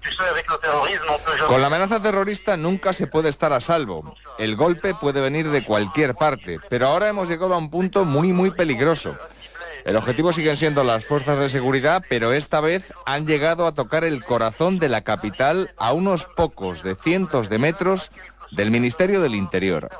Con 1.46 1.60
la 1.60 1.66
amenaza 1.66 2.00
terrorista 2.00 2.56
nunca 2.56 2.92
se 2.92 3.06
puede 3.06 3.28
estar 3.28 3.52
a 3.52 3.60
salvo. 3.60 4.14
El 4.38 4.56
golpe 4.56 4.94
puede 4.94 5.20
venir 5.20 5.50
de 5.50 5.64
cualquier 5.64 6.14
parte, 6.14 6.58
pero 6.68 6.86
ahora 6.86 7.08
hemos 7.08 7.28
llegado 7.28 7.54
a 7.54 7.58
un 7.58 7.70
punto 7.70 8.04
muy, 8.04 8.32
muy 8.32 8.50
peligroso. 8.50 9.16
El 9.84 9.96
objetivo 9.96 10.32
siguen 10.32 10.56
siendo 10.56 10.84
las 10.84 11.04
fuerzas 11.04 11.38
de 11.38 11.48
seguridad, 11.48 12.04
pero 12.08 12.32
esta 12.32 12.60
vez 12.60 12.92
han 13.04 13.26
llegado 13.26 13.66
a 13.66 13.74
tocar 13.74 14.04
el 14.04 14.24
corazón 14.24 14.78
de 14.78 14.88
la 14.88 15.02
capital 15.02 15.74
a 15.76 15.92
unos 15.92 16.26
pocos 16.26 16.82
de 16.82 16.94
cientos 16.94 17.48
de 17.48 17.58
metros 17.58 18.12
del 18.52 18.70
Ministerio 18.70 19.20
del 19.20 19.34
Interior. 19.34 19.90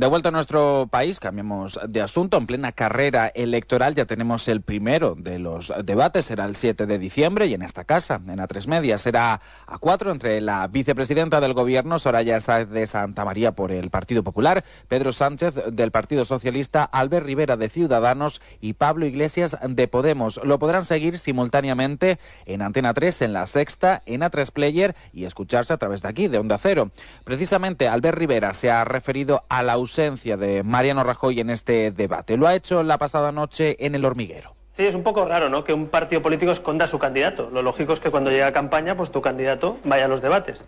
De 0.00 0.06
vuelta 0.06 0.30
a 0.30 0.32
nuestro 0.32 0.88
país, 0.90 1.20
cambiemos 1.20 1.78
de 1.86 2.00
asunto. 2.00 2.38
En 2.38 2.46
plena 2.46 2.72
carrera 2.72 3.30
electoral 3.34 3.94
ya 3.94 4.06
tenemos 4.06 4.48
el 4.48 4.62
primero 4.62 5.14
de 5.14 5.38
los 5.38 5.70
debates. 5.84 6.24
Será 6.24 6.46
el 6.46 6.56
7 6.56 6.86
de 6.86 6.98
diciembre 6.98 7.48
y 7.48 7.52
en 7.52 7.60
esta 7.60 7.84
casa, 7.84 8.14
en 8.14 8.38
A3 8.38 8.66
Media, 8.66 8.96
será 8.96 9.42
a 9.66 9.76
cuatro 9.76 10.10
entre 10.10 10.40
la 10.40 10.66
vicepresidenta 10.68 11.38
del 11.42 11.52
Gobierno, 11.52 11.98
Soraya 11.98 12.40
Sáez 12.40 12.70
de 12.70 12.86
Santa 12.86 13.26
María 13.26 13.52
por 13.52 13.72
el 13.72 13.90
Partido 13.90 14.24
Popular, 14.24 14.64
Pedro 14.88 15.12
Sánchez 15.12 15.54
del 15.70 15.90
Partido 15.90 16.24
Socialista, 16.24 16.82
Albert 16.82 17.26
Rivera 17.26 17.58
de 17.58 17.68
Ciudadanos 17.68 18.40
y 18.58 18.72
Pablo 18.72 19.04
Iglesias 19.04 19.58
de 19.68 19.86
Podemos. 19.86 20.40
Lo 20.42 20.58
podrán 20.58 20.86
seguir 20.86 21.18
simultáneamente 21.18 22.18
en 22.46 22.62
Antena 22.62 22.94
3, 22.94 23.20
en 23.20 23.32
La 23.34 23.46
Sexta, 23.46 24.02
en 24.06 24.22
A3 24.22 24.50
Player 24.50 24.96
y 25.12 25.26
escucharse 25.26 25.74
a 25.74 25.76
través 25.76 26.00
de 26.00 26.08
aquí, 26.08 26.26
de 26.26 26.38
Onda 26.38 26.56
Cero. 26.56 26.90
Precisamente 27.24 27.86
Albert 27.86 28.16
Rivera 28.16 28.54
se 28.54 28.70
ha 28.70 28.86
referido 28.86 29.44
a 29.50 29.62
la 29.62 29.76
de 29.94 30.62
Mariano 30.64 31.02
Rajoy 31.02 31.40
en 31.40 31.50
este 31.50 31.90
debate. 31.90 32.36
Lo 32.36 32.46
ha 32.46 32.54
hecho 32.54 32.82
la 32.82 32.96
pasada 32.96 33.32
noche 33.32 33.76
en 33.84 33.96
El 33.96 34.04
Hormiguero. 34.04 34.54
Sí, 34.76 34.86
es 34.86 34.94
un 34.94 35.02
poco 35.02 35.24
raro, 35.24 35.48
¿no? 35.48 35.64
Que 35.64 35.72
un 35.72 35.88
partido 35.88 36.22
político 36.22 36.52
esconda 36.52 36.84
a 36.84 36.88
su 36.88 36.98
candidato. 36.98 37.50
Lo 37.52 37.60
lógico 37.60 37.92
es 37.92 37.98
que 37.98 38.10
cuando 38.10 38.30
llega 38.30 38.46
a 38.46 38.52
campaña, 38.52 38.96
pues 38.96 39.10
tu 39.10 39.20
candidato 39.20 39.78
vaya 39.84 40.04
a 40.04 40.08
los 40.08 40.22
debates. 40.22 40.64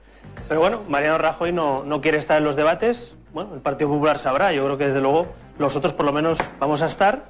Pero 0.48 0.60
bueno, 0.60 0.80
Mariano 0.88 1.18
Rajoy 1.18 1.52
no, 1.52 1.84
no 1.84 2.00
quiere 2.00 2.18
estar 2.18 2.38
en 2.38 2.44
los 2.44 2.56
debates. 2.56 3.16
Bueno, 3.32 3.54
el 3.54 3.60
Partido 3.60 3.90
Popular 3.90 4.18
sabrá. 4.18 4.52
Yo 4.52 4.64
creo 4.64 4.76
que 4.76 4.88
desde 4.88 5.00
luego 5.00 5.28
nosotros 5.58 5.94
por 5.94 6.04
lo 6.04 6.12
menos 6.12 6.38
vamos 6.58 6.82
a 6.82 6.86
estar. 6.86 7.24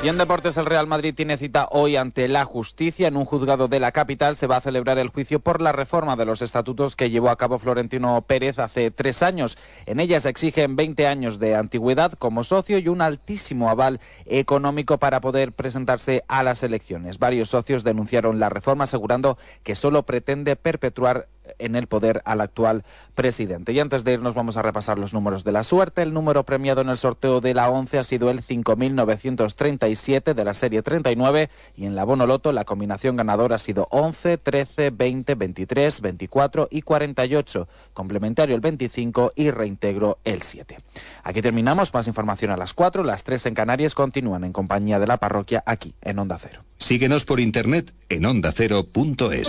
Y 0.00 0.06
en 0.06 0.16
deportes 0.16 0.56
el 0.56 0.66
Real 0.66 0.86
Madrid 0.86 1.12
tiene 1.12 1.36
cita 1.36 1.66
hoy 1.72 1.96
ante 1.96 2.28
la 2.28 2.44
justicia. 2.44 3.08
En 3.08 3.16
un 3.16 3.24
juzgado 3.24 3.66
de 3.66 3.80
la 3.80 3.90
capital 3.90 4.36
se 4.36 4.46
va 4.46 4.58
a 4.58 4.60
celebrar 4.60 4.96
el 4.98 5.08
juicio 5.08 5.40
por 5.40 5.60
la 5.60 5.72
reforma 5.72 6.14
de 6.14 6.24
los 6.24 6.40
estatutos 6.40 6.94
que 6.94 7.10
llevó 7.10 7.30
a 7.30 7.36
cabo 7.36 7.58
Florentino 7.58 8.22
Pérez 8.22 8.60
hace 8.60 8.92
tres 8.92 9.24
años. 9.24 9.58
En 9.86 9.98
ella 9.98 10.20
se 10.20 10.28
exigen 10.28 10.76
20 10.76 11.08
años 11.08 11.40
de 11.40 11.56
antigüedad 11.56 12.12
como 12.12 12.44
socio 12.44 12.78
y 12.78 12.86
un 12.86 13.02
altísimo 13.02 13.70
aval 13.70 13.98
económico 14.26 14.98
para 14.98 15.20
poder 15.20 15.50
presentarse 15.50 16.22
a 16.28 16.44
las 16.44 16.62
elecciones. 16.62 17.18
Varios 17.18 17.48
socios 17.48 17.82
denunciaron 17.82 18.38
la 18.38 18.50
reforma 18.50 18.84
asegurando 18.84 19.36
que 19.64 19.74
solo 19.74 20.04
pretende 20.04 20.54
perpetuar 20.54 21.26
en 21.58 21.76
el 21.76 21.86
poder 21.86 22.22
al 22.24 22.40
actual 22.40 22.84
presidente. 23.14 23.72
Y 23.72 23.80
antes 23.80 24.04
de 24.04 24.14
irnos 24.14 24.34
vamos 24.34 24.56
a 24.56 24.62
repasar 24.62 24.98
los 24.98 25.14
números 25.14 25.44
de 25.44 25.52
la 25.52 25.64
suerte. 25.64 26.02
El 26.02 26.14
número 26.14 26.44
premiado 26.44 26.80
en 26.80 26.88
el 26.88 26.96
sorteo 26.96 27.40
de 27.40 27.54
la 27.54 27.70
11 27.70 27.98
ha 27.98 28.04
sido 28.04 28.30
el 28.30 28.42
5.937 28.42 30.34
de 30.34 30.44
la 30.44 30.54
serie 30.54 30.82
39 30.82 31.50
y 31.76 31.86
en 31.86 31.94
la 31.94 32.04
Bono 32.04 32.26
Loto 32.26 32.52
la 32.52 32.64
combinación 32.64 33.16
ganadora 33.16 33.56
ha 33.56 33.58
sido 33.58 33.86
11, 33.90 34.38
13, 34.38 34.90
20, 34.90 35.34
23, 35.34 36.00
24 36.00 36.68
y 36.70 36.82
48. 36.82 37.68
Complementario 37.92 38.54
el 38.54 38.60
25 38.60 39.32
y 39.34 39.50
reintegro 39.50 40.18
el 40.24 40.42
7. 40.42 40.78
Aquí 41.24 41.42
terminamos. 41.42 41.92
Más 41.94 42.06
información 42.06 42.50
a 42.50 42.56
las 42.56 42.74
4. 42.74 43.02
Las 43.02 43.24
3 43.24 43.46
en 43.46 43.54
Canarias 43.54 43.94
continúan 43.94 44.44
en 44.44 44.52
compañía 44.52 44.98
de 44.98 45.06
la 45.06 45.16
parroquia 45.16 45.62
aquí 45.66 45.94
en 46.02 46.18
Onda 46.18 46.38
Cero. 46.40 46.62
Síguenos 46.78 47.24
por 47.24 47.40
internet 47.40 47.92
en 48.08 48.24
ondacero.es. 48.26 49.48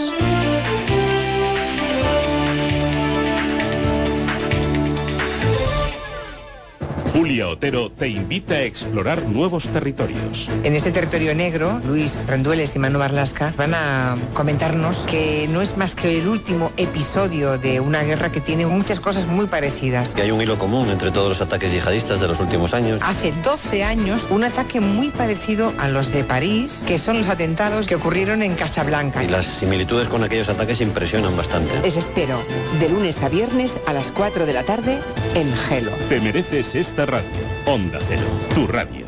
Julia 7.14 7.47
Otero 7.47 7.91
te 7.91 8.07
invita 8.07 8.55
a 8.55 8.64
explorar 8.64 9.24
nuevos 9.24 9.68
territorios. 9.68 10.47
En 10.64 10.76
este 10.76 10.91
territorio 10.91 11.34
negro, 11.34 11.82
Luis 11.88 12.26
Rendueles 12.28 12.76
y 12.76 12.80
Manu 12.80 12.99
Barlasca 12.99 13.51
van 13.57 13.74
a 13.74 14.16
comentarnos 14.34 14.99
que 15.07 15.47
no 15.49 15.62
es 15.62 15.76
más 15.76 15.95
que 15.95 16.20
el 16.20 16.28
último 16.28 16.72
episodio 16.78 17.57
de 17.57 17.80
una 17.80 18.03
guerra 18.03 18.32
que 18.32 18.41
tiene 18.41 18.68
muchas 18.68 18.99
cosas 18.99 19.26
muy 19.26 19.47
parecidas. 19.47 20.14
Que 20.14 20.22
hay 20.22 20.32
un 20.32 20.41
hilo 20.41 20.60
común 20.60 20.89
entre 20.89 21.10
todos 21.12 21.30
los 21.30 21.41
ataques 21.41 21.72
yihadistas 21.72 22.20
de 22.20 22.28
los 22.28 22.39
últimos 22.39 22.74
años. 22.74 23.01
Hace 23.03 23.32
12 23.43 23.84
años, 23.84 24.28
un 24.30 24.43
ataque 24.43 24.80
muy 24.80 25.10
parecido 25.10 25.74
a 25.80 25.88
los 25.88 26.14
de 26.14 26.24
París, 26.24 26.84
que 26.86 26.99
son 26.99 27.18
los 27.18 27.28
atentados 27.28 27.88
que 27.88 27.95
ocurrieron 27.95 28.43
en 28.43 28.55
Casablanca. 28.55 29.24
Y 29.24 29.28
las 29.28 29.45
similitudes 29.45 30.07
con 30.07 30.24
aquellos 30.24 30.49
ataques 30.49 30.80
impresionan 30.82 31.36
bastante. 31.36 31.80
Les 31.82 31.97
espero 31.97 32.39
de 32.80 32.88
lunes 32.89 33.24
a 33.24 33.30
viernes 33.30 33.80
a 33.88 33.93
las 33.93 34.12
4 34.12 34.45
de 34.45 34.53
la 34.53 34.64
tarde 34.64 34.99
en 35.36 35.51
Gelo. 35.55 35.91
Te 36.07 36.20
mereces 36.20 36.76
esta 36.76 36.98
radio. 37.05 37.45
Onda 37.65 37.99
Cero, 37.99 38.27
tu 38.53 38.67
radio. 38.67 39.07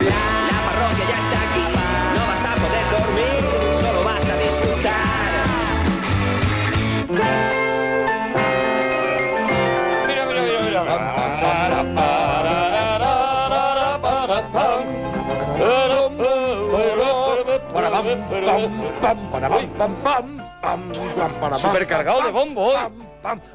La 0.00 0.58
parroquia 0.66 1.04
ya 1.08 1.18
está 1.24 1.38
aquí, 1.46 1.64
no 2.14 2.22
vas 2.26 2.44
a 2.44 2.52
poder 2.62 2.86
dormir, 2.96 3.42
solo 3.80 4.00
vas 4.04 4.24
a 4.24 4.36
disfrutar. 4.42 5.30
Mira, 10.06 10.22
mira, 10.26 10.40
mira, 10.42 10.60
mira. 10.62 10.84
Supercargado 21.58 22.22
de 22.22 22.30
bombo. 22.30 22.66
hoy. 22.66 22.76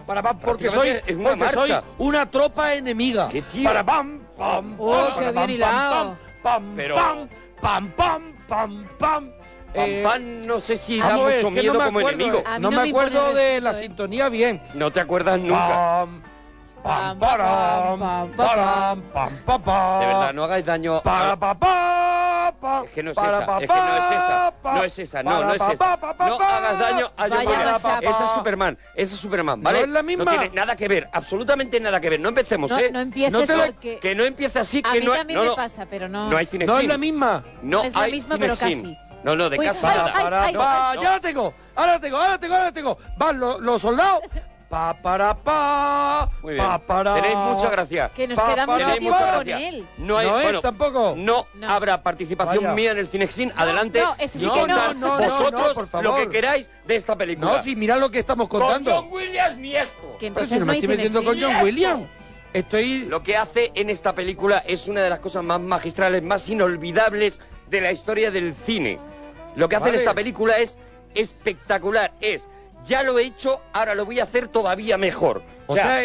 Para 0.08 0.24
pam, 0.24 0.40
porque 0.40 0.70
soy, 0.70 0.90
es 1.06 1.16
una 1.16 1.30
porque 1.30 1.50
soy 1.52 1.70
marcha. 1.70 1.84
una 2.00 2.26
tropa 2.30 2.74
enemiga. 2.74 3.30
tío? 3.30 3.64
Para 3.64 3.84
pam, 3.86 4.20
pam, 4.36 4.76
Oh, 4.80 4.92
pam, 4.92 5.08
qué 5.08 5.14
para, 5.14 5.32
bien 5.32 5.36
pam, 5.36 5.50
hilado. 5.52 5.92
Pam, 6.06 6.16
pam, 6.42 6.74
Pero- 6.76 6.96
pam, 6.96 7.30
pam, 7.62 7.92
pam, 7.92 8.34
pam, 8.48 8.88
pam. 8.98 9.32
Eh, 9.76 10.02
Pam, 10.04 10.12
pam, 10.14 10.42
no 10.48 10.60
sé 10.60 10.78
si 10.78 11.00
da 11.00 11.16
mucho 11.16 11.52
miedo 11.52 11.74
no 11.74 11.80
me 11.80 11.86
como 11.86 12.00
acuerdo, 12.00 12.20
enemigo. 12.20 12.44
No, 12.54 12.60
no 12.60 12.72
me 12.72 12.78
me 12.82 12.90
acuerdo 12.90 13.34
de 13.36 13.62
la 13.62 13.76
sintonía 13.76 14.28
bien. 14.28 14.60
No 14.74 14.90
te 14.92 15.00
acuerdas 15.00 15.40
nunca. 15.40 15.68
Pam, 15.68 16.22
pam, 16.84 17.20
param, 17.20 18.00
pam, 18.00 18.32
param, 18.32 19.02
pam, 19.14 19.30
pam, 19.46 19.62
pam. 19.62 20.00
De 20.00 20.06
verdad, 20.08 20.34
no 20.34 20.44
hagáis 20.44 20.66
daño 20.66 20.96
a... 20.98 21.04
Para, 21.04 21.36
pa, 21.36 21.54
pa, 21.56 22.54
pa, 22.60 22.84
Es 22.86 22.92
que 22.92 23.04
no 23.04 23.12
es 23.12 23.16
para, 23.16 23.38
esa, 23.38 23.46
pa, 23.46 23.54
es 23.62 23.68
que 23.70 23.76
no 23.76 23.98
es 23.98 24.12
esa, 24.12 24.54
no 24.64 24.84
es 24.84 25.00
esa, 25.00 25.24
no, 25.24 25.44
no 25.44 25.54
es 25.54 25.60
pa, 25.60 25.74
esa. 25.74 25.98
pa, 25.98 26.14
pa, 26.18 26.28
No 26.28 26.36
hagas 26.40 26.80
daño 26.80 27.12
a 27.18 27.28
John. 27.30 28.04
Ese 28.04 28.24
es 28.24 28.30
Superman, 28.32 28.78
ese 28.96 29.14
es 29.16 29.20
Superman, 29.20 29.62
¿vale? 29.62 29.80
¿No 29.80 29.86
es 29.86 29.92
la 29.92 30.04
misma? 30.04 30.26
tiene 30.32 30.50
nada 30.50 30.76
que 30.76 30.88
ver, 30.88 31.10
absolutamente 31.14 31.80
nada 31.80 32.00
que 32.00 32.10
ver. 32.10 32.20
No 32.20 32.30
empecemos, 32.30 32.72
No, 32.72 32.78
¿eh? 32.80 32.90
no 32.92 33.00
empieces 33.00 33.32
No 33.34 33.44
te 33.46 33.56
lo- 33.56 33.66
porque 33.68 34.00
Que 34.00 34.16
no 34.16 34.24
empiece 34.24 34.60
así, 34.60 34.82
a 34.86 34.92
que 34.92 35.00
mí 35.00 35.06
no, 35.06 35.14
también 35.14 35.38
no, 35.38 35.44
me 35.44 35.50
no, 35.50 35.56
pasa, 35.56 35.86
pero 35.90 36.08
no. 36.08 36.30
no 36.30 36.38
hay 36.38 36.46
Cinexin. 36.46 36.76
No 36.76 36.82
es 36.82 36.88
la 36.88 36.98
misma. 36.98 37.44
No 37.62 37.84
Es 37.84 37.94
la 37.96 38.08
misma, 38.08 38.38
pero 38.38 38.56
casi. 38.56 38.98
No, 39.24 39.36
no, 39.36 39.50
de 39.50 39.60
Uy, 39.60 39.66
casa 39.66 40.06
ay, 40.06 40.12
ay, 40.16 40.34
ay, 40.34 40.54
pa, 40.56 40.94
no. 40.96 41.02
ya 41.02 41.10
la 41.12 41.20
tengo, 41.20 41.54
ahora 41.76 41.94
la 41.96 42.00
tengo, 42.00 42.18
ahora 42.18 42.30
la 42.32 42.38
tengo, 42.40 42.54
ahora 42.56 42.66
la 42.68 42.72
tengo. 42.72 42.98
Van 43.18 43.38
los, 43.38 43.60
los 43.60 43.82
soldados. 43.82 44.22
Pa, 44.70 44.94
para, 45.02 45.34
pa, 45.36 46.30
Muy 46.44 46.54
bien. 46.54 46.64
pa, 46.64 46.78
para. 46.78 47.16
Tenéis 47.16 47.36
mucha 47.38 47.72
gracia. 47.72 48.12
Que 48.16 48.28
nos 48.28 48.38
Pa, 48.38 48.54
queda 48.54 48.66
pa, 48.68 48.74
mucho 48.78 48.86
tiempo 48.98 49.18
mucha 49.20 49.36
con 49.36 49.46
gracia. 49.46 49.68
él. 49.70 49.88
No, 49.98 50.18
hay, 50.18 50.28
No 50.28 50.38
es 50.38 50.44
bueno, 50.44 50.62
tampoco. 50.62 51.14
No, 51.18 51.48
No. 51.56 51.70
habrá 51.72 52.04
participación 52.04 52.64
Vaya. 52.64 52.76
mía 52.76 52.92
en 52.92 53.00
el 53.00 53.08
Cinexin. 53.08 53.52
Adelante. 53.56 54.00
no, 54.00 54.14
ese 54.20 54.38
sí 54.38 54.46
y 54.46 54.50
que 54.52 54.68
no. 54.68 54.76
vosotros 55.18 55.52
no, 55.52 55.74
por 55.74 55.88
favor. 55.88 56.04
lo 56.06 56.16
que 56.18 56.30
queráis 56.30 56.70
de 56.86 56.96
esta 56.96 57.16
película. 57.16 57.54
No, 57.54 57.62
si 57.64 57.76
mira 57.76 57.96
lo 57.96 58.12
que 58.12 58.20
estamos 58.20 58.48
Con 58.48 58.62
contando. 58.62 58.94
John 58.96 59.08
Williams 59.12 59.58
ni 59.58 59.76
esto. 59.76 60.18
Que 60.20 60.32
Pero 60.32 60.46
si 60.46 60.54
entonces 60.56 60.60
no 60.60 60.66
no 60.66 60.72
me 60.72 60.74
estoy 60.78 60.88
metiendo 60.90 61.24
con. 61.24 61.42
John 61.42 61.64
Williams. 61.64 62.08
Estoy. 62.54 63.00
Lo 63.06 63.24
que 63.24 63.38
hace 63.38 63.72
en 63.74 63.90
esta 63.90 64.14
película 64.14 64.60
es 64.60 64.88
una 64.88 65.02
de 65.02 65.10
las 65.10 65.20
cosas 65.20 65.44
más 65.44 65.60
magistrales, 65.60 66.22
más 66.22 66.48
inolvidables 66.48 67.40
de 67.72 67.82
la 67.82 67.92
historia 67.92 68.30
del 68.30 68.54
cine. 68.54 69.00
Lo 69.56 69.68
que 69.68 69.78
hace 69.78 69.86
Vale. 69.86 69.96
en 69.96 70.00
esta 70.02 70.14
película 70.14 70.58
es 70.60 70.78
espectacular. 71.16 72.12
Es, 72.22 72.48
ya 72.86 73.04
lo 73.04 73.20
he 73.20 73.24
hecho, 73.24 73.62
ahora 73.74 73.96
lo 73.96 74.06
voy 74.06 74.20
a 74.20 74.24
hacer 74.24 74.48
todavía 74.48 74.98
mejor. 74.98 75.44
O 75.68 75.76
sea, 75.76 76.02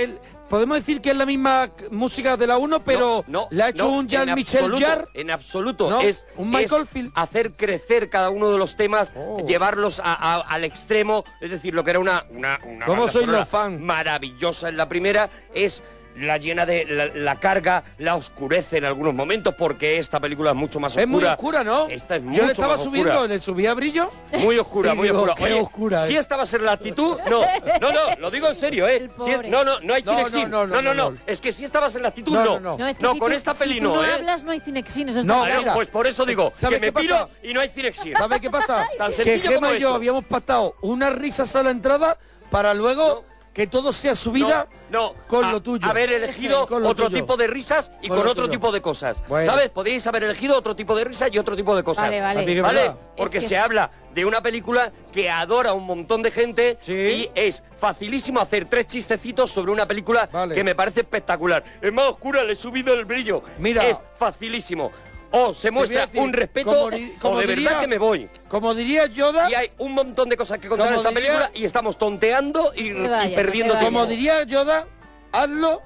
podemos 0.51 0.77
decir 0.79 1.01
que 1.01 1.11
es 1.11 1.17
la 1.17 1.25
misma 1.27 1.71
música 1.91 2.37
de 2.37 2.47
la 2.47 2.59
1, 2.59 2.85
pero 2.85 3.25
no, 3.27 3.49
le 3.51 3.63
ha 3.63 3.69
hecho 3.71 3.85
no, 3.87 3.93
un 3.99 4.07
Jean-Michel 4.09 4.65
absoluto, 4.65 4.87
Jarre. 4.87 5.05
En 5.15 5.31
absoluto. 5.31 5.91
No, 5.91 6.01
es 6.03 6.27
un 6.37 6.51
Michael 6.51 6.83
es 6.83 6.89
Field. 6.91 7.13
hacer 7.15 7.53
crecer 7.53 8.11
cada 8.11 8.29
uno 8.31 8.51
de 8.53 8.59
los 8.59 8.77
temas, 8.77 9.13
Oh. 9.17 9.45
llevarlos 9.47 10.01
a- 10.01 10.13
a- 10.13 10.41
al 10.43 10.65
extremo. 10.65 11.25
Es 11.41 11.51
decir, 11.51 11.73
lo 11.75 11.83
que 11.83 11.91
era 11.91 11.99
una, 11.99 12.25
una, 12.31 12.61
una 12.65 12.85
¿Cómo 12.87 13.09
sonora 13.09 13.39
los 13.41 13.49
fans? 13.49 13.81
maravillosa 13.81 14.69
en 14.69 14.77
la 14.77 14.89
primera 14.89 15.31
es 15.55 15.83
la 16.17 16.37
llena 16.39 16.65
de 16.67 16.85
la, 16.87 17.07
la 17.07 17.37
carga, 17.41 17.83
la 17.99 18.15
oscurece 18.17 18.79
en 18.79 18.85
algunos 18.85 19.15
momentos 19.15 19.55
porque 19.57 19.99
esta 19.99 20.21
película 20.21 20.51
es 20.51 20.57
mucho 20.57 20.79
más 20.81 20.93
oscura. 20.93 21.03
Es 21.03 21.09
muy 21.09 21.25
oscura, 21.25 21.65
¿no? 21.65 21.89
Esta 21.89 22.17
es 22.17 22.23
Yo 22.23 22.29
mucho 22.31 22.47
le 22.47 22.53
estaba 22.53 22.75
más 22.77 22.85
subiendo, 22.85 23.13
oscura. 23.13 23.29
le 23.35 23.39
subía 23.41 23.75
brillo. 23.75 24.11
Muy 24.41 24.59
oscura, 24.59 24.93
Y 24.95 24.97
muy 24.97 25.09
digo, 25.09 25.23
oscura. 25.23 25.45
Oye, 25.45 25.61
oscura, 25.61 26.07
si 26.07 26.15
eh. 26.17 26.19
esta 26.19 26.37
va 26.37 26.45
a 26.45 26.47
ser 26.47 26.61
la 26.61 26.73
actitud, 26.73 27.19
no, 27.29 27.45
no, 27.81 27.93
no, 27.93 28.17
lo 28.19 28.31
digo 28.31 28.49
en 28.49 28.55
serio, 28.57 28.87
¿eh? 28.89 29.11
Si 29.25 29.31
es- 29.31 29.49
no, 29.49 29.65
no, 29.65 29.81
no 29.81 29.95
hay 29.95 30.03
No, 30.03 30.13
Cinexin. 30.17 30.51
no, 30.51 30.67
no, 30.67 30.81
no, 30.83 30.95
no. 30.95 31.17
Es 31.27 31.41
que 31.41 31.53
si 31.53 31.65
esta 31.65 31.81
va 31.81 31.87
a 31.87 31.91
ser 31.91 32.01
la 32.03 32.09
actitud, 32.09 32.33
No, 32.33 32.45
no. 32.45 32.51
no, 32.55 32.61
no. 32.61 32.79
No, 32.79 32.87
es 32.89 32.99
que 32.99 33.07
si 33.07 33.19
con 33.19 33.31
tú, 33.31 33.37
esta 33.37 33.53
si 33.53 33.59
peli 33.59 33.79
tú 33.81 33.85
no, 33.87 33.97
no 33.97 34.05
¿eh? 34.05 34.13
hablas, 34.13 34.45
no 34.45 34.53
hay 34.53 34.61
Cinexin, 34.61 35.09
eso 35.09 35.21
está 35.21 35.33
No, 35.37 35.45
claro. 35.45 35.61
mira. 35.61 35.75
Pues 35.75 35.89
por 35.89 36.07
eso 36.07 36.25
digo, 36.25 36.53
¿Sabes 36.55 36.79
que 36.81 36.87
me 36.87 36.93
piro 36.93 37.29
y 37.43 37.53
no 37.53 37.61
hay 37.61 37.69
Cinexin. 37.69 38.15
¿Sabes 38.15 38.41
qué 38.41 38.51
pasa? 38.51 38.87
Tan 38.99 39.13
que 39.13 39.41
como 39.55 39.73
y 39.75 39.79
yo 39.81 39.95
habíamos 39.95 40.25
pactado 40.25 40.77
unas 40.83 41.15
risas 41.15 41.55
a 41.57 41.63
la 41.63 41.71
entrada 41.71 42.19
para 42.51 42.73
luego 42.75 43.25
que 43.55 43.69
todo 43.69 43.93
sea 43.93 44.17
subida 44.17 44.67
No, 44.91 45.15
con 45.29 45.45
a- 45.45 45.53
lo 45.53 45.63
tuyo. 45.63 45.89
Haber 45.89 46.13
elegido 46.13 46.63
otro 46.65 46.95
tuyo. 46.95 47.11
tipo 47.11 47.37
de 47.37 47.47
risas 47.47 47.91
y 48.03 48.09
Con 48.09 48.19
otro 48.19 48.35
tuyo. 48.35 48.51
tipo 48.51 48.73
de 48.73 48.83
cosas. 48.83 49.23
Bueno. 49.29 49.47
¿Sabes? 49.47 49.71
Podéis 49.71 50.05
haber 50.09 50.25
elegido 50.25 50.59
otro 50.59 50.75
tipo 50.75 50.95
de 50.97 51.05
risas 51.05 51.31
y 51.33 51.39
otro 51.39 51.55
tipo 51.55 51.75
de 51.77 51.85
cosas. 51.85 52.05
Vale, 52.05 52.21
vale. 52.21 52.61
¿Vale? 52.61 52.93
Porque 53.17 53.39
Es 53.39 53.45
que 53.45 53.49
se 53.49 53.55
es- 53.55 53.61
habla 53.61 53.91
de 54.13 54.25
una 54.25 54.43
película 54.43 54.91
que 55.13 55.31
adora 55.31 55.71
a 55.71 55.73
un 55.73 55.87
montón 55.87 56.23
de 56.23 56.33
gente 56.33 56.79
Sí. 56.83 56.93
y 56.93 57.31
es 57.37 57.63
facilísimo 57.79 58.41
hacer 58.41 58.65
tres 58.65 58.87
chistecitos 58.87 59.51
sobre 59.53 59.71
una 59.71 59.87
película 59.87 60.29
Vale. 60.33 60.55
que 60.55 60.65
me 60.65 60.75
parece 60.75 61.01
espectacular. 61.01 61.63
Es 61.81 61.93
más 61.93 62.07
oscura, 62.07 62.43
le 62.43 62.55
he 62.55 62.57
subido 62.57 62.93
el 62.95 63.05
brillo. 63.05 63.43
Mira. 63.59 63.87
Es 63.87 63.99
facilísimo. 64.17 64.91
O 65.37 65.53
se 65.53 65.71
voy 65.71 65.77
a 65.77 65.79
muestra 65.81 66.07
decir, 66.07 66.21
un 66.21 66.33
respeto 66.33 66.71
como 66.75 66.91
di- 66.91 67.11
como 67.21 67.35
o 67.35 67.39
de 67.41 67.47
diría- 67.49 67.69
verdad 67.71 67.81
que 67.81 67.87
me 67.89 67.99
voy. 67.99 68.29
Como 68.49 68.73
diría 68.75 69.07
Yoda, 69.07 69.51
Y 69.51 69.55
hay 69.55 69.73
un 69.79 69.93
montón 69.93 70.29
de 70.29 70.37
cosas 70.37 70.59
que 70.59 70.69
contar 70.69 70.87
en 70.89 70.95
esta 70.95 71.09
diría- 71.09 71.23
película 71.25 71.51
y 71.55 71.65
estamos 71.65 71.99
tonteando 71.99 72.73
y, 72.77 72.93
perdiendo 73.35 73.75
tiempo. 73.79 73.85
como 73.99 74.07
diría 74.07 74.45
Yoda, 74.45 74.87
hazlo 75.33 75.83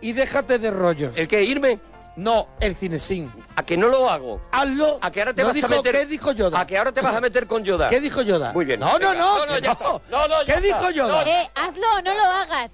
y 0.00 0.12
déjate 0.12 0.58
de 0.60 0.70
rollos. 0.70 1.16
¿El 1.16 1.26
que 1.26 1.42
irme? 1.42 1.80
No, 2.14 2.48
el 2.60 2.76
cinesín. 2.76 3.30
¿A 3.56 3.62
que 3.66 3.76
no 3.76 3.88
lo 3.88 4.08
hago? 4.08 4.40
Hazlo. 4.52 4.98
¿A 5.02 5.10
que 5.10 5.20
ahora 5.20 5.34
te 5.34 5.42
No 5.42 5.48
vas 5.48 5.54
dijo- 5.56 5.66
a 5.66 5.70
meter? 5.70 5.92
¿Qué 5.92 6.06
dijo 6.06 6.32
Yoda? 6.32 6.60
¿A 6.60 6.66
que 6.66 6.78
ahora 6.78 6.92
te 6.92 7.00
vas 7.02 7.14
a 7.16 7.20
meter 7.20 7.46
con 7.46 7.62
Yoda? 7.64 7.88
¿Qué 7.88 8.00
dijo 8.00 8.22
Yoda? 8.22 8.52
Muy 8.52 8.64
bien. 8.64 8.80
No, 8.80 8.98
no, 8.98 9.12
no. 9.14 9.38
No, 9.38 9.46
no, 9.46 9.58
ya 9.58 9.72
está. 9.72 9.84
No, 9.84 10.28
no, 10.28 10.42
ya 10.44 10.60
¿Qué 10.60 10.68
está. 10.68 10.78
dijo 10.88 10.90
Yoda? 10.92 11.24
Eh, 11.24 11.50
hazlo 11.54 11.86
no 12.04 12.14
lo 12.14 12.22
hagas. 12.24 12.72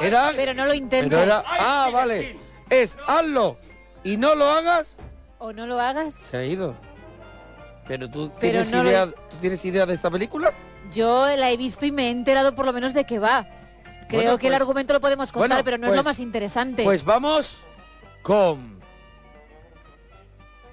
Era, 0.00 0.32
Pero 0.36 0.54
no 0.54 0.66
lo 0.66 0.72
intentes. 0.74 1.18
era- 1.18 1.42
ah, 1.46 1.90
vale. 1.92 2.38
Es 2.70 2.96
hazlo 3.06 3.56
y 4.04 4.16
no 4.16 4.34
lo 4.36 4.48
hagas. 4.48 4.96
O 5.38 5.52
no 5.52 5.66
lo 5.66 5.80
hagas. 5.80 6.14
Se 6.14 6.36
ha 6.36 6.44
ido. 6.44 6.74
Pero 7.86 8.08
tú 8.10 8.30
Pero 8.38 8.40
tienes 8.64 8.72
no 8.72 8.82
lo- 8.82 8.90
idea, 8.90 9.06
¿tú 9.06 9.36
tienes 9.40 9.64
idea 9.64 9.86
de 9.86 9.94
esta 9.94 10.10
película? 10.10 10.52
Yo 10.92 11.26
la 11.36 11.50
he 11.50 11.56
visto 11.56 11.86
y 11.86 11.92
me 11.92 12.08
he 12.08 12.10
enterado 12.10 12.54
por 12.54 12.66
lo 12.66 12.72
menos 12.72 12.92
de 12.94 13.04
qué 13.04 13.18
va. 13.18 13.46
Creo 14.08 14.22
Bueno, 14.22 14.38
que 14.38 14.46
el 14.48 14.52
pues- 14.52 14.60
argumento 14.62 14.92
lo 14.94 15.00
podemos 15.00 15.32
contar, 15.32 15.48
bueno, 15.50 15.64
pero 15.64 15.78
no 15.78 15.86
es 15.86 15.90
pues- 15.90 15.96
lo 15.98 16.04
más 16.04 16.20
interesante. 16.20 16.82
Pues 16.84 17.04
vamos 17.04 17.58
con 18.22 18.78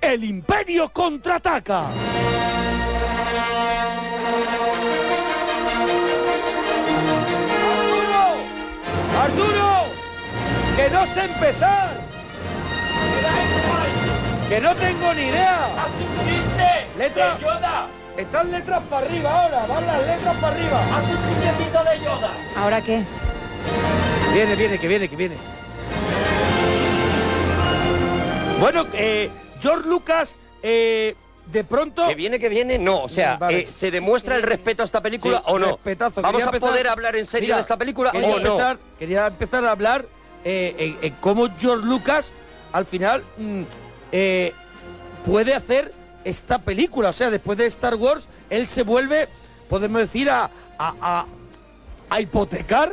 El 0.01 0.23
Imperio 0.23 0.89
contraataca. 0.91 1.87
¡Arturo! 7.05 8.23
¡Arturo! 9.21 9.85
¡Que 10.75 10.89
no 10.89 11.05
sé 11.07 11.25
empezar! 11.25 11.94
¡Que 14.49 14.61
no 14.61 14.75
tengo 14.75 15.13
ni 15.13 15.21
idea! 15.23 15.65
¡Haz 15.65 15.89
un 15.99 16.25
chiste! 16.25 16.97
Letra. 16.97 17.35
¡De 17.35 17.41
Yoda! 17.41 17.87
Están 18.15 18.51
letras 18.51 18.81
para 18.89 19.05
arriba 19.05 19.43
ahora, 19.43 19.65
van 19.67 19.85
las 19.87 20.05
letras 20.05 20.35
para 20.37 20.55
arriba. 20.55 20.81
¡Haz 20.95 21.03
un 21.03 21.17
chistecito 21.27 21.83
de 21.83 21.99
Yoda! 22.05 22.31
¿Ahora 22.55 22.81
qué? 22.81 23.03
Viene, 24.33 24.55
viene, 24.55 24.77
que 24.79 24.87
viene, 24.87 25.09
que 25.09 25.15
viene. 25.15 25.35
Bueno, 28.59 28.85
eh, 28.93 29.29
George 29.61 29.89
Lucas, 29.89 30.37
eh, 30.63 31.15
de 31.47 31.63
pronto... 31.63 32.07
¿Que 32.07 32.15
viene, 32.15 32.39
que 32.39 32.47
viene? 32.47 32.77
No, 32.77 33.01
o 33.03 33.09
sea, 33.09 33.35
Vale. 33.37 33.61
eh, 33.61 33.65
¿se 33.65 33.91
demuestra 33.91 34.35
el 34.35 34.43
respeto 34.43 34.83
a 34.83 34.85
esta 34.85 35.01
película 35.01 35.37
Sí, 35.39 35.43
o 35.47 35.59
no? 35.59 35.71
respetazo. 35.71 36.21
¿Vamos 36.21 36.37
Quería 36.37 36.45
a 36.45 36.49
empezar- 36.55 36.69
poder 36.69 36.87
hablar 36.87 37.15
en 37.15 37.25
serio 37.25 37.47
Mira, 37.47 37.55
de 37.57 37.61
esta 37.61 37.77
película 37.77 38.11
quería 38.11 38.27
o 38.29 38.39
no? 38.39 38.51
empezar- 38.53 38.77
Quería 38.99 39.27
empezar 39.27 39.65
a 39.65 39.71
hablar 39.71 40.05
eh, 40.45 40.75
en, 40.77 40.97
en 41.01 41.13
cómo 41.19 41.47
George 41.59 41.85
Lucas, 41.85 42.31
al 42.71 42.85
final, 42.85 43.23
mm, 43.37 43.63
eh, 44.11 44.53
puede 45.25 45.53
hacer 45.53 45.93
esta 46.23 46.57
película. 46.59 47.09
O 47.09 47.13
sea, 47.13 47.29
después 47.29 47.57
de 47.57 47.65
Star 47.67 47.95
Wars, 47.95 48.27
él 48.49 48.67
se 48.67 48.83
vuelve, 48.83 49.27
podemos 49.69 50.01
decir, 50.01 50.29
a, 50.29 50.45
a, 50.77 50.93
a- 51.01 51.25
a 52.09 52.21
hipotecar, 52.21 52.91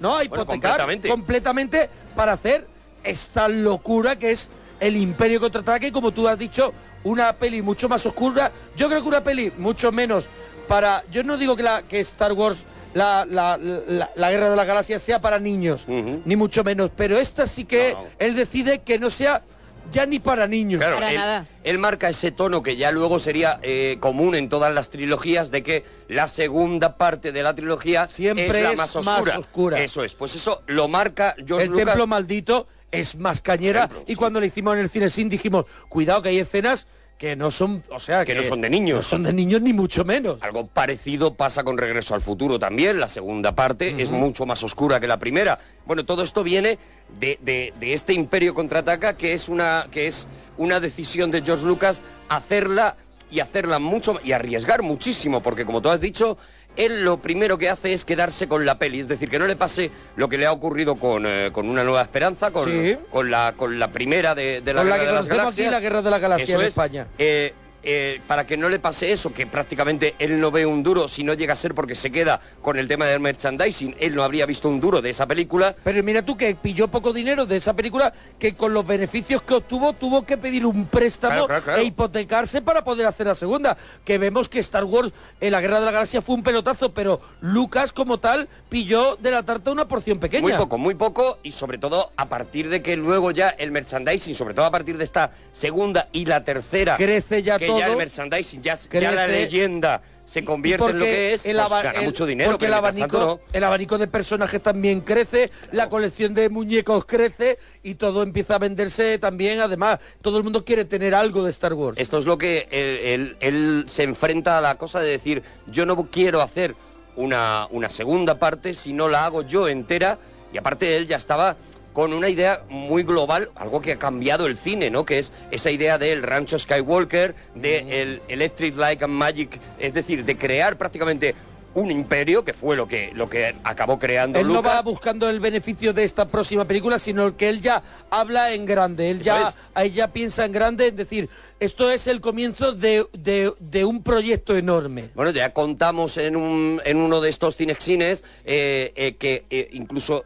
¿no? 0.00 0.16
A 0.16 0.24
hipotecar 0.24 0.46
completamente. 0.78 1.08
completamente 1.08 1.90
para 2.14 2.32
hacer 2.34 2.66
esta 3.02 3.48
locura 3.48 4.16
que 4.16 4.30
es 4.30 4.48
el 4.80 4.96
Imperio 4.96 5.40
contraataque, 5.40 5.88
y 5.88 5.92
como 5.92 6.12
tú 6.12 6.26
has 6.28 6.38
dicho, 6.38 6.72
una 7.04 7.32
peli 7.32 7.62
mucho 7.62 7.88
más 7.88 8.04
oscura. 8.06 8.52
Yo 8.76 8.88
creo 8.88 9.02
que 9.02 9.08
una 9.08 9.24
peli 9.24 9.52
mucho 9.58 9.90
menos 9.92 10.28
para. 10.68 11.02
Yo 11.10 11.22
no 11.24 11.36
digo 11.36 11.56
que, 11.56 11.62
la, 11.64 11.82
que 11.82 12.00
Star 12.00 12.32
Wars, 12.32 12.64
la, 12.94 13.24
la- 13.28 13.56
la- 13.58 14.10
la 14.14 14.30
Guerra 14.30 14.50
de 14.50 14.56
la 14.56 14.64
Galaxia, 14.64 14.98
sea 15.00 15.20
para 15.20 15.38
niños, 15.40 15.84
ni 15.88 16.36
mucho 16.36 16.62
menos. 16.64 16.90
Pero 16.96 17.16
esta 17.18 17.46
sí 17.46 17.64
que 17.64 17.96
él 18.20 18.34
decide 18.36 18.80
que 18.80 18.98
no 19.00 19.10
sea 19.10 19.42
ya 19.90 20.06
ni 20.06 20.18
para 20.18 20.46
niños. 20.46 20.80
Claro, 20.80 21.04
él, 21.06 21.46
él 21.64 21.78
marca 21.78 22.08
ese 22.08 22.30
tono 22.30 22.62
que 22.62 22.76
ya 22.76 22.90
luego 22.92 23.18
sería 23.18 23.58
eh, 23.62 23.96
común 24.00 24.34
en 24.34 24.48
todas 24.48 24.72
las 24.74 24.90
trilogías 24.90 25.50
de 25.50 25.62
que 25.62 25.84
la 26.08 26.28
segunda 26.28 26.96
parte 26.96 27.32
de 27.32 27.42
la 27.42 27.54
trilogía 27.54 28.08
Siempre 28.08 28.46
es 28.46 28.52
la 28.52 28.72
es 28.72 28.78
más 28.78 28.96
más 28.96 29.18
oscura. 29.18 29.38
oscura. 29.38 29.80
Eso 29.80 30.04
es, 30.04 30.14
pues 30.14 30.34
eso 30.36 30.62
lo 30.66 30.88
marca 30.88 31.34
George 31.46 31.64
el 31.64 31.70
Lucas. 31.70 31.86
templo 31.86 32.06
maldito 32.06 32.66
es 32.90 33.16
más 33.16 33.40
cañera 33.40 33.88
y 34.06 34.14
cuando 34.14 34.38
lo 34.40 34.46
hicimos 34.46 34.74
en 34.74 34.80
el 34.80 34.90
cine 34.90 35.08
sin 35.08 35.28
dijimos 35.28 35.64
cuidado 35.88 36.22
que 36.22 36.28
hay 36.30 36.38
escenas 36.38 36.86
que 37.22 37.36
no 37.36 37.52
son 37.52 37.84
o 37.88 38.00
sea 38.00 38.24
que 38.24 38.34
no 38.34 38.42
son 38.42 38.60
de 38.62 38.68
niños. 38.68 38.96
no 38.96 39.02
son 39.04 39.22
de 39.22 39.32
niños 39.32 39.62
ni 39.62 39.72
mucho 39.72 40.04
menos 40.04 40.42
Algo 40.42 40.66
parecido 40.66 41.34
pasa 41.34 41.62
con 41.62 41.78
Regreso 41.78 42.16
al 42.16 42.20
Futuro 42.20 42.58
también. 42.58 42.98
La 42.98 43.08
segunda 43.08 43.54
parte 43.54 43.94
es 44.02 44.10
mucho 44.10 44.44
más 44.44 44.64
oscura 44.64 44.98
que 44.98 45.06
la 45.06 45.20
primera. 45.20 45.60
Bueno, 45.86 46.04
todo 46.04 46.24
esto 46.24 46.42
viene 46.42 46.80
de, 47.20 47.38
de- 47.40 47.72
de 47.78 47.92
este 47.92 48.12
Imperio 48.12 48.54
contraataca 48.54 49.16
que 49.16 49.34
es 49.34 49.48
una 49.48 49.86
que 49.92 50.08
es 50.08 50.26
una 50.58 50.80
decisión 50.80 51.30
de 51.30 51.42
George 51.42 51.64
Lucas 51.64 52.02
hacerla 52.28 52.96
y 53.30 53.38
hacerla 53.38 53.78
mucho 53.78 54.18
y 54.24 54.32
arriesgar 54.32 54.82
muchísimo, 54.82 55.40
porque 55.44 55.64
como 55.64 55.80
tú 55.80 55.90
has 55.90 56.00
dicho, 56.00 56.36
él 56.76 57.04
lo 57.04 57.18
primero 57.18 57.58
que 57.58 57.68
hace 57.68 57.92
es 57.92 58.04
quedarse 58.04 58.48
con 58.48 58.64
la 58.64 58.78
peli, 58.78 59.00
es 59.00 59.08
decir, 59.08 59.28
que 59.28 59.38
no 59.38 59.46
le 59.46 59.56
pase 59.56 59.90
lo 60.16 60.28
que 60.28 60.38
le 60.38 60.46
ha 60.46 60.52
ocurrido 60.52 60.96
con, 60.96 61.24
eh, 61.26 61.50
con 61.52 61.68
Una 61.68 61.84
Nueva 61.84 62.02
Esperanza, 62.02 62.50
con, 62.50 62.68
Sí. 62.70 62.96
con, 63.10 63.30
la, 63.30 63.54
con 63.56 63.78
la 63.78 63.88
primera 63.88 64.34
de, 64.34 64.60
de 64.60 64.72
la 64.72 64.80
Con 64.80 64.90
la 64.90 64.96
Guerra 64.96 64.98
que 64.98 65.06
de 65.06 65.12
las 65.14 65.22
conocemos 65.28 65.54
aquí, 65.54 65.62
Galaxias. 65.62 65.70
la 65.72 65.80
Guerra 65.80 66.02
de 66.02 66.10
la 66.10 66.18
Galaxia 66.18 66.44
Eso 66.52 66.60
en 66.60 66.66
es. 66.66 66.68
España. 66.68 67.06
Eh, 67.18 67.52
eh, 67.82 68.20
para 68.26 68.46
que 68.46 68.56
no 68.56 68.68
le 68.68 68.78
pase 68.78 69.12
eso, 69.12 69.32
que 69.32 69.46
prácticamente 69.46 70.14
él 70.18 70.40
no 70.40 70.50
ve 70.50 70.64
un 70.66 70.82
duro, 70.82 71.08
si 71.08 71.24
no 71.24 71.34
llega 71.34 71.52
a 71.52 71.56
ser 71.56 71.74
porque 71.74 71.94
se 71.94 72.10
queda 72.10 72.40
con 72.60 72.78
el 72.78 72.86
tema 72.88 73.06
del 73.06 73.20
merchandising, 73.20 73.96
él 73.98 74.14
no 74.14 74.22
habría 74.22 74.46
visto 74.46 74.68
un 74.68 74.80
duro 74.80 75.02
de 75.02 75.10
esa 75.10 75.26
película. 75.26 75.74
pero 75.82 76.02
mira 76.02 76.22
tú 76.22 76.36
que 76.36 76.54
pilló 76.54 76.88
poco 76.88 77.12
dinero 77.12 77.46
de 77.46 77.56
esa 77.56 77.74
película 77.74 78.12
que 78.38 78.54
con 78.54 78.72
los 78.72 78.86
beneficios 78.86 79.42
que 79.42 79.54
obtuvo 79.54 79.92
tuvo 79.94 80.24
que 80.24 80.36
pedir 80.36 80.64
un 80.66 80.86
préstamo 80.86 81.32
Claro, 81.32 81.46
claro, 81.46 81.64
claro. 81.64 81.80
e 81.80 81.84
hipotecarse 81.84 82.62
para 82.62 82.84
poder 82.84 83.06
hacer 83.06 83.26
la 83.26 83.34
segunda 83.34 83.76
que 84.04 84.18
vemos 84.18 84.48
que 84.48 84.58
Star 84.60 84.84
Wars 84.84 85.12
en 85.40 85.52
la 85.52 85.60
Guerra 85.60 85.80
de 85.80 85.86
la 85.86 85.92
Galaxia 85.92 86.22
fue 86.22 86.34
un 86.34 86.42
pelotazo 86.42 86.92
pero 86.92 87.20
Lucas 87.40 87.92
como 87.92 88.18
tal 88.18 88.48
pilló 88.68 89.16
de 89.16 89.30
la 89.30 89.42
tarta 89.42 89.70
una 89.70 89.88
porción 89.88 90.18
pequeña 90.18 90.42
Muy 90.42 90.52
poco, 90.52 90.78
muy 90.78 90.94
poco, 90.94 91.38
y 91.42 91.50
sobre 91.52 91.78
todo 91.78 92.12
a 92.16 92.28
partir 92.28 92.68
de 92.68 92.82
que 92.82 92.96
luego 92.96 93.30
ya 93.30 93.48
el 93.50 93.70
merchandising, 93.70 94.34
sobre 94.34 94.54
todo 94.54 94.66
a 94.66 94.70
partir 94.70 94.96
de 94.98 95.04
esta 95.04 95.30
segunda 95.52 96.08
y 96.12 96.24
la 96.24 96.44
tercera, 96.44 96.96
Crece 96.96 97.42
ya 97.42 97.58
que 97.58 97.71
todo. 97.72 97.80
ya 97.80 97.86
el 97.88 97.96
merchandising, 97.96 98.62
ya, 98.62 98.74
ya 98.74 99.12
la 99.12 99.24
Crece. 99.26 99.40
leyenda 99.40 100.02
se 100.24 100.44
convierte 100.44 100.86
en 100.86 100.98
lo 100.98 101.04
que 101.04 101.32
es, 101.34 101.44
el 101.46 101.56
pues 101.56 101.68
gana 101.82 101.98
el- 101.98 102.04
mucho 102.06 102.24
dinero. 102.24 102.50
porque 102.52 102.66
el 102.66 102.72
abanico, 102.74 103.06
tanto 103.08 103.26
no. 103.26 103.40
el 103.52 103.64
abanico 103.64 103.98
de 103.98 104.06
personajes 104.06 104.62
también 104.62 105.00
crece, 105.00 105.50
la 105.72 105.88
colección 105.88 106.32
de 106.32 106.48
muñecos 106.48 107.04
crece 107.04 107.58
y 107.82 107.96
todo 107.96 108.22
empieza 108.22 108.54
a 108.54 108.58
venderse 108.58 109.18
también. 109.18 109.60
Además, 109.60 109.98
todo 110.22 110.38
el 110.38 110.44
mundo 110.44 110.64
quiere 110.64 110.84
tener 110.84 111.14
algo 111.14 111.44
de 111.44 111.50
Star 111.50 111.74
Wars. 111.74 111.98
Esto 111.98 112.18
es 112.18 112.24
lo 112.24 112.38
que 112.38 112.68
él, 112.70 112.98
él- 113.02 113.36
él 113.40 113.84
se 113.88 114.04
enfrenta 114.04 114.58
a 114.58 114.60
la 114.60 114.76
cosa 114.78 115.00
de 115.00 115.08
decir, 115.10 115.42
yo 115.66 115.84
no 115.84 115.96
quiero 116.10 116.40
hacer 116.40 116.74
una, 117.16 117.66
una 117.70 117.90
segunda 117.90 118.38
parte 118.38 118.72
si 118.74 118.92
no 118.92 119.08
la 119.08 119.24
hago 119.26 119.42
yo 119.42 119.68
entera. 119.68 120.18
Y 120.54 120.58
aparte 120.58 120.96
él 120.98 121.06
ya 121.06 121.16
estaba 121.16 121.56
con 121.92 122.12
una 122.12 122.28
idea 122.28 122.62
muy 122.68 123.02
global, 123.02 123.50
algo 123.54 123.80
que 123.80 123.92
ha 123.92 123.98
cambiado 123.98 124.46
el 124.46 124.56
cine, 124.56 124.90
¿no? 124.90 125.04
Que 125.04 125.18
es 125.18 125.32
esa 125.50 125.70
idea 125.70 125.98
del 125.98 126.22
rancho 126.22 126.58
Skywalker, 126.58 127.34
de 127.54 128.02
el 128.02 128.22
Electric 128.28 128.76
Light 128.76 129.02
and 129.02 129.12
Magic, 129.12 129.60
es 129.78 129.92
decir, 129.92 130.24
de 130.24 130.36
crear 130.36 130.76
prácticamente 130.78 131.34
un 131.74 131.90
imperio, 131.90 132.44
que 132.44 132.52
fue 132.52 132.76
lo 132.76 132.86
que, 132.86 133.12
lo 133.14 133.30
que 133.30 133.54
acabó 133.64 133.98
creando 133.98 134.38
Él 134.38 134.46
no 134.48 134.62
va 134.62 134.82
buscando 134.82 135.30
el 135.30 135.40
beneficio 135.40 135.94
de 135.94 136.04
esta 136.04 136.28
próxima 136.28 136.66
película, 136.66 136.98
sino 136.98 137.34
que 137.34 137.48
él 137.48 137.62
ya 137.62 137.82
habla 138.10 138.52
en 138.52 138.66
grande. 138.66 139.08
Él 139.10 139.22
ya, 139.22 139.48
es. 139.48 139.56
él 139.82 139.90
ya 139.90 140.08
piensa 140.08 140.44
en 140.44 140.52
grande, 140.52 140.88
es 140.88 140.96
decir, 140.96 141.30
esto 141.60 141.90
es 141.90 142.06
el 142.08 142.20
comienzo 142.20 142.72
de, 142.74 143.06
de- 143.14 143.54
de 143.58 143.84
un 143.86 144.02
proyecto 144.02 144.54
enorme. 144.54 145.08
Bueno, 145.14 145.30
ya 145.30 145.54
contamos 145.54 146.18
en, 146.18 146.36
un, 146.36 146.82
en 146.84 146.98
uno 146.98 147.22
de 147.22 147.30
estos 147.30 147.56
cinexines 147.56 148.22
eh, 148.44 148.92
eh, 148.94 149.14
que 149.16 149.44
eh, 149.48 149.70
incluso 149.72 150.24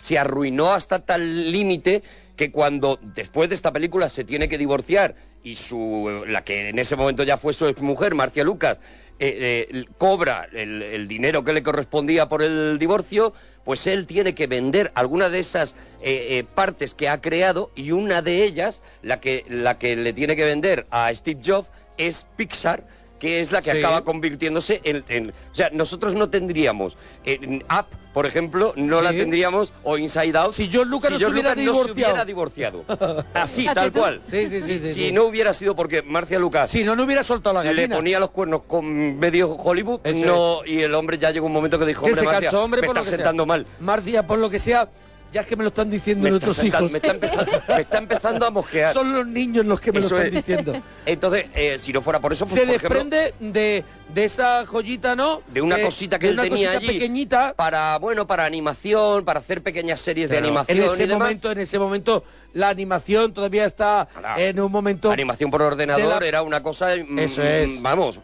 se 0.00 0.18
arruinó 0.18 0.72
hasta 0.72 1.04
tal 1.04 1.52
límite 1.52 2.02
que 2.36 2.50
cuando 2.50 2.98
después 3.02 3.48
de 3.48 3.54
esta 3.54 3.72
película 3.72 4.08
se 4.08 4.24
tiene 4.24 4.48
que 4.48 4.58
divorciar 4.58 5.14
y 5.42 5.54
su 5.56 6.24
la 6.26 6.42
que 6.44 6.68
en 6.70 6.78
ese 6.78 6.96
momento 6.96 7.22
ya 7.22 7.36
fue 7.36 7.52
su 7.52 7.72
mujer 7.80 8.14
Marcia 8.14 8.42
Lucas 8.44 8.80
eh, 9.20 9.68
eh, 9.70 9.84
cobra 9.98 10.48
el, 10.52 10.82
el 10.82 11.06
dinero 11.06 11.44
que 11.44 11.52
le 11.52 11.62
correspondía 11.62 12.28
por 12.28 12.42
el 12.42 12.78
divorcio, 12.80 13.32
pues 13.64 13.86
él 13.86 14.06
tiene 14.06 14.34
que 14.34 14.48
vender 14.48 14.90
alguna 14.96 15.28
de 15.28 15.38
esas 15.38 15.76
eh, 16.02 16.42
partes 16.56 16.94
que 16.94 17.08
ha 17.08 17.20
creado 17.20 17.70
y 17.76 17.92
una 17.92 18.22
de 18.22 18.42
ellas, 18.42 18.82
la 19.02 19.20
que, 19.20 19.44
la 19.48 19.78
que 19.78 19.94
le 19.94 20.12
tiene 20.12 20.34
que 20.34 20.44
vender 20.44 20.88
a 20.90 21.14
Steve 21.14 21.40
Jobs, 21.46 21.68
es 21.96 22.26
Pixar 22.36 22.84
que 23.20 23.38
es 23.38 23.52
la 23.52 23.62
que 23.62 23.70
Sí. 23.70 23.78
acaba 23.78 24.02
convirtiéndose 24.04 24.80
en, 24.82 25.04
en- 25.08 25.30
O 25.30 25.54
sea, 25.54 25.70
nosotros 25.70 26.14
no 26.14 26.28
tendríamos 26.28 26.96
en 27.24 27.62
Up, 27.70 27.86
por 28.14 28.24
ejemplo, 28.26 28.72
no 28.76 29.02
la 29.02 29.10
tendríamos, 29.10 29.72
o 29.82 29.98
Inside 29.98 30.38
Out, 30.38 30.54
Si 30.54 30.68
George 30.70 30.88
Lucas 30.88 31.10
no 31.10 31.18
se 31.18 31.26
hubiera 31.26 31.50
Lucas 31.50 31.56
no 31.56 31.74
se 31.74 31.80
divorciado. 31.80 32.12
hubiera 32.12 32.24
divorciado. 32.24 32.84
Así, 33.34 33.66
tal 33.66 33.92
cual. 33.92 34.22
Sí, 34.30 34.48
sí, 34.48 34.60
sí, 34.60 34.78
sí, 34.80 34.86
si 34.88 34.94
sí. 34.94 35.12
no 35.12 35.24
hubiera 35.24 35.52
sido 35.52 35.74
porque 35.76 36.00
Marcia 36.02 36.38
Lucas 36.38 36.70
Si 36.70 36.84
no, 36.84 36.94
no 36.96 37.02
hubiera 37.04 37.22
soltado 37.24 37.54
la 37.56 37.64
le 37.64 37.74
gallina. 37.74 37.96
ponía 37.96 38.18
los 38.20 38.30
cuernos 38.30 38.62
con 38.68 39.18
medio 39.18 39.50
Hollywood, 39.56 40.00
Eso 40.04 40.24
no, 40.24 40.60
y 40.64 40.78
el 40.80 40.94
hombre 40.94 41.18
ya 41.18 41.30
llegó 41.32 41.46
un 41.46 41.52
momento 41.52 41.78
que 41.78 41.86
dijo, 41.86 42.04
que 42.04 42.12
hombre, 42.12 42.20
se 42.20 42.24
Marcia, 42.24 42.50
cansó, 42.50 42.64
hombre, 42.64 42.80
me 42.80 42.86
por 42.86 42.94
lo 42.96 43.00
estás 43.02 43.10
que 43.10 43.16
sea. 43.16 43.24
sentando 43.26 43.44
mal. 43.46 43.66
Marcia, 43.80 44.24
por 44.24 44.38
lo 44.38 44.48
que 44.48 44.58
sea, 44.60 44.88
ya 45.32 45.40
es 45.40 45.46
que 45.48 45.56
me 45.56 45.64
lo 45.64 45.68
están 45.68 45.90
diciendo 45.90 46.28
nuestros 46.30 46.56
está, 46.62 46.78
hijos. 46.78 46.92
me 46.92 46.98
está 46.98 47.10
empezando, 47.10 47.52
me 47.68 47.80
está 47.80 47.98
empezando 47.98 48.46
a 48.46 48.50
mosquear. 48.50 48.92
Son 48.94 49.12
los 49.12 49.26
niños 49.26 49.66
los 49.66 49.80
que 49.80 49.90
me 49.90 49.98
Eso 49.98 50.10
lo 50.10 50.18
están 50.22 50.28
es. 50.38 50.46
diciendo. 50.46 50.80
Entonces, 51.04 51.46
eh, 51.56 51.76
si 51.80 51.92
no 51.92 52.00
fuera 52.00 52.20
por 52.20 52.32
eso, 52.32 52.44
pues, 52.46 52.54
Se 52.54 52.60
por 52.64 52.76
ejemplo, 52.76 52.88
desprende 53.00 53.34
de, 53.40 53.84
de 54.12 54.24
esa 54.24 54.64
joyita, 54.66 55.16
¿no? 55.16 55.42
de 55.48 55.60
una 55.62 55.80
cosita 55.80 56.18
que 56.18 56.26
de 56.26 56.32
él 56.32 56.38
una 56.38 56.48
tenía 56.48 56.70
allí 56.72 56.86
pequeñita. 56.86 57.54
para 57.56 57.98
bueno 57.98 58.26
para 58.26 58.44
animación 58.44 59.24
para 59.24 59.40
hacer 59.40 59.62
pequeñas 59.62 60.00
series 60.00 60.28
de 60.30 60.38
animación 60.38 60.78
en 60.78 60.84
ese 60.84 61.04
y 61.04 61.06
demás. 61.06 61.18
momento, 61.20 61.50
en 61.50 61.58
ese 61.58 61.78
momento, 61.78 62.24
la 62.52 62.68
animación 62.68 63.32
todavía 63.32 63.64
está 63.64 64.06
en 64.36 64.60
un 64.60 64.70
momento. 64.70 65.10
animación 65.10 65.50
por 65.50 65.62
ordenador 65.62 66.02
de 66.04 66.20
la- 66.20 66.26
era 66.26 66.42
una 66.42 66.60
cosa 66.60 66.90
mm, 66.96 67.18
Eso 67.18 67.42
es. 67.42 67.82
vamos 67.82 68.20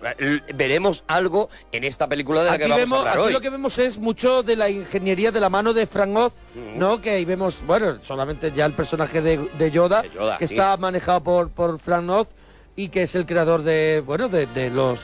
veremos 0.55 1.03
algo 1.09 1.49
en 1.73 1.85
esta 1.85 2.09
película 2.09 2.41
de 2.41 2.47
la 2.47 2.53
Aquí, 2.53 2.63
que 2.65 2.69
vamos 2.69 2.83
vemos, 2.85 2.97
a 2.99 3.01
hablar 3.01 3.15
aquí 3.19 3.27
hoy 3.27 3.33
lo 3.33 3.41
que 3.41 3.51
vemos 3.51 3.79
es 3.79 3.99
mucho 3.99 4.43
de 4.43 4.57
la 4.57 4.69
ingeniería 4.69 5.33
de 5.33 5.41
la 5.41 5.49
mano 5.49 5.73
de 5.73 5.87
Frank 5.87 6.17
Oz, 6.17 6.33
¿no? 6.77 7.01
Que 7.01 7.11
ahí 7.11 7.25
vemos, 7.25 7.63
bueno, 7.67 7.99
solamente 8.03 8.53
ya 8.55 8.67
el 8.67 8.73
personaje 8.75 9.21
de, 9.23 9.39
de 9.59 9.71
Yoda, 9.71 10.05
Yoda, 10.15 10.37
que 10.39 10.47
sí. 10.47 10.55
está 10.55 10.77
manejado 10.77 11.23
por, 11.23 11.51
por 11.51 11.79
Frank 11.79 12.09
Oz 12.11 12.29
y 12.81 12.89
que 12.89 13.03
es 13.03 13.15
el 13.15 13.27
creador 13.27 13.63
de, 13.63 14.03
bueno, 14.07 14.31
de, 14.31 14.47
de 14.47 14.71
los, 14.71 15.03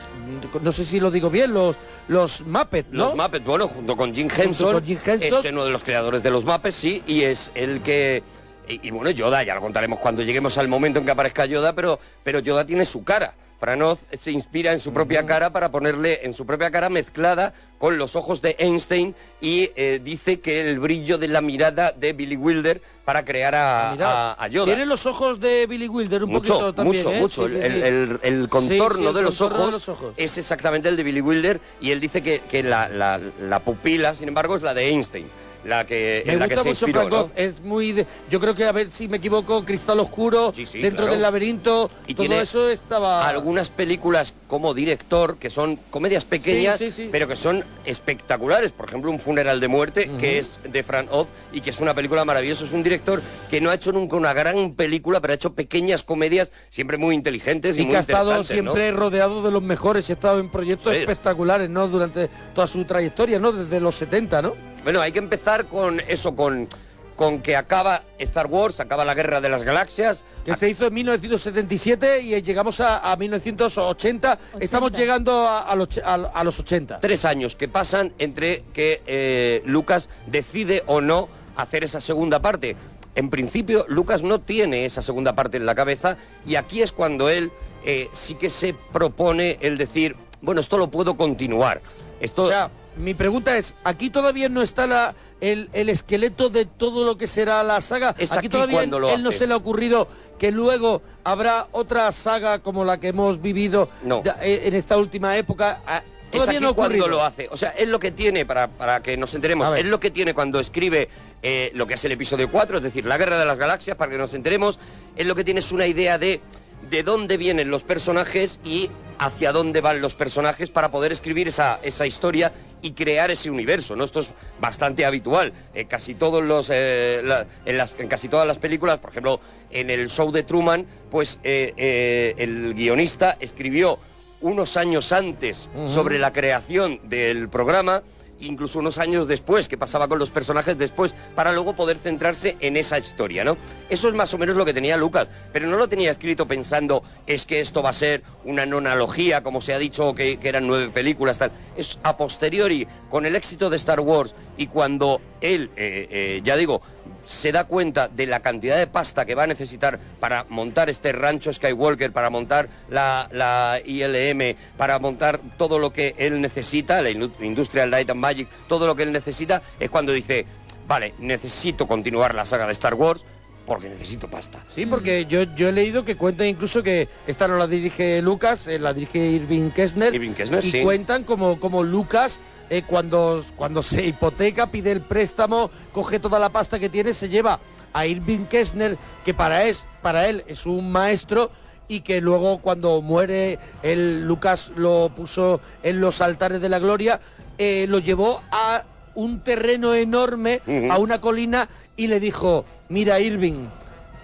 no 0.63 0.71
sé 0.71 0.83
si 0.83 0.99
lo 0.99 1.11
digo 1.11 1.29
bien, 1.29 1.53
los, 1.53 1.77
los 2.07 2.41
Muppets, 2.41 2.89
¿no? 2.91 3.05
los 3.05 3.15
Muppets 3.15 3.45
bueno 3.45 3.67
junto 3.67 3.95
con 3.95 4.15
Jim 4.15 4.27
Junto 4.29 4.43
Henson, 4.43 4.73
con 4.73 4.83
Jim 4.83 4.97
Henson. 5.05 5.39
es 5.39 5.51
uno 5.51 5.63
de 5.63 5.69
los 5.71 5.83
creadores 5.83 6.23
de 6.23 6.31
los 6.31 6.43
Muppets 6.43 6.75
sí 6.75 7.03
y 7.05 7.21
es 7.21 7.51
el 7.53 7.81
que 7.81 8.23
y, 8.67 8.87
y 8.87 8.89
bueno 8.89 9.11
Yoda 9.11 9.43
ya 9.43 9.53
lo 9.53 9.61
contaremos 9.61 9.99
cuando 9.99 10.23
lleguemos 10.23 10.57
al 10.57 10.67
momento 10.67 10.97
en 10.99 11.05
que 11.05 11.11
aparezca 11.11 11.45
Yoda 11.45 11.73
pero 11.73 11.99
pero 12.23 12.39
Yoda 12.39 12.65
tiene 12.65 12.83
su 12.83 13.03
cara 13.03 13.35
Franoz 13.59 13.99
se 14.13 14.31
inspira 14.31 14.71
en 14.71 14.79
su 14.79 14.93
propia 14.93 15.25
cara 15.25 15.51
para 15.51 15.71
ponerle 15.71 16.19
en 16.25 16.33
su 16.33 16.45
propia 16.45 16.69
cara 16.69 16.89
mezclada 16.89 17.53
con 17.79 17.97
los 17.97 18.15
ojos 18.15 18.41
de 18.41 18.55
Einstein 18.59 19.15
y 19.41 19.71
eh, 19.75 19.99
dice 20.03 20.39
que 20.41 20.69
el 20.69 20.79
brillo 20.79 21.17
de 21.17 21.27
la 21.27 21.41
mirada 21.41 21.91
de 21.91 22.13
Billy 22.13 22.35
Wilder 22.35 22.81
para 23.03 23.25
crear 23.25 23.55
a, 23.55 23.89
Mira, 23.93 24.31
a- 24.33 24.43
a 24.43 24.47
Yoda. 24.47 24.65
Tiene 24.65 24.85
los 24.85 25.05
ojos 25.07 25.39
de 25.39 25.65
Billy 25.65 25.87
Wilder 25.87 26.23
un 26.23 26.29
mucho, 26.31 26.53
poquito 26.53 26.73
también, 26.75 27.03
mucho, 27.03 27.15
¿eh? 27.15 27.19
mucho. 27.19 27.47
Sí, 27.47 27.53
sí, 27.55 27.59
el, 27.63 27.71
sí. 27.73 27.79
el- 27.81 28.19
el 28.21 28.41
Sí, 28.43 28.47
contorno, 28.49 29.09
el 29.09 29.15
de, 29.15 29.21
los 29.23 29.37
contorno 29.37 29.55
ojos 29.63 29.67
de 29.67 29.71
los 29.71 29.89
ojos. 29.89 30.13
es 30.17 30.37
exactamente 30.37 30.89
el 30.89 30.95
de 30.95 31.03
Billy 31.03 31.21
Wilder 31.21 31.59
y 31.81 31.91
él 31.91 31.99
dice 31.99 32.21
que, 32.21 32.39
que 32.41 32.61
la, 32.63 32.87
la- 32.89 33.19
la 33.41 33.59
pupila, 33.59 34.13
sin 34.13 34.27
embargo, 34.27 34.55
es 34.55 34.61
la 34.61 34.73
de 34.75 34.89
Einstein. 34.89 35.27
La 35.65 35.85
que, 35.85 36.23
Me 36.25 36.33
en 36.33 36.39
la 36.39 36.47
que 36.47 36.55
gusta 36.55 36.63
se 36.63 36.69
mucho 36.69 36.85
inspiró, 36.87 37.09
Frank 37.25 37.31
es 37.35 37.61
muy 37.61 37.91
de- 37.91 38.05
yo 38.29 38.39
creo 38.39 38.55
que 38.55 38.65
a 38.65 38.71
ver 38.71 38.91
si 38.91 39.07
me 39.07 39.17
equivoco, 39.17 39.65
Cristal 39.65 39.99
Oscuro, 39.99 40.53
sí, 40.55 40.63
dentro 40.79 40.97
claro. 41.05 41.11
del 41.11 41.21
laberinto, 41.21 41.89
Y 42.07 42.13
todo 42.15 42.27
tiene 42.27 42.41
eso 42.41 42.69
estaba 42.69 43.27
algunas 43.27 43.69
películas 43.69 44.33
como 44.47 44.73
director 44.73 45.37
que 45.37 45.49
son 45.49 45.77
comedias 45.89 46.25
pequeñas, 46.25 46.77
Sí, 46.77 47.09
pero 47.11 47.27
que 47.27 47.35
son 47.35 47.63
espectaculares. 47.85 48.71
Por 48.71 48.87
ejemplo, 48.87 49.11
Un 49.11 49.19
funeral 49.19 49.59
de 49.59 49.67
muerte, 49.67 50.09
que 50.19 50.37
es 50.37 50.59
de 50.63 50.83
Frank 50.83 51.07
Oz 51.11 51.27
y 51.51 51.61
que 51.61 51.71
es 51.71 51.79
una 51.79 51.93
película 51.93 52.23
maravillosa. 52.25 52.63
Es 52.65 52.71
un 52.71 52.83
director 52.83 53.21
que 53.49 53.59
no 53.61 53.69
ha 53.69 53.73
hecho 53.75 53.91
nunca 53.91 54.15
una 54.15 54.33
gran 54.33 54.73
película, 54.73 55.19
pero 55.21 55.33
ha 55.33 55.35
hecho 55.35 55.53
pequeñas 55.53 56.03
comedias 56.03 56.51
siempre 56.69 56.97
muy 56.97 57.15
inteligentes 57.15 57.77
y, 57.77 57.81
y 57.81 57.83
muy 57.85 57.91
que 57.91 57.97
ha 57.97 58.01
estado 58.01 58.43
siempre 58.43 58.91
rodeado 58.91 59.41
de 59.41 59.51
los 59.51 59.63
mejores 59.63 60.07
y 60.09 60.11
ha 60.11 60.15
estado 60.15 60.39
en 60.39 60.49
proyectos 60.49 60.93
espectaculares, 60.95 61.69
¿no? 61.69 61.87
Durante 61.87 62.29
toda 62.53 62.67
su 62.67 62.83
trayectoria, 62.85 63.39
¿no? 63.39 63.51
Desde 63.51 63.79
los 63.79 63.95
70, 63.95 64.41
¿no? 64.41 64.53
Bueno, 64.87 65.01
hay 65.01 65.11
que 65.11 65.19
empezar 65.19 65.65
con 65.65 65.99
eso, 66.07 66.33
con, 66.33 66.69
con 67.17 67.41
que 67.41 67.57
acaba 67.57 68.03
Star 68.19 68.47
Wars, 68.47 68.79
acaba 68.79 69.03
la 69.03 69.13
Guerra 69.15 69.41
de 69.41 69.49
las 69.49 69.63
Galaxias. 69.63 70.23
Que 70.45 70.55
se 70.55 70.69
hizo 70.69 70.87
en 70.87 70.93
1977 70.93 72.21
y 72.21 72.41
llegamos 72.41 72.79
a, 72.79 73.11
a 73.11 73.17
1980. 73.17 74.39
Estamos 74.61 74.93
llegando 74.93 75.45
a, 75.45 75.63
a 75.63 75.75
los, 75.75 75.97
a- 75.97 76.13
a 76.33 76.41
los 76.45 76.57
80. 76.61 77.01
Tres 77.01 77.25
años 77.25 77.57
que 77.57 77.67
pasan 77.67 78.13
entre 78.17 78.63
que 78.71 79.01
eh, 79.07 79.61
Lucas 79.65 80.07
decide 80.25 80.83
o 80.87 81.01
no 81.01 81.27
hacer 81.57 81.83
esa 81.83 81.99
segunda 81.99 82.41
parte. 82.41 82.77
En 83.15 83.29
principio, 83.29 83.83
Lucas 83.89 84.23
no 84.23 84.39
tiene 84.39 84.85
esa 84.85 85.01
segunda 85.01 85.35
parte 85.35 85.57
en 85.57 85.65
la 85.65 85.75
cabeza 85.75 86.15
y 86.45 86.55
aquí 86.55 86.81
es 86.81 86.93
cuando 86.93 87.27
él 87.29 87.51
eh, 87.83 88.07
sí 88.13 88.35
que 88.35 88.49
se 88.49 88.73
propone 88.93 89.57
el 89.59 89.77
decir, 89.77 90.15
bueno, 90.41 90.61
esto 90.61 90.77
lo 90.77 90.87
puedo 90.89 91.17
continuar. 91.17 91.81
Esto... 92.21 92.43
O 92.43 92.47
sea, 92.47 92.69
mi 92.97 93.13
pregunta 93.13 93.57
es, 93.57 93.75
aquí 93.83 94.09
todavía 94.09 94.49
no 94.49 94.61
está 94.61 94.87
la, 94.87 95.15
el, 95.41 95.69
el 95.73 95.89
esqueleto 95.89 96.49
de 96.49 96.65
todo 96.65 97.05
lo 97.05 97.17
que 97.17 97.27
será 97.27 97.63
la 97.63 97.81
saga. 97.81 98.15
Es 98.17 98.31
aquí 98.31 98.39
aquí 98.39 98.49
todavía 98.49 98.77
cuando 98.77 98.99
lo 98.99 99.09
él 99.09 99.23
no 99.23 99.31
se 99.31 99.47
le 99.47 99.53
ha 99.53 99.57
ocurrido 99.57 100.07
que 100.37 100.51
luego 100.51 101.01
habrá 101.23 101.67
otra 101.71 102.11
saga 102.11 102.59
como 102.59 102.85
la 102.85 102.99
que 102.99 103.07
hemos 103.09 103.41
vivido 103.41 103.89
No. 104.03 104.21
eh, 104.41 104.63
en 104.65 104.73
esta 104.75 104.97
última 104.97 105.37
época. 105.37 105.81
Ah, 105.85 106.03
Es 106.31 106.31
Todavía 106.33 106.57
aquí 106.59 106.63
no 106.65 106.73
cuando 106.75 107.07
lo 107.07 107.23
hace. 107.23 107.47
O 107.51 107.57
sea, 107.57 107.69
es 107.69 107.87
lo 107.87 107.99
que 107.99 108.11
tiene, 108.11 108.45
para, 108.45 108.67
para 108.67 109.01
que 109.01 109.15
nos 109.15 109.33
enteremos, 109.33 109.75
es 109.77 109.85
lo 109.85 109.99
que 109.99 110.11
tiene 110.11 110.33
cuando 110.33 110.59
escribe 110.59 111.07
eh, 111.41 111.71
lo 111.73 111.87
que 111.87 111.93
es 111.93 112.03
el 112.05 112.11
episodio 112.11 112.51
4, 112.51 112.77
es 112.77 112.83
decir, 112.83 113.05
la 113.05 113.17
guerra 113.17 113.39
de 113.39 113.45
las 113.45 113.57
galaxias, 113.57 113.95
para 113.95 114.11
que 114.11 114.17
nos 114.17 114.33
enteremos, 114.33 114.77
es 115.15 115.25
lo 115.25 115.35
que 115.35 115.43
tiene 115.43 115.61
es 115.61 115.71
una 115.71 115.87
idea 115.87 116.17
de 116.17 116.41
de 116.89 117.03
dónde 117.03 117.37
vienen 117.37 117.69
los 117.69 117.83
personajes 117.83 118.59
y 118.63 118.89
hacia 119.19 119.51
dónde 119.51 119.81
van 119.81 119.99
los 119.99 120.13
personajes 120.15 120.69
para 120.69 120.91
poder 120.91 121.11
escribir 121.11 121.47
esa, 121.47 121.79
esa 121.81 122.05
historia 122.05 122.51
y 122.83 122.91
crear 122.91 123.31
ese 123.31 123.49
universo, 123.49 123.95
¿no? 123.95 124.03
Esto 124.03 124.19
es 124.19 124.31
bastante 124.59 125.05
habitual. 125.05 125.53
En 125.73 125.87
casi 125.87 126.13
todos 126.13 126.43
los 126.43 126.69
eh, 126.71 127.21
la- 127.23 127.47
en, 127.65 127.77
las- 127.77 127.93
en 127.97 128.07
casi 128.07 128.27
todas 128.29 128.47
las 128.47 128.59
películas, 128.59 128.99
por 128.99 129.09
ejemplo, 129.09 129.39
en 129.71 129.89
el 129.89 130.09
show 130.09 130.31
de 130.31 130.43
Truman, 130.43 130.85
pues 131.09 131.39
eh, 131.43 131.73
eh, 131.77 132.35
el 132.37 132.75
guionista 132.75 133.35
escribió 133.39 133.97
unos 134.39 134.77
años 134.77 135.11
antes 135.13 135.67
sobre 135.87 136.19
la 136.19 136.31
creación 136.31 136.99
del 137.09 137.49
programa, 137.49 138.03
incluso 138.39 138.79
unos 138.79 138.97
años 138.97 139.27
después, 139.27 139.67
que 139.67 139.77
pasaba 139.77 140.07
con 140.07 140.19
los 140.19 140.31
personajes 140.31 140.77
después, 140.77 141.15
para 141.35 141.51
luego 141.51 141.73
poder 141.73 141.97
centrarse 141.97 142.57
en 142.59 142.77
esa 142.77 142.97
historia, 142.97 143.43
¿no? 143.43 143.57
Eso 143.89 144.07
es 144.07 144.13
más 144.13 144.33
o 144.33 144.37
menos 144.37 144.55
lo 144.55 144.65
que 144.65 144.73
tenía 144.73 144.97
Lucas, 144.97 145.29
pero 145.53 145.67
no 145.67 145.77
lo 145.77 145.87
tenía 145.87 146.11
escrito 146.11 146.47
pensando, 146.47 147.03
es 147.25 147.45
que 147.45 147.59
esto 147.59 147.81
va 147.81 147.89
a 147.89 147.93
ser 147.93 148.23
una 148.43 148.65
nonalogía, 148.65 149.43
como 149.43 149.61
se 149.61 149.73
ha 149.73 149.79
dicho, 149.79 150.13
que, 150.13 150.37
que 150.37 150.49
eran 150.49 150.67
nueve 150.67 150.89
películas, 150.89 151.37
tal. 151.37 151.51
Es 151.75 151.99
a 152.03 152.17
posteriori, 152.17 152.87
con 153.09 153.25
el 153.25 153.35
éxito 153.35 153.69
de 153.69 153.77
Star 153.77 153.99
Wars 153.99 154.35
y 154.57 154.67
cuando 154.67 155.21
él, 155.41 155.69
eh, 155.77 156.07
eh, 156.09 156.41
ya 156.43 156.55
digo, 156.57 156.81
se 157.25 157.51
da 157.51 157.65
cuenta 157.65 158.07
de 158.07 158.25
la 158.25 158.39
cantidad 158.41 158.77
de 158.77 158.87
pasta 158.87 159.25
que 159.25 159.35
va 159.35 159.43
a 159.43 159.47
necesitar 159.47 159.99
para 160.19 160.45
montar 160.49 160.89
este 160.89 161.11
rancho 161.11 161.51
Skywalker, 161.53 162.11
para 162.11 162.29
montar 162.29 162.69
la, 162.89 163.27
la 163.31 163.79
ILM, 163.85 164.55
para 164.77 164.97
montar 164.99 165.39
todo 165.57 165.77
lo 165.77 165.91
que 165.91 166.15
él 166.17 166.39
necesita, 166.41 167.01
la 167.01 167.09
Indu- 167.09 167.33
Industrial 167.41 167.89
Light 167.91 168.09
and 168.09 168.19
Magic, 168.19 168.47
todo 168.67 168.87
lo 168.87 168.95
que 168.95 169.03
él 169.03 169.11
necesita, 169.11 169.61
es 169.79 169.89
cuando 169.89 170.11
dice, 170.13 170.45
vale, 170.87 171.13
necesito 171.19 171.85
continuar 171.85 172.33
la 172.33 172.45
saga 172.45 172.65
de 172.65 172.71
Star 172.71 172.93
Wars 172.93 173.25
porque 173.65 173.89
necesito 173.89 174.29
pasta. 174.29 174.63
Sí, 174.73 174.85
porque 174.85 175.25
yo, 175.25 175.43
yo 175.43 175.67
he 175.67 175.73
leído 175.73 176.05
que 176.05 176.15
cuentan 176.15 176.47
incluso 176.47 176.81
que 176.81 177.09
esta 177.27 177.49
no 177.49 177.57
la 177.57 177.67
dirige 177.67 178.21
Lucas, 178.21 178.65
eh, 178.67 178.79
la 178.79 178.93
dirige 178.93 179.19
Irving 179.19 179.71
Kessner. 179.71 180.15
Irving 180.15 180.31
Kessner, 180.31 180.63
y 180.63 180.71
sí. 180.71 180.81
cuentan 180.81 181.25
como, 181.25 181.59
como 181.59 181.83
Lucas, 181.83 182.39
eh, 182.69 182.83
cuando, 182.85 183.43
cuando 183.55 183.81
se 183.83 184.05
hipoteca, 184.05 184.67
pide 184.71 184.91
el 184.91 185.01
préstamo, 185.01 185.71
coge 185.93 186.19
toda 186.19 186.39
la 186.39 186.49
pasta 186.49 186.79
que 186.79 186.89
tiene, 186.89 187.13
se 187.13 187.29
lleva 187.29 187.59
a 187.93 188.05
Irving 188.05 188.45
Kessner, 188.45 188.97
que 189.25 189.33
para, 189.33 189.65
es, 189.65 189.85
para 190.01 190.27
él 190.27 190.43
es 190.47 190.65
un 190.65 190.91
maestro 190.91 191.51
y 191.87 192.01
que 192.01 192.19
luego 192.21 192.59
cuando 192.59 193.01
muere, 193.01 193.59
él, 193.81 194.25
Lucas 194.25 194.71
lo 194.75 195.09
puso 195.15 195.61
en 195.83 196.01
los 196.01 196.21
altares 196.21 196.61
de 196.61 196.69
la 196.69 196.79
gloria, 196.79 197.21
eh, 197.57 197.85
lo 197.87 197.99
llevó 197.99 198.41
a 198.51 198.83
un 199.15 199.39
terreno 199.39 199.95
enorme, 199.95 200.61
a 200.91 200.99
una 200.99 201.19
colina, 201.19 201.69
y 201.95 202.07
le 202.07 202.19
dijo, 202.19 202.65
mira 202.89 203.19
Irving, 203.19 203.67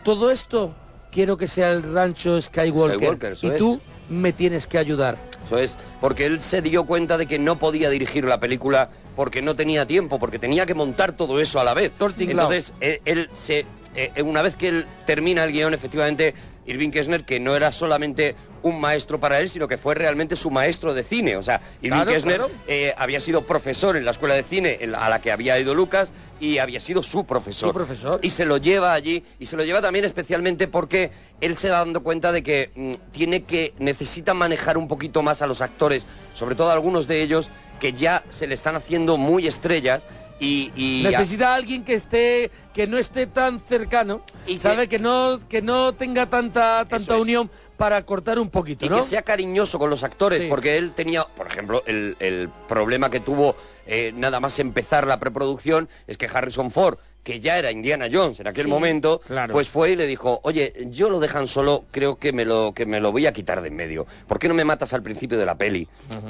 todo 0.04 0.30
esto 0.30 0.74
quiero 1.12 1.38
que 1.38 1.48
sea 1.48 1.72
el 1.72 1.82
rancho 1.82 2.40
Skywalker, 2.40 3.36
y 3.42 3.48
es. 3.48 3.80
Me 4.14 4.34
tienes 4.34 4.68
que 4.68 4.78
ayudar. 4.78 5.18
Eso 5.46 5.58
es, 5.58 5.78
porque 6.00 6.26
él 6.26 6.40
se 6.40 6.62
dio 6.62 6.86
cuenta 6.86 7.18
de 7.18 7.26
que 7.26 7.40
no 7.40 7.58
podía 7.58 7.90
dirigir 7.90 8.24
la 8.26 8.40
película 8.40 8.90
porque 9.16 9.42
no 9.42 9.56
tenía 9.56 9.86
tiempo, 9.86 10.20
porque 10.20 10.40
tenía 10.40 10.66
que 10.66 10.74
montar 10.74 11.12
todo 11.12 11.40
eso 11.40 11.60
a 11.60 11.64
la 11.64 11.74
vez. 11.74 11.92
Entonces, 12.00 12.74
él, 12.80 13.02
él 13.06 13.30
se, 13.34 13.66
eh, 13.96 14.22
una 14.24 14.42
vez 14.42 14.56
que 14.56 14.70
él 14.70 14.86
termina 15.06 15.44
el 15.44 15.52
guion, 15.52 15.74
efectivamente, 15.74 16.34
Irving 16.66 16.92
Kessner, 16.92 17.26
que 17.26 17.40
no 17.40 17.56
era 17.56 17.72
solamente 17.72 18.36
un 18.64 18.80
maestro 18.82 19.20
para 19.20 19.40
él, 19.40 19.50
sino 19.50 19.68
que 19.68 19.78
fue 19.78 19.94
realmente 19.94 20.36
su 20.36 20.50
maestro 20.50 20.94
de 20.94 21.04
cine. 21.04 21.36
O 21.38 21.44
sea, 21.44 21.62
Irving 21.82 21.98
Claro, 21.98 22.12
Kessner 22.12 22.38
claro. 22.38 22.52
eh, 22.68 22.94
había 22.98 23.20
sido 23.20 23.44
profesor 23.46 23.96
en 23.98 24.06
la 24.06 24.12
escuela 24.12 24.36
de 24.36 24.44
cine 24.44 24.78
en 24.82 24.94
la- 24.94 25.06
a 25.06 25.10
la 25.10 25.22
que 25.22 25.32
había 25.32 25.60
ido 25.60 25.76
Lucas 25.76 26.14
y 26.40 26.58
había 26.58 26.80
sido 26.80 27.04
su 27.04 27.26
profesor. 27.26 27.70
Su 27.70 27.74
profesor. 27.74 28.20
Y 28.24 28.30
se 28.32 28.46
lo 28.46 28.58
lleva 28.58 28.94
allí 28.94 29.24
y 29.40 29.46
se 29.46 29.56
lo 29.58 29.64
lleva 29.64 29.82
también 29.82 30.06
especialmente 30.06 30.68
porque 30.68 31.12
él 31.42 31.58
se 31.58 31.70
va 31.70 31.80
dando 31.80 32.02
cuenta 32.02 32.32
de 32.32 32.42
que 32.42 32.72
mm, 32.76 32.92
tiene 33.12 33.44
que 33.44 33.74
necesita 33.80 34.34
manejar 34.34 34.78
un 34.78 34.88
poquito 34.88 35.22
más 35.22 35.42
a 35.42 35.48
los 35.48 35.62
actores, 35.62 36.06
sobre 36.34 36.56
todo 36.56 36.72
algunos 36.72 37.08
de 37.08 37.22
ellos 37.22 37.50
que 37.80 37.94
ya 37.94 38.24
se 38.30 38.48
le 38.48 38.54
están 38.54 38.76
haciendo 38.78 39.18
muy 39.18 39.46
estrellas 39.46 40.06
y, 40.40 40.72
y 40.76 41.04
Necesita 41.04 41.52
a 41.54 41.56
alguien 41.56 41.84
que 41.86 41.94
esté, 41.94 42.50
que 42.74 42.88
no 42.88 42.98
esté 42.98 43.28
tan 43.28 43.60
cercano, 43.62 44.24
y 44.48 44.60
sabe 44.60 44.90
que 44.90 45.00
no, 45.00 45.40
que 45.48 45.62
no 45.62 45.94
tenga 45.94 46.26
tanta, 46.26 46.86
tanta 46.90 47.18
unión 47.18 47.50
para 47.78 48.06
cortar 48.06 48.40
un 48.40 48.50
poquito, 48.50 48.86
y 48.86 48.90
¿no? 48.90 48.98
que 48.98 49.04
sea 49.04 49.22
cariñoso 49.24 49.80
con 49.80 49.90
los 49.90 50.04
actores, 50.04 50.42
Sí. 50.42 50.48
porque 50.50 50.78
él 50.78 50.92
tenía, 50.92 51.26
por 51.26 51.48
ejemplo, 51.48 51.84
el, 51.86 52.16
el 52.20 52.50
problema 52.68 53.10
que 53.10 53.20
tuvo 53.20 53.56
eh, 53.88 54.14
nada 54.16 54.40
más 54.40 54.60
empezar 54.60 55.06
la 55.08 55.20
preproducción 55.20 55.90
es 56.08 56.18
que 56.18 56.28
Harrison 56.32 56.72
Ford, 56.72 56.98
que 57.24 57.40
ya 57.40 57.58
era 57.58 57.72
Indiana 57.72 58.08
Jones 58.12 58.40
en 58.42 58.48
aquel 58.48 58.66
Sí, 58.66 58.70
momento, 58.70 59.20
claro. 59.26 59.54
pues 59.54 59.70
fue 59.70 59.92
y 59.92 59.96
le 59.96 60.08
dijo, 60.08 60.40
oye, 60.44 60.74
yo 60.90 61.10
lo 61.10 61.20
dejan 61.20 61.48
solo, 61.48 61.86
creo 61.92 62.18
que 62.18 62.34
me 62.34 62.44
lo, 62.46 62.74
que 62.74 62.86
me 62.86 63.00
lo 63.00 63.12
voy 63.14 63.28
a 63.28 63.34
quitar 63.34 63.62
de 63.62 63.70
en 63.70 63.76
medio. 63.76 64.06
¿Por 64.28 64.40
qué 64.40 64.48
no 64.50 64.54
me 64.54 64.66
matas 64.66 64.94
al 64.94 65.04
principio 65.04 65.38
de 65.38 65.46
la 65.46 65.56
peli? 65.56 65.88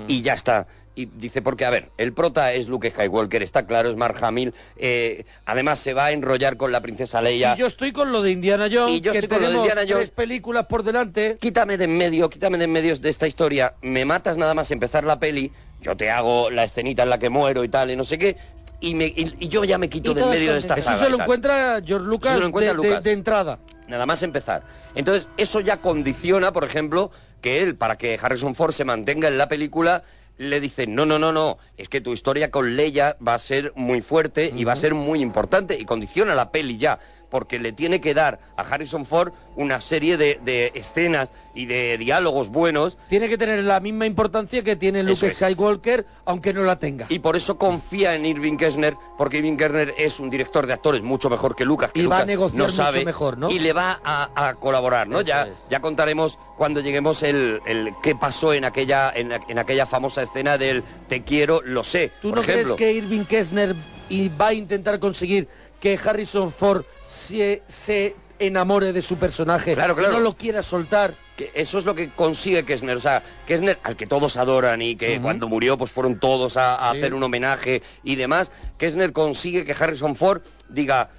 Y 0.07 0.21
ya 0.21 0.33
está. 0.33 0.67
Y 0.95 1.07
dice, 1.07 1.41
porque, 1.41 1.65
a 1.65 1.71
ver, 1.71 1.89
el 1.97 2.13
prota 2.13 2.53
es 2.53 2.67
Luke 2.67 2.91
Skywalker, 2.91 3.41
está 3.41 3.65
claro, 3.65 3.89
es 3.89 3.95
Mark 3.95 4.17
Hamill, 4.23 4.53
eh, 4.77 5.25
además 5.45 5.79
se 5.79 5.95
va 5.95 6.05
a 6.05 6.11
enrollar 6.11 6.55
con 6.55 6.71
la 6.71 6.81
princesa 6.81 7.19
Leia. 7.19 7.55
Y 7.55 7.57
yo 7.57 7.65
estoy 7.65 7.91
con 7.91 8.11
lo 8.11 8.21
de 8.21 8.29
Indiana 8.31 8.67
Jones, 8.71 8.95
Y 8.97 9.01
yo 9.01 9.11
que 9.11 9.17
estoy 9.17 9.29
con 9.29 9.37
lo 9.41 9.47
de 9.47 9.47
tenemos 9.53 9.67
Indiana 9.69 9.81
Jones. 9.91 10.09
tres 10.09 10.15
películas 10.15 10.65
por 10.67 10.83
delante. 10.83 11.37
Quítame 11.41 11.77
de 11.77 11.85
en 11.85 11.97
medio, 11.97 12.29
quítame 12.29 12.59
de 12.59 12.65
en 12.65 12.71
medio 12.71 12.95
de 12.99 13.09
esta 13.09 13.25
historia, 13.25 13.73
me 13.81 14.05
matas 14.05 14.37
nada 14.37 14.53
más 14.53 14.69
empezar 14.69 15.03
la 15.03 15.19
peli, 15.19 15.51
yo 15.81 15.97
te 15.97 16.11
hago 16.11 16.51
la 16.51 16.63
escenita 16.63 17.01
en 17.03 17.09
la 17.09 17.17
que 17.17 17.29
muero 17.29 17.63
y 17.63 17.69
tal, 17.69 17.89
y 17.89 17.95
no 17.95 18.03
sé 18.03 18.19
qué, 18.19 18.37
y, 18.79 18.93
me, 18.93 19.05
y, 19.07 19.33
y 19.39 19.47
yo 19.47 19.63
ya 19.63 19.79
me 19.79 19.89
quito 19.89 20.13
de 20.13 20.21
todos 20.21 20.35
medio 20.35 20.51
de 20.53 20.59
esta 20.59 20.77
saga. 20.77 20.95
Eso 20.97 21.05
se 21.05 21.09
lo 21.09 21.21
encuentra 21.21 21.81
George 21.83 22.05
Lucas, 22.05 22.37
lo 22.39 22.45
encuentra 22.47 22.73
de, 22.75 22.81
de- 22.81 22.87
Lucas. 22.89 23.03
de 23.03 23.11
entrada. 23.13 23.59
Nada 23.87 24.05
más 24.05 24.21
empezar. 24.23 24.61
Entonces, 24.93 25.27
eso 25.37 25.59
ya 25.59 25.77
condiciona, 25.77 26.53
por 26.53 26.63
ejemplo, 26.63 27.09
que 27.41 27.61
él, 27.63 27.75
para 27.75 27.97
que 27.97 28.17
Harrison 28.21 28.55
Ford 28.55 28.71
se 28.73 28.85
mantenga 28.85 29.27
en 29.27 29.37
la 29.37 29.47
película, 29.49 30.03
le 30.37 30.59
dice, 30.59 30.87
no, 30.87 31.05
no, 31.05 31.19
no, 31.19 31.31
no, 31.31 31.57
es 31.77 31.89
que 31.89 32.01
tu 32.01 32.13
historia 32.13 32.51
con 32.51 32.75
Leia 32.75 33.17
va 33.25 33.35
a 33.35 33.39
ser 33.39 33.71
muy 33.75 34.01
fuerte 34.01 34.51
y 34.55 34.63
va 34.63 34.73
a 34.73 34.77
ser 34.77 34.93
muy 34.93 35.21
importante 35.21 35.77
y 35.79 35.85
condiciona 35.85 36.35
la 36.35 36.51
peli 36.51 36.77
ya. 36.77 36.99
Porque 37.33 37.57
le 37.57 37.71
tiene 37.71 37.99
que 37.99 38.13
dar 38.13 38.39
a 38.55 38.61
Harrison 38.61 39.07
Ford 39.07 39.33
una 39.55 39.81
serie 39.81 40.17
de, 40.17 40.39
de 40.45 40.71
escenas 40.75 41.31
y 41.55 41.65
de 41.65 41.97
diálogos 41.97 42.49
buenos. 42.49 42.95
Tiene 43.09 43.27
que 43.27 43.39
tener 43.39 43.63
la 43.63 43.79
misma 43.79 44.05
importancia 44.05 44.63
que 44.63 44.75
tiene 44.75 45.01
Luke 45.01 45.25
es. 45.25 45.37
Skywalker, 45.37 46.05
aunque 46.25 46.53
no 46.53 46.63
la 46.63 46.77
tenga. 46.77 47.07
Y 47.09 47.17
por 47.17 47.35
eso 47.35 47.57
confía 47.57 48.13
en 48.13 48.27
Irving 48.27 48.55
Kessner, 48.55 48.95
porque 49.17 49.37
Irving 49.37 49.57
Kessner 49.57 49.95
es 49.97 50.19
un 50.19 50.29
director 50.29 50.67
de 50.67 50.73
actores 50.73 51.01
mucho 51.01 51.27
mejor 51.27 51.55
que 51.55 51.65
Lucas, 51.65 51.91
que 51.91 52.01
Y 52.01 52.05
va 52.05 52.19
a 52.19 52.25
negociar 52.25 52.59
no 52.59 52.65
mucho 52.65 52.75
sabe, 52.75 53.03
mejor, 53.03 53.35
¿no? 53.39 53.49
Y 53.49 53.57
le 53.57 53.73
va 53.73 53.99
a, 54.03 54.49
a 54.49 54.53
colaborar, 54.53 55.07
¿no? 55.07 55.17
Eso 55.21 55.27
Ya, 55.27 55.47
es. 55.47 55.53
ya 55.71 55.79
contaremos 55.79 56.37
cuando 56.55 56.81
lleguemos 56.81 57.23
el, 57.23 57.61
el 57.65 57.93
qué 58.03 58.13
pasó 58.13 58.53
en 58.53 58.63
aquella, 58.63 59.11
en, 59.15 59.29
la- 59.29 59.41
en 59.47 59.57
aquella 59.57 59.87
famosa 59.87 60.21
escena 60.21 60.59
del 60.59 60.83
te 61.09 61.23
quiero, 61.23 61.63
lo 61.65 61.83
sé. 61.83 62.11
¿Tú 62.21 62.29
por 62.29 62.37
no 62.37 62.43
ejemplo. 62.43 62.75
crees 62.75 62.91
que 62.93 62.93
Irving 62.95 63.25
Kessner 63.25 63.75
y 64.07 64.29
va 64.29 64.49
a 64.49 64.53
intentar 64.53 64.99
conseguir 64.99 65.47
que 65.83 65.99
Harrison 66.01 66.49
Ford 66.49 66.85
se, 67.05 67.61
se 67.67 68.15
enamore 68.39 68.93
de 68.93 69.01
su 69.01 69.17
personaje? 69.17 69.73
Claro, 69.73 69.97
claro. 69.97 70.13
No 70.13 70.19
lo 70.21 70.31
quiera 70.37 70.63
soltar. 70.63 71.13
que 71.35 71.51
eso 71.55 71.77
es 71.77 71.83
lo 71.83 71.93
que 71.93 72.09
consigue 72.11 72.63
Kessner, 72.63 72.95
o 72.95 72.99
sea, 73.01 73.21
Kessner 73.45 73.79
al 73.83 73.97
que 73.97 74.07
todos 74.07 74.37
adoran 74.37 74.81
y 74.81 74.95
que 74.95 75.19
cuando 75.19 75.49
murió 75.49 75.77
pues 75.77 75.91
fueron 75.91 76.19
todos 76.19 76.55
a, 76.55 76.75
a 76.75 76.91
Sí. 76.93 76.99
hacer 76.99 77.13
un 77.15 77.23
homenaje 77.23 77.81
y 78.03 78.15
demás, 78.15 78.49
Kessner 78.77 79.11
consigue 79.11 79.65
que 79.65 79.73
Harrison 79.73 80.15
Ford 80.15 80.41
diga 80.69 81.09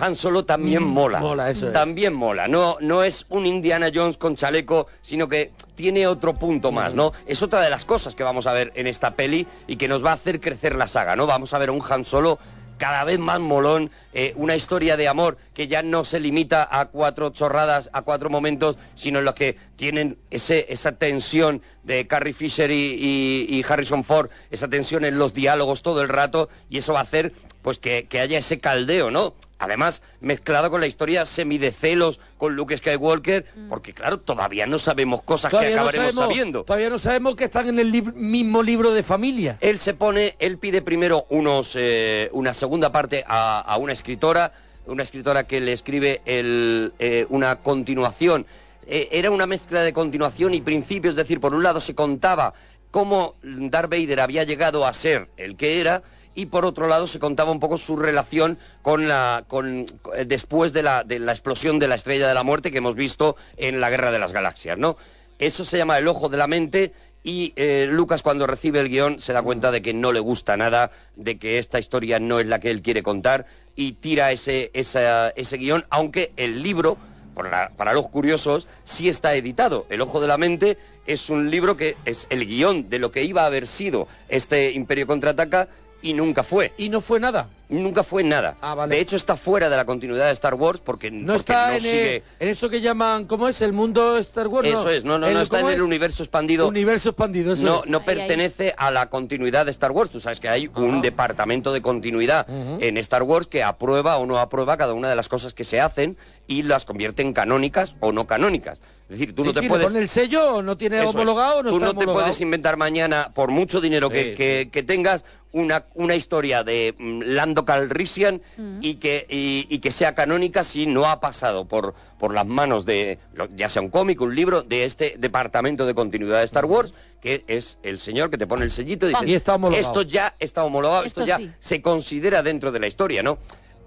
Han 0.00 0.16
Solo 0.16 0.44
también 0.44 0.82
Mm, 0.82 0.86
mola, 0.88 1.20
mola, 1.20 1.50
eso 1.50 1.66
es. 1.68 1.72
también 1.72 2.12
mola, 2.14 2.48
no 2.48 2.78
no 2.80 3.02
es 3.04 3.26
un 3.28 3.44
Indiana 3.46 3.90
Jones 3.94 4.16
con 4.16 4.34
chaleco, 4.34 4.86
sino 5.02 5.28
que 5.28 5.52
tiene 5.76 6.06
otro 6.08 6.34
punto 6.34 6.72
más, 6.72 6.94
¿no? 6.94 7.12
Es 7.26 7.42
otra 7.42 7.60
de 7.60 7.70
las 7.70 7.84
cosas 7.84 8.14
que 8.16 8.22
vamos 8.24 8.46
a 8.48 8.52
ver 8.52 8.72
en 8.76 8.86
esta 8.88 9.12
peli 9.14 9.46
y 9.68 9.76
que 9.76 9.86
nos 9.88 10.04
va 10.04 10.10
a 10.10 10.14
hacer 10.14 10.40
crecer 10.40 10.74
la 10.74 10.88
saga, 10.88 11.14
¿no? 11.16 11.26
Vamos 11.26 11.54
a 11.54 11.58
ver 11.58 11.68
a 11.68 11.72
un 11.72 11.82
Han 11.88 12.04
Solo 12.04 12.38
cada 12.80 13.04
vez 13.04 13.18
más 13.18 13.38
molón, 13.40 13.90
eh, 14.14 14.32
una 14.36 14.56
historia 14.56 14.96
de 14.96 15.06
amor 15.06 15.36
que 15.52 15.68
ya 15.68 15.82
no 15.82 16.02
se 16.02 16.18
limita 16.18 16.66
a 16.68 16.86
cuatro 16.86 17.28
chorradas, 17.28 17.90
a 17.92 18.00
cuatro 18.00 18.30
momentos, 18.30 18.76
sino 18.94 19.18
en 19.18 19.26
los 19.26 19.34
que 19.34 19.56
tienen 19.76 20.16
ese, 20.30 20.64
esa 20.72 20.92
tensión 20.92 21.60
de 21.84 22.06
Carrie 22.06 22.32
Fisher 22.32 22.70
y, 22.70 23.46
y- 23.48 23.62
Harrison 23.68 24.02
Ford, 24.02 24.30
esa 24.50 24.66
tensión 24.66 25.04
en 25.04 25.18
los 25.18 25.34
diálogos 25.34 25.82
todo 25.82 26.00
el 26.00 26.08
rato, 26.08 26.48
y 26.70 26.78
eso 26.78 26.94
va 26.94 27.00
a 27.00 27.02
hacer 27.02 27.34
pues 27.60 27.78
que, 27.78 28.06
que 28.08 28.18
haya 28.18 28.38
ese 28.38 28.60
caldeo, 28.60 29.10
¿no? 29.10 29.34
Además, 29.60 30.02
mezclado 30.22 30.70
con 30.70 30.80
la 30.80 30.86
historia 30.86 31.26
semi 31.26 31.58
de 31.58 31.70
celos 31.70 32.18
con 32.38 32.56
Luke 32.56 32.74
Skywalker, 32.78 33.44
porque 33.68 33.92
claro, 33.92 34.16
todavía 34.18 34.66
no 34.66 34.78
sabemos 34.78 35.22
cosas 35.22 35.50
que 35.50 35.56
no 35.56 35.62
acabaremos 35.82 36.14
sabemos- 36.14 36.24
sabiendo. 36.28 36.64
Todavía 36.64 36.88
no 36.88 36.98
sabemos 36.98 37.36
que 37.36 37.44
están 37.44 37.68
en 37.68 37.78
el 37.78 37.92
lib- 37.92 38.14
mismo 38.14 38.62
libro 38.62 38.92
de 38.94 39.02
familia. 39.02 39.58
Él 39.60 39.78
se 39.78 39.92
pone, 39.92 40.34
él 40.38 40.56
pide 40.56 40.80
primero 40.80 41.26
unos, 41.28 41.74
eh, 41.76 42.30
una 42.32 42.54
segunda 42.54 42.90
parte 42.90 43.22
a, 43.28 43.60
a 43.60 43.76
una 43.76 43.92
escritora, 43.92 44.52
una 44.86 45.02
escritora 45.02 45.44
que 45.46 45.60
le 45.60 45.74
escribe 45.74 46.22
el, 46.24 46.94
eh, 46.98 47.26
una 47.28 47.56
continuación. 47.56 48.46
Eh, 48.86 49.08
era 49.12 49.30
una 49.30 49.46
mezcla 49.46 49.82
de 49.82 49.92
continuación 49.92 50.54
y 50.54 50.62
principio, 50.62 51.10
es 51.10 51.16
decir, 51.16 51.38
por 51.38 51.54
un 51.54 51.62
lado 51.62 51.80
se 51.80 51.94
contaba 51.94 52.54
cómo 52.90 53.34
Darth 53.42 53.90
Vader 53.90 54.20
había 54.20 54.44
llegado 54.44 54.86
a 54.86 54.92
ser 54.92 55.28
el 55.36 55.56
que 55.56 55.80
era 55.80 56.02
y 56.34 56.46
por 56.46 56.64
otro 56.64 56.86
lado 56.86 57.06
se 57.06 57.18
contaba 57.18 57.50
un 57.50 57.60
poco 57.60 57.76
su 57.76 57.96
relación 57.96 58.58
con 58.82 59.08
la 59.08 59.44
con 59.48 59.84
eh, 60.14 60.24
después 60.26 60.72
de 60.72 60.82
la 60.82 61.02
de 61.04 61.18
la 61.18 61.32
explosión 61.32 61.78
de 61.78 61.88
la 61.88 61.96
estrella 61.96 62.28
de 62.28 62.34
la 62.34 62.42
muerte 62.44 62.70
que 62.70 62.78
hemos 62.78 62.94
visto 62.94 63.36
en 63.56 63.80
la 63.80 63.90
Guerra 63.90 64.12
de 64.12 64.18
las 64.20 64.32
Galaxias, 64.32 64.78
¿no? 64.78 64.96
Eso 65.38 65.64
se 65.64 65.78
llama 65.78 65.98
el 65.98 66.06
ojo 66.08 66.28
de 66.28 66.36
la 66.36 66.46
mente 66.46 66.92
y 67.22 67.52
eh, 67.56 67.86
Lucas 67.90 68.22
cuando 68.22 68.46
recibe 68.46 68.78
el 68.80 68.88
guion 68.88 69.20
se 69.20 69.32
da 69.32 69.42
cuenta 69.42 69.70
de 69.70 69.82
que 69.82 69.92
no 69.92 70.12
le 70.12 70.20
gusta 70.20 70.56
nada, 70.56 70.90
de 71.16 71.38
que 71.38 71.58
esta 71.58 71.78
historia 71.78 72.18
no 72.18 72.40
es 72.40 72.46
la 72.46 72.60
que 72.60 72.70
él 72.70 72.80
quiere 72.82 73.02
contar 73.02 73.46
y 73.76 73.92
tira 73.92 74.32
ese, 74.32 74.70
esa- 74.74 75.30
ese 75.30 75.56
guion, 75.56 75.84
aunque 75.90 76.32
el 76.36 76.62
libro, 76.62 76.96
por 77.34 77.50
la- 77.50 77.70
para 77.76 77.92
los 77.92 78.08
curiosos, 78.08 78.66
sí 78.84 79.08
está 79.08 79.34
editado. 79.34 79.86
El 79.90 80.00
Ojo 80.02 80.20
de 80.20 80.28
la 80.28 80.38
Mente 80.38 80.78
es 81.06 81.30
un 81.30 81.50
libro 81.50 81.76
que 81.76 81.96
es 82.04 82.26
el 82.30 82.46
guion 82.46 82.88
de 82.88 82.98
lo 82.98 83.10
que 83.10 83.24
iba 83.24 83.42
a 83.42 83.46
haber 83.46 83.66
sido 83.66 84.08
este 84.28 84.70
Imperio 84.72 85.06
Contraataca 85.06 85.68
y 86.02 86.14
nunca 86.14 86.42
fue. 86.42 86.72
Y 86.78 86.88
no 86.88 87.02
fue 87.02 87.20
nada. 87.20 87.50
Nunca 87.68 88.02
fue 88.02 88.24
nada. 88.24 88.56
De 88.88 88.98
hecho 89.00 89.16
está 89.16 89.36
fuera 89.36 89.68
de 89.68 89.76
la 89.76 89.84
continuidad 89.84 90.26
de 90.26 90.32
Star 90.32 90.54
Wars 90.54 90.80
porque 90.82 91.10
No 91.10 91.34
porque 91.34 91.38
está 91.40 91.68
no 91.68 91.74
en, 91.74 91.80
sigue... 91.82 92.22
en 92.40 92.48
eso 92.48 92.70
que 92.70 92.80
llaman, 92.80 93.26
¿cómo 93.26 93.46
es? 93.48 93.60
El 93.60 93.72
mundo 93.74 94.16
Star 94.18 94.48
Wars. 94.48 94.66
Eso 94.66 94.88
es, 94.88 95.04
no, 95.04 95.18
no, 95.18 95.30
no 95.30 95.40
está 95.42 95.58
en 95.58 95.64
¿cómo 95.64 95.70
el 95.70 95.76
es? 95.76 95.82
universo 95.82 96.22
expandido. 96.22 96.66
Universo 96.66 97.10
expandido, 97.10 97.52
eso 97.52 97.64
no, 97.64 97.82
es. 97.84 97.90
no 97.90 97.98
Ahí, 97.98 98.04
ahí. 98.08 98.16
pertenece 98.16 98.74
a 98.78 98.90
la 98.90 99.10
continuidad 99.10 99.66
de 99.66 99.72
Star 99.72 99.92
Wars. 99.92 100.10
Tú 100.10 100.20
sabes 100.20 100.40
que 100.40 100.48
hay 100.48 100.70
un 100.74 101.02
departamento 101.02 101.70
de 101.72 101.82
continuidad 101.82 102.46
en 102.48 102.96
Star 102.96 103.22
Wars 103.22 103.46
que 103.46 103.62
aprueba 103.62 104.16
o 104.16 104.26
no 104.26 104.38
aprueba 104.38 104.76
cada 104.78 104.94
una 104.94 105.10
de 105.10 105.16
las 105.16 105.28
cosas 105.28 105.52
que 105.54 105.64
se 105.64 105.80
hacen 105.80 106.16
y 106.46 106.62
las 106.62 106.86
convierte 106.86 107.20
en 107.22 107.34
canónicas 107.34 107.94
o 108.00 108.10
no 108.12 108.26
canónicas. 108.26 108.80
Es 109.10 109.18
decir, 109.18 109.34
tú 109.34 109.44
no 109.44 109.52
te 109.52 109.60
sí, 109.60 109.68
puedes... 109.68 109.86
pone 109.88 109.98
el 109.98 110.08
sello 110.08 110.62
no 110.62 110.76
tiene 110.76 111.00
Eso 111.00 111.10
homologado 111.10 111.64
no 111.64 111.70
Tú 111.70 111.76
está 111.78 111.86
no 111.92 111.98
te 111.98 112.06
puedes 112.06 112.40
inventar 112.40 112.76
mañana, 112.76 113.32
por 113.34 113.50
mucho 113.50 113.80
dinero 113.80 114.08
que, 114.08 114.30
Sí, 114.30 114.34
que- 114.36 114.68
que 114.70 114.82
tengas, 114.84 115.24
una, 115.52 115.84
una 115.94 116.14
historia 116.14 116.62
de 116.62 116.94
mm, 116.96 117.22
Lando 117.24 117.64
Calrissian 117.64 118.40
y, 118.80 118.94
que, 118.94 119.26
y, 119.28 119.66
y 119.68 119.80
que 119.80 119.90
sea 119.90 120.14
canónica 120.14 120.62
si 120.62 120.86
no 120.86 121.06
ha 121.06 121.18
pasado 121.18 121.64
por, 121.66 121.94
por 122.20 122.32
las 122.32 122.46
manos 122.46 122.86
de, 122.86 123.18
ya 123.56 123.68
sea 123.68 123.82
un 123.82 123.88
cómic, 123.90 124.20
un 124.20 124.32
libro, 124.36 124.62
de 124.62 124.84
este 124.84 125.16
departamento 125.18 125.86
de 125.86 125.94
continuidad 125.94 126.38
de 126.38 126.44
Star 126.44 126.66
Wars, 126.66 126.94
que 127.20 127.42
es 127.48 127.78
el 127.82 127.98
señor 127.98 128.30
que 128.30 128.38
te 128.38 128.46
pone 128.46 128.64
el 128.64 128.70
sellito 128.70 129.06
y 129.06 129.08
dice, 129.12 129.26
Y 129.26 129.34
está 129.34 129.56
homologado. 129.56 129.80
esto 129.88 130.02
ya 130.02 130.36
está 130.38 130.62
homologado, 130.62 131.02
esto, 131.02 131.22
Esto 131.22 131.28
ya 131.28 131.38
sí. 131.38 131.50
se 131.58 131.82
considera 131.82 132.44
dentro 132.44 132.70
de 132.70 132.78
la 132.78 132.86
historia, 132.86 133.24
¿no? 133.24 133.38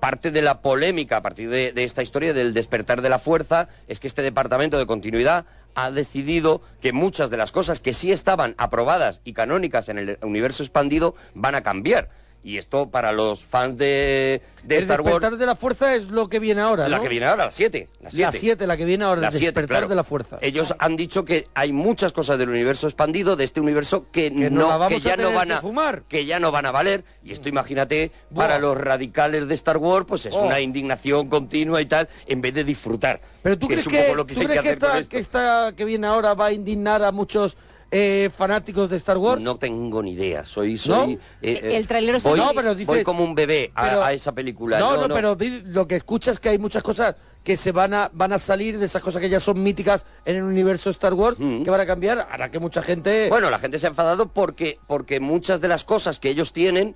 Parte 0.04 0.32
de 0.32 0.42
la 0.42 0.60
polémica 0.62 1.16
a 1.16 1.22
partir 1.22 1.50
de, 1.50 1.72
de 1.72 1.86
esta 1.86 2.04
historia 2.04 2.34
del 2.34 2.54
despertar 2.54 3.02
de 3.02 3.08
la 3.08 3.20
fuerza 3.20 3.70
es 3.88 4.02
que 4.02 4.08
este 4.08 4.22
departamento 4.22 4.78
de 4.78 4.86
continuidad 4.86 5.46
ha 5.76 5.92
decidido 5.92 6.62
que 6.82 6.92
muchas 6.92 7.30
de 7.30 7.38
las 7.38 7.54
cosas 7.54 7.80
que 7.80 7.94
sí 7.94 8.12
estaban 8.12 8.54
aprobadas 8.58 9.22
y 9.24 9.32
canónicas 9.32 9.88
en 9.88 9.98
el 9.98 10.18
universo 10.22 10.62
expandido 10.62 11.16
van 11.36 11.56
a 11.56 11.64
cambiar. 11.64 12.10
Y 12.44 12.58
esto 12.58 12.90
para 12.90 13.14
los 13.14 13.44
fans 13.46 13.78
de, 13.78 14.42
de 14.64 14.76
el 14.76 14.82
Star 14.82 14.98
despertar 14.98 15.32
Wars, 15.32 15.40
de 15.40 15.46
la 15.46 15.56
fuerza 15.56 15.96
es 15.96 16.10
lo 16.10 16.28
que 16.28 16.40
viene 16.40 16.60
ahora, 16.62 16.90
la 16.90 17.00
que 17.00 17.08
viene 17.08 17.26
ahora, 17.26 17.46
la 17.46 17.52
7. 17.52 17.88
La 18.02 18.10
7. 18.10 18.22
La 18.24 18.32
7, 18.34 18.68
la 18.68 18.78
que 18.78 18.84
viene 18.86 19.06
ahora, 19.06 19.28
el 19.28 19.34
despertar 19.34 19.66
claro. 19.68 19.88
de 19.88 19.96
la 19.96 20.04
fuerza. 20.04 20.40
Ellos 20.42 20.76
han 20.78 20.98
dicho 20.98 21.24
que 21.24 21.48
hay 21.54 21.72
muchas 21.72 22.12
cosas 22.12 22.38
del 22.38 22.50
universo 22.50 22.88
expandido, 22.88 23.38
de 23.38 23.46
este 23.46 23.62
universo, 23.62 24.08
que, 24.12 24.30
no, 24.30 24.88
que 24.90 25.00
ya 25.00 25.16
no 25.16 25.32
van 25.32 25.54
a 25.54 25.62
fumar. 25.62 26.04
que 26.10 26.26
ya 26.26 26.40
no 26.40 26.52
van 26.52 26.66
a 26.66 26.72
valer. 26.72 27.06
Y 27.24 27.32
esto, 27.32 27.48
imagínate, 27.48 28.12
Buah. 28.30 28.48
para 28.48 28.60
los 28.60 28.78
radicales 28.78 29.48
de 29.48 29.56
Star 29.56 29.78
Wars, 29.78 30.06
pues 30.08 30.26
es 30.26 30.34
Oh. 30.34 30.42
una 30.46 30.60
indignación 30.60 31.30
continua 31.30 31.80
y 31.82 31.86
tal, 31.86 32.10
en 32.28 32.42
vez 32.42 32.54
de 32.54 32.64
disfrutar. 32.66 33.22
Pero 33.42 33.58
tú 33.58 33.68
que 33.68 33.76
crees 33.76 33.82
es 33.82 33.88
un 33.88 33.94
que, 33.94 34.04
poco 34.04 34.16
lo 34.16 34.26
que 34.26 34.34
¿tú 34.34 34.42
crees 34.44 34.62
que, 34.62 34.70
esta, 34.72 35.02
que 35.04 35.18
esta 35.20 35.74
que 35.78 35.86
viene 35.86 36.08
ahora 36.08 36.34
va 36.34 36.48
a 36.48 36.52
indignar 36.52 37.04
a 37.04 37.12
muchos 37.12 37.56
eh, 37.94 38.30
fanáticos 38.36 38.90
de 38.90 38.98
Star 38.98 39.18
Wars? 39.18 39.42
No 39.42 39.58
tengo 39.58 40.02
ni 40.02 40.12
idea. 40.14 40.46
Soy, 40.46 40.78
soy. 40.78 41.16
¿No? 41.16 41.22
eh, 41.42 41.60
eh, 41.64 41.78
El 41.78 41.88
tráiler 41.88 42.16
está 42.16 42.30
voy, 42.30 42.40
No, 42.40 42.52
pero 42.56 42.74
dices- 42.76 42.88
voy 42.88 43.04
como 43.04 43.24
un 43.24 43.36
bebé 43.36 43.72
a, 43.76 43.84
pero- 43.84 44.04
a 44.04 44.14
esa 44.14 44.32
película. 44.32 44.80
No, 44.80 45.08
no, 45.08 45.14
pero 45.14 45.38
lo 45.66 45.88
que 45.88 45.96
escuchas 45.96 46.34
es 46.34 46.40
que 46.40 46.50
hay 46.50 46.58
muchas 46.58 46.82
cosas 46.84 47.16
que 47.44 47.58
se 47.58 47.72
van 47.72 47.94
a 47.94 48.10
van 48.14 48.32
a 48.34 48.40
salir 48.40 48.80
de 48.80 48.86
esas 48.86 49.02
cosas 49.02 49.22
que 49.22 49.30
ya 49.30 49.40
son 49.40 49.62
míticas 49.62 50.06
en 50.26 50.38
el 50.38 50.44
universo 50.44 50.90
Star 50.90 51.14
Wars 51.14 51.38
que 51.38 51.70
van 51.70 51.82
a 51.82 51.86
cambiar, 51.86 52.26
hará 52.32 52.50
que 52.50 52.58
mucha 52.60 52.82
gente 52.82 53.28
Bueno, 53.30 53.50
la 53.50 53.60
gente 53.60 53.78
se 53.80 53.86
ha 53.86 53.90
enfadado 53.90 54.28
porque, 54.30 54.80
porque 54.88 55.20
muchas 55.20 55.60
de 55.62 55.68
las 55.68 55.84
cosas 55.84 56.20
que 56.20 56.30
ellos 56.30 56.54
tienen 56.54 56.96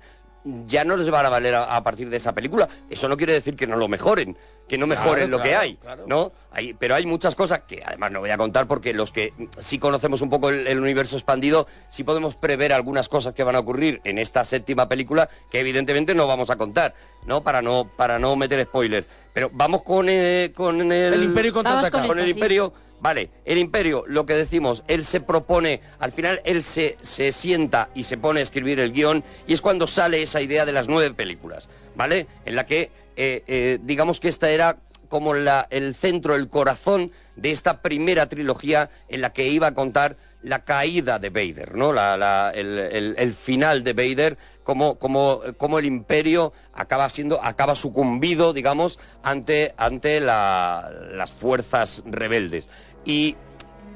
ya 0.66 0.84
no 0.84 0.96
les 0.96 1.10
van 1.10 1.26
a 1.26 1.28
valer 1.28 1.54
a, 1.54 1.76
a 1.76 1.82
partir 1.82 2.08
de 2.08 2.16
esa 2.16 2.32
película. 2.32 2.66
Eso 2.88 3.08
no 3.08 3.16
quiere 3.18 3.34
decir 3.34 3.56
que 3.56 3.66
no 3.66 3.76
lo 3.76 3.88
mejoren, 3.88 4.38
que 4.68 4.78
no 4.78 4.86
Claro, 4.86 5.00
mejoren 5.02 5.30
lo 5.30 5.40
que 5.40 5.56
hay, 5.56 5.76
claro. 5.76 6.04
¿no? 6.06 6.32
Hay, 6.50 6.74
pero 6.74 6.94
hay 6.94 7.06
muchas 7.06 7.34
cosas 7.34 7.62
que 7.66 7.82
además 7.84 8.12
no 8.12 8.20
voy 8.20 8.30
a 8.30 8.36
contar 8.36 8.66
porque 8.66 8.92
los 8.92 9.10
que 9.12 9.32
sí 9.58 9.78
conocemos 9.78 10.22
un 10.22 10.30
poco 10.30 10.50
el, 10.50 10.66
el 10.66 10.78
universo 10.80 11.16
expandido, 11.16 11.66
sí 11.90 12.04
podemos 12.04 12.36
prever 12.36 12.72
algunas 12.72 13.08
cosas 13.08 13.34
que 13.34 13.42
van 13.42 13.56
a 13.56 13.60
ocurrir 13.60 14.00
en 14.04 14.18
esta 14.18 14.44
séptima 14.44 14.88
película 14.88 15.28
que 15.50 15.60
evidentemente 15.60 16.14
no 16.14 16.26
vamos 16.26 16.50
a 16.50 16.56
contar, 16.56 16.94
¿no? 17.26 17.42
Para 17.42 17.62
no 17.62 17.90
para 17.96 18.18
no 18.18 18.36
meter 18.36 18.62
spoilers. 18.64 19.06
Pero 19.32 19.50
vamos 19.52 19.82
con, 19.82 20.06
eh, 20.08 20.52
con 20.54 20.80
el, 20.92 21.12
El 21.14 21.22
Imperio 21.24 21.52
contraataca. 21.52 21.98
con, 22.00 22.08
con 22.08 22.18
el 22.18 22.26
sí. 22.26 22.30
Imperio 22.32 22.72
Vale, 23.00 23.30
el 23.44 23.58
imperio, 23.58 24.02
lo 24.08 24.26
que 24.26 24.34
decimos, 24.34 24.82
él 24.88 25.04
se 25.04 25.20
propone, 25.20 25.80
al 26.00 26.10
final 26.10 26.40
él 26.44 26.64
se, 26.64 26.96
se 27.00 27.30
sienta 27.30 27.90
y 27.94 28.02
se 28.02 28.18
pone 28.18 28.40
a 28.40 28.42
escribir 28.42 28.80
el 28.80 28.92
guion 28.92 29.22
y 29.46 29.52
es 29.52 29.60
cuando 29.60 29.86
sale 29.86 30.20
esa 30.20 30.40
idea 30.40 30.66
de 30.66 30.72
las 30.72 30.88
nueve 30.88 31.14
películas, 31.14 31.68
¿vale? 31.98 32.28
En 32.46 32.54
la 32.54 32.64
que, 32.64 32.92
eh, 33.16 33.42
eh, 33.48 33.78
digamos 33.82 34.20
que 34.20 34.28
esta 34.28 34.48
era 34.50 34.78
como 35.08 35.34
la, 35.34 35.66
el 35.70 35.94
centro, 35.96 36.36
el 36.36 36.48
corazón 36.48 37.10
de 37.34 37.50
esta 37.50 37.82
primera 37.82 38.28
trilogía 38.28 38.88
en 39.08 39.20
la 39.20 39.32
que 39.32 39.48
iba 39.48 39.66
a 39.66 39.74
contar 39.74 40.16
la 40.42 40.64
caída 40.64 41.18
de 41.18 41.30
Vader, 41.30 41.74
¿no? 41.74 41.92
La- 41.92 42.16
la- 42.16 42.52
el, 42.54 43.32
final 43.32 43.82
de 43.82 43.94
Vader, 43.94 44.38
como, 44.62 44.96
como, 44.96 45.40
como 45.56 45.78
el 45.80 45.86
imperio 45.86 46.52
acaba 46.72 47.08
siendo, 47.08 47.42
acaba 47.42 47.74
sucumbido, 47.74 48.52
digamos, 48.52 49.00
ante, 49.24 49.74
ante 49.76 50.20
la- 50.20 50.88
las 51.14 51.32
fuerzas 51.32 52.02
rebeldes. 52.06 52.68
Y 53.04 53.34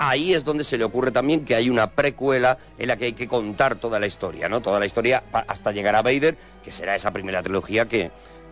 ahí 0.08 0.34
es 0.34 0.44
donde 0.44 0.64
se 0.64 0.78
le 0.78 0.84
ocurre 0.84 1.10
también 1.10 1.44
que 1.44 1.54
hay 1.54 1.70
una 1.70 1.90
precuela 1.90 2.58
en 2.78 2.88
la 2.88 2.96
que 2.96 3.06
hay 3.06 3.12
que 3.12 3.28
contar 3.28 3.76
toda 3.76 4.00
la 4.00 4.06
historia, 4.06 4.48
¿no? 4.48 4.60
Toda 4.60 4.78
la 4.78 4.86
historia 4.86 5.22
hasta 5.32 5.72
llegar 5.72 5.94
a 5.94 6.02
Vader, 6.02 6.36
que 6.64 6.70
será 6.70 6.94
esa 6.94 7.12
primera 7.12 7.42
trilogía 7.42 7.86
que, 7.86 8.10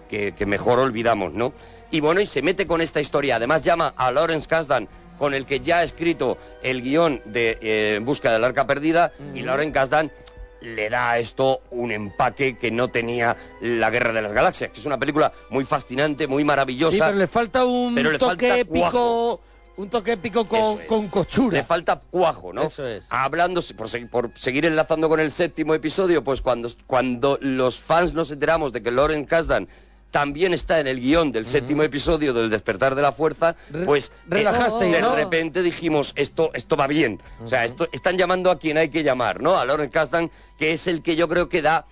que, 0.09 0.32
que 0.32 0.47
mejor 0.47 0.78
olvidamos, 0.78 1.32
¿no? 1.32 1.52
Y 1.90 2.01
bueno, 2.01 2.20
y 2.20 2.27
se 2.27 2.43
mete 2.43 2.66
con 2.66 2.81
esta 2.81 3.01
historia. 3.01 3.36
Además 3.36 3.64
llama 3.64 3.93
a 3.97 4.12
Lawrence 4.12 4.48
Kasdan, 4.48 4.89
con 5.18 5.35
el 5.35 5.44
que 5.44 5.60
ya 5.60 5.78
ha 5.78 5.82
escrito 5.82 6.39
el 6.62 6.82
guion 6.82 7.20
de 7.24 7.59
eh, 7.60 7.94
En 7.97 8.05
busca 8.05 8.32
del 8.32 8.44
arca 8.44 8.66
perdida, 8.66 9.12
y 9.35 9.43
Lawrence 9.43 9.72
Kasdan 9.72 10.12
le 10.60 10.90
da 10.90 11.12
a 11.12 11.18
esto 11.18 11.62
un 11.70 11.90
empaque 11.90 12.56
que 12.56 12.70
no 12.70 12.89
tenía 12.89 13.36
La 13.60 13.90
Guerra 13.90 14.12
de 14.12 14.22
las 14.22 14.32
Galaxias, 14.32 14.70
que 14.70 14.81
es 14.81 14.86
una 14.86 14.98
película 14.98 15.32
muy 15.48 15.64
fascinante, 15.64 16.27
muy 16.27 16.44
maravillosa. 16.44 16.93
Sí, 16.93 17.01
pero 17.01 17.16
le 17.16 17.27
falta 17.27 17.64
un 17.64 17.94
pero 17.94 18.12
le 18.12 18.18
toque 18.18 18.48
falta 18.48 18.59
épico, 18.59 18.78
cuajo. 18.78 19.40
Un 19.76 19.88
toque 19.88 20.12
épico 20.12 20.47
con, 20.47 20.80
es. 20.80 20.86
con 20.86 21.09
cochura. 21.09 21.59
Le 21.59 21.64
falta 21.64 22.01
cuajo, 22.10 22.52
¿no? 22.52 22.62
Eso 22.62 22.86
es. 22.86 23.06
Hablando, 23.10 23.62
por, 23.76 24.09
por 24.09 24.30
seguir 24.36 24.66
enlazando 24.66 25.09
con 25.09 25.20
el 25.20 25.30
séptimo 25.30 25.74
episodio, 25.74 26.22
pues 26.22 26.42
cuando, 26.42 26.68
cuando 26.86 27.38
los 27.40 27.80
fans 27.80 28.12
nos 28.12 28.30
enteramos 28.30 28.72
de 28.72 28.82
que 28.82 28.90
Lauren 28.90 29.24
Kasdan 29.24 29.68
también 30.10 30.52
está 30.52 30.80
en 30.80 30.86
el 30.86 31.01
guion 31.01 31.32
del 31.32 31.47
séptimo 31.47 31.82
episodio 31.82 32.32
del 32.32 32.51
Despertar 32.51 32.94
de 32.94 33.02
la 33.02 33.12
Fuerza, 33.12 33.55
pues 33.84 34.12
relajasteis, 34.26 34.92
de 34.92 35.01
¿no? 35.01 35.14
repente 35.14 35.62
dijimos, 35.62 36.12
esto, 36.16 36.51
esto 36.52 36.76
va 36.76 36.86
bien. 36.86 37.20
O 37.44 37.48
sea, 37.48 37.64
esto, 37.64 37.88
están 37.92 38.18
llamando 38.18 38.51
a 38.51 38.59
quien 38.59 38.76
hay 38.76 38.88
que 38.88 39.02
llamar, 39.02 39.40
¿no? 39.40 39.56
A 39.56 39.64
Lauren 39.64 39.88
Kasdan, 39.88 40.30
que 40.59 40.72
es 40.72 40.86
el 40.86 41.02
que 41.02 41.16
yo 41.16 41.28
creo 41.28 41.48
que 41.48 41.62
da 41.62 41.86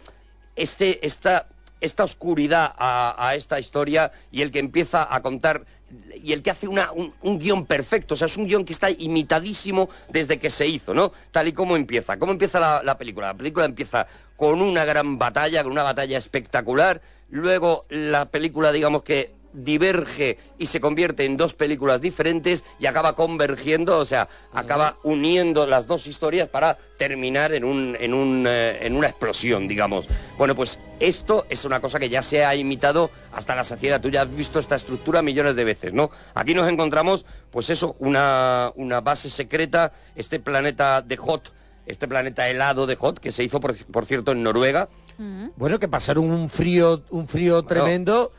este, 0.56 1.06
esta, 1.06 1.46
esta 1.80 2.04
oscuridad 2.04 2.74
a, 2.76 3.14
a 3.18 3.36
esta 3.36 3.60
historia 3.60 4.10
y 4.32 4.42
el 4.42 4.50
que 4.50 4.58
empieza 4.58 5.14
a 5.14 5.22
contar 5.22 5.64
y 6.22 6.32
el 6.32 6.42
que 6.42 6.50
hace 6.50 6.68
una, 6.68 6.90
un, 6.92 7.38
guion 7.38 7.64
perfecto, 7.64 8.14
o 8.14 8.16
sea, 8.16 8.26
es 8.26 8.36
un 8.36 8.46
guion 8.46 8.64
que 8.64 8.72
está 8.72 8.90
imitadísimo 8.90 9.88
desde 10.08 10.38
que 10.38 10.50
se 10.50 10.66
hizo, 10.66 10.92
¿no? 10.92 11.12
Tal 11.30 11.48
y 11.48 11.52
como 11.52 11.76
empieza. 11.76 12.18
¿Cómo 12.18 12.32
empieza 12.32 12.82
la 12.82 12.98
película? 12.98 13.28
La 13.28 13.34
película 13.34 13.64
empieza 13.64 14.06
con 14.36 14.62
una 14.62 14.84
gran 14.84 15.18
batalla, 15.18 15.62
con 15.62 15.72
una 15.72 15.82
batalla 15.82 16.16
espectacular, 16.16 17.00
luego 17.30 17.86
la 17.88 18.26
película, 18.26 18.70
digamos 18.70 19.02
que 19.02 19.32
diverge 19.52 20.38
y 20.58 20.66
se 20.66 20.80
convierte 20.80 21.24
en 21.24 21.36
dos 21.36 21.54
películas 21.54 22.00
diferentes 22.00 22.64
y 22.78 22.86
acaba 22.86 23.14
convergiendo, 23.14 23.98
o 23.98 24.04
sea, 24.04 24.28
acaba 24.52 24.98
uniendo 25.02 25.66
las 25.66 25.86
dos 25.86 26.06
historias 26.06 26.48
para 26.48 26.78
terminar 26.98 27.52
en, 27.52 27.64
un, 27.64 27.96
en, 27.98 28.14
un, 28.14 28.44
eh, 28.46 28.78
en 28.86 28.96
una 28.96 29.08
explosión, 29.08 29.68
digamos. 29.68 30.08
Bueno, 30.36 30.54
pues 30.54 30.78
esto 31.00 31.46
es 31.48 31.64
una 31.64 31.80
cosa 31.80 31.98
que 31.98 32.08
ya 32.08 32.22
se 32.22 32.44
ha 32.44 32.54
imitado 32.54 33.10
hasta 33.32 33.54
la 33.54 33.64
saciedad. 33.64 34.00
Tú 34.00 34.10
ya 34.10 34.22
has 34.22 34.36
visto 34.36 34.58
esta 34.58 34.76
estructura 34.76 35.22
millones 35.22 35.56
de 35.56 35.64
veces, 35.64 35.92
¿no? 35.92 36.10
Aquí 36.34 36.54
nos 36.54 36.68
encontramos, 36.68 37.24
pues 37.50 37.70
eso, 37.70 37.96
una, 37.98 38.72
una 38.76 39.00
base 39.00 39.30
secreta, 39.30 39.92
este 40.14 40.40
planeta 40.40 41.02
de 41.02 41.16
Hot, 41.16 41.52
este 41.86 42.06
planeta 42.06 42.48
helado 42.48 42.86
de 42.86 42.96
Hot, 42.96 43.18
que 43.18 43.32
se 43.32 43.44
hizo, 43.44 43.60
por, 43.60 43.74
por 43.86 44.06
cierto, 44.06 44.32
en 44.32 44.42
Noruega. 44.42 44.88
Bueno, 45.56 45.80
que 45.80 45.88
pasaron 45.88 46.30
un 46.30 46.48
frío, 46.48 47.02
un 47.10 47.26
frío 47.26 47.64
tremendo. 47.64 48.30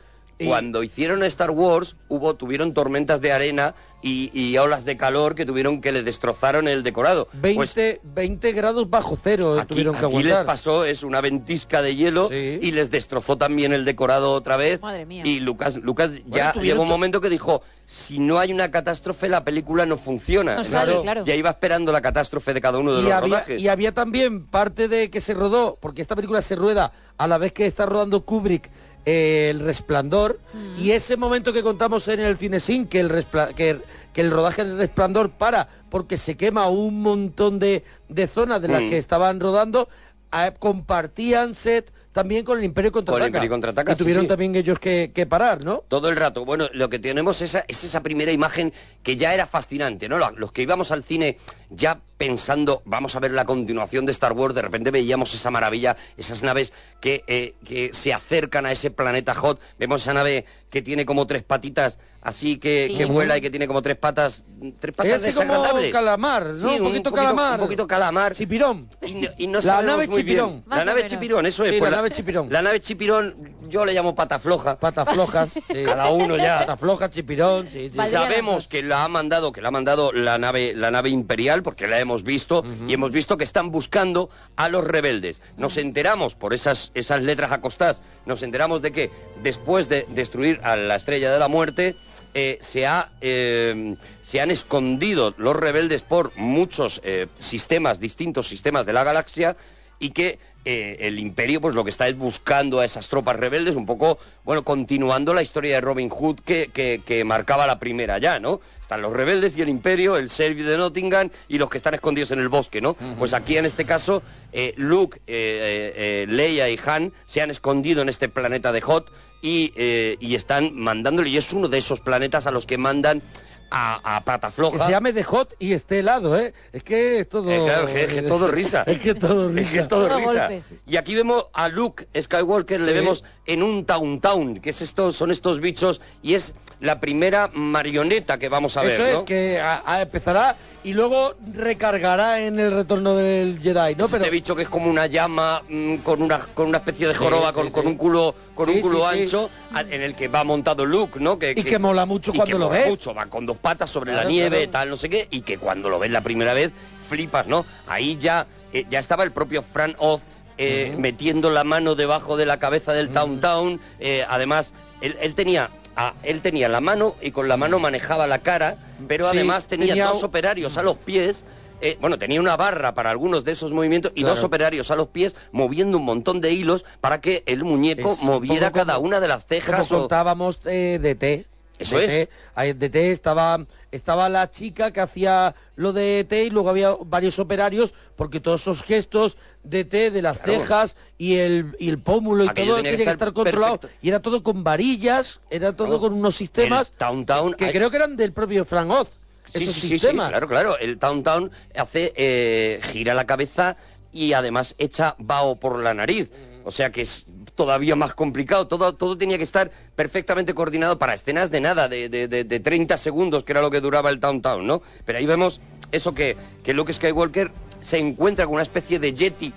Cuando 0.46 0.82
hicieron 0.82 1.22
Star 1.24 1.50
Wars, 1.50 1.96
hubo, 2.08 2.34
tuvieron 2.34 2.72
tormentas 2.74 3.20
de 3.20 3.32
arena 3.32 3.74
y, 4.02 4.30
y 4.32 4.56
olas 4.58 4.84
de 4.84 4.96
calor 4.96 5.34
que 5.34 5.44
tuvieron 5.44 5.80
que 5.80 5.92
le 5.92 6.02
destrozaron 6.02 6.68
el 6.68 6.82
decorado. 6.82 7.28
20, 7.34 7.56
Pues 7.56 7.76
20 8.02 8.52
grados 8.52 8.88
bajo 8.88 9.16
cero 9.22 9.56
eh, 9.56 9.60
aquí, 9.60 9.68
tuvieron 9.68 9.94
que 9.96 10.06
aquí 10.06 10.16
les 10.22 10.26
aguantar. 10.32 10.46
pasó 10.46 10.84
es 10.84 11.02
una 11.02 11.20
ventisca 11.20 11.82
de 11.82 11.94
hielo 11.96 12.30
y 12.32 12.70
les 12.72 12.90
destrozó 12.90 13.36
también 13.36 13.72
el 13.72 13.84
decorado 13.84 14.32
otra 14.32 14.56
vez. 14.56 14.80
Madre 14.80 15.04
mía. 15.06 15.22
Y 15.26 15.40
Lucas, 15.40 15.76
Lucas 15.76 16.10
ya 16.26 16.52
llegó 16.54 16.82
un 16.82 16.88
to- 16.88 16.92
momento 16.92 17.20
que 17.20 17.28
dijo, 17.28 17.62
si 17.84 18.18
no 18.18 18.38
hay 18.38 18.52
una 18.52 18.70
catástrofe, 18.70 19.28
la 19.28 19.44
película 19.44 19.84
no 19.84 19.98
funciona. 19.98 20.56
No 20.56 20.64
sale, 20.64 20.98
claro. 21.00 21.24
Ya 21.24 21.34
iba 21.34 21.50
esperando 21.50 21.92
la 21.92 22.00
catástrofe 22.00 22.54
de 22.54 22.60
cada 22.60 22.78
uno 22.78 22.92
de 22.94 23.00
y 23.00 23.02
los 23.04 23.12
había, 23.12 23.28
rodajes. 23.36 23.60
y 23.60 23.68
había 23.68 23.92
también 23.92 24.46
parte 24.46 24.88
de 24.88 25.10
que 25.10 25.20
se 25.20 25.34
rodó, 25.34 25.76
porque 25.80 26.00
esta 26.00 26.16
película 26.16 26.40
se 26.40 26.56
rueda 26.56 26.92
a 27.18 27.26
la 27.26 27.36
vez 27.36 27.52
que 27.52 27.66
está 27.66 27.84
rodando 27.84 28.24
Kubrick 28.24 28.70
eh, 29.06 29.48
El 29.50 29.60
Resplandor, 29.60 30.38
y 30.78 30.90
ese 30.92 31.16
momento 31.16 31.52
que 31.52 31.62
contamos 31.62 32.06
en 32.08 32.20
el 32.20 32.36
Cinesin, 32.36 32.86
que 32.86 33.00
el, 33.00 33.26
que, 33.56 33.80
que 34.12 34.20
el 34.20 34.30
rodaje 34.30 34.64
del 34.64 34.78
Resplandor 34.78 35.30
para 35.30 35.68
porque 35.90 36.16
se 36.16 36.36
quema 36.36 36.68
un 36.68 37.00
montón 37.02 37.58
de, 37.58 37.84
de 38.08 38.26
zonas 38.26 38.60
de 38.62 38.68
las 38.68 38.82
Mm. 38.82 38.88
que 38.90 38.98
estaban 38.98 39.40
rodando, 39.40 39.88
eh, 40.32 40.52
compartían 40.58 41.54
set 41.54 41.92
también 42.12 42.44
con 42.44 42.58
el 42.58 42.64
Imperio 42.64 42.90
Con 42.92 43.00
el 43.02 43.04
Contraataca. 43.06 43.28
Imperio 43.38 43.50
Contraataca, 43.50 43.92
y 43.92 43.96
tuvieron 43.96 44.22
sí. 44.24 44.28
también 44.28 44.54
ellos 44.56 44.78
que, 44.78 45.12
que 45.14 45.26
parar, 45.26 45.64
¿no? 45.64 45.84
Todo 45.88 46.08
el 46.08 46.16
rato. 46.16 46.44
Bueno, 46.44 46.68
lo 46.72 46.88
que 46.88 46.98
tenemos 46.98 47.40
es 47.42 47.54
esa, 47.54 47.64
es 47.68 47.84
esa 47.84 48.00
primera 48.00 48.30
imagen 48.32 48.72
que 49.02 49.16
ya 49.16 49.32
era 49.34 49.46
fascinante, 49.46 50.08
¿no? 50.08 50.18
Lo- 50.18 50.30
Los 50.32 50.50
que 50.52 50.62
íbamos 50.62 50.90
al 50.90 51.02
cine 51.04 51.36
ya 51.70 52.00
pensando, 52.20 52.82
vamos 52.84 53.16
a 53.16 53.20
ver 53.20 53.32
la 53.32 53.46
continuación 53.46 54.04
de 54.04 54.12
Star 54.12 54.32
Wars, 54.34 54.54
de 54.54 54.60
repente 54.60 54.90
veíamos 54.90 55.32
esa 55.32 55.50
maravilla, 55.50 55.96
esas 56.18 56.42
naves 56.42 56.72
que, 57.00 57.24
eh, 57.26 57.54
que 57.64 57.94
se 57.94 58.12
acercan 58.12 58.66
a 58.66 58.72
ese 58.72 58.90
planeta 58.90 59.34
Hot. 59.34 59.58
Vemos 59.78 60.02
esa 60.02 60.12
nave 60.12 60.44
que 60.68 60.82
tiene 60.82 61.06
como 61.06 61.26
tres 61.26 61.42
patitas, 61.42 61.98
así 62.20 62.58
que, 62.58 62.88
Sí. 62.90 62.96
que 62.98 63.04
vuela 63.06 63.38
y 63.38 63.40
que 63.40 63.48
tiene 63.48 63.66
como 63.66 63.80
tres 63.80 63.96
patas, 63.96 64.44
tres 64.78 64.94
patas 64.94 65.26
Es 65.26 65.34
como 65.34 65.64
calamar, 65.90 66.44
¿no? 66.46 66.70
Sí, 66.70 66.78
un 66.78 66.88
poquito 66.88 67.10
calamar. 67.10 67.54
Un 67.58 67.66
poquito 67.66 67.86
calamar. 67.86 68.34
Chipirón. 68.34 68.86
Y 69.00 69.14
no, 69.14 69.28
y 69.38 69.46
no 69.46 69.60
La 69.60 69.80
nave 69.80 70.06
chipirón. 70.06 70.62
La 70.68 70.84
nave 70.84 71.06
chipirón, 71.06 71.46
eso 71.46 71.64
es. 71.64 71.72
Sí, 71.72 71.78
pues 71.78 71.90
la 71.90 71.96
nave 71.96 72.10
chipirón. 72.10 72.52
La 72.52 72.60
nave 72.60 72.80
chipirón, 72.80 73.56
yo 73.70 73.86
le 73.86 73.94
llamo 73.94 74.14
pata 74.14 74.38
floja. 74.38 74.78
Patas 74.78 75.08
flojas. 75.08 75.52
sí. 75.72 75.84
Cada 75.86 76.10
uno 76.10 76.36
ya. 76.36 76.58
Patas 76.58 76.78
flojas, 76.80 77.10
chipirón, 77.10 77.66
sí, 77.70 77.90
sí. 77.90 77.98
Sabemos 78.10 78.68
que 78.68 78.82
la 78.82 79.04
ha 79.04 79.08
mandado, 79.08 79.52
que 79.52 79.62
la 79.62 79.68
ha 79.68 79.72
mandado 79.72 80.12
la 80.12 80.36
nave, 80.36 80.74
la 80.76 80.90
nave 80.90 81.08
imperial, 81.08 81.59
porque 81.62 81.86
la 81.86 82.00
hemos 82.00 82.22
visto, 82.22 82.64
y 82.86 82.94
hemos 82.94 83.10
visto 83.10 83.36
que 83.36 83.44
están 83.44 83.70
buscando 83.70 84.30
a 84.56 84.68
los 84.68 84.84
rebeldes. 84.84 85.40
Nos 85.56 85.76
enteramos 85.76 86.34
por 86.34 86.54
esas, 86.54 86.90
esas 86.94 87.22
letras 87.22 87.52
acostadas, 87.52 88.02
nos 88.26 88.42
enteramos 88.42 88.82
de 88.82 88.92
que 88.92 89.10
después 89.42 89.88
de 89.88 90.06
destruir 90.10 90.60
a 90.62 90.76
la 90.76 90.96
estrella 90.96 91.32
de 91.32 91.38
la 91.38 91.48
muerte, 91.48 91.96
eh, 92.32 92.58
se, 92.60 92.86
ha, 92.86 93.10
eh, 93.20 93.96
se 94.22 94.40
han 94.40 94.52
escondido 94.52 95.34
los 95.36 95.56
rebeldes 95.56 96.02
por 96.02 96.36
muchos 96.36 97.00
eh, 97.02 97.26
sistemas, 97.40 97.98
distintos 97.98 98.46
sistemas 98.46 98.86
de 98.86 98.92
la 98.92 99.02
galaxia, 99.02 99.56
y 100.00 100.10
que 100.10 100.38
eh, 100.64 100.96
el 101.00 101.18
imperio 101.18 101.60
pues 101.60 101.74
lo 101.74 101.84
que 101.84 101.90
está 101.90 102.08
es 102.08 102.18
buscando 102.18 102.80
a 102.80 102.84
esas 102.84 103.08
tropas 103.08 103.36
rebeldes, 103.36 103.76
un 103.76 103.86
poco, 103.86 104.18
bueno, 104.44 104.62
continuando 104.64 105.32
la 105.32 105.42
historia 105.42 105.76
de 105.76 105.80
Robin 105.80 106.08
Hood 106.08 106.40
que, 106.40 106.68
que- 106.72 107.00
que 107.06 107.22
marcaba 107.24 107.66
la 107.66 107.78
primera 107.78 108.18
ya, 108.18 108.40
¿no? 108.40 108.60
Están 108.82 109.02
los 109.02 109.12
rebeldes 109.12 109.56
y 109.56 109.62
el 109.62 109.68
imperio, 109.68 110.16
el 110.16 110.28
Servio 110.30 110.68
de 110.68 110.76
Nottingham 110.76 111.30
y 111.48 111.58
los 111.58 111.70
que 111.70 111.76
están 111.78 111.94
escondidos 111.94 112.30
en 112.32 112.40
el 112.40 112.48
bosque, 112.48 112.80
¿no? 112.80 112.94
Pues 113.18 113.32
aquí 113.34 113.56
en 113.56 113.64
este 113.66 113.84
caso, 113.84 114.22
eh, 114.52 114.74
Luke, 114.76 115.20
eh, 115.28 116.26
Leia 116.28 116.68
y 116.68 116.78
Han 116.84 117.12
se 117.26 117.40
han 117.40 117.50
escondido 117.50 118.02
en 118.02 118.08
este 118.08 118.28
planeta 118.28 118.72
de 118.72 118.80
Hot 118.80 119.12
y, 119.42 119.72
y 120.20 120.34
están 120.34 120.74
mandándole, 120.74 121.30
y 121.30 121.36
es 121.38 121.52
uno 121.54 121.68
de 121.68 121.78
esos 121.78 122.00
planetas 122.00 122.46
a 122.46 122.50
los 122.50 122.66
que 122.66 122.76
mandan 122.76 123.22
a, 123.70 124.16
a 124.16 124.24
pata 124.24 124.50
floja. 124.50 124.78
Que 124.78 124.84
se 124.84 124.90
llame 124.90 125.12
de 125.12 125.22
hot 125.22 125.54
y 125.58 125.72
esté 125.72 126.00
helado, 126.00 126.38
¿eh? 126.38 126.52
Es 126.72 126.82
que 126.82 127.20
es 127.20 127.28
todo... 127.28 127.50
Eh, 127.50 127.60
claro, 127.64 127.88
es 127.88 127.94
que, 127.94 128.04
es 128.04 128.12
que 128.14 128.22
todo 128.22 128.48
risa. 128.52 128.82
Es 128.86 129.00
que 129.00 129.14
todo 129.14 129.48
risa. 129.48 129.60
Es 129.62 129.70
que 129.70 129.82
todo 129.84 130.18
risa. 130.18 130.48
Y 130.86 130.96
aquí 130.96 131.14
vemos 131.14 131.46
a 131.52 131.68
Luke 131.68 132.08
Skywalker, 132.20 132.80
le 132.80 132.92
vemos 132.92 133.24
en 133.46 133.62
un 133.62 133.84
Town 133.86 134.20
Town, 134.20 134.60
que 134.60 134.70
es 134.70 134.82
esto, 134.82 135.12
son 135.12 135.30
estos 135.30 135.60
bichos, 135.60 136.00
y 136.22 136.34
es 136.34 136.52
la 136.80 136.98
primera 137.00 137.50
marioneta 137.52 138.38
que 138.38 138.48
vamos 138.48 138.76
a 138.76 138.82
ver, 138.82 138.92
Eso 138.92 139.02
¿no? 139.02 139.08
es, 139.18 139.22
que 139.24 139.60
a- 139.60 139.82
a- 139.84 140.02
empezará 140.02 140.56
y 140.82 140.92
luego 140.94 141.34
recargará 141.52 142.40
en 142.40 142.58
el 142.58 142.72
retorno 142.72 143.14
del 143.14 143.58
Jedi, 143.60 143.94
¿no? 143.96 144.06
Este 144.06 144.30
bicho 144.30 144.56
que 144.56 144.62
es 144.62 144.68
como 144.68 144.88
una 144.90 145.06
llama 145.06 145.62
mm, 145.68 145.96
con 145.96 146.22
una 146.22 146.38
con 146.38 146.66
una 146.68 146.78
especie 146.78 147.06
de 147.08 147.14
joroba, 147.14 147.48
Sí, 147.50 147.54
con, 147.54 147.66
sí, 147.66 147.72
con 147.72 147.82
sí. 147.82 147.88
un 147.88 147.94
culo 147.96 148.34
con 148.54 148.68
un 148.68 148.80
culo 148.80 149.06
ancho, 149.06 149.50
en 149.76 150.02
el 150.02 150.14
que 150.14 150.28
va 150.28 150.42
montado 150.44 150.84
Luke, 150.84 151.18
¿no? 151.20 151.38
Que, 151.38 151.52
Y 151.56 151.62
que 151.62 151.78
mola 151.78 152.06
mucho 152.06 152.30
y 152.32 152.36
cuando 152.36 152.54
que 152.54 152.58
lo 152.58 152.66
mola 152.66 152.78
ves. 152.80 152.88
mucho, 152.90 153.14
va 153.14 153.26
con 153.26 153.46
dos 153.46 153.56
patas 153.58 153.90
sobre 153.90 154.12
Claro, 154.12 154.24
la 154.28 154.30
nieve, 154.30 154.56
claro. 154.58 154.70
tal, 154.72 154.88
no 154.90 154.96
sé 154.96 155.08
qué, 155.08 155.28
y 155.30 155.40
que 155.42 155.58
cuando 155.58 155.88
lo 155.88 155.98
ves 155.98 156.10
la 156.10 156.20
primera 156.22 156.52
vez 156.54 156.70
flipas, 157.08 157.46
¿no? 157.46 157.64
Ahí 157.86 158.16
ya 158.18 158.46
eh, 158.72 158.84
ya 158.90 158.98
estaba 159.00 159.24
el 159.24 159.32
propio 159.32 159.62
Fran 159.62 159.94
Oz 159.98 160.20
eh, 160.58 160.94
metiendo 160.98 161.50
la 161.50 161.64
mano 161.64 161.94
debajo 161.94 162.36
de 162.36 162.44
la 162.46 162.58
cabeza 162.58 162.92
del 162.92 163.10
Town 163.10 163.40
Town. 163.40 163.80
eh, 163.98 164.24
además, 164.28 164.72
él, 165.00 165.16
él 165.20 165.34
tenía. 165.34 165.70
Ah, 166.00 166.14
él 166.22 166.40
tenía 166.40 166.68
la 166.68 166.80
mano 166.80 167.14
y 167.20 167.30
con 167.30 167.46
la 167.48 167.56
mano 167.56 167.78
manejaba 167.78 168.26
la 168.26 168.38
cara, 168.38 168.76
pero 169.06 169.30
Sí, 169.30 169.36
además 169.36 169.66
tenía, 169.66 169.88
tenía 169.88 170.06
dos 170.06 170.22
operarios 170.24 170.78
a 170.78 170.82
los 170.82 170.96
pies. 170.96 171.44
eh, 171.82 171.96
bueno, 172.00 172.18
tenía 172.18 172.40
una 172.40 172.56
barra 172.58 172.92
para 172.92 173.08
algunos 173.10 173.42
de 173.44 173.52
esos 173.52 173.72
movimientos 173.72 174.12
y 174.14 174.20
Claro. 174.20 174.34
dos 174.34 174.44
operarios 174.44 174.90
a 174.90 174.96
los 174.96 175.08
pies 175.08 175.34
moviendo 175.50 175.96
un 175.96 176.04
montón 176.04 176.40
de 176.42 176.52
hilos 176.52 176.84
para 177.00 177.22
que 177.22 177.42
el 177.46 177.64
muñeco 177.64 178.12
Es 178.12 178.22
moviera 178.22 178.70
cada 178.70 178.96
como- 178.96 179.06
una 179.08 179.18
de 179.20 179.28
las 179.28 179.46
cejas. 179.46 179.88
Como 179.88 180.00
o- 180.00 180.02
contábamos 180.02 180.60
eh, 180.66 180.98
de 181.00 181.14
T. 181.14 181.46
Eso 181.78 181.96
de 181.96 182.04
es. 182.04 182.10
T. 182.10 182.28
Ahí 182.54 182.74
De 182.74 182.90
T 182.90 183.10
estaba, 183.10 183.64
estaba 183.92 184.28
la 184.28 184.50
chica 184.50 184.90
que 184.92 185.00
hacía 185.00 185.54
lo 185.76 185.94
de 185.94 186.26
T 186.28 186.44
y 186.44 186.50
luego 186.50 186.68
había 186.68 186.90
varios 187.06 187.38
operarios 187.38 187.94
porque 188.14 188.40
todos 188.40 188.60
esos 188.60 188.82
gestos 188.82 189.38
de 189.62 189.84
T, 189.84 190.10
de 190.10 190.22
las 190.22 190.38
Claro. 190.38 190.60
cejas 190.60 190.96
y 191.18 191.36
el, 191.36 191.76
y 191.78 191.88
el 191.90 191.98
pómulo 191.98 192.44
y 192.44 192.48
Aquello 192.48 192.72
todo 192.72 192.76
tenía 192.82 192.96
que 192.96 193.04
que 193.04 193.10
estar 193.10 193.32
controlado. 193.32 193.78
perfecto. 193.80 193.98
Y 194.02 194.08
era 194.08 194.20
todo 194.20 194.42
con 194.42 194.64
varillas, 194.64 195.40
era 195.50 195.74
todo 195.74 195.88
Claro. 195.88 196.00
con 196.00 196.12
unos 196.14 196.34
sistemas 196.36 196.92
Town 196.96 197.26
Town 197.26 197.54
que 197.54 197.66
hay- 197.66 197.72
creo 197.72 197.90
que 197.90 197.96
eran 197.96 198.16
del 198.16 198.32
propio 198.32 198.64
Frank 198.64 198.90
Oz. 198.90 199.08
Sí, 199.48 199.62
esos 199.64 199.74
sí, 199.74 199.80
sí, 199.80 199.86
sí, 199.88 199.92
sistemas. 199.98 200.30
claro, 200.30 200.48
claro. 200.48 200.78
El 200.78 200.98
Town 200.98 201.22
Town 201.22 201.50
hace, 201.76 202.12
eh, 202.16 202.80
gira 202.92 203.14
la 203.14 203.26
cabeza 203.26 203.76
y 204.12 204.32
además 204.32 204.74
echa 204.78 205.14
vaho 205.18 205.56
por 205.56 205.82
la 205.82 205.92
nariz. 205.92 206.30
O 206.64 206.70
sea 206.70 206.90
que 206.92 207.02
es 207.02 207.26
todavía 207.54 207.96
más 207.96 208.14
complicado. 208.14 208.66
Todo, 208.68 208.94
todo 208.94 209.18
tenía 209.18 209.38
que 209.38 209.44
estar 209.44 209.70
perfectamente 209.96 210.54
coordinado 210.54 210.98
para 210.98 211.14
escenas 211.14 211.50
de 211.50 211.60
nada, 211.60 211.88
de, 211.88 212.08
de, 212.08 212.28
de- 212.28 212.44
de 212.44 212.60
30 212.60 212.96
segundos, 212.96 213.44
que 213.44 213.52
era 213.52 213.60
lo 213.60 213.70
que 213.70 213.80
duraba 213.80 214.08
el 214.10 214.20
Downtown, 214.20 214.66
¿no? 214.66 214.82
Pero 215.04 215.18
ahí 215.18 215.26
vemos 215.26 215.60
eso 215.90 216.14
que, 216.14 216.36
que 216.62 216.72
Luke 216.72 216.92
Skywalker 216.92 217.50
se 217.80 217.98
encuentra 217.98 218.44
con 218.44 218.54
una 218.54 218.62
especie 218.62 218.98
de 218.98 219.12
Yeti, 219.12 219.52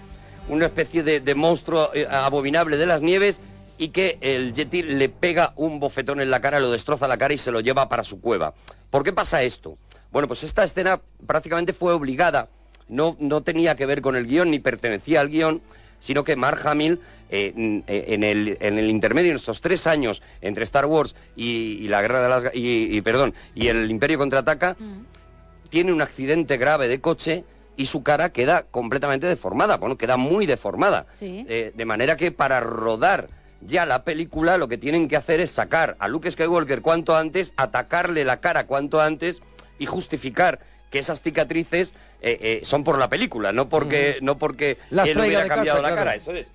una 0.49 0.65
especie 0.65 1.03
de, 1.03 1.19
de 1.19 1.35
monstruo 1.35 1.91
eh, 1.93 2.07
abominable 2.09 2.77
de 2.77 2.85
las 2.85 3.01
nieves 3.01 3.39
y 3.77 3.89
que 3.89 4.17
el 4.21 4.53
Yeti 4.53 4.83
le 4.83 5.09
pega 5.09 5.53
un 5.55 5.79
bofetón 5.79 6.21
en 6.21 6.29
la 6.29 6.41
cara, 6.41 6.59
lo 6.59 6.71
destroza 6.71 7.07
la 7.07 7.17
cara 7.17 7.33
y 7.33 7.37
se 7.37 7.51
lo 7.51 7.59
lleva 7.59 7.89
para 7.89 8.03
su 8.03 8.21
cueva. 8.21 8.53
¿Por 8.89 9.03
qué 9.03 9.13
pasa 9.13 9.43
esto? 9.43 9.77
Bueno, 10.11 10.27
pues 10.27 10.43
esta 10.43 10.63
escena 10.63 11.01
prácticamente 11.25 11.73
fue 11.73 11.93
obligada, 11.93 12.49
no, 12.87 13.17
no 13.19 13.41
tenía 13.41 13.75
que 13.75 13.85
ver 13.85 14.01
con 14.01 14.15
el 14.15 14.27
guion 14.27 14.51
ni 14.51 14.59
pertenecía 14.59 15.21
al 15.21 15.29
guion, 15.29 15.61
sino 15.99 16.23
que 16.23 16.35
Mark 16.35 16.67
Hamill, 16.67 16.99
eh, 17.29 17.53
eh, 17.87 18.05
en, 18.09 18.23
el, 18.23 18.57
en 18.59 18.77
el 18.77 18.89
intermedio, 18.89 19.31
en 19.31 19.37
estos 19.37 19.61
tres 19.61 19.87
años 19.87 20.21
entre 20.41 20.65
Star 20.65 20.85
Wars 20.85 21.15
y, 21.35 21.77
y 21.79 21.87
la 21.87 22.01
guerra 22.01 22.21
de 22.21 22.29
las 22.29 22.55
y, 22.55 22.95
y, 22.95 23.01
perdón 23.01 23.33
y 23.55 23.69
el 23.69 23.89
Imperio 23.89 24.19
contraataca, 24.19 24.75
tiene 25.69 25.91
un 25.93 26.01
accidente 26.01 26.57
grave 26.57 26.87
de 26.87 26.99
coche 27.01 27.45
y 27.75 27.85
su 27.87 28.03
cara 28.03 28.31
queda 28.31 28.63
completamente 28.69 29.25
deformada, 29.27 29.77
bueno, 29.77 29.97
queda 29.97 30.17
muy 30.17 30.45
deformada. 30.45 31.05
Sí. 31.13 31.45
Eh, 31.49 31.71
de 31.75 31.85
manera 31.85 32.15
que 32.17 32.31
para 32.31 32.59
rodar 32.59 33.29
ya 33.61 33.85
la 33.85 34.03
película 34.03 34.57
lo 34.57 34.67
que 34.67 34.77
tienen 34.77 35.07
que 35.07 35.15
hacer 35.15 35.39
es 35.39 35.51
sacar 35.51 35.95
a 35.99 36.07
Luke 36.07 36.29
Skywalker 36.29 36.81
cuanto 36.81 37.15
antes, 37.15 37.53
atacarle 37.57 38.25
la 38.25 38.41
cara 38.41 38.67
cuanto 38.67 39.01
antes 39.01 39.41
y 39.79 39.85
justificar 39.85 40.59
que 40.91 40.99
esas 40.99 41.21
cicatrices 41.21 41.93
eh, 42.21 42.37
eh, 42.41 42.61
son 42.63 42.83
por 42.83 42.99
la 42.99 43.09
película, 43.09 43.51
no 43.51 43.69
porque, 43.69 44.17
no 44.21 44.37
porque 44.37 44.77
Las 44.91 45.07
él 45.07 45.13
traiga 45.13 45.27
hubiera 45.27 45.43
de 45.43 45.47
casa, 45.49 45.55
cambiado 45.55 45.81
la 45.81 45.87
claro. 45.89 46.01
cara, 46.05 46.15
eso 46.15 46.31
es. 46.33 46.47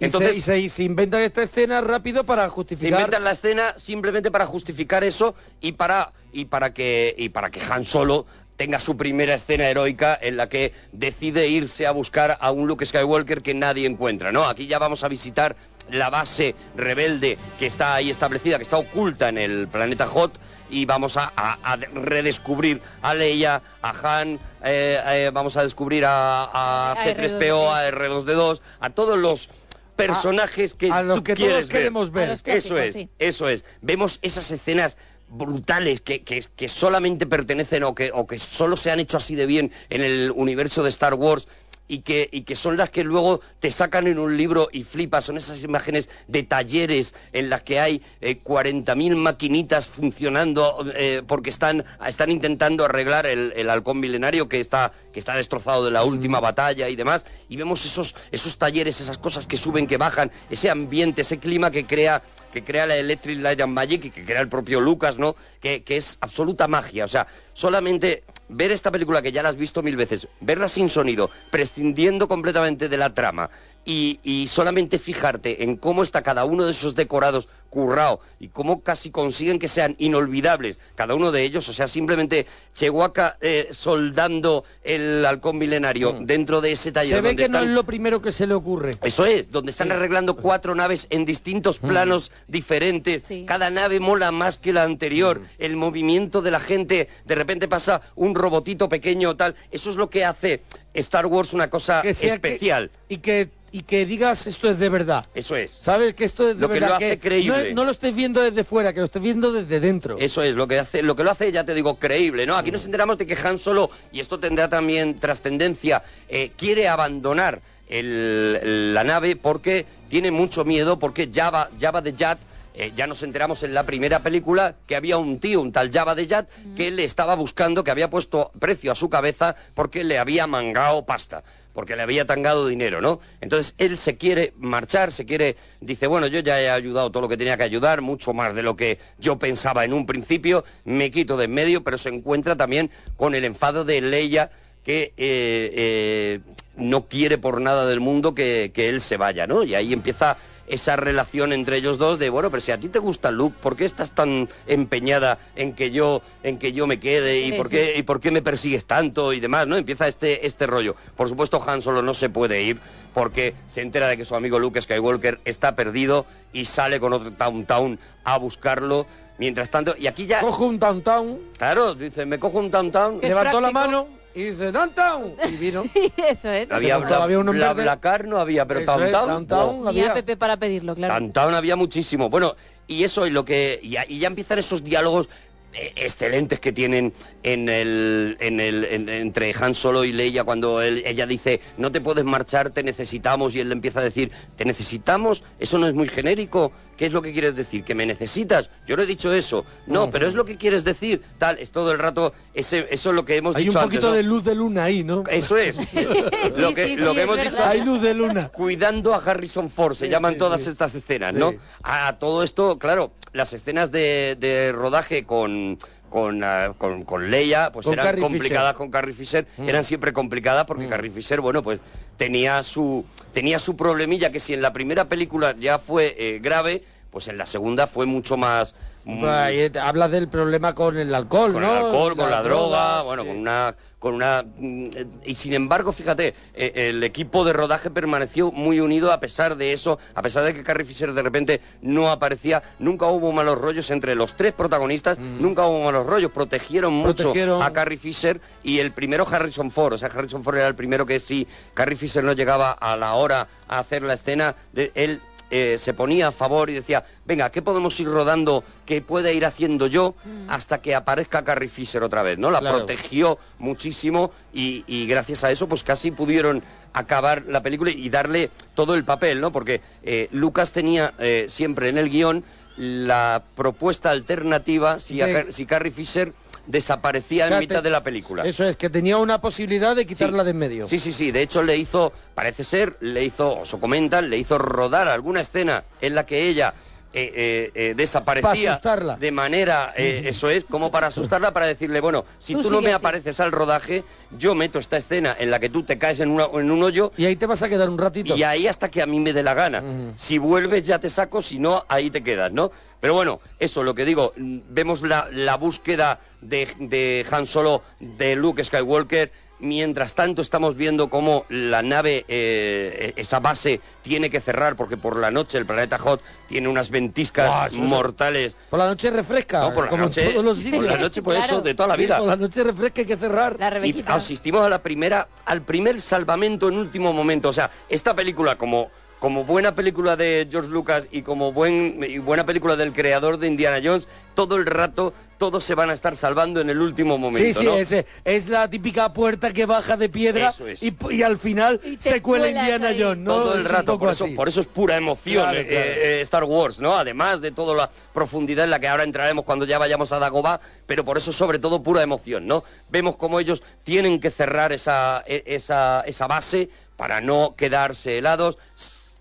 Y 0.00 0.04
Entonces- 0.04 0.32
se, 0.32 0.38
y 0.38 0.40
se- 0.40 0.58
y 0.60 0.68
se 0.68 0.82
inventan 0.82 1.20
esta 1.22 1.42
escena 1.42 1.80
rápido 1.80 2.24
para 2.24 2.44
se 2.44 2.50
justificar... 2.50 2.98
inventan 3.00 3.22
la 3.24 3.32
escena 3.32 3.74
simplemente 3.78 4.30
para 4.30 4.46
justificar 4.46 5.04
eso 5.04 5.34
y 5.60 5.72
para 5.72 6.12
y 6.32 6.46
para 6.46 6.72
que 6.74 7.14
y 7.16 7.28
para 7.28 7.50
que 7.50 7.60
Han 7.70 7.84
Solo 7.84 8.26
tenga 8.58 8.80
su 8.80 8.96
primera 8.96 9.34
escena 9.34 9.68
heroica 9.68 10.18
en 10.20 10.36
la 10.36 10.48
que 10.48 10.72
decide 10.92 11.46
irse 11.46 11.86
a 11.86 11.92
buscar 11.92 12.36
a 12.40 12.50
un 12.50 12.66
Luke 12.66 12.84
Skywalker 12.84 13.40
que 13.40 13.54
nadie 13.54 13.86
encuentra, 13.86 14.32
¿no? 14.32 14.44
Aquí 14.46 14.66
ya 14.66 14.80
vamos 14.80 15.04
a 15.04 15.08
visitar 15.08 15.54
la 15.90 16.10
base 16.10 16.56
rebelde 16.76 17.38
que 17.58 17.66
está 17.66 17.94
ahí 17.94 18.10
establecida, 18.10 18.56
que 18.58 18.64
está 18.64 18.76
oculta 18.76 19.28
en 19.28 19.38
el 19.38 19.68
planeta 19.68 20.06
Hot 20.08 20.38
y 20.70 20.84
vamos 20.86 21.16
a, 21.16 21.32
a- 21.36 21.56
a 21.62 21.76
redescubrir 21.76 22.82
a 23.00 23.14
Leia, 23.14 23.62
a 23.80 23.90
Han, 24.20 24.40
eh, 24.64 25.00
eh, 25.06 25.30
vamos 25.32 25.56
a 25.56 25.62
descubrir 25.62 26.04
a, 26.04 26.42
a 26.44 26.92
A 26.92 26.96
C3PO, 27.04 27.72
a 27.72 27.88
R2D2, 27.90 28.60
a 28.80 28.90
todos 28.90 29.16
los 29.16 29.48
personajes 29.96 30.74
que 30.74 30.90
a 30.92 31.02
los 31.02 31.18
tú 31.18 31.24
que 31.24 31.34
todos 31.34 31.46
quieres 31.48 31.68
ver. 31.68 31.76
queremos 31.78 32.12
ver. 32.12 32.24
A 32.28 32.30
los 32.32 32.42
Eso 32.44 32.76
es, 32.78 32.92
sí. 32.92 33.08
eso 33.18 33.48
es. 33.48 33.64
Vemos 33.82 34.18
esas 34.22 34.50
escenas 34.50 34.96
brutales 35.30 36.00
que, 36.00 36.22
que, 36.22 36.44
que 36.56 36.68
solamente 36.68 37.26
pertenecen 37.26 37.82
o 37.84 37.94
que, 37.94 38.10
o 38.12 38.26
que 38.26 38.38
solo 38.38 38.76
se 38.76 38.90
han 38.90 39.00
hecho 39.00 39.16
así 39.16 39.34
de 39.34 39.46
bien 39.46 39.72
en 39.90 40.02
el 40.02 40.32
universo 40.34 40.82
de 40.82 40.90
Star 40.90 41.14
Wars 41.14 41.48
y 41.88 42.00
que, 42.00 42.28
y 42.30 42.42
que 42.42 42.54
son 42.54 42.76
las 42.76 42.90
que 42.90 43.02
luego 43.02 43.40
te 43.60 43.70
sacan 43.70 44.06
en 44.06 44.18
un 44.18 44.36
libro 44.36 44.68
y 44.70 44.84
flipas. 44.84 45.24
Son 45.24 45.36
esas 45.38 45.64
imágenes 45.64 46.10
de 46.28 46.42
talleres 46.42 47.14
en 47.32 47.48
las 47.48 47.62
que 47.62 47.80
hay 47.80 48.02
eh, 48.20 48.38
40.000 48.44 49.16
maquinitas 49.16 49.88
funcionando 49.88 50.86
eh, 50.94 51.22
porque 51.26 51.50
están, 51.50 51.84
están 52.06 52.30
intentando 52.30 52.84
arreglar 52.84 53.26
el, 53.26 53.52
el 53.56 53.70
halcón 53.70 53.98
milenario 53.98 54.48
que 54.48 54.60
está, 54.60 54.92
que 55.12 55.18
está 55.18 55.34
destrozado 55.34 55.86
de 55.86 55.90
la 55.90 56.04
última 56.04 56.40
batalla 56.40 56.88
y 56.88 56.94
demás. 56.94 57.24
Y 57.48 57.56
vemos 57.56 57.84
esos, 57.86 58.14
esos 58.30 58.58
talleres, 58.58 59.00
esas 59.00 59.18
cosas 59.18 59.46
que 59.46 59.56
suben, 59.56 59.86
que 59.86 59.96
bajan, 59.96 60.30
ese 60.50 60.68
ambiente, 60.68 61.22
ese 61.22 61.38
clima 61.38 61.70
que 61.70 61.86
crea 61.86 62.22
que 62.52 62.64
crea 62.64 62.86
la 62.86 62.96
Electric 62.96 63.40
Light 63.40 63.60
and 63.60 63.72
Magic 63.72 64.04
y 64.04 64.10
que 64.10 64.24
crea 64.24 64.40
el 64.40 64.48
propio 64.48 64.80
Lucas, 64.80 65.18
¿no? 65.18 65.36
Que, 65.60 65.82
que 65.82 65.96
es 65.96 66.18
absoluta 66.20 66.68
magia. 66.68 67.04
O 67.04 67.08
sea, 67.08 67.26
solamente 67.52 68.24
ver 68.48 68.72
esta 68.72 68.90
película 68.90 69.22
que 69.22 69.32
ya 69.32 69.42
la 69.42 69.50
has 69.50 69.56
visto 69.56 69.82
mil 69.82 69.96
veces, 69.96 70.28
verla 70.40 70.68
sin 70.68 70.88
sonido, 70.88 71.30
prescindiendo 71.50 72.28
completamente 72.28 72.88
de 72.88 72.96
la 72.96 73.14
trama 73.14 73.50
y, 73.88 74.20
y 74.22 74.46
solamente 74.48 74.98
fijarte 74.98 75.64
en 75.64 75.76
cómo 75.76 76.02
está 76.02 76.20
cada 76.22 76.44
uno 76.44 76.66
de 76.66 76.72
esos 76.72 76.94
decorados 76.94 77.48
currao 77.70 78.20
y 78.38 78.48
cómo 78.48 78.82
casi 78.82 79.10
consiguen 79.10 79.58
que 79.58 79.68
sean 79.68 79.94
inolvidables 79.98 80.78
cada 80.94 81.14
uno 81.14 81.32
de 81.32 81.42
ellos, 81.42 81.66
o 81.70 81.72
sea, 81.72 81.88
simplemente 81.88 82.44
Chehuaca 82.74 83.38
eh, 83.40 83.68
soldando 83.72 84.64
el 84.84 85.24
halcón 85.24 85.56
milenario 85.56 86.18
dentro 86.20 86.60
de 86.60 86.72
ese 86.72 86.92
taller 86.92 87.16
Se 87.16 87.20
ve 87.22 87.28
donde 87.30 87.42
que 87.44 87.48
no 87.48 87.58
están- 87.58 87.68
es 87.70 87.74
lo 87.74 87.84
primero 87.84 88.20
que 88.20 88.30
se 88.32 88.46
le 88.46 88.52
ocurre. 88.54 88.92
eso 89.02 89.24
es, 89.24 89.50
donde 89.50 89.70
están 89.70 89.90
arreglando 89.90 90.36
cuatro 90.36 90.74
naves 90.74 91.06
en 91.10 91.24
distintos 91.24 91.78
planos 91.78 92.30
diferentes. 92.46 93.22
Cada 93.46 93.70
nave 93.70 94.00
mola 94.00 94.30
más 94.32 94.58
que 94.58 94.72
la 94.74 94.82
anterior. 94.82 95.40
El 95.58 95.76
movimiento 95.76 96.42
de 96.42 96.50
la 96.50 96.60
gente, 96.60 97.08
de 97.24 97.34
repente 97.34 97.68
pasa 97.68 98.02
un 98.16 98.34
robotito 98.34 98.88
pequeño 98.88 99.34
tal. 99.36 99.54
Eso 99.70 99.88
es 99.90 99.96
lo 99.96 100.10
que 100.10 100.24
hace 100.26 100.60
Star 100.94 101.26
Wars 101.26 101.54
una 101.54 101.70
cosa 101.70 102.02
Que 102.02 102.12
sea 102.14 102.28
que- 102.30 102.34
especial. 102.34 102.90
y 103.08 103.18
que 103.18 103.48
y 103.72 103.82
que 103.82 104.06
digas 104.06 104.46
esto 104.46 104.70
es 104.70 104.78
de 104.78 104.88
verdad. 104.88 105.26
Eso 105.34 105.56
es. 105.56 105.70
¿Sabes? 105.70 106.14
Que 106.14 106.24
esto 106.24 106.48
es 106.48 106.56
de 106.56 106.60
Lo 106.62 106.68
que 106.68 106.74
verdad. 106.74 106.88
lo 106.88 106.94
hace 106.96 107.18
creíble. 107.18 107.68
No, 107.74 107.82
no 107.82 107.84
lo 107.84 107.90
estés 107.90 108.14
viendo 108.14 108.40
desde 108.42 108.64
fuera, 108.64 108.92
que 108.92 109.00
lo 109.00 109.06
estés 109.06 109.22
viendo 109.22 109.52
desde 109.52 109.80
dentro. 109.80 110.16
Eso 110.18 110.42
es, 110.42 110.54
lo 110.54 110.66
que 110.66 110.78
hace, 110.78 111.02
lo 111.02 111.14
que 111.16 111.24
lo 111.24 111.30
hace, 111.30 111.50
ya 111.52 111.64
te 111.64 111.74
digo, 111.74 111.98
creíble, 111.98 112.46
¿no? 112.46 112.56
Aquí 112.56 112.70
nos 112.70 112.84
enteramos 112.84 113.18
de 113.18 113.26
que 113.26 113.36
Han 113.42 113.58
Solo, 113.58 113.90
y 114.12 114.20
esto 114.20 114.38
tendrá 114.40 114.68
también 114.68 115.18
trascendencia, 115.20 116.02
eh, 116.28 116.50
quiere 116.56 116.88
abandonar 116.88 117.60
el- 117.88 118.94
la 118.94 119.04
nave 119.04 119.36
porque 119.36 119.86
tiene 120.08 120.30
mucho 120.30 120.64
miedo, 120.64 120.98
porque 120.98 121.28
Java, 121.32 121.70
Java 121.80 122.00
de 122.02 122.14
Jat, 122.16 122.38
eh, 122.74 122.92
ya 122.94 123.06
nos 123.06 123.22
enteramos 123.22 123.62
en 123.64 123.74
la 123.74 123.82
primera 123.84 124.20
película 124.20 124.76
que 124.86 124.94
había 124.94 125.16
un 125.18 125.40
tío, 125.40 125.60
un 125.60 125.72
tal 125.72 125.90
Java 125.92 126.14
de 126.14 126.26
Jat, 126.28 126.48
que 126.76 126.90
le 126.90 127.04
estaba 127.04 127.34
buscando, 127.34 127.82
que 127.82 127.90
había 127.90 128.08
puesto 128.10 128.52
precio 128.58 128.92
a 128.92 128.94
su 128.94 129.08
cabeza 129.10 129.56
porque 129.74 130.04
le 130.04 130.18
había 130.18 130.46
mangado 130.46 131.04
pasta, 131.04 131.42
porque 131.78 131.94
le 131.94 132.02
había 132.02 132.26
tangado 132.26 132.66
dinero, 132.66 133.00
¿no? 133.00 133.20
Entonces 133.40 133.76
él 133.78 134.00
se 134.00 134.16
quiere 134.16 134.52
marchar, 134.58 135.12
se 135.12 135.24
quiere, 135.24 135.54
dice, 135.80 136.08
bueno, 136.08 136.26
yo 136.26 136.40
ya 136.40 136.60
he 136.60 136.68
ayudado 136.68 137.12
todo 137.12 137.20
lo 137.20 137.28
que 137.28 137.36
tenía 137.36 137.56
que 137.56 137.62
ayudar, 137.62 138.00
mucho 138.00 138.34
más 138.34 138.56
de 138.56 138.64
lo 138.64 138.74
que 138.74 138.98
yo 139.20 139.38
pensaba 139.38 139.84
en 139.84 139.92
un 139.92 140.04
principio, 140.04 140.64
me 140.84 141.12
quito 141.12 141.36
de 141.36 141.44
en 141.44 141.52
medio, 141.52 141.84
pero 141.84 141.96
se 141.96 142.08
encuentra 142.08 142.56
también 142.56 142.90
con 143.16 143.36
el 143.36 143.44
enfado 143.44 143.84
de 143.84 144.00
Leia 144.00 144.50
que 144.82 145.12
eh, 145.16 145.70
eh, 145.76 146.40
no 146.76 147.06
quiere 147.06 147.38
por 147.38 147.60
nada 147.60 147.86
del 147.86 148.00
mundo 148.00 148.34
que, 148.34 148.72
que 148.74 148.88
él 148.88 149.00
se 149.00 149.16
vaya, 149.16 149.46
¿no? 149.46 149.62
Y 149.62 149.76
ahí 149.76 149.92
empieza 149.92 150.36
esa 150.68 150.96
relación 150.96 151.52
entre 151.52 151.76
ellos 151.76 151.98
dos 151.98 152.18
de, 152.18 152.30
bueno, 152.30 152.50
pero 152.50 152.60
si 152.60 152.72
a 152.72 152.78
ti 152.78 152.88
te 152.88 152.98
gusta 152.98 153.30
Luke, 153.30 153.56
¿por 153.60 153.76
qué 153.76 153.84
estás 153.84 154.12
tan 154.12 154.48
empeñada 154.66 155.38
en 155.56 155.72
que 155.72 155.90
yo, 155.90 156.22
en 156.42 156.58
que 156.58 156.72
yo 156.72 156.86
me 156.86 157.00
quede 157.00 157.40
y 157.40 157.52
por 157.52 157.68
qué, 157.68 157.94
y 157.96 158.02
por 158.02 158.20
qué 158.20 158.30
me 158.30 158.42
persigues 158.42 158.84
tanto 158.84 159.32
y 159.32 159.40
demás, 159.40 159.66
¿no? 159.66 159.76
Empieza 159.76 160.08
este, 160.08 160.46
este 160.46 160.66
rollo. 160.66 160.94
Por 161.16 161.28
supuesto, 161.28 161.62
Han 161.66 161.82
Solo 161.82 162.02
no 162.02 162.14
se 162.14 162.28
puede 162.28 162.62
ir 162.62 162.78
porque 163.14 163.54
se 163.68 163.82
entera 163.82 164.08
de 164.08 164.16
que 164.16 164.24
su 164.24 164.34
amigo 164.34 164.58
Luke 164.58 164.80
Skywalker 164.80 165.40
está 165.44 165.74
perdido 165.74 166.26
y 166.52 166.64
sale 166.66 167.00
con 167.00 167.12
otro 167.12 167.32
Town 167.32 167.64
Town 167.64 167.98
a 168.24 168.38
buscarlo. 168.38 169.06
Mientras 169.38 169.70
tanto, 169.70 169.94
y 169.96 170.08
aquí 170.08 170.26
ya... 170.26 170.40
Cojo 170.40 170.66
un 170.66 170.80
Downtown. 170.80 171.38
Claro, 171.56 171.94
dice, 171.94 172.26
me 172.26 172.40
cojo 172.40 172.58
un 172.58 172.72
Town 172.72 172.90
Town. 172.90 173.20
Levantó 173.22 173.60
la 173.60 173.70
mano 173.70 174.17
y 174.34 174.42
dice 174.44 174.70
Downtown. 174.72 175.34
Y 175.48 175.56
vino. 175.56 175.84
Eso 176.16 176.50
es. 176.50 176.70
Había, 176.70 176.98
montaba, 176.98 177.24
había 177.24 177.38
uno 177.38 177.52
Bla-. 177.52 177.72
Blacar 177.72 178.26
no 178.26 178.38
había, 178.38 178.66
pero 178.66 178.80
Eso 178.80 178.92
es, 179.02 179.12
Downtown... 179.12 179.46
Downtown 179.46 179.84
no. 179.84 179.92
Y 179.92 180.00
a 180.02 180.14
Pepe 180.14 180.36
para 180.36 180.56
pedirlo, 180.56 180.94
claro. 180.94 181.14
Downtown 181.14 181.54
había 181.54 181.76
muchísimo. 181.76 182.28
Bueno, 182.30 182.54
y 182.86 183.04
eso 183.04 183.26
y 183.26 183.30
lo 183.30 183.44
que 183.44 183.78
y, 183.82 183.90
ya- 183.90 184.06
y 184.08 184.18
ya 184.18 184.28
empiezan 184.28 184.58
esos 184.58 184.82
diálogos 184.84 185.28
excelentes 185.74 186.60
que 186.60 186.72
tienen 186.72 187.12
en 187.42 187.68
el, 187.68 188.36
en 188.40 188.58
el 188.60 188.84
en- 188.84 189.08
entre 189.08 189.54
Han 189.60 189.74
Solo 189.74 190.04
y 190.04 190.12
Leia 190.12 190.44
cuando 190.44 190.80
él- 190.82 191.02
ella 191.06 191.26
dice 191.26 191.60
no 191.76 191.92
te 191.92 192.00
puedes 192.00 192.24
marchar, 192.24 192.70
te 192.70 192.82
necesitamos 192.82 193.54
y 193.54 193.60
él 193.60 193.68
le 193.68 193.74
empieza 193.74 194.00
a 194.00 194.04
decir 194.04 194.30
te 194.56 194.64
necesitamos, 194.64 195.44
eso 195.58 195.78
no 195.78 195.86
es 195.86 195.94
muy 195.94 196.08
genérico. 196.08 196.72
¿Qué 196.98 197.06
es 197.06 197.12
lo 197.12 197.22
que 197.22 197.32
quieres 197.32 197.54
decir? 197.54 197.84
¿Que 197.84 197.94
me 197.94 198.04
necesitas? 198.06 198.70
Yo 198.84 198.96
no 198.96 199.04
he 199.04 199.06
dicho 199.06 199.32
eso. 199.32 199.64
No, 199.86 200.10
pero 200.10 200.26
es 200.26 200.34
lo 200.34 200.44
que 200.44 200.56
quieres 200.56 200.82
decir. 200.82 201.22
Tal, 201.38 201.56
es 201.60 201.70
todo 201.70 201.92
el 201.92 201.98
rato, 202.00 202.32
ese, 202.54 202.88
eso 202.90 203.10
es 203.10 203.14
lo 203.14 203.24
que 203.24 203.36
hemos 203.36 203.54
Hay 203.54 203.62
un 203.62 203.68
dicho 203.68 203.80
poquito 203.80 204.08
antes, 204.08 204.10
¿no? 204.10 204.16
de 204.16 204.22
luz 204.24 204.42
de 204.42 204.54
luna 204.56 204.82
ahí, 204.82 205.04
¿no? 205.04 205.22
Eso 205.30 205.56
es. 205.56 205.76
lo 206.56 206.74
que, 206.74 206.88
sí, 206.88 206.96
lo 206.96 207.10
sí, 207.10 207.16
que 207.16 207.22
hemos 207.22 207.36
verdad. 207.36 207.52
dicho 207.52 207.64
Hay 207.64 207.82
luz 207.84 208.02
de 208.02 208.14
luna. 208.14 208.48
Cuidando 208.48 209.14
a 209.14 209.18
Harrison 209.18 209.70
Ford, 209.70 209.94
se 209.94 210.08
llaman 210.08 210.38
todas 210.38 210.66
estas 210.66 210.92
escenas. 210.96 211.34
¿no? 211.34 211.52
A 211.84 212.18
todo 212.18 212.42
esto, 212.42 212.80
claro, 212.80 213.12
las 213.38 213.54
escenas 213.54 213.90
de, 213.90 214.36
de 214.38 214.72
rodaje 214.72 215.24
con... 215.24 215.78
Con, 216.10 216.42
ah, 216.42 216.72
con, 216.78 217.02
con 217.04 217.30
Leia, 217.30 217.70
pues 217.70 217.84
Con 217.84 217.92
eran 217.92 218.06
Carrie 218.06 218.22
complicadas 218.22 218.68
Fisher. 218.70 218.76
con 218.78 218.90
Carrie 218.90 219.12
Fisher, 219.14 219.46
Mm. 219.58 219.68
eran 219.68 219.84
siempre 219.84 220.14
complicadas 220.14 220.64
porque 220.64 220.88
Carrie 220.88 221.10
Fisher, 221.10 221.38
bueno, 221.42 221.62
pues 221.62 221.80
tenía 222.16 222.62
su, 222.62 223.04
tenía 223.34 223.58
su 223.58 223.76
problemilla 223.76 224.32
que 224.32 224.40
si 224.40 224.54
en 224.54 224.62
la 224.62 224.72
primera 224.72 225.04
película 225.10 225.54
ya 225.60 225.78
fue 225.78 226.16
eh, 226.18 226.38
grave, 226.40 226.82
pues 227.10 227.28
en 227.28 227.36
la 227.36 227.44
segunda 227.44 227.86
fue 227.86 228.06
mucho 228.06 228.38
más, 228.38 228.72
mm, 228.72 228.76
Pues 229.08 229.32
ahí 229.32 229.70
te- 229.70 229.78
hablas 229.78 230.10
del 230.10 230.28
problema 230.28 230.74
con 230.74 230.98
el 230.98 231.14
alcohol, 231.14 231.54
con 231.54 231.62
¿no? 231.62 231.72
el 231.72 231.84
alcohol, 231.86 232.14
con 232.16 232.30
la 232.30 232.42
droga, 232.42 233.02
bueno, 233.02 233.22
sí. 233.22 233.28
con 233.28 233.38
una 233.38 233.74
con 233.98 234.14
una 234.14 234.44
mm, 234.44 234.88
y 235.24 235.34
sin 235.34 235.54
embargo, 235.54 235.90
fíjate, 235.92 236.32
eh, 236.54 236.72
el 236.90 237.02
equipo 237.02 237.42
de 237.44 237.52
rodaje 237.52 237.90
permaneció 237.90 238.52
muy 238.52 238.78
unido 238.78 239.10
a 239.10 239.18
pesar 239.18 239.56
de 239.56 239.72
eso, 239.72 239.98
a 240.14 240.22
pesar 240.22 240.44
de 240.44 240.54
que 240.54 240.62
Carrie 240.62 240.84
Fisher 240.86 241.12
de 241.14 241.22
repente 241.22 241.60
no 241.82 242.08
aparecía, 242.10 242.62
nunca 242.78 243.06
hubo 243.06 243.32
malos 243.32 243.58
rollos 243.58 243.90
entre 243.90 244.14
los 244.14 244.36
tres 244.36 244.52
protagonistas, 244.52 245.18
nunca 245.18 245.66
hubo 245.66 245.82
malos 245.84 246.06
rollos, 246.06 246.30
protegieron, 246.30 247.00
Mm. 247.00 247.02
Protegieron. 247.04 247.56
mucho 247.56 247.66
a 247.66 247.72
Carrie 247.72 247.98
Fisher 247.98 248.40
y 248.62 248.78
el 248.78 248.92
primero 248.92 249.26
Harrison 249.28 249.70
Ford, 249.72 249.94
o 249.94 249.98
sea, 249.98 250.10
Harrison 250.14 250.44
Ford 250.44 250.56
era 250.58 250.68
el 250.68 250.74
primero 250.76 251.04
que 251.06 251.18
si 251.18 251.48
Carrie 251.74 251.96
Fisher 251.96 252.22
no 252.22 252.34
llegaba 252.34 252.70
a 252.72 252.94
la 252.96 253.14
hora 253.14 253.48
a 253.66 253.78
hacer 253.80 254.02
la 254.02 254.12
escena, 254.14 254.54
de, 254.72 254.92
él 254.94 255.20
eh, 255.50 255.76
se 255.78 255.94
ponía 255.94 256.28
a 256.28 256.32
favor 256.32 256.68
y 256.70 256.74
decía, 256.74 257.04
venga, 257.24 257.50
¿qué 257.50 257.62
podemos 257.62 257.98
ir 258.00 258.08
rodando 258.08 258.64
que 258.84 259.00
pueda 259.00 259.32
ir 259.32 259.44
haciendo 259.46 259.86
yo 259.86 260.14
hasta 260.48 260.82
que 260.82 260.94
aparezca 260.94 261.44
Carrie 261.44 261.68
Fisher 261.68 262.02
otra 262.02 262.22
vez? 262.22 262.38
¿no? 262.38 262.50
La 262.50 262.60
Claro. 262.60 262.78
protegió 262.78 263.38
muchísimo 263.58 264.30
y, 264.52 264.84
y 264.86 265.06
gracias 265.06 265.44
a 265.44 265.50
eso 265.50 265.68
pues 265.68 265.82
casi 265.82 266.10
pudieron 266.10 266.62
acabar 266.92 267.44
la 267.46 267.62
película 267.62 267.90
y 267.90 268.08
darle 268.10 268.50
todo 268.74 268.94
el 268.94 269.04
papel, 269.04 269.40
¿no? 269.40 269.52
Porque 269.52 269.80
eh, 270.02 270.28
Lucas 270.32 270.72
tenía 270.72 271.14
eh, 271.18 271.46
siempre 271.48 271.88
en 271.88 271.98
el 271.98 272.10
guion 272.10 272.44
la 272.76 273.42
propuesta 273.56 274.10
alternativa 274.10 274.98
si, 275.00 275.20
a 275.20 275.50
si 275.50 275.66
Carrie 275.66 275.90
Fisher 275.90 276.32
desaparecía 276.68 277.46
O 277.46 277.48
sea, 277.48 277.56
en 277.56 277.60
mitad 277.60 277.76
te- 277.76 277.82
de 277.82 277.90
la 277.90 278.02
película. 278.02 278.44
Eso 278.44 278.64
es, 278.64 278.76
que 278.76 278.88
tenía 278.90 279.16
una 279.16 279.40
posibilidad 279.40 279.96
de 279.96 280.06
quitarla 280.06 280.44
de 280.44 280.50
en 280.50 280.58
medio. 280.58 280.86
Sí, 280.86 280.98
sí, 280.98 281.10
sí. 281.12 281.32
De 281.32 281.42
hecho, 281.42 281.62
le 281.62 281.76
hizo, 281.76 282.12
parece 282.34 282.62
ser, 282.62 282.96
le 283.00 283.24
hizo, 283.24 283.58
o 283.60 283.66
se 283.66 283.78
comentan, 283.80 284.30
le 284.30 284.38
hizo 284.38 284.58
rodar 284.58 285.08
alguna 285.08 285.40
escena 285.40 285.82
en 286.00 286.14
la 286.14 286.24
que 286.26 286.48
ella 286.48 286.74
eh, 287.12 287.32
eh, 287.34 287.70
eh, 287.74 287.94
desaparecía 287.96 288.80
de 289.18 289.30
manera, 289.32 289.92
eh, 289.96 290.22
eso 290.26 290.50
es, 290.50 290.64
como 290.64 290.90
para 290.90 291.06
asustarla, 291.06 291.52
para 291.52 291.66
decirle, 291.66 292.00
bueno, 292.00 292.24
si 292.38 292.52
Tú 292.54 292.62
tú, 292.62 292.70
no 292.70 292.80
me 292.82 292.88
así. 292.92 292.96
apareces 292.96 293.40
al 293.40 293.50
rodaje, 293.52 294.04
yo 294.36 294.54
meto 294.54 294.78
esta 294.78 294.96
escena 294.98 295.34
en 295.38 295.50
la 295.50 295.58
que 295.58 295.70
tú 295.70 295.82
te 295.84 295.96
caes 295.98 296.20
en, 296.20 296.30
una- 296.30 296.48
en 296.52 296.70
un 296.70 296.82
hoyo. 296.82 297.12
Y 297.16 297.24
ahí 297.24 297.36
te 297.36 297.46
vas 297.46 297.62
a 297.62 297.68
quedar 297.68 297.88
un 297.88 297.98
ratito. 297.98 298.36
Y 298.36 298.42
ahí 298.42 298.66
hasta 298.66 298.90
que 298.90 299.00
a 299.00 299.06
mí 299.06 299.20
me 299.20 299.32
dé 299.32 299.42
la 299.42 299.54
gana. 299.54 299.82
Si 300.16 300.38
vuelves 300.38 300.86
ya 300.86 300.98
te 300.98 301.08
saco, 301.08 301.40
si 301.40 301.58
no, 301.58 301.84
ahí 301.88 302.10
te 302.10 302.22
quedas, 302.22 302.52
¿no? 302.52 302.70
Pero 303.00 303.14
bueno, 303.14 303.40
eso, 303.58 303.82
lo 303.84 303.94
que 303.94 304.04
digo, 304.04 304.32
mm, 304.36 304.58
vemos 304.70 305.02
la, 305.02 305.28
la 305.32 305.56
búsqueda 305.56 306.18
de, 306.40 306.68
de 306.78 307.24
Han 307.30 307.46
Solo, 307.46 307.82
de 308.00 308.34
Luke 308.36 308.62
Skywalker, 308.64 309.30
mientras 309.60 310.14
tanto 310.14 310.42
estamos 310.42 310.76
viendo 310.76 311.08
cómo 311.08 311.44
la 311.48 311.82
nave, 311.82 312.24
eh, 312.28 313.12
esa 313.16 313.40
base, 313.40 313.80
tiene 314.02 314.30
que 314.30 314.40
cerrar, 314.40 314.76
porque 314.76 314.96
por 314.96 315.16
la 315.16 315.30
noche 315.30 315.58
el 315.58 315.66
planeta 315.66 315.98
Hot 315.98 316.20
tiene 316.48 316.68
unas 316.68 316.90
ventiscas 316.90 317.72
mortales. 317.74 318.56
Por 318.70 318.78
la 318.78 318.86
noche 318.86 319.10
refresca. 319.10 319.60
No, 319.60 319.74
por 319.74 319.84
la 319.84 319.90
como 319.90 320.04
noche- 320.04 320.30
todos 320.30 320.44
los 320.44 320.58
por 320.58 320.84
la 320.84 320.96
noche, 320.96 321.22
por 321.22 321.34
eso, 321.34 321.60
de 321.60 321.74
toda 321.74 321.88
la 321.88 321.94
Sí, 321.96 322.02
vida. 322.02 322.18
por 322.18 322.26
la 322.28 322.36
noche 322.36 322.62
refresca 322.64 323.00
hay 323.00 323.06
que 323.06 323.16
cerrar. 323.16 323.56
Y 323.84 324.04
asistimos 324.06 324.62
a 324.62 324.68
la 324.68 324.82
primera, 324.82 325.28
al 325.44 325.62
primer 325.62 326.00
salvamento 326.00 326.68
en 326.68 326.76
último 326.76 327.12
momento. 327.12 327.48
O 327.48 327.52
sea, 327.52 327.70
esta 327.88 328.14
película 328.14 328.56
como, 328.56 328.90
como 329.18 329.44
buena 329.44 329.74
película 329.74 330.16
de 330.16 330.46
George 330.50 330.70
Lucas 330.70 331.08
y 331.10 331.22
como 331.22 331.52
buen, 331.52 332.04
y 332.08 332.18
buena 332.18 332.46
película 332.46 332.76
del 332.76 332.92
creador 332.92 333.38
de 333.38 333.48
Indiana 333.48 333.80
Jones, 333.82 334.06
todo 334.34 334.56
el 334.56 334.66
rato 334.66 335.12
todos 335.38 335.62
se 335.62 335.76
van 335.76 335.88
a 335.90 335.92
estar 335.92 336.16
salvando 336.16 336.60
en 336.60 336.68
el 336.68 336.80
último 336.80 337.16
momento. 337.16 337.46
Sí, 337.46 337.54
sí, 337.54 337.64
¿no? 337.64 337.74
ese, 337.76 338.06
es 338.24 338.48
la 338.48 338.68
típica 338.68 339.12
puerta 339.12 339.52
que 339.52 339.66
baja 339.66 339.96
de 339.96 340.08
piedra 340.08 340.52
es. 340.66 340.82
y, 340.82 340.96
y 341.10 341.22
al 341.22 341.38
final 341.38 341.80
se 341.98 342.20
cuela 342.20 342.48
Indiana 342.48 342.88
ahí. 342.88 343.00
Jones, 343.00 343.18
¿no? 343.18 343.34
todo 343.34 343.54
el 343.54 343.64
rato, 343.64 343.98
por 343.98 344.10
eso, 344.10 344.24
así. 344.24 344.34
por 344.34 344.48
eso 344.48 344.60
es 344.60 344.66
pura 344.66 344.96
emoción 344.96 345.44
Claro, 345.44 345.58
eh, 345.58 345.66
claro. 345.66 345.86
eh, 345.86 346.20
Star 346.22 346.44
Wars, 346.44 346.80
¿no? 346.80 346.96
Además 346.96 347.40
de 347.40 347.52
toda 347.52 347.74
la 347.76 347.90
profundidad 348.12 348.64
en 348.64 348.70
la 348.70 348.80
que 348.80 348.88
ahora 348.88 349.04
entraremos 349.04 349.44
cuando 349.44 349.64
ya 349.64 349.78
vayamos 349.78 350.10
a 350.12 350.18
Dagobah, 350.18 350.60
pero 350.86 351.04
por 351.04 351.16
eso 351.18 351.32
sobre 351.32 351.60
todo 351.60 351.82
pura 351.82 352.02
emoción, 352.02 352.46
¿no? 352.48 352.64
Vemos 352.88 353.14
cómo 353.16 353.38
ellos 353.38 353.62
tienen 353.84 354.20
que 354.20 354.30
cerrar 354.30 354.72
esa, 354.72 355.22
e- 355.26 355.44
esa, 355.46 356.00
esa 356.02 356.26
base 356.26 356.68
para 356.96 357.20
no 357.20 357.54
quedarse 357.56 358.18
helados 358.18 358.58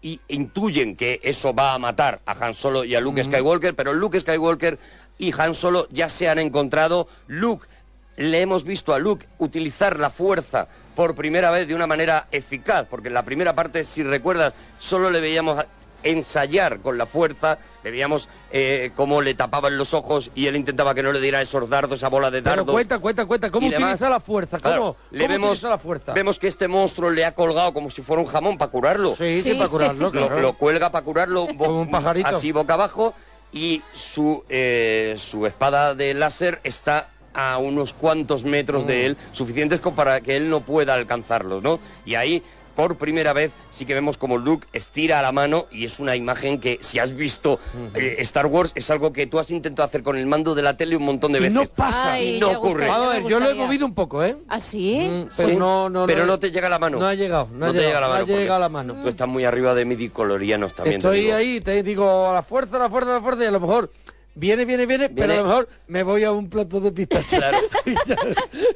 y 0.02 0.19
intuyen 0.28 0.95
que 0.95 1.19
eso 1.24 1.53
va 1.53 1.74
a 1.74 1.80
matar 1.80 2.22
a 2.26 2.34
Han 2.45 2.53
Solo 2.53 2.84
y 2.84 2.95
a 2.95 3.02
Luke 3.02 3.24
Skywalker, 3.24 3.76
pero 3.76 3.94
Luke 3.94 4.19
Skywalker 4.19 4.78
y 5.18 5.34
Han 5.40 5.53
Solo 5.56 5.88
ya 5.91 6.10
se 6.10 6.30
han 6.30 6.40
encontrado. 6.40 7.07
Luke 7.28 7.68
le 8.15 8.41
hemos 8.41 8.64
visto 8.64 8.94
a 8.94 8.99
Luke 8.99 9.26
utilizar 9.38 9.99
la 9.99 10.10
fuerza 10.10 10.68
por 10.95 11.14
primera 11.15 11.52
vez 11.52 11.68
de 11.68 11.76
una 11.76 11.86
manera 11.88 12.28
eficaz, 12.32 12.88
porque 12.90 13.10
en 13.10 13.14
la 13.14 13.24
primera 13.24 13.53
parte, 13.53 13.84
si 13.84 14.02
recuerdas, 14.03 14.53
solo 14.80 15.10
le 15.11 15.19
veíamos 15.19 15.60
a- 15.60 15.68
ensayar 16.03 16.80
con 16.80 16.98
la 16.98 17.06
fuerza, 17.06 17.57
le 17.84 17.91
veíamos 17.91 18.30
eh, 18.52 18.91
cómo 18.95 19.22
le 19.22 19.34
tapaban 19.34 19.78
los 19.78 19.94
ojos 19.94 20.32
y 20.36 20.48
él 20.48 20.56
intentaba 20.56 20.94
que 20.94 21.03
no 21.03 21.11
le 21.11 21.19
diera 21.19 21.41
esos 21.41 21.69
dardos, 21.69 21.99
esa 21.99 22.10
bola 22.10 22.32
de 22.32 22.41
Pero 22.41 22.57
dardos. 22.57 22.74
cuenta, 22.74 22.99
cuenta, 22.99 23.26
cuenta, 23.26 23.49
¿cómo 23.52 23.68
utiliza 23.68 24.10
la 24.10 24.19
fuerza? 24.19 24.60
¿Cómo, 24.60 24.69
Claro, 24.74 24.95
le 25.11 25.19
cómo 25.26 25.34
vemos, 25.34 25.49
utiliza 25.49 25.69
la 25.69 25.78
fuerza? 25.78 26.14
Vemos 26.14 26.40
que 26.40 26.48
este 26.48 26.68
monstruo 26.68 27.10
le 27.10 27.26
ha 27.26 27.34
colgado 27.34 27.74
como 27.74 27.90
si 27.90 28.02
fuera 28.02 28.22
un 28.22 28.28
jamón 28.28 28.57
para 28.57 28.72
curarlo. 28.72 29.15
Sí, 29.15 29.41
sí, 29.41 29.52
Sí. 29.52 29.57
para 29.57 29.69
curarlo, 29.69 30.06
Lo- 30.07 30.11
claro. 30.11 30.40
Lo, 30.40 30.53
cuelga 30.53 30.91
para 30.91 31.03
curarlo 31.06 31.48
Como 31.48 31.82
un 31.82 31.91
pajarito. 31.91 32.28
así 32.30 32.52
boca 32.52 32.74
abajo 32.76 33.14
y 33.52 33.82
su, 33.94 34.44
eh, 34.49 35.15
su 35.18 35.45
espada 35.45 35.95
de 35.95 36.14
láser 36.14 36.60
está 36.64 37.10
a 37.34 37.60
unos 37.60 37.94
cuantos 37.94 38.44
metros 38.44 38.84
Mm. 38.84 38.88
de 38.88 39.06
él, 39.06 39.18
suficientes 39.32 39.80
como 39.80 39.95
para 39.95 40.22
que 40.22 40.36
él 40.38 40.49
no 40.49 40.61
pueda 40.61 40.95
alcanzarlos, 40.95 41.61
¿no? 41.61 41.80
Y 42.06 42.15
ahí, 42.15 42.41
por 42.78 42.95
primera 42.95 43.34
vez, 43.34 43.52
sí 43.72 43.86
que 43.88 43.95
vemos 43.95 44.18
como 44.20 44.38
Luke 44.38 44.68
estira 44.72 45.20
la 45.24 45.32
mano 45.32 45.66
y 45.72 45.84
es 45.84 45.99
una 45.99 46.16
imagen 46.16 46.60
que, 46.60 46.78
si 46.80 46.99
has 46.99 47.12
visto 47.14 47.60
eh, 47.95 48.18
Star 48.20 48.45
Wars, 48.45 48.72
es 48.76 48.90
algo 48.91 49.12
que 49.12 49.26
tú 49.26 49.40
has 49.40 49.49
intentado 49.49 49.86
hacer 49.86 50.04
con 50.04 50.16
el 50.16 50.28
mando 50.28 50.54
de 50.54 50.62
la 50.62 50.78
tele 50.78 50.95
un 50.95 51.04
montón 51.04 51.32
de 51.34 51.40
Y 51.40 51.41
veces. 51.41 51.56
no 51.56 51.64
pasa. 51.76 52.14
Ay, 52.14 52.36
y 52.36 52.40
no 52.40 52.52
ocurre. 52.52 52.86
gustaría, 52.86 52.94
Vamos 52.94 53.08
a 53.08 53.18
ver, 53.20 53.28
yo 53.28 53.40
lo 53.40 53.49
he 53.49 53.54
movido 53.56 53.86
un 53.88 53.95
poco, 53.95 54.24
¿eh? 54.24 54.38
¿Ah, 54.48 54.60
sí? 54.62 55.26
Pero 55.36 55.49
Sí, 55.49 55.56
no, 55.58 55.90
no, 55.90 56.06
pero 56.06 56.22
no, 56.22 56.28
no 56.34 56.40
te 56.40 56.52
llega 56.52 56.70
la 56.70 56.78
mano. 56.78 56.99
No 56.99 57.08
ha 57.08 57.16
llegado, 57.16 57.49
no, 57.52 57.58
No 57.58 57.66
ha 57.66 57.72
te 57.74 57.80
llegado, 57.80 57.88
llega 57.90 57.99
la 58.02 58.08
no 58.08 58.14
ha 58.14 58.18
mano 58.20 58.38
llegado 58.38 58.60
la 58.60 58.70
mano. 58.70 58.94
Tú 59.02 59.10
estás 59.10 59.28
muy 59.28 59.44
arriba 59.44 59.74
de 59.74 59.84
midiclorianos 59.86 60.74
también. 60.76 61.02
te 61.02 61.08
Estoy 61.08 61.22
digo. 61.22 61.36
ahí, 61.36 61.62
te 61.62 61.82
digo, 61.82 62.30
a 62.30 62.34
la 62.36 62.44
fuerza, 62.44 62.76
a 62.76 62.80
la 62.80 62.90
fuerza, 62.91 63.10
a 63.10 63.14
la 63.16 63.22
fuerza, 63.22 63.44
y 63.44 63.48
a 63.48 63.52
lo 63.52 63.60
mejor 63.60 63.91
viene, 64.38 64.65
viene, 64.65 64.85
viene, 64.85 65.09
pero 65.09 65.34
a 65.34 65.35
lo 65.38 65.43
mejor 65.45 65.69
me 65.88 66.03
voy 66.03 66.23
a 66.23 66.31
un 66.31 66.49
plato 66.49 66.80
de 66.80 66.91
pistacho. 66.91 67.38
Claro. 67.38 67.57
y, 67.85 67.93
ya, 67.93 68.15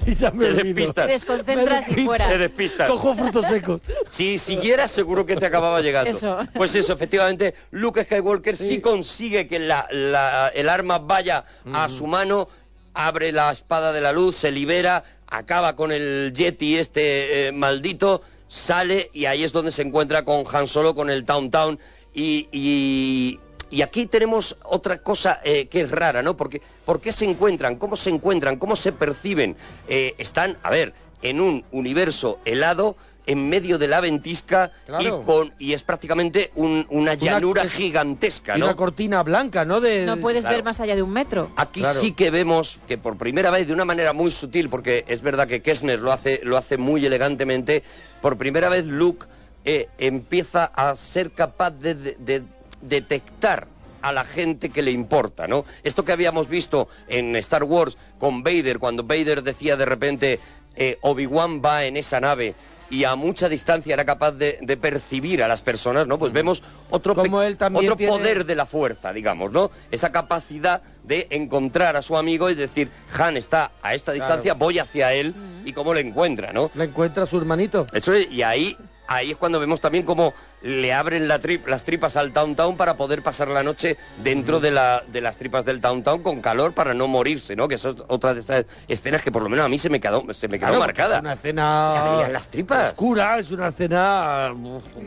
y 0.06 0.16
ya 0.16 0.32
me 0.32 0.46
Te 0.46 0.52
olvido. 0.52 0.64
despistas. 0.64 1.06
Te 1.08 1.12
desconcentras 1.14 1.88
Me 1.88 2.02
y 2.02 2.06
fuera. 2.06 2.28
Te 2.28 2.38
despistas. 2.38 2.90
Cojo 2.90 3.16
frutos 3.16 3.46
secos. 3.46 3.82
Si 4.10 4.38
siguieras, 4.38 4.92
seguro 4.92 5.26
que 5.26 5.36
te 5.36 5.46
acababa 5.46 5.82
llegando. 5.82 6.10
Eso. 6.12 6.40
Pues 6.54 6.74
eso, 6.76 6.94
efectivamente, 6.94 7.54
Luke 7.72 8.04
Skywalker 8.04 8.58
sí, 8.58 8.82
consigue 8.82 9.48
que 9.48 9.60
la- 9.60 9.88
la- 9.92 10.50
el 10.54 10.68
arma 10.70 11.00
vaya 11.00 11.46
a 11.74 11.88
su 11.90 12.08
mano, 12.08 12.48
abre 12.94 13.32
la 13.32 13.52
espada 13.52 13.94
de 13.94 14.02
la 14.02 14.12
luz, 14.12 14.36
se 14.36 14.52
libera, 14.52 15.04
acaba 15.28 15.76
con 15.76 15.92
el 15.92 16.34
Yeti 16.36 16.78
este 16.78 17.48
eh, 17.48 17.52
maldito, 17.52 18.22
sale 18.48 19.10
y 19.14 19.26
ahí 19.26 19.44
es 19.46 19.54
donde 19.54 19.72
se 19.72 19.82
encuentra 19.82 20.26
con 20.26 20.44
Han 20.52 20.68
Solo, 20.68 20.94
con 20.94 21.10
el 21.10 21.24
Town 21.24 21.50
Town 21.52 21.80
y... 22.14 22.48
y 22.52 23.40
y 23.72 23.82
aquí 23.82 24.06
tenemos 24.06 24.56
otra 24.64 24.98
cosa 25.00 25.40
eh, 25.44 25.68
que 25.68 25.82
es 25.82 25.92
rara, 25.92 26.22
¿no? 26.22 26.36
Porque, 26.38 26.62
¿Por 26.86 27.00
qué 27.02 27.12
se 27.12 27.26
encuentran? 27.26 27.78
¿Cómo 27.78 27.96
se 27.96 28.10
encuentran? 28.10 28.58
¿Cómo 28.58 28.76
se 28.76 28.92
perciben? 28.92 29.56
Eh, 29.88 30.14
están, 30.18 30.58
a 30.62 30.70
ver, 30.70 30.94
en 31.22 31.40
un 31.40 31.64
universo 31.72 32.40
helado, 32.46 32.96
en 33.28 33.48
medio 33.50 33.78
de 33.78 33.88
la 33.88 34.02
ventisca 34.02 34.72
Claro. 34.88 35.22
y, 35.22 35.26
con, 35.26 35.54
y 35.60 35.74
es 35.74 35.84
prácticamente 35.84 36.52
un- 36.56 36.88
una 36.90 37.14
llanura 37.14 37.64
gigantesca, 37.66 38.56
una 38.56 38.76
cortina 38.76 39.22
blanca, 39.22 39.64
¿no? 39.64 39.80
De, 39.80 40.06
No 40.06 40.18
puedes 40.18 40.42
Claro. 40.42 40.58
ver 40.58 40.66
más 40.66 40.80
allá 40.82 40.96
de 40.96 41.04
un 41.04 41.12
metro. 41.14 41.52
Aquí 41.56 41.82
Claro. 41.82 42.00
sí 42.02 42.14
que 42.14 42.32
vemos 42.32 42.80
que 42.88 42.98
por 42.98 43.18
primera 43.18 43.52
vez, 43.52 43.68
de 43.68 43.74
una 43.74 43.86
manera 43.86 44.12
muy 44.12 44.32
sutil, 44.32 44.70
porque 44.70 45.06
es 45.08 45.22
verdad 45.22 45.48
que 45.48 45.62
Kessner 45.62 46.00
lo 46.00 46.12
hace, 46.12 46.42
lo 46.44 46.58
hace 46.58 46.78
muy 46.78 47.06
elegantemente, 47.06 47.84
por 48.22 48.38
primera 48.38 48.70
vez 48.70 48.86
Luke 48.86 49.28
eh, 49.64 49.88
empieza 50.00 50.66
a 50.66 50.96
ser 50.96 51.32
capaz 51.32 51.70
de, 51.70 51.94
de- 51.94 52.16
de 52.20 52.42
detectar 52.82 53.68
a 54.02 54.12
la 54.12 54.24
gente 54.24 54.70
que 54.70 54.82
le 54.82 54.92
importa, 54.92 55.48
¿no? 55.48 55.64
Esto 55.84 56.04
que 56.04 56.12
habíamos 56.12 56.48
visto 56.50 56.88
en 57.08 57.36
Star 57.36 57.64
Wars 57.64 57.98
con 58.20 58.42
Vader, 58.44 58.80
cuando 58.80 59.04
Vader 59.04 59.44
decía 59.44 59.78
de 59.78 59.86
repente, 59.86 60.40
eh, 60.76 60.98
Obi-Wan 61.02 61.62
va 61.64 61.86
en 61.86 61.98
esa 61.98 62.20
nave 62.20 62.56
y 62.90 63.04
a 63.06 63.16
mucha 63.16 63.48
distancia 63.48 63.94
era 63.94 64.04
capaz 64.04 64.32
de, 64.34 64.58
de 64.62 64.76
percibir 64.76 65.44
a 65.44 65.48
las 65.48 65.62
personas, 65.62 66.08
¿no? 66.08 66.18
Pues 66.18 66.34
vemos 66.34 66.62
otro, 66.90 67.14
pe- 67.14 67.22
Como 67.22 67.42
él 67.44 67.56
también 67.58 67.86
otro 67.86 67.96
tiene- 67.96 68.12
poder 68.12 68.46
de 68.46 68.56
la 68.56 68.66
fuerza, 68.66 69.14
digamos, 69.14 69.52
¿no? 69.52 69.70
Esa 69.92 70.12
capacidad 70.12 70.82
de 71.04 71.28
encontrar 71.30 71.96
a 71.96 72.02
su 72.02 72.18
amigo 72.18 72.50
y 72.50 72.56
decir, 72.56 72.90
Han 73.18 73.38
está 73.38 73.72
a 73.84 73.94
esta 73.94 74.12
distancia, 74.14 74.56
voy 74.56 74.80
hacia 74.80 75.14
él 75.14 75.34
y 75.64 75.72
cómo 75.74 75.94
le 75.94 76.02
encuentra, 76.02 76.52
¿no? 76.52 76.72
Le 76.74 76.86
encuentra 76.86 77.24
a 77.24 77.28
su 77.28 77.38
hermanito. 77.38 77.86
Eso 77.94 78.14
es, 78.14 78.30
y 78.32 78.42
ahí, 78.44 78.76
ahí 79.08 79.32
es 79.32 79.38
cuando 79.38 79.60
vemos 79.60 79.82
también 79.82 80.06
cómo 80.06 80.34
le 80.62 80.94
abren 80.94 81.28
la 81.28 81.42
tri- 81.42 81.60
las 81.66 81.84
tripas 81.84 82.16
al 82.18 82.32
Downtown 82.34 82.78
para 82.78 82.96
poder 82.96 83.24
pasar 83.24 83.48
la 83.48 83.64
noche 83.64 83.98
dentro 84.24 84.60
de, 84.60 84.70
la, 84.72 85.04
de 85.08 85.20
las 85.20 85.38
tripas 85.38 85.66
del 85.66 85.82
Downtown 85.82 86.22
con 86.22 86.40
calor 86.40 86.74
para 86.74 86.94
no 86.94 87.08
morirse, 87.08 87.56
¿no? 87.56 87.68
Que 87.68 87.76
es 87.76 87.86
otra 87.86 88.34
de 88.36 88.40
estas 88.42 88.66
escenas 88.88 89.22
que 89.24 89.32
por 89.32 89.42
lo 89.42 89.50
menos 89.50 89.66
a 89.66 89.70
mí 89.70 89.80
se 89.80 89.90
me 89.90 90.00
quedó, 90.00 90.24
se 90.34 90.48
me 90.48 90.60
quedó 90.60 90.68
Claro, 90.70 90.80
marcada. 90.82 91.16
Es 91.16 91.22
una 91.22 91.34
escena 91.34 92.28
las 92.30 92.48
tripas. 92.48 92.90
oscura, 92.90 93.40
es 93.40 93.52
una 93.52 93.70
escena 93.70 94.54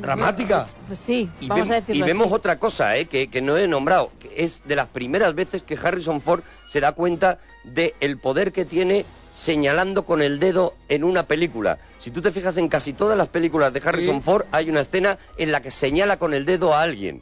dramática. 0.00 0.66
Pues 0.86 0.98
sí, 0.98 1.30
Y, 1.40 1.46
vamos 1.48 1.70
a 1.70 1.74
decirlo 1.74 2.04
y 2.04 2.08
vemos 2.08 2.26
así. 2.26 2.34
otra 2.34 2.58
cosa 2.58 2.96
eh, 2.96 3.06
que, 3.06 3.28
que 3.30 3.40
no 3.40 3.56
he 3.56 3.68
nombrado, 3.68 4.10
que 4.18 4.32
es 4.36 4.66
de 4.66 4.76
las 4.76 4.88
primeras 4.88 5.34
veces 5.34 5.62
que 5.62 5.78
Harrison 5.80 6.20
Ford 6.20 6.42
se 6.66 6.80
da 6.80 6.92
cuenta 6.92 7.38
de 7.62 7.94
el 8.00 8.18
poder 8.18 8.52
que 8.52 8.64
tiene 8.64 9.06
señalando 9.34 10.04
con 10.04 10.22
el 10.22 10.38
dedo 10.38 10.74
en 10.88 11.02
una 11.02 11.26
película. 11.26 11.78
Si 11.98 12.12
tú 12.12 12.22
te 12.22 12.30
fijas 12.30 12.56
en 12.56 12.68
casi 12.68 12.92
todas 12.92 13.18
las 13.18 13.26
películas 13.26 13.72
de 13.72 13.82
Harrison 13.84 14.18
Sí. 14.18 14.22
Ford, 14.22 14.44
hay 14.52 14.70
una 14.70 14.80
escena 14.80 15.18
en 15.36 15.50
la 15.50 15.60
que 15.60 15.72
señala 15.72 16.18
con 16.18 16.34
el 16.34 16.44
dedo 16.46 16.72
a 16.72 16.82
alguien. 16.82 17.20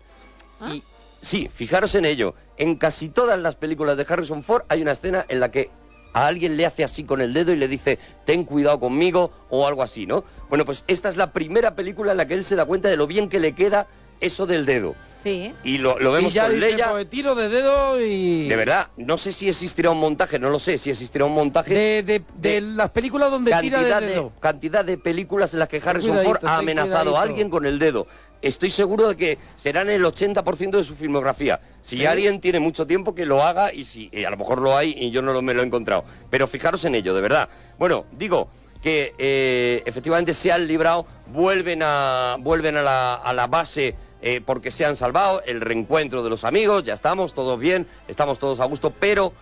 Y 0.71 0.83
sí, 1.23 1.51
fijaros 1.55 1.95
en 1.95 2.05
ello. 2.05 2.35
En 2.59 2.77
casi 2.77 3.09
todas 3.09 3.39
las 3.39 3.57
películas 3.57 3.97
de 3.97 4.05
Harrison 4.07 4.43
Ford 4.43 4.63
hay 4.69 4.83
una 4.83 4.93
escena 4.93 5.25
en 5.27 5.41
la 5.41 5.51
que 5.51 5.71
a 6.13 6.27
alguien 6.27 6.59
le 6.59 6.67
hace 6.67 6.85
así 6.85 7.05
con 7.05 7.23
el 7.23 7.33
dedo 7.33 7.51
y 7.51 7.57
le 7.57 7.67
dice, 7.67 7.99
ten 8.27 8.45
cuidado 8.45 8.79
conmigo 8.79 9.31
o 9.49 9.67
algo 9.67 9.83
así, 9.83 10.07
¿no? 10.07 10.23
Bueno, 10.51 10.67
pues 10.67 10.85
esta 10.89 11.09
es 11.09 11.17
la 11.17 11.33
primera 11.33 11.75
película 11.75 12.13
en 12.13 12.19
la 12.19 12.27
que 12.27 12.35
él 12.35 12.45
se 12.45 12.57
da 12.57 12.67
cuenta 12.67 12.91
de 12.91 12.99
lo 12.99 13.07
bien 13.07 13.31
que 13.31 13.41
le 13.41 13.55
queda 13.55 13.87
eso 14.23 14.47
del 14.47 14.65
dedo. 14.65 14.95
Sí. 15.19 15.55
Y 15.63 15.79
lo, 15.79 16.01
lo 16.01 16.11
vemos 16.11 16.33
y 16.33 16.35
ya 16.35 16.47
con 16.47 16.55
dice, 16.57 16.71
Leia. 16.73 16.91
pues, 16.91 17.09
tiro 17.09 17.37
de 17.37 17.49
dedo 17.49 18.01
y... 18.01 18.49
De 18.49 18.57
verdad, 18.57 18.89
no 18.97 19.17
sé 19.17 19.31
si 19.31 19.49
existirá 19.49 19.91
un 19.91 19.99
montaje, 20.01 20.37
no 20.41 20.51
lo 20.51 20.59
sé, 20.59 20.79
si 20.79 20.91
existirá 20.91 21.25
un 21.27 21.35
montaje. 21.35 21.73
De, 21.73 22.03
de- 22.03 22.23
de 22.39 22.61
las 22.61 22.91
películas 22.91 23.31
donde 23.31 23.53
tira 23.61 23.79
cantidad 23.79 24.01
de 24.01 24.07
dedo. 24.09 24.33
cantidad 24.41 24.85
de 24.85 24.99
películas 24.99 25.53
en 25.53 25.61
las 25.61 25.69
que 25.69 25.81
Harrison 25.85 26.11
cuidadito, 26.17 26.41
Ford 26.41 26.49
ha 26.49 26.57
amenazado 26.57 27.17
a 27.17 27.23
alguien 27.23 27.51
con 27.51 27.65
el 27.67 27.79
dedo. 27.79 28.09
Estoy 28.41 28.71
seguro 28.71 29.07
de 29.11 29.17
que 29.17 29.39
serán 29.57 29.89
el 29.91 30.03
80% 30.05 30.71
de 30.79 30.83
su 30.83 30.97
filmografía. 30.97 31.61
Si 31.83 31.99
¿Sí? 31.99 32.07
alguien 32.07 32.41
tiene 32.41 32.59
mucho 32.59 32.85
tiempo, 32.89 33.15
que 33.15 33.25
lo 33.25 33.45
haga 33.45 33.73
y 33.73 33.85
si 33.85 34.09
eh, 34.11 34.27
a 34.27 34.31
lo 34.31 34.37
mejor 34.37 34.61
lo 34.61 34.77
hay 34.77 34.93
y 34.99 35.13
yo 35.13 35.23
no 35.23 35.33
lo, 35.33 35.41
me 35.41 35.55
lo 35.55 35.63
he 35.63 35.65
encontrado. 35.67 36.05
Pero 36.31 36.49
fijaros 36.49 36.85
en 36.85 36.97
ello, 36.97 37.15
de 37.15 37.21
verdad. 37.21 37.49
Bueno, 37.79 38.07
digo 38.11 38.49
que 38.83 39.15
eh, 39.17 39.85
efectivamente 39.87 40.35
se 40.35 40.51
han 40.51 40.67
librado, 40.67 41.07
vuelven 41.33 41.83
a, 41.85 42.35
vuelven 42.41 42.77
a, 42.79 42.83
la, 42.83 43.15
a 43.15 43.33
la 43.33 43.47
base 43.47 43.95
eh, 44.23 44.41
porque 44.45 44.71
se 44.71 44.87
han 44.87 44.97
salvado, 44.97 45.43
el 45.45 45.61
reencuentro 45.61 46.23
de 46.23 46.31
los 46.31 46.45
amigos, 46.45 46.85
ya 46.85 46.95
estamos 46.95 47.35
todos 47.35 47.59
bien, 47.59 47.87
estamos 48.07 48.39
todos 48.39 48.61
a 48.61 48.65
gusto, 48.65 48.91
pero 48.91 49.33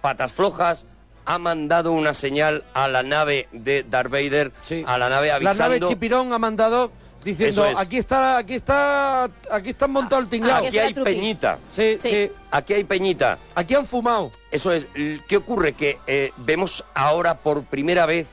patas 0.00 0.32
flojas 0.32 0.84
ha 1.24 1.38
mandado 1.38 1.92
una 1.92 2.12
señal 2.12 2.64
a 2.74 2.88
la 2.88 3.02
nave 3.02 3.48
de 3.52 3.84
Darth 3.88 4.10
Vader, 4.10 4.52
a 4.86 4.98
la 4.98 5.08
nave 5.08 5.28
La 5.28 5.36
avisando... 5.36 5.62
nave 5.62 5.80
Chipirón 5.80 6.32
ha 6.32 6.38
mandado 6.38 6.90
diciendo, 7.24 7.66
es. 7.66 7.76
aquí 7.76 7.98
está, 7.98 8.38
aquí 8.38 8.54
está, 8.54 9.24
aquí 9.50 9.70
están 9.70 9.90
montados 9.90 10.24
el 10.24 10.30
tinglado. 10.30 10.66
Aquí 10.66 10.78
hay 10.78 10.94
peñita. 10.94 11.58
Sí, 11.70 11.96
sí. 12.00 12.30
Aquí 12.50 12.74
hay 12.74 12.84
peñita. 12.84 13.38
Aquí 13.54 13.74
han 13.74 13.86
fumado. 13.86 14.30
Eso 14.50 14.72
es. 14.72 14.86
¿Qué 15.28 15.36
ocurre? 15.36 15.72
Que 15.72 15.98
eh, 16.06 16.32
vemos 16.36 16.84
ahora 16.94 17.38
por 17.38 17.64
primera 17.64 18.06
vez 18.06 18.28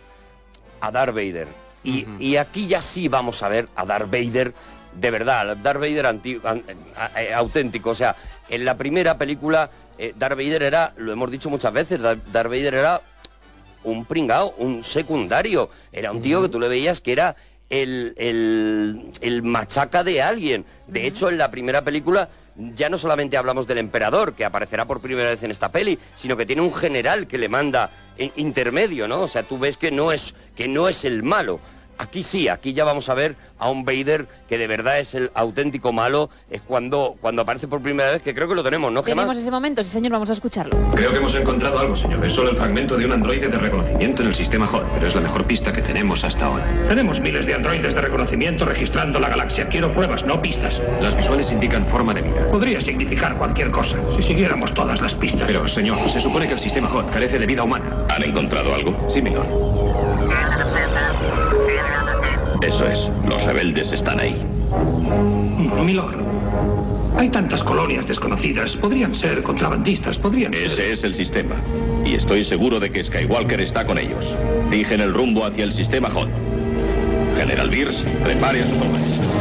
a 0.80 0.92
Darth 0.92 1.16
Vader. 1.16 1.48
Y, 1.84 2.08
y 2.20 2.38
aquí 2.38 2.68
ya 2.68 2.82
sí 2.82 3.10
vamos 3.10 3.44
a 3.44 3.50
ver 3.50 3.68
a 3.76 3.86
Darth 3.86 4.10
Vader 4.10 4.54
de 5.00 5.12
verdad, 5.12 5.56
Darth 5.58 5.80
Vader 5.80 6.06
auténtico. 7.36 7.90
O 7.92 7.96
sea, 7.96 8.16
en 8.50 8.66
la 8.66 8.78
primera 8.78 9.18
película, 9.18 9.70
eh, 9.98 10.14
Darth 10.18 10.38
Vader 10.38 10.64
era, 10.64 10.94
lo 10.98 11.12
hemos 11.12 11.32
dicho 11.32 11.50
muchas 11.50 11.74
veces, 11.74 12.02
Dar- 12.02 12.24
Darth 12.32 12.50
Vader 12.50 12.74
era 12.74 13.02
un 13.84 14.06
pringao, 14.06 14.54
un 14.58 14.84
secundario. 14.84 15.70
Era 15.92 16.12
un 16.12 16.22
tío 16.22 16.42
que 16.42 16.50
tú 16.50 16.60
le 16.60 16.68
veías 16.68 17.02
que 17.02 17.12
era 17.12 17.36
el, 17.70 18.14
el, 18.18 19.12
el 19.22 19.44
machaca 19.44 20.04
de 20.04 20.22
alguien. 20.22 20.66
De 20.88 21.06
hecho, 21.08 21.30
en 21.30 21.38
la 21.38 21.52
primera 21.52 21.82
película 21.84 22.30
ya 22.56 22.88
no 22.88 23.00
solamente 23.00 23.36
hablamos 23.36 23.66
del 23.66 23.80
emperador, 23.80 24.36
que 24.36 24.46
aparecerá 24.46 24.86
por 24.86 25.02
primera 25.02 25.30
vez 25.32 25.42
en 25.42 25.50
esta 25.50 25.72
peli, 25.72 25.98
sino 26.16 26.38
que 26.38 26.46
tiene 26.46 26.62
un 26.62 26.72
general 26.74 27.26
que 27.26 27.40
le 27.40 27.50
manda 27.50 27.90
in- 28.18 28.32
intermedio, 28.36 29.08
¿no? 29.08 29.22
O 29.22 29.28
sea, 29.28 29.42
tú 29.44 29.58
ves 29.58 29.76
que 29.76 29.90
no 29.92 30.12
es, 30.12 30.36
que 30.56 30.68
no 30.68 30.88
es 30.88 31.04
el 31.04 31.24
malo. 31.24 31.60
Aquí 32.04 32.22
sí, 32.22 32.50
aquí 32.50 32.74
ya 32.74 32.84
vamos 32.84 33.08
a 33.08 33.14
ver 33.14 33.38
a 33.58 33.70
un 33.70 33.86
Vader 33.86 34.28
que 34.50 34.58
de 34.58 34.68
verdad 34.68 35.00
es 35.00 35.16
el 35.16 35.32
auténtico 35.36 35.94
malo, 35.94 36.30
es 36.52 36.62
cuando, 36.62 37.16
cuando 37.22 37.44
aparece 37.44 37.70
por 37.70 37.82
primera 37.82 38.12
vez, 38.12 38.22
que 38.22 38.36
creo 38.36 38.50
que 38.50 38.56
lo 38.56 38.64
tenemos, 38.64 38.92
¿no, 38.92 39.04
Gemma? 39.04 39.22
Tenemos 39.22 39.38
ese 39.38 39.50
momento, 39.50 39.82
sí 39.86 39.90
señor, 39.90 40.12
vamos 40.12 40.30
a 40.30 40.34
escucharlo. 40.34 40.78
Creo 40.94 41.12
que 41.12 41.18
hemos 41.20 41.34
encontrado 41.34 41.80
algo, 41.80 41.96
señor. 41.96 42.24
Es 42.26 42.34
solo 42.34 42.50
el 42.50 42.58
fragmento 42.58 42.98
de 42.98 43.06
un 43.06 43.14
androide 43.14 43.48
de 43.48 43.58
reconocimiento 43.58 44.22
en 44.22 44.28
el 44.28 44.36
sistema 44.36 44.70
HOR, 44.70 44.86
pero 44.96 45.08
es 45.08 45.16
la 45.16 45.22
mejor 45.22 45.46
pista 45.46 45.72
que 45.72 45.82
tenemos 45.82 46.26
hasta 46.26 46.46
ahora. 46.46 46.68
Tenemos 46.90 47.22
miles 47.22 47.46
de 47.46 47.54
androides 47.54 47.96
de 47.96 48.02
reconocimiento 48.02 48.66
registrando 48.66 49.22
la 49.22 49.30
galaxia. 49.30 49.70
Quiero 49.70 49.94
pruebas, 49.94 50.26
no 50.26 50.42
pistas. 50.42 50.82
Las 51.02 51.16
visuales 51.16 51.54
indican 51.54 51.86
forma 51.86 52.14
de 52.14 52.24
vida. 52.24 52.50
Podría 52.52 52.82
significar 52.82 53.38
cualquier 53.38 53.72
cosa 53.72 53.96
si 54.18 54.24
siguiéramos 54.24 54.74
todas 54.74 55.00
las 55.00 55.14
pistas. 55.14 55.46
Pero, 55.48 55.70
señor, 55.70 55.98
se 56.10 56.20
supone 56.20 56.48
que 56.48 56.56
el 56.56 56.60
sistema 56.60 56.94
HOT 56.94 57.14
carece 57.14 57.40
de 57.40 57.46
vida 57.46 57.64
humana. 57.64 58.06
¿Han 58.10 58.24
encontrado 58.24 58.76
algo? 58.76 59.10
Sí, 59.10 59.22
milord. 59.22 59.48
Eso 62.62 62.88
es. 62.88 63.10
Los 63.28 63.44
rebeldes 63.44 63.92
están 63.92 64.20
ahí. 64.20 64.42
Milord. 65.84 66.16
Hay 67.18 67.30
tantas 67.30 67.64
colonias 67.64 68.08
desconocidas. 68.08 68.76
Podrían 68.78 69.14
ser 69.14 69.44
contrabandistas, 69.44 70.18
podrían 70.18 70.54
Ese 70.54 70.94
es 70.94 71.04
el 71.04 71.16
sistema. 71.16 71.56
Y 72.06 72.16
estoy 72.16 72.44
seguro 72.44 72.80
de 72.80 72.92
que 72.92 73.04
Skywalker 73.04 73.62
está 73.62 73.86
con 73.86 73.98
ellos. 73.98 74.26
Fijen 74.70 75.02
el 75.02 75.14
rumbo 75.14 75.46
hacia 75.46 75.66
el 75.66 75.74
sistema 75.74 76.10
HOT. 76.10 76.30
General 77.38 77.70
Beers, 77.70 77.98
prepare 78.24 78.64
a 78.64 78.68
sus 78.68 78.78
hombres. 78.78 79.33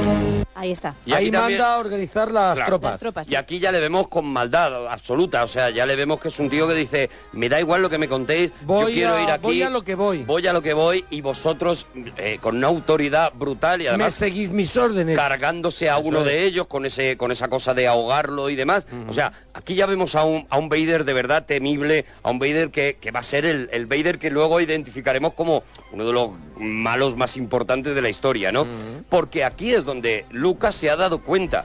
Ahí 0.63 0.71
está. 0.71 0.95
Y 1.05 1.13
Ahí 1.13 1.29
también- 1.29 1.59
manda 1.59 1.75
a 1.75 1.79
organizar 1.79 2.31
las 2.31 2.55
Claro. 2.55 2.69
tropas. 2.71 2.91
Las 2.93 3.01
tropas, 3.01 3.27
sí. 3.27 3.33
Y 3.33 3.37
aquí 3.37 3.59
ya 3.59 3.73
le 3.73 3.81
vemos 3.81 4.07
con 4.07 4.25
maldad 4.27 4.87
absoluta, 4.87 5.43
o 5.43 5.49
sea, 5.49 5.71
ya 5.71 5.85
le 5.87 5.97
vemos 5.97 6.21
que 6.21 6.29
es 6.29 6.39
un 6.39 6.49
tío 6.49 6.69
que 6.69 6.75
dice, 6.75 7.11
me 7.33 7.49
da 7.49 7.59
igual 7.59 7.83
lo 7.83 7.91
que 7.91 7.99
me 7.99 8.09
contéis, 8.09 8.53
Voy 8.63 8.93
yo 8.93 8.95
quiero 8.95 9.17
a- 9.17 9.23
ir 9.23 9.31
aquí, 9.31 9.43
voy 9.43 9.63
a 9.65 9.71
lo 9.71 9.83
que 9.83 9.97
voy. 9.97 10.23
voy 10.23 10.47
a 10.47 10.53
lo 10.53 10.63
que 10.63 10.73
voy 10.73 11.05
y 11.11 11.21
vosotros 11.21 11.87
eh, 12.17 12.39
con 12.41 12.59
una 12.59 12.69
autoridad 12.69 13.33
brutal 13.35 13.81
y 13.81 13.85
Me 13.85 13.89
además 13.91 14.15
seguís 14.15 14.51
mis 14.51 14.77
órdenes. 14.77 15.17
cargándose 15.19 15.91
a 15.91 15.99
Eso 15.99 16.07
uno 16.07 16.21
es. 16.21 16.27
de 16.27 16.45
ellos 16.45 16.69
con 16.69 16.87
ese 16.87 17.17
con 17.17 17.33
esa 17.33 17.49
cosa 17.49 17.75
de 17.75 17.89
ahogarlo 17.89 18.49
y 18.49 18.55
demás. 18.55 18.87
O 19.09 19.13
sea, 19.13 19.33
aquí 19.55 19.75
ya 19.75 19.87
vemos 19.87 20.15
a 20.15 20.25
un, 20.25 20.47
a 20.51 20.59
un 20.59 20.69
Vader 20.69 21.05
de 21.05 21.13
verdad 21.13 21.45
temible, 21.45 22.05
a 22.23 22.31
un 22.31 22.39
Vader 22.39 22.71
que, 22.71 22.97
que 23.01 23.11
va 23.11 23.21
a 23.21 23.23
ser 23.23 23.45
el, 23.45 23.69
el 23.73 23.87
Vader 23.87 24.19
que 24.19 24.31
luego 24.31 24.61
identificaremos 24.61 25.35
como 25.35 25.63
uno 25.93 26.07
de 26.07 26.13
los 26.13 26.31
malos 26.57 27.17
más 27.17 27.37
importantes 27.37 27.95
de 27.95 28.03
la 28.03 28.09
historia, 28.09 28.53
¿no? 28.53 28.67
Porque 29.09 29.45
aquí 29.45 29.73
es 29.75 29.85
donde 29.85 30.27
Lucas 30.31 30.75
se 30.75 30.91
ha 30.91 30.97
dado 30.97 31.23
cuenta 31.23 31.65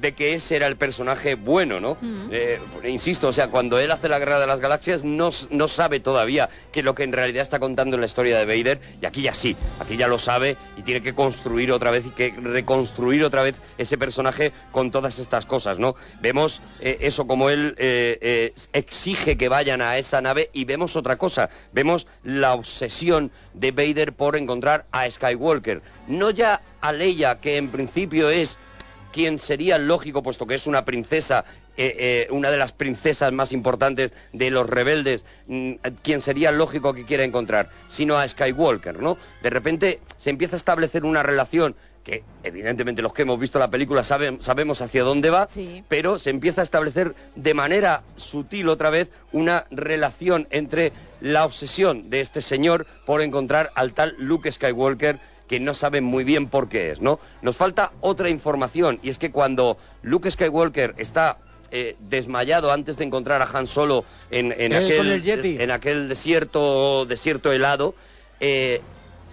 de 0.00 0.12
que 0.12 0.34
ese 0.34 0.56
era 0.56 0.66
el 0.66 0.76
personaje 0.76 1.34
bueno, 1.34 1.80
¿no? 1.80 1.98
Eh, 2.30 2.58
insisto, 2.84 3.28
o 3.28 3.32
sea, 3.32 3.48
cuando 3.48 3.78
él 3.78 3.90
hace 3.90 4.08
la 4.08 4.18
Guerra 4.18 4.38
de 4.38 4.46
las 4.46 4.60
Galaxias 4.60 5.04
no, 5.04 5.30
no 5.50 5.68
sabe 5.68 6.00
todavía 6.00 6.48
que 6.72 6.82
lo 6.82 6.94
que 6.94 7.02
en 7.02 7.12
realidad 7.12 7.42
está 7.42 7.58
contando 7.58 7.96
en 7.96 8.00
la 8.00 8.06
historia 8.06 8.38
de 8.38 8.46
Vader, 8.46 8.80
y 9.00 9.06
aquí 9.06 9.22
ya 9.22 9.34
sí, 9.34 9.56
aquí 9.78 9.96
ya 9.96 10.08
lo 10.08 10.18
sabe 10.18 10.56
y 10.76 10.82
tiene 10.82 11.02
que 11.02 11.14
construir 11.14 11.72
otra 11.72 11.90
vez 11.90 12.06
y 12.06 12.10
que 12.10 12.30
reconstruir 12.30 13.24
otra 13.24 13.42
vez 13.42 13.56
ese 13.78 13.98
personaje 13.98 14.52
con 14.72 14.90
todas 14.90 15.18
estas 15.18 15.44
cosas, 15.44 15.78
¿no? 15.78 15.94
Vemos 16.20 16.62
eh, 16.80 16.98
eso 17.00 17.26
como 17.26 17.50
él 17.50 17.74
eh, 17.78 18.52
exige 18.72 19.36
que 19.36 19.48
vayan 19.48 19.82
a 19.82 19.98
esa 19.98 20.22
nave 20.22 20.50
y 20.52 20.64
vemos 20.64 20.96
otra 20.96 21.16
cosa, 21.16 21.50
vemos 21.72 22.06
la 22.24 22.54
obsesión 22.54 23.30
de 23.54 23.72
Vader 23.72 24.12
por 24.12 24.36
encontrar 24.36 24.86
a 24.92 25.10
Skywalker, 25.10 25.82
no 26.08 26.30
ya 26.30 26.62
a 26.80 26.92
Leia, 26.92 27.40
que 27.40 27.56
en 27.56 27.68
principio 27.68 28.30
es 28.30 28.58
quien 29.12 29.38
sería 29.38 29.78
lógico, 29.78 30.22
puesto 30.22 30.46
que 30.46 30.54
es 30.54 30.66
una 30.66 30.84
princesa, 30.84 31.44
eh, 31.76 31.94
eh, 31.98 32.28
una 32.30 32.50
de 32.50 32.56
las 32.56 32.72
princesas 32.72 33.32
más 33.32 33.52
importantes 33.52 34.12
de 34.32 34.50
los 34.50 34.68
rebeldes, 34.68 35.24
mm, 35.46 35.72
quien 36.02 36.20
sería 36.20 36.52
lógico 36.52 36.94
que 36.94 37.04
quiera 37.04 37.24
encontrar, 37.24 37.70
sino 37.88 38.18
a 38.18 38.26
Skywalker, 38.26 39.00
¿no? 39.00 39.18
De 39.42 39.50
repente 39.50 40.00
se 40.16 40.30
empieza 40.30 40.56
a 40.56 40.58
establecer 40.58 41.04
una 41.04 41.22
relación 41.22 41.74
que 42.04 42.24
evidentemente 42.44 43.02
los 43.02 43.12
que 43.12 43.22
hemos 43.22 43.38
visto 43.38 43.58
la 43.58 43.70
película 43.70 44.02
sabemos 44.04 44.82
hacia 44.82 45.04
dónde 45.04 45.30
va, 45.30 45.48
pero 45.88 46.18
se 46.18 46.30
empieza 46.30 46.62
a 46.62 46.64
establecer 46.64 47.14
de 47.36 47.54
manera 47.54 48.02
sutil 48.16 48.68
otra 48.68 48.90
vez 48.90 49.10
una 49.32 49.66
relación 49.70 50.46
entre 50.50 50.92
la 51.20 51.44
obsesión 51.44 52.08
de 52.08 52.20
este 52.20 52.40
señor 52.40 52.86
por 53.04 53.20
encontrar 53.20 53.70
al 53.74 53.92
tal 53.92 54.14
Luke 54.18 54.50
Skywalker 54.50 55.18
que 55.50 55.58
no 55.58 55.74
saben 55.74 56.04
muy 56.04 56.22
bien 56.22 56.46
por 56.46 56.68
qué 56.68 56.92
es, 56.92 57.00
¿no? 57.00 57.18
Nos 57.42 57.56
falta 57.56 57.90
otra 58.00 58.28
información 58.28 59.00
y 59.02 59.08
es 59.08 59.18
que 59.18 59.32
cuando 59.32 59.78
Luke 60.02 60.30
Skywalker 60.30 60.94
está 60.96 61.38
eh, 61.72 61.96
desmayado 61.98 62.70
antes 62.70 62.96
de 62.96 63.02
encontrar 63.02 63.42
a 63.42 63.48
Han 63.52 63.66
Solo 63.66 64.04
en, 64.30 64.54
en 64.56 64.70
Eh, 64.72 64.76
aquel, 64.76 65.60
en 65.60 65.70
aquel 65.72 66.08
desierto, 66.08 67.04
desierto 67.04 67.50
helado, 67.50 67.96
eh, 68.38 68.80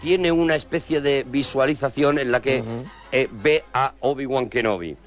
tiene 0.02 0.32
una 0.32 0.56
especie 0.56 1.02
de 1.02 1.24
visualización 1.24 2.18
en 2.18 2.32
la 2.32 2.42
que 2.42 2.64
eh, 3.12 3.30
ve 3.32 3.64
a 3.72 3.94
Obi-Wan 4.00 4.50
Kenobi. 4.50 4.98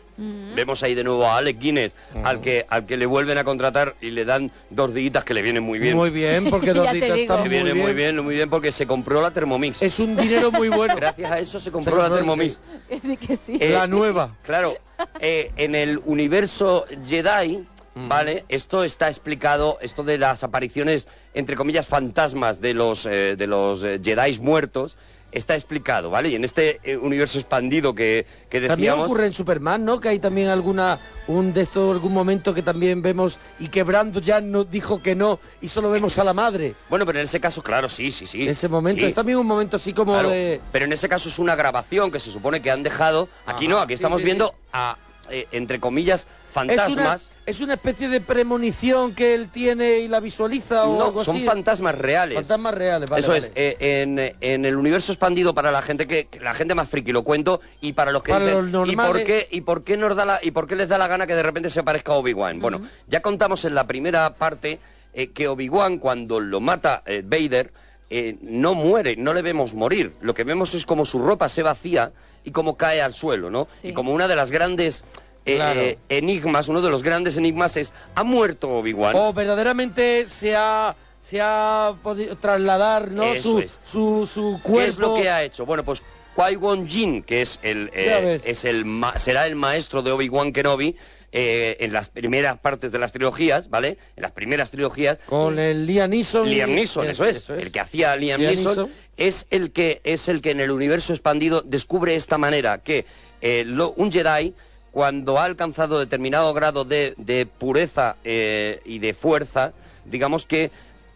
Vemos 0.55 0.83
ahí 0.83 0.95
de 0.95 1.03
nuevo 1.05 1.27
a 1.27 1.39
Alec 1.39 1.59
Guinness, 1.59 1.95
al 2.23 2.41
que 2.41 2.67
al 2.69 2.85
que 2.87 2.97
le 2.97 3.07
vuelven 3.07 3.39
a 3.39 3.45
contratar 3.45 3.97
y 4.01 4.11
le 4.11 4.25
dan 4.25 4.51
dos 4.69 4.93
días 4.93 5.25
que 5.25 5.33
le 5.35 5.43
vienen 5.43 5.63
muy 5.63 5.79
bien. 5.79 5.97
Muy 5.97 6.11
bien, 6.11 6.51
porque 6.51 6.73
dos 6.75 6.91
digo. 6.93 7.07
están 7.15 7.37
Le 7.39 7.41
muy 7.43 7.49
viene 7.49 7.75
muy 7.75 7.93
bien, 7.93 8.23
muy 8.23 8.35
bien, 8.35 8.51
porque 8.51 8.71
se 8.71 8.87
compró 8.87 9.23
la 9.23 9.31
Thermomix. 9.31 9.81
Es 9.83 9.99
un 9.99 10.17
dinero 10.17 10.53
muy 10.53 10.69
bueno. 10.81 10.95
Gracias 10.97 11.31
a 11.31 11.39
eso 11.39 11.59
se 11.59 11.65
Se 11.67 11.71
compró 11.71 11.97
la 11.97 12.11
Thermomix. 12.11 12.61
Que 13.27 13.37
sí. 13.37 13.57
Eh, 13.61 13.71
La 13.71 13.87
nueva. 13.87 14.37
Claro, 14.43 14.77
eh, 15.21 15.51
en 15.57 15.75
el 15.75 16.01
universo 16.05 16.85
Jedi, 17.07 17.65
¿vale? 17.95 18.45
Esto 18.49 18.85
está 18.85 19.09
explicado, 19.09 19.79
esto 19.81 20.05
de 20.05 20.19
las 20.19 20.45
apariciones, 20.45 21.09
entre 21.35 21.57
comillas, 21.57 21.87
fantasmas 21.87 22.61
de 22.61 22.75
los, 22.75 23.07
eh, 23.07 23.37
de 23.37 23.47
los 23.47 23.83
eh, 23.83 24.01
Jedi 24.03 24.39
muertos, 24.41 24.97
está 25.33 25.55
explicado, 25.55 26.11
¿vale? 26.11 26.29
Y 26.31 26.35
en 26.35 26.45
este 26.45 26.81
eh, 26.83 26.97
universo 26.97 27.39
expandido 27.39 27.95
que, 27.95 28.27
que 28.49 28.61
También 28.63 28.95
ocurre 28.95 29.27
en 29.27 29.33
Superman, 29.33 29.85
¿no? 29.85 30.01
Que 30.01 30.09
hay 30.09 30.19
también 30.19 30.49
alguna 30.49 30.99
un 31.27 31.53
de 31.53 31.63
estos 31.63 31.93
algún 31.93 32.13
momento 32.13 32.53
que 32.53 32.63
también 32.63 33.03
vemos 33.03 33.39
y 33.59 33.69
que 33.69 33.83
Brando 33.83 34.21
ya 34.21 34.41
nos 34.41 34.71
dijo 34.71 35.01
que 35.03 35.15
no 35.15 35.39
y 35.61 35.69
solo 35.69 35.91
vemos 35.91 36.19
a 36.19 36.25
la 36.25 36.35
madre. 36.35 36.75
Bueno, 36.89 37.07
pero 37.07 37.19
en 37.19 37.25
ese 37.25 37.41
caso, 37.41 37.63
claro, 37.63 37.89
sí, 37.89 38.11
sí, 38.11 38.27
sí. 38.27 38.49
Ese 38.49 38.69
momento 38.69 39.01
Sí. 39.03 39.07
es 39.09 39.15
también 39.15 39.39
un 39.39 39.47
momento 39.47 39.77
así 39.77 39.93
como 39.93 40.13
Claro, 40.13 40.31
de 40.31 40.61
Pero 40.73 40.85
en 40.85 40.93
ese 40.93 41.09
caso 41.09 41.29
es 41.29 41.39
una 41.39 41.55
grabación 41.55 42.11
que 42.11 42.19
se 42.21 42.31
supone 42.31 42.61
que 42.61 42.71
han 42.71 42.83
dejado. 42.83 43.29
Aquí 43.47 43.69
no, 43.69 43.79
aquí 43.79 43.91
sí, 43.93 43.95
estamos 43.95 44.19
sí, 44.19 44.25
viendo 44.25 44.55
a, 44.73 44.97
eh, 45.29 45.47
entre 45.53 45.79
comillas, 45.81 46.23
es 46.23 46.57
una, 46.57 46.75
fantasmas. 46.77 47.31
es 47.47 47.61
una 47.61 47.75
especie 47.75 48.09
de 48.09 48.21
premonición 48.21 49.15
que 49.15 49.35
él 49.35 49.49
tiene 49.49 49.99
y 50.01 50.09
la 50.09 50.19
visualiza 50.21 50.85
o 50.85 50.99
No, 50.99 51.05
algo 51.07 51.25
son 51.25 51.37
así. 51.37 51.45
fantasmas 51.47 51.97
reales. 51.97 52.35
Fantasmas 52.37 52.75
reales, 52.75 53.09
vale, 53.11 53.21
Eso 53.21 53.31
vale. 53.33 53.45
es, 53.47 53.53
eh, 53.55 53.77
en, 54.03 54.19
en 54.41 54.65
el 54.65 54.77
universo 54.77 55.13
expandido 55.13 55.55
para 55.55 55.71
la 55.71 55.83
gente 55.83 56.07
que, 56.07 56.27
la 56.41 56.55
gente 56.55 56.75
más 56.75 56.89
friki 56.89 57.13
lo 57.13 57.23
cuento 57.23 57.61
y 57.81 57.93
para 57.93 58.11
los 58.13 58.23
que 58.23 58.33
Para 58.33 58.45
dicen, 58.47 58.73
los 58.73 58.89
¿y 58.89 58.97
por 58.97 59.05
normales". 59.07 59.25
qué 59.25 59.49
y 59.51 59.61
por 59.61 59.85
qué 59.85 59.97
nos 59.97 60.17
da 60.17 60.25
la 60.25 60.39
y 60.43 60.51
por 60.51 60.67
qué 60.67 60.75
les 60.77 60.89
da 60.89 60.99
la 60.99 61.07
gana 61.07 61.27
que 61.27 61.35
de 61.35 61.43
repente 61.43 61.71
se 61.71 61.83
parezca 61.85 62.13
a 62.13 62.17
Obi-Wan? 62.17 62.61
Bueno, 62.61 62.81
ya 63.07 63.21
contamos 63.23 63.65
en 63.65 63.75
la 63.75 63.87
primera 63.87 64.35
parte 64.35 64.81
eh, 65.15 65.29
que 65.31 65.47
Obi-Wan 65.49 65.99
cuando 65.99 66.41
lo 66.41 66.61
mata 66.61 67.03
Vader 67.25 67.73
eh, 68.11 68.37
no 68.43 68.75
muere, 68.75 69.17
no 69.17 69.33
le 69.33 69.43
vemos 69.43 69.73
morir. 69.75 70.15
Lo 70.21 70.35
que 70.35 70.45
vemos 70.45 70.75
es 70.75 70.85
como 70.85 71.05
su 71.05 71.19
ropa 71.21 71.49
se 71.49 71.63
vacía 71.63 72.13
y 72.45 72.51
como 72.51 72.77
cae 72.77 73.01
al 73.01 73.15
suelo, 73.15 73.51
¿no? 73.51 73.69
Y 73.83 73.93
como 73.93 74.13
una 74.13 74.27
de 74.29 74.37
las 74.37 74.51
grandes 74.51 75.05
eh, 75.47 75.55
Claro. 75.57 75.81
enigmas, 76.09 76.69
uno 76.69 76.83
de 76.83 76.91
los 76.91 77.03
grandes 77.03 77.37
enigmas 77.37 77.77
es 77.77 77.95
¿ha 78.15 78.25
muerto 78.25 78.69
Obi-Wan? 78.69 79.15
O 79.17 79.33
verdaderamente 79.33 80.27
se 80.29 80.55
ha 80.57 80.95
se 81.19 81.39
ha 81.41 81.95
podido 82.03 82.37
trasladar, 82.37 83.11
¿no? 83.11 83.25
Eso 83.25 83.51
su, 83.53 83.59
es. 83.61 83.79
su 83.85 84.27
su 84.27 84.59
cuerpo. 84.63 84.79
¿Qué 84.81 84.87
es 84.87 84.99
lo 84.99 85.15
que 85.15 85.31
ha 85.31 85.43
hecho? 85.45 85.65
Bueno, 85.67 85.85
pues 85.85 86.03
Qui-Gon 86.37 86.87
Jinn, 86.89 87.23
que 87.23 87.43
es 87.43 87.59
el, 87.63 87.91
eh, 87.93 88.41
es 88.45 88.65
el 88.65 88.85
ma- 88.85 89.19
será 89.19 89.47
el 89.47 89.55
maestro 89.57 90.03
de 90.03 90.11
Obi-Wan 90.13 90.53
Kenobi 90.53 90.97
eh, 91.33 91.77
en 91.81 91.93
las 91.93 92.09
primeras 92.09 92.59
partes 92.59 92.91
de 92.93 92.99
las 92.99 93.13
trilogías, 93.13 93.71
¿vale? 93.71 93.99
En 94.17 94.23
las 94.23 94.33
primeras 94.33 94.71
trilogías. 94.71 95.19
Con 95.27 95.59
el 95.59 95.87
Liam 95.87 96.11
Neeson. 96.11 96.49
Liam 96.49 96.75
Neeson, 96.75 97.09
eso, 97.09 97.25
es, 97.25 97.49
el 97.51 97.71
que 97.71 97.81
hacía 97.81 98.17
Liam, 98.17 98.41
Liam 98.41 98.53
Neeson, 98.55 98.77
Neeson. 98.77 98.91
es 99.17 99.47
el 99.51 99.71
que 99.73 100.01
es 100.05 100.29
el 100.29 100.41
que 100.43 100.51
en 100.51 100.61
el 100.61 100.71
universo 100.71 101.13
expandido 101.13 101.63
descubre 101.63 102.15
esta 102.17 102.39
manera 102.39 102.79
que 102.79 103.05
eh, 103.41 103.65
lo- 103.67 103.93
un 103.93 104.11
Jedi 104.13 104.55
cuando 104.93 105.39
ha 105.39 105.45
alcanzado 105.45 106.01
determinado 106.01 106.53
grado 106.53 106.85
de, 106.85 107.15
de 107.17 107.47
pureza 107.47 108.17
eh, 108.25 108.81
y 108.85 108.99
de 108.99 109.15
fuerza, 109.15 109.73
digamos 110.05 110.47
que 110.47 110.73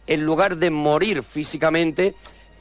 en 0.06 0.24
lugar 0.24 0.58
de 0.58 0.70
morir 0.70 1.22
físicamente 1.24 2.14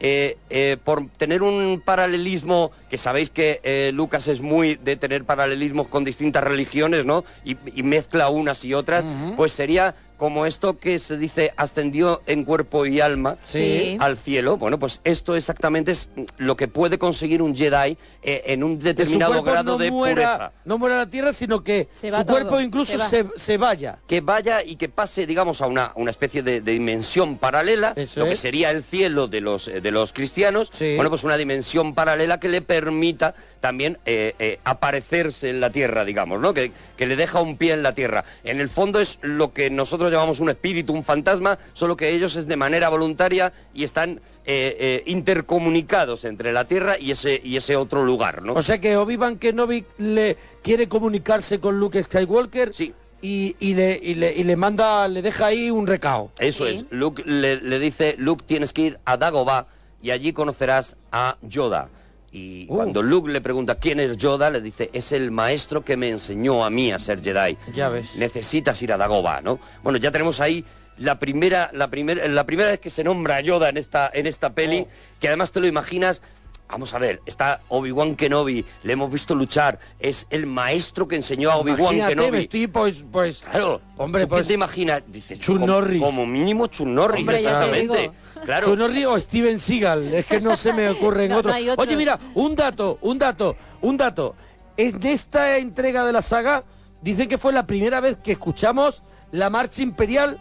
eh, 0.06 0.38
eh, 0.50 0.76
por 0.84 1.08
tener 1.12 1.44
un 1.44 1.82
paralelismo, 1.84 2.72
que 2.90 2.98
sabéis 2.98 3.30
que 3.30 3.62
eh, 3.64 3.92
Lucas 3.94 4.28
es 4.28 4.42
muy 4.42 4.76
de 4.76 4.98
tener 4.98 5.24
paralelismos 5.24 5.88
con 5.88 6.04
distintas 6.04 6.44
religiones, 6.44 7.06
¿no? 7.06 7.24
Y, 7.46 7.56
y 7.74 7.84
mezcla 7.84 8.28
unas 8.28 8.66
y 8.66 8.74
otras, 8.74 9.06
pues 9.38 9.54
sería 9.54 9.96
como 10.24 10.46
esto 10.46 10.80
que 10.80 11.00
se 11.00 11.18
dice 11.18 11.52
ascendió 11.58 12.22
en 12.28 12.46
cuerpo 12.46 12.86
y 12.86 13.02
alma 13.02 13.36
Sí. 13.44 13.98
al 14.00 14.16
cielo. 14.16 14.56
Bueno, 14.56 14.80
pues 14.80 15.02
esto 15.04 15.36
exactamente 15.36 15.92
es 15.92 16.08
lo 16.38 16.56
que 16.56 16.70
puede 16.70 16.98
conseguir 16.98 17.42
un 17.42 17.54
Jedi 17.54 17.98
eh, 18.22 18.42
en 18.46 18.64
un 18.64 18.78
que 18.78 18.84
su 18.84 18.86
determinado 18.86 19.34
cuerpo 19.34 19.52
grado 19.52 19.72
no 19.74 19.78
de 19.80 19.92
muera, 19.92 20.14
pureza. 20.38 20.52
No 20.64 20.78
muera 20.78 20.96
la 21.00 21.10
tierra, 21.10 21.34
sino 21.34 21.62
que 21.62 21.90
Se 21.92 22.08
su 22.10 22.14
va 22.16 22.24
todo, 22.24 22.38
cuerpo 22.38 22.62
incluso 22.62 22.98
se 22.98 23.10
se, 23.10 23.26
se 23.36 23.58
vaya. 23.58 23.98
que 24.08 24.22
vaya 24.22 24.64
y 24.64 24.78
que 24.78 24.88
pase, 24.88 25.26
digamos, 25.28 25.62
a 25.62 25.68
una, 25.68 25.92
una 25.96 26.10
especie 26.10 26.42
de, 26.42 26.62
de 26.62 26.72
dimensión 26.72 27.38
paralela, 27.38 27.92
Eso 27.98 28.22
lo 28.22 28.28
que 28.28 28.38
sería 28.38 28.72
el 28.72 28.82
cielo 28.82 29.28
de 29.28 29.42
los, 29.42 29.68
eh, 29.68 29.82
de 29.82 29.92
los 29.92 30.14
cristianos, 30.14 30.70
Sí. 30.72 30.94
bueno, 30.96 31.10
pues 31.10 31.26
una 31.26 31.36
dimensión 31.36 31.94
paralela 31.96 32.40
que 32.40 32.48
le 32.48 32.62
permita 32.62 33.36
también 33.60 33.98
eh, 34.06 34.36
eh, 34.40 34.60
aparecerse 34.64 35.50
en 35.50 35.60
la 35.60 35.70
tierra, 35.70 36.06
digamos, 36.06 36.40
¿no? 36.40 36.54
Que, 36.54 36.72
que 36.96 37.08
le 37.08 37.18
deja 37.18 37.42
un 37.42 37.58
pie 37.58 37.74
en 37.74 37.84
la 37.84 37.94
tierra. 37.94 38.24
En 38.46 38.62
el 38.62 38.70
fondo 38.70 39.02
es 39.02 39.20
lo 39.22 39.52
que 39.52 39.70
nosotros 39.70 40.13
llamamos 40.14 40.40
un 40.40 40.50
espíritu, 40.50 40.94
un 40.94 41.04
fantasma, 41.04 41.58
solo 41.74 41.98
que 41.98 42.10
ellos 42.10 42.36
es 42.36 42.48
de 42.48 42.56
manera 42.56 42.90
voluntaria 42.90 43.52
y 43.74 43.84
están 43.84 44.22
eh, 44.46 44.78
eh, 44.80 45.04
intercomunicados 45.08 46.26
entre 46.26 46.52
la 46.54 46.66
tierra 46.66 46.96
y 47.00 47.12
ese, 47.12 47.40
y 47.44 47.58
ese 47.58 47.76
otro 47.76 48.04
lugar, 48.04 48.42
¿no? 48.42 48.54
O 48.54 48.62
sea 48.62 48.80
que 48.80 48.96
Obi-Wan 48.98 49.38
Kenobi 49.38 49.86
le 49.98 50.38
quiere 50.62 50.88
comunicarse 50.88 51.60
con 51.60 51.80
Luke 51.80 52.02
Skywalker 52.04 52.74
Sí. 52.74 52.94
y, 53.22 53.56
y 53.60 53.74
le, 53.74 54.00
y, 54.02 54.16
le, 54.16 54.34
y 54.34 54.44
le 54.44 54.56
manda, 54.56 55.08
le 55.08 55.22
deja 55.22 55.48
ahí 55.48 55.70
un 55.72 55.88
recao. 55.88 56.32
Eso 56.40 56.66
es. 56.66 56.86
Luke 56.90 57.24
le, 57.26 57.62
le 57.62 57.80
dice, 57.80 58.16
Luke, 58.18 58.44
tienes 58.48 58.74
que 58.74 58.82
ir 58.82 59.00
a 59.06 59.18
Dagobah 59.18 59.68
y 60.02 60.12
allí 60.12 60.34
conocerás 60.34 60.98
a 61.12 61.38
Yoda. 61.42 61.90
Y 62.34 62.66
Uh. 62.68 62.76
cuando 62.76 63.02
Luke 63.04 63.32
le 63.32 63.40
pregunta 63.42 63.76
quién 63.76 64.00
es 64.00 64.18
Yoda, 64.18 64.50
le 64.50 64.60
dice, 64.60 64.90
es 64.92 65.12
el 65.12 65.30
maestro 65.30 65.86
que 65.86 65.96
me 65.96 66.10
enseñó 66.10 66.66
a 66.66 66.70
mí 66.72 66.92
a 66.92 66.98
ser 66.98 67.22
Jedi. 67.24 67.58
Ya 67.74 67.90
ves. 67.90 68.16
Necesitas 68.16 68.82
ir 68.82 68.92
a 68.92 68.98
Dagobah, 68.98 69.42
¿no? 69.42 69.60
Bueno, 69.84 70.00
ya 70.00 70.10
tenemos 70.12 70.40
ahí 70.40 70.66
la 70.98 71.20
primera, 71.20 71.70
la 71.74 71.90
primera, 71.90 72.28
la 72.28 72.44
primera 72.46 72.70
vez 72.70 72.80
que 72.80 72.90
se 72.90 73.04
nombra 73.04 73.36
a 73.38 73.42
Yoda 73.42 73.70
en 73.70 73.78
esta, 73.78 74.10
en 74.12 74.26
esta 74.28 74.54
peli, 74.54 74.80
Oh. 74.80 74.88
que 75.20 75.28
además 75.28 75.52
te 75.52 75.60
lo 75.60 75.68
imaginas. 75.68 76.22
Vamos 76.74 76.92
a 76.96 76.98
ver, 76.98 77.22
está 77.28 77.62
Obi-Wan 77.70 78.16
Kenobi, 78.16 78.66
le 78.82 78.94
hemos 78.94 79.12
visto 79.12 79.36
luchar, 79.36 79.78
es 80.00 80.26
el 80.32 80.48
maestro 80.48 81.08
que 81.08 81.16
enseñó 81.16 81.52
a 81.52 81.58
Obi-Wan 81.58 81.98
Kenobi. 82.08 82.32
vestir, 82.32 82.72
pues, 82.72 83.06
pues, 83.12 83.44
Claro, 83.44 83.80
Hombre, 83.96 84.24
¿tú 84.24 84.30
qué 84.30 84.36
pues, 84.38 84.48
te 84.48 84.54
imaginas? 84.56 85.04
Dices, 85.06 85.40
como, 85.46 85.68
Norris. 85.68 86.02
como 86.02 86.26
mínimo 86.26 86.66
Chuck 86.66 86.88
Norris, 86.88 87.20
Hombre, 87.20 87.38
exactamente. 87.38 88.12
Claro. 88.44 88.66
Chuck 88.66 88.78
Norris 88.80 89.06
o 89.06 89.20
Steven 89.20 89.60
Seagal, 89.60 90.12
es 90.16 90.26
que 90.26 90.42
no 90.42 90.56
se 90.56 90.74
me 90.74 90.90
ocurren 90.90 91.30
No, 91.30 91.38
otros. 91.38 91.56
otros. 91.56 91.78
Oye, 91.78 91.96
mira, 91.96 92.20
un 92.34 92.56
dato, 92.56 92.98
un 93.02 93.20
dato, 93.20 93.56
un 93.82 93.96
dato. 93.96 94.36
En 94.76 95.00
esta 95.06 95.60
entrega 95.60 96.04
de 96.06 96.12
la 96.12 96.24
saga, 96.24 96.64
dicen 97.04 97.30
que 97.30 97.38
fue 97.38 97.54
la 97.54 97.68
primera 97.68 98.00
vez 98.00 98.18
que 98.18 98.32
escuchamos 98.32 99.04
la 99.32 99.52
marcha 99.52 99.84
imperial 99.84 100.40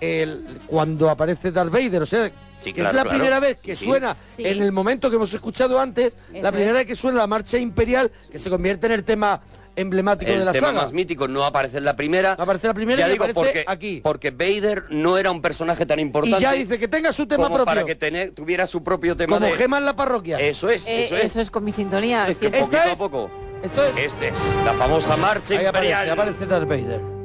el- 0.00 0.60
cuando 0.66 1.08
aparece 1.08 1.52
Darth 1.52 1.70
Vader. 1.70 2.02
O 2.02 2.06
sea, 2.06 2.32
Sí, 2.62 2.72
que 2.72 2.80
claro, 2.80 2.90
es 2.90 2.94
la 2.96 3.02
claro. 3.02 3.18
primera 3.18 3.40
vez 3.40 3.56
que 3.58 3.74
Sí. 3.76 3.84
suena 3.84 4.16
Sí. 4.30 4.46
en 4.46 4.62
el 4.62 4.72
momento 4.72 5.10
que 5.10 5.16
hemos 5.16 5.32
escuchado 5.34 5.78
antes, 5.80 6.16
Eso 6.32 6.42
la 6.42 6.50
primera 6.52 6.70
es. 6.72 6.76
vez 6.78 6.86
que 6.86 6.94
suena 6.94 7.18
la 7.18 7.26
marcha 7.26 7.58
imperial, 7.58 8.10
que 8.30 8.38
se 8.38 8.48
convierte 8.50 8.86
en 8.86 8.92
el 8.92 9.04
tema 9.04 9.40
emblemático 9.74 10.30
El 10.30 10.40
de 10.40 10.44
la 10.44 10.52
tema 10.52 10.66
saga. 10.68 10.82
más 10.82 10.92
mítico 10.92 11.26
no 11.28 11.44
aparece 11.44 11.78
en 11.78 11.84
la 11.84 11.96
primera. 11.96 12.32
Aparece 12.34 12.66
la 12.66 12.74
primera 12.74 12.98
ya 13.00 13.08
y 13.08 13.12
digo, 13.12 13.24
aparece 13.24 13.34
porque, 13.34 13.64
aquí. 13.66 14.00
Porque 14.02 14.30
Vader 14.30 14.84
no 14.90 15.16
era 15.16 15.30
un 15.30 15.40
personaje 15.40 15.86
tan 15.86 15.98
importante. 15.98 16.38
Y 16.38 16.42
ya 16.42 16.52
dice 16.52 16.78
que 16.78 16.88
tenga 16.88 17.12
su 17.12 17.26
tema 17.26 17.44
como 17.44 17.56
propio. 17.56 17.64
para 17.64 17.84
que 17.84 17.94
tener- 17.94 18.32
tuviera 18.34 18.66
su 18.66 18.82
propio 18.84 19.16
tema 19.16 19.36
como 19.36 19.46
de... 19.46 19.52
gema 19.52 19.78
en 19.78 19.86
la 19.86 19.96
parroquia. 19.96 20.38
Eso 20.38 20.68
es, 20.68 20.84
Eh, 20.86 21.08
eso 21.22 21.40
es. 21.40 21.50
con 21.50 21.64
mi 21.64 21.72
sintonía. 21.72 22.28
Es 22.28 22.38
que 22.38 22.46
es- 22.46 22.52
poquito 22.52 22.76
¿Esta 22.76 22.88
a 22.88 22.92
es? 22.92 22.98
poco. 22.98 23.30
Esto 23.62 23.82
es... 23.84 23.96
Este 24.12 24.28
es 24.28 24.38
la 24.64 24.74
famosa 24.74 25.16
marcha 25.16 25.54
Ahí 25.58 25.64
aparece, 25.64 25.92
imperial. 25.92 26.10
aparece 26.10 26.46
Darth 26.46 26.68
Vader. 26.68 27.21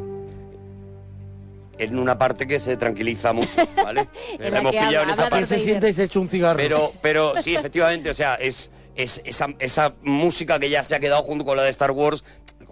En 1.78 1.98
una 2.00 2.18
parte 2.18 2.48
que 2.48 2.60
se 2.60 2.76
tranquiliza 2.78 3.34
mucho, 3.34 3.50
¿vale? 3.84 4.08
En 4.40 4.52
La 4.54 4.60
hemos 4.60 4.72
que 4.72 4.80
pillado 4.80 5.00
habla- 5.02 5.14
en 5.14 5.20
esa 5.20 5.30
parte. 5.30 5.46
Se 5.46 5.60
siente 5.60 5.90
y 5.90 5.94
se 5.94 6.04
echa 6.06 6.20
un 6.20 6.30
cigarro. 6.30 6.58
Pero, 6.58 6.94
pero 7.02 7.34
sí, 7.42 7.56
efectivamente, 7.56 8.10
o 8.10 8.14
sea, 8.14 8.36
es, 8.36 8.72
es 8.96 9.22
esa, 9.26 9.50
esa 9.60 9.94
música 10.02 10.60
que 10.60 10.70
ya 10.70 10.84
se 10.84 10.96
ha 10.96 11.00
quedado 11.00 11.22
junto 11.24 11.46
con 11.46 11.56
la 11.58 11.64
de 11.64 11.70
Star 11.70 11.92
Wars, 11.92 12.24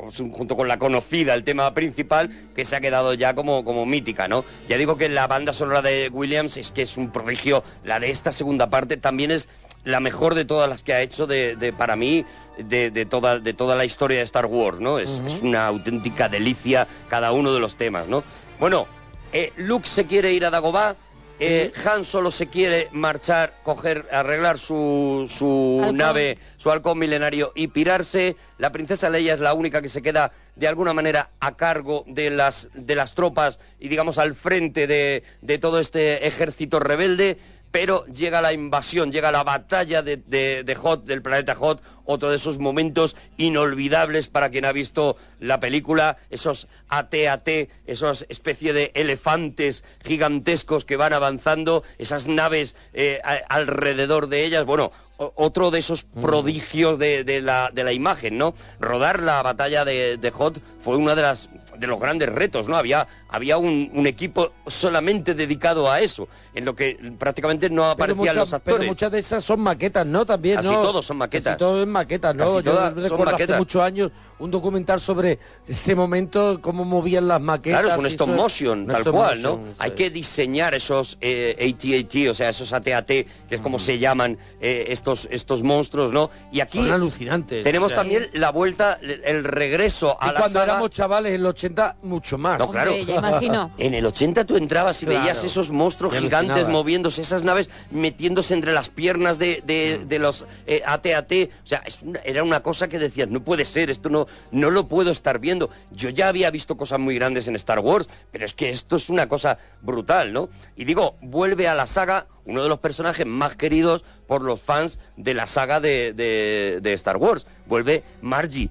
junto 0.09 0.55
con 0.57 0.67
la 0.67 0.77
conocida, 0.77 1.33
el 1.33 1.43
tema 1.43 1.73
principal, 1.73 2.29
que 2.55 2.65
se 2.65 2.75
ha 2.75 2.81
quedado 2.81 3.13
ya 3.13 3.33
como, 3.33 3.63
como 3.63 3.85
mítica, 3.85 4.27
¿no? 4.27 4.43
Ya 4.67 4.77
digo 4.77 4.97
que 4.97 5.07
la 5.07 5.27
banda 5.27 5.53
sonora 5.53 5.81
de 5.81 6.09
Williams 6.11 6.57
es 6.57 6.71
que 6.71 6.81
es 6.81 6.97
un 6.97 7.11
prodigio, 7.11 7.63
la 7.83 7.99
de 7.99 8.11
esta 8.11 8.31
segunda 8.31 8.69
parte 8.69 8.97
también 8.97 9.31
es 9.31 9.47
la 9.85 9.99
mejor 9.99 10.35
de 10.35 10.43
todas 10.45 10.67
las 10.67 10.83
que 10.83 10.93
ha 10.93 11.01
hecho 11.01 11.27
de, 11.27 11.55
de- 11.55 11.71
para 11.71 11.95
mí 11.95 12.25
de, 12.57 12.89
de 12.91 13.05
toda, 13.05 13.39
de 13.39 13.53
toda 13.53 13.75
la 13.75 13.85
historia 13.85 14.17
de 14.17 14.23
Star 14.23 14.47
Wars, 14.47 14.79
¿no? 14.79 14.99
Es, 14.99 15.21
es 15.27 15.41
una 15.41 15.67
auténtica 15.67 16.27
delicia 16.27 16.87
cada 17.07 17.31
uno 17.31 17.53
de 17.53 17.59
los 17.59 17.75
temas, 17.77 18.07
¿no? 18.07 18.23
Bueno, 18.59 18.87
eh, 19.35 19.51
Luke 19.57 19.87
se 19.87 20.05
quiere 20.05 20.31
ir 20.31 20.45
a 20.45 20.49
Dagobah, 20.49 20.95
eh, 21.37 21.73
Han 21.85 22.05
solo 22.05 22.31
se 22.31 22.47
quiere 22.47 22.87
marchar, 22.93 23.55
coger, 23.63 24.05
arreglar 24.09 24.57
su, 24.57 25.25
su 25.29 25.79
Halcón. 25.81 25.97
nave, 25.97 26.37
su 26.55 26.71
halcón 26.71 26.97
milenario 26.97 27.51
y 27.55 27.67
pirarse. 27.67 28.37
La 28.57 28.71
princesa 28.71 29.09
Leia 29.09 29.33
es 29.33 29.41
la 29.41 29.53
única 29.53 29.81
que 29.81 29.89
se 29.89 30.01
queda 30.01 30.31
de 30.55 30.67
alguna 30.69 30.93
manera 30.93 31.31
a 31.41 31.57
cargo 31.57 32.05
de 32.07 32.29
las, 32.29 32.69
de 32.73 32.95
las 32.95 33.15
tropas 33.15 33.59
y 33.81 33.89
digamos 33.89 34.17
al 34.17 34.33
frente 34.33 34.87
de, 34.87 35.23
de 35.41 35.57
todo 35.57 35.81
este 35.81 36.25
ejército 36.25 36.79
rebelde. 36.79 37.37
Pero 37.75 38.05
llega 38.05 38.41
la 38.41 38.53
invasión, 38.53 39.11
llega 39.11 39.33
la 39.33 39.43
batalla 39.43 40.01
de, 40.01 40.15
de, 40.15 40.63
de 40.63 40.75
Hot, 40.75 41.03
del 41.03 41.21
planeta 41.21 41.55
Hot, 41.55 41.83
otro 42.05 42.29
de 42.29 42.37
esos 42.37 42.57
momentos 42.57 43.17
inolvidables 43.35 44.29
para 44.29 44.49
quien 44.49 44.63
ha 44.63 44.71
visto 44.71 45.17
la 45.41 45.59
película, 45.59 46.15
esos 46.29 46.69
AT-AT, 46.87 47.49
esos 47.85 48.25
especie 48.29 48.71
de 48.71 48.91
elefantes 48.93 49.83
gigantescos 50.05 50.85
que 50.85 50.95
van 50.95 51.11
avanzando, 51.11 51.83
esas 51.97 52.27
naves 52.27 52.77
eh, 52.93 53.19
a- 53.25 53.41
alrededor 53.53 54.27
de 54.29 54.45
ellas, 54.45 54.63
bueno, 54.63 54.93
o- 55.17 55.33
otro 55.35 55.69
de 55.69 55.79
esos 55.79 56.03
prodigios 56.05 56.97
de, 56.97 57.41
la, 57.41 57.71
de 57.73 57.83
la 57.83 57.91
imagen, 57.91 58.37
¿no? 58.37 58.53
Rodar 58.79 59.21
la 59.21 59.41
batalla 59.41 59.83
de, 59.83 60.15
de 60.15 60.31
Hot 60.31 60.61
fue 60.81 60.95
uno 60.95 61.13
de 61.13 61.21
las 61.23 61.49
de 61.77 61.87
los 61.87 61.99
grandes 61.99 62.29
retos, 62.29 62.67
¿no? 62.67 62.75
Había, 62.77 63.07
había 63.29 63.57
un, 63.57 63.89
un 63.93 64.07
equipo 64.07 64.51
solamente 64.67 65.33
dedicado 65.33 65.89
a 65.91 66.01
eso, 66.01 66.27
en 66.53 66.65
lo 66.65 66.75
que 66.75 66.97
prácticamente 67.17 67.69
no 67.69 67.85
aparecían 67.89 68.17
muchas, 68.19 68.35
los 68.35 68.53
actores. 68.53 68.77
pero 68.79 68.89
muchas 68.91 69.11
de 69.11 69.19
esas 69.19 69.43
son 69.43 69.59
maquetas, 69.61 70.05
¿no? 70.05 70.25
También, 70.25 70.57
Casi 70.57 70.69
¿no? 70.69 70.81
todos 70.81 71.05
son 71.05 71.17
maquetas. 71.17 71.53
Casi 71.53 71.59
todo 71.59 71.81
es 71.81 71.87
maquetas, 71.87 72.35
¿no? 72.35 72.43
Casi 72.45 72.63
Yo 72.63 72.73
son 72.73 72.95
recuerdo 72.95 73.23
hace 73.23 73.31
maquetas. 73.33 73.57
muchos 73.59 73.81
años 73.81 74.11
un 74.37 74.51
documental 74.51 74.99
sobre 74.99 75.39
ese 75.65 75.95
momento, 75.95 76.59
cómo 76.61 76.83
movían 76.83 77.27
las 77.27 77.39
maquetas. 77.39 77.81
Claro, 77.83 77.93
es 77.95 77.99
un 77.99 78.05
stop 78.07 78.29
motion, 78.29 78.85
tal 78.85 78.97
stop 79.01 79.15
cual, 79.15 79.41
¿no? 79.41 79.61
Hay 79.79 79.91
que 79.91 80.09
diseñar 80.09 80.75
esos 80.75 81.17
eh, 81.21 81.55
AT-AT, 81.57 82.29
o 82.29 82.33
sea, 82.33 82.49
esos 82.49 82.73
AT-AT, 82.73 83.07
que 83.07 83.27
es 83.49 83.61
como 83.61 83.79
se 83.79 83.97
llaman 83.97 84.37
eh, 84.59 84.87
estos, 84.89 85.27
estos 85.31 85.63
monstruos, 85.63 86.11
¿no? 86.11 86.29
Y 86.51 86.59
aquí 86.59 86.79
Son 86.79 86.91
alucinantes. 86.91 87.63
tenemos 87.63 87.87
O 87.87 87.89
sea, 87.95 87.97
también 88.03 88.27
la 88.33 88.51
vuelta, 88.51 88.99
el 89.01 89.21
el 89.23 89.43
regreso 89.43 90.17
a 90.21 90.27
Y 90.29 90.33
la 90.33 90.39
cuando 90.39 90.59
saga. 90.59 90.71
éramos 90.73 90.89
chavales 90.89 91.33
en 91.33 91.43
los 91.43 91.55
80, 91.65 91.97
mucho 92.03 92.37
más. 92.37 92.59
No, 92.59 92.69
claro. 92.69 92.93
En 93.77 93.93
el 93.93 94.05
80 94.05 94.45
tú 94.45 94.57
entrabas 94.57 95.01
y 95.01 95.05
Claro. 95.05 95.21
veías 95.21 95.43
esos 95.43 95.71
monstruos 95.71 96.13
gigantes 96.17 96.67
moviéndose, 96.67 97.21
esas 97.21 97.43
naves 97.43 97.69
metiéndose 97.91 98.53
entre 98.53 98.73
las 98.73 98.89
piernas 98.89 99.37
de, 99.39 99.61
de- 99.65 99.99
Mm. 100.03 100.07
de 100.07 100.19
los 100.19 100.45
eh, 100.67 100.81
AT-AT. 100.85 101.31
O 101.63 101.67
sea, 101.67 101.79
es 101.85 102.01
una- 102.03 102.19
era 102.23 102.43
una 102.43 102.61
cosa 102.61 102.87
que 102.87 102.99
decías, 102.99 103.29
no 103.29 103.41
puede 103.43 103.65
ser, 103.65 103.89
esto 103.89 104.09
no, 104.09 104.27
no 104.51 104.69
lo 104.69 104.87
puedo 104.87 105.11
estar 105.11 105.39
viendo. 105.39 105.69
Yo 105.91 106.09
ya 106.09 106.27
había 106.27 106.49
visto 106.51 106.77
cosas 106.77 106.99
muy 106.99 107.15
grandes 107.15 107.47
en 107.47 107.55
Star 107.55 107.79
Wars, 107.79 108.07
pero 108.31 108.45
es 108.45 108.53
que 108.53 108.69
esto 108.69 108.95
es 108.97 109.09
una 109.09 109.27
cosa 109.27 109.57
brutal, 109.81 110.33
¿no? 110.33 110.49
Y 110.75 110.85
digo, 110.85 111.15
vuelve 111.21 111.67
a 111.67 111.75
la 111.75 111.87
saga 111.87 112.27
uno 112.45 112.61
de 112.63 112.69
los 112.69 112.79
personajes 112.79 113.25
más 113.25 113.55
queridos 113.55 114.03
por 114.27 114.41
los 114.41 114.61
fans 114.61 114.99
de 115.17 115.33
la 115.33 115.47
saga 115.47 115.79
de, 115.79 116.13
de- 116.13 116.79
de 116.81 116.93
Star 116.93 117.17
Wars. 117.17 117.45
Vuelve 117.65 118.03
Margie. 118.21 118.69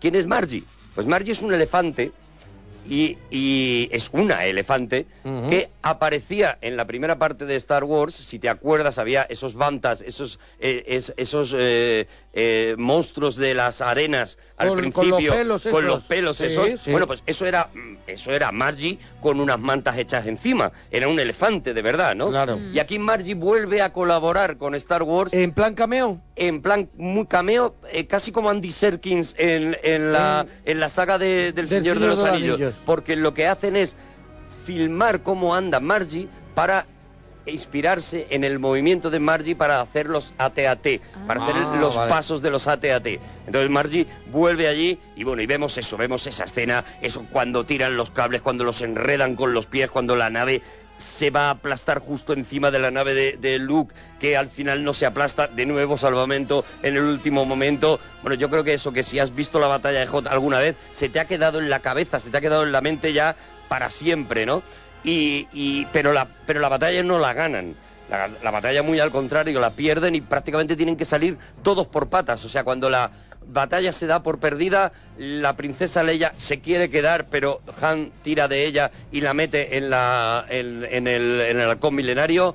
¿Quién 0.00 0.14
es 0.14 0.26
Margie? 0.26 0.64
Pues 0.94 1.06
Margie 1.06 1.32
es 1.32 1.42
un 1.42 1.52
elefante 1.52 2.12
y, 2.88 3.16
y 3.30 3.88
es 3.92 4.10
una 4.12 4.44
elefante 4.44 5.06
que 5.48 5.68
aparecía 5.82 6.58
en 6.60 6.76
la 6.76 6.86
primera 6.86 7.18
parte 7.18 7.46
de 7.46 7.56
Star 7.56 7.84
Wars, 7.84 8.14
si 8.14 8.38
te 8.38 8.48
acuerdas, 8.48 8.98
había 8.98 9.22
esos 9.22 9.54
bantas, 9.54 10.02
esos, 10.02 10.38
eh, 10.60 10.84
es- 10.86 11.12
esos 11.16 11.54
eh, 11.56 12.06
eh, 12.36 12.74
monstruos 12.78 13.36
de 13.36 13.54
las 13.54 13.80
arenas 13.80 14.38
al 14.56 14.68
Con- 14.68 14.90
con 14.90 15.04
principio, 15.04 15.30
los 15.44 15.62
pelos 15.62 15.66
con 15.70 15.86
los 15.86 16.02
pelos 16.02 16.36
Sí, 16.38 16.46
esos. 16.46 16.80
sí. 16.80 16.90
Bueno, 16.90 17.06
pues 17.06 17.22
eso 17.26 17.46
era, 17.46 17.70
mm, 17.72 17.96
eso 18.08 18.32
era 18.32 18.50
Margie 18.50 18.98
con 19.20 19.38
unas 19.40 19.58
mantas 19.60 19.96
hechas 19.98 20.26
encima. 20.26 20.72
Era 20.90 21.06
un 21.06 21.20
elefante 21.20 21.72
de 21.72 21.80
verdad, 21.82 22.16
¿no? 22.16 22.30
Claro. 22.30 22.58
Y 22.72 22.78
aquí 22.80 22.98
Margie 22.98 23.34
vuelve 23.34 23.82
a 23.82 23.92
colaborar 23.92 24.56
con 24.58 24.74
Star 24.74 25.04
Wars. 25.04 25.32
¿En 25.32 25.52
plan 25.52 25.74
cameo? 25.74 26.20
En 26.34 26.60
plan 26.60 26.90
muy 26.96 27.26
cameo, 27.26 27.76
eh, 27.92 28.06
casi 28.08 28.32
como 28.32 28.50
Andy 28.50 28.72
Serkins 28.72 29.34
en, 29.38 29.76
en 29.84 30.10
la, 30.10 30.44
en 30.64 30.80
la 30.80 30.88
saga 30.88 31.18
de- 31.18 31.52
del, 31.52 31.68
Señor, 31.68 32.00
de 32.00 32.06
los 32.08 32.24
Anillos. 32.24 32.74
Porque 32.84 33.14
lo 33.14 33.32
que 33.32 33.46
hacen 33.46 33.76
es 33.76 33.96
filmar 34.64 35.22
cómo 35.22 35.54
anda 35.54 35.78
Margie 35.80 36.28
para 36.54 36.86
inspirarse 37.46 38.26
en 38.30 38.44
el 38.44 38.58
movimiento 38.58 39.10
de 39.10 39.20
Margie 39.20 39.54
para 39.56 39.80
hacer 39.80 40.06
los 40.08 40.32
AT-AT, 40.38 40.86
para 41.26 41.42
hacer 41.44 41.56
Ah, 41.56 41.76
los 41.80 41.96
vale. 41.96 42.10
pasos 42.10 42.42
de 42.42 42.50
los 42.50 42.66
AT-AT. 42.68 43.06
Entonces 43.46 43.70
Margie 43.70 44.06
vuelve 44.30 44.68
allí 44.68 44.98
y 45.16 45.24
bueno, 45.24 45.42
y 45.42 45.46
vemos 45.46 45.76
eso, 45.78 45.96
vemos 45.96 46.26
esa 46.26 46.44
escena, 46.44 46.84
eso 47.02 47.26
cuando 47.30 47.64
tiran 47.64 47.96
los 47.96 48.10
cables, 48.10 48.40
cuando 48.42 48.64
los 48.64 48.80
enredan 48.82 49.36
con 49.36 49.52
los 49.54 49.66
pies, 49.66 49.90
cuando 49.90 50.16
la 50.16 50.30
nave 50.30 50.62
se 50.96 51.30
va 51.30 51.48
a 51.48 51.50
aplastar 51.50 51.98
justo 51.98 52.32
encima 52.34 52.70
de 52.70 52.78
la 52.78 52.90
nave 52.92 53.14
de, 53.14 53.36
de 53.36 53.58
Luke, 53.58 53.94
que 54.20 54.36
al 54.36 54.48
final 54.48 54.84
no 54.84 54.94
se 54.94 55.06
aplasta, 55.06 55.48
de 55.48 55.66
nuevo 55.66 55.96
salvamento 55.98 56.64
en 56.82 56.96
el 56.96 57.02
último 57.02 57.44
momento. 57.44 57.98
Bueno, 58.22 58.36
yo 58.36 58.48
creo 58.48 58.62
que 58.62 58.74
eso, 58.74 58.92
que 58.92 59.02
si 59.02 59.18
has 59.18 59.34
visto 59.34 59.58
la 59.58 59.66
batalla 59.66 59.98
de 60.00 60.06
Hot 60.06 60.28
alguna 60.28 60.60
vez, 60.60 60.76
se 60.92 61.08
te 61.08 61.18
ha 61.18 61.24
quedado 61.26 61.58
en 61.58 61.68
la 61.68 61.80
cabeza, 61.80 62.20
se 62.20 62.30
te 62.30 62.36
ha 62.38 62.40
quedado 62.40 62.62
en 62.62 62.70
la 62.72 62.80
mente 62.80 63.12
ya 63.12 63.34
para 63.68 63.90
siempre, 63.90 64.46
¿no? 64.46 64.62
Y, 65.04 65.46
y- 65.52 65.86
pero, 65.92 66.12
la, 66.12 66.26
pero 66.46 66.60
la 66.60 66.68
batalla 66.68 67.02
no 67.02 67.18
la 67.18 67.32
ganan. 67.32 67.74
La, 68.10 68.28
la 68.42 68.50
batalla 68.50 68.82
muy 68.82 69.00
al 69.00 69.10
contrario, 69.10 69.60
la 69.60 69.70
pierden 69.70 70.14
y 70.14 70.20
prácticamente 70.20 70.76
tienen 70.76 70.96
que 70.96 71.04
salir 71.04 71.38
todos 71.62 71.86
por 71.86 72.08
patas. 72.08 72.44
O 72.44 72.48
sea, 72.48 72.62
cuando 72.64 72.90
la 72.90 73.10
batalla 73.46 73.92
se 73.92 74.06
da 74.06 74.22
por 74.22 74.38
perdida, 74.38 74.92
la 75.18 75.54
princesa 75.56 76.02
Leia 76.02 76.32
se 76.36 76.60
quiere 76.60 76.90
quedar, 76.90 77.26
pero 77.28 77.60
Han 77.82 78.10
tira 78.22 78.46
de 78.48 78.66
ella 78.66 78.90
y 79.12 79.20
la 79.20 79.34
mete 79.34 79.76
en, 79.76 79.90
la, 79.90 80.44
en, 80.48 80.86
en 80.90 81.06
el, 81.06 81.40
en 81.42 81.60
el 81.60 81.70
halcón 81.70 81.94
milenario. 81.94 82.54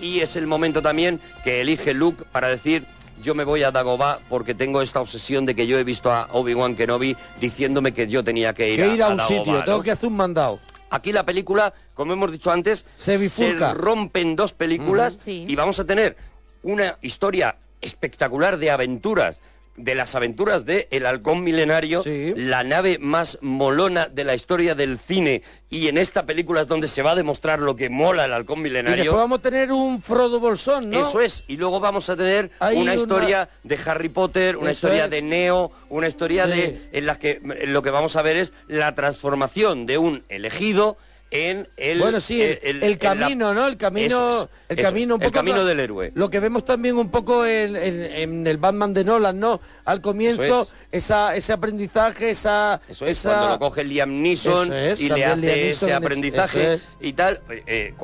Y 0.00 0.20
es 0.20 0.36
el 0.36 0.46
momento 0.46 0.82
también 0.82 1.20
que 1.44 1.60
elige 1.60 1.94
Luke 1.94 2.24
para 2.32 2.48
decir 2.48 2.84
yo 3.22 3.34
me 3.34 3.44
voy 3.44 3.62
a 3.62 3.70
Dagobah 3.70 4.18
porque 4.28 4.54
tengo 4.54 4.82
esta 4.82 5.00
obsesión 5.00 5.46
de 5.46 5.54
que 5.54 5.66
yo 5.68 5.78
he 5.78 5.84
visto 5.84 6.10
a 6.12 6.28
Obi-Wan 6.32 6.74
Kenobi 6.76 7.16
diciéndome 7.40 7.92
que 7.94 8.06
yo 8.08 8.22
tenía 8.24 8.52
que 8.52 8.70
ir, 8.70 8.80
Que 8.80 8.94
ir 8.94 9.02
a 9.02 9.08
un 9.08 9.16
Dagobah, 9.16 9.38
sitio, 9.38 9.52
¿no? 9.54 9.64
tengo 9.64 9.82
que 9.82 9.92
hacer 9.92 10.08
un 10.08 10.16
mandado. 10.16 10.58
Aquí 10.94 11.10
la 11.12 11.26
película, 11.26 11.74
como 11.94 12.12
hemos 12.12 12.30
dicho 12.30 12.52
antes, 12.52 12.86
Se 12.96 13.18
bifurca. 13.18 13.74
rompen 13.74 14.36
dos 14.36 14.52
películas. 14.52 15.16
Sí. 15.18 15.44
y 15.48 15.56
vamos 15.56 15.80
a 15.80 15.84
tener 15.84 16.16
una 16.62 16.96
historia 17.02 17.56
espectacular 17.80 18.58
de 18.58 18.70
aventuras, 18.70 19.40
de 19.76 19.94
las 19.94 20.14
aventuras 20.14 20.64
de 20.66 20.86
El 20.90 21.04
Halcón 21.06 21.42
Milenario, 21.42 22.02
la 22.36 22.62
nave 22.62 22.98
más 23.00 23.38
molona 23.40 24.06
de 24.06 24.22
la 24.24 24.34
historia 24.34 24.74
del 24.74 24.98
cine. 24.98 25.42
Y 25.68 25.88
en 25.88 25.98
esta 25.98 26.24
película 26.26 26.60
es 26.60 26.66
donde 26.68 26.86
se 26.86 27.02
va 27.02 27.10
a 27.12 27.14
demostrar 27.16 27.58
lo 27.58 27.74
que 27.74 27.90
mola 27.90 28.24
el 28.24 28.32
Halcón 28.32 28.60
Y 28.60 28.62
Milenario. 28.62 28.96
después 29.04 29.18
vamos 29.18 29.38
a 29.40 29.42
tener 29.42 29.72
un 29.72 30.00
Frodo 30.00 30.38
Bolsón, 30.38 30.90
¿no? 30.90 31.00
Eso 31.02 31.20
es, 31.20 31.42
y 31.48 31.56
luego 31.56 31.80
vamos 31.80 32.08
a 32.08 32.16
tener 32.16 32.50
Hay 32.60 32.76
una 32.76 32.92
una- 32.92 32.94
historia 32.94 33.48
de 33.64 33.78
Harry 33.84 34.08
Potter, 34.08 34.56
una 34.56 34.70
Eso 34.70 34.86
historia 34.86 35.06
es. 35.06 35.10
de 35.10 35.22
Neo, 35.22 35.72
una 35.88 36.06
historia 36.06 36.44
Sí. 36.44 36.50
de 36.52 36.88
en 36.92 37.06
la 37.06 37.18
que 37.18 37.40
en 37.42 37.72
lo 37.72 37.82
que 37.82 37.90
vamos 37.90 38.14
a 38.16 38.22
ver 38.22 38.36
es 38.36 38.54
la 38.68 38.94
transformación 38.94 39.86
de 39.86 39.98
un 39.98 40.22
elegido 40.28 40.96
en 41.34 41.68
el 41.76 41.98
bueno, 41.98 42.20
sí, 42.20 42.40
el, 42.40 42.60
el- 42.62 42.76
el 42.76 42.82
en 42.84 42.90
la- 42.92 42.98
camino, 42.98 43.52
¿no? 43.54 43.66
El 43.66 43.76
camino, 43.76 44.06
Eso 44.06 44.48
el 44.68 44.78
eso 44.78 44.88
camino 44.88 45.16
un 45.16 45.20
es, 45.20 45.26
el 45.26 45.32
poco 45.32 45.40
camino 45.44 45.64
del 45.64 45.80
héroe. 45.80 46.12
Lo 46.14 46.30
que 46.30 46.38
vemos 46.38 46.64
también 46.64 46.96
un 46.96 47.10
poco 47.10 47.44
en, 47.44 47.74
en- 47.74 48.02
en 48.04 48.46
el 48.46 48.56
Batman 48.56 48.94
de 48.94 49.04
Nolan, 49.04 49.40
¿no? 49.40 49.60
Al 49.84 50.00
comienzo, 50.00 50.62
es. 50.62 50.72
esa, 50.92 51.34
ese 51.34 51.52
aprendizaje, 51.52 52.30
esa, 52.30 52.80
Eso 52.88 53.04
es, 53.06 53.18
esa- 53.18 53.30
cuando 53.30 53.48
lo 53.50 53.58
coge 53.58 53.82
Liam 53.84 54.22
Neeson 54.22 54.66
Eso 54.72 54.74
es, 54.76 55.00
y 55.00 55.08
le 55.08 55.24
hace 55.24 55.36
Liam 55.36 55.44
ese 55.44 55.60
en 55.64 55.68
ese- 55.70 55.92
aprendizaje 55.92 56.78
y 57.00 57.12
tal, 57.14 57.40
eh, 57.50 57.62
eh, 57.66 57.94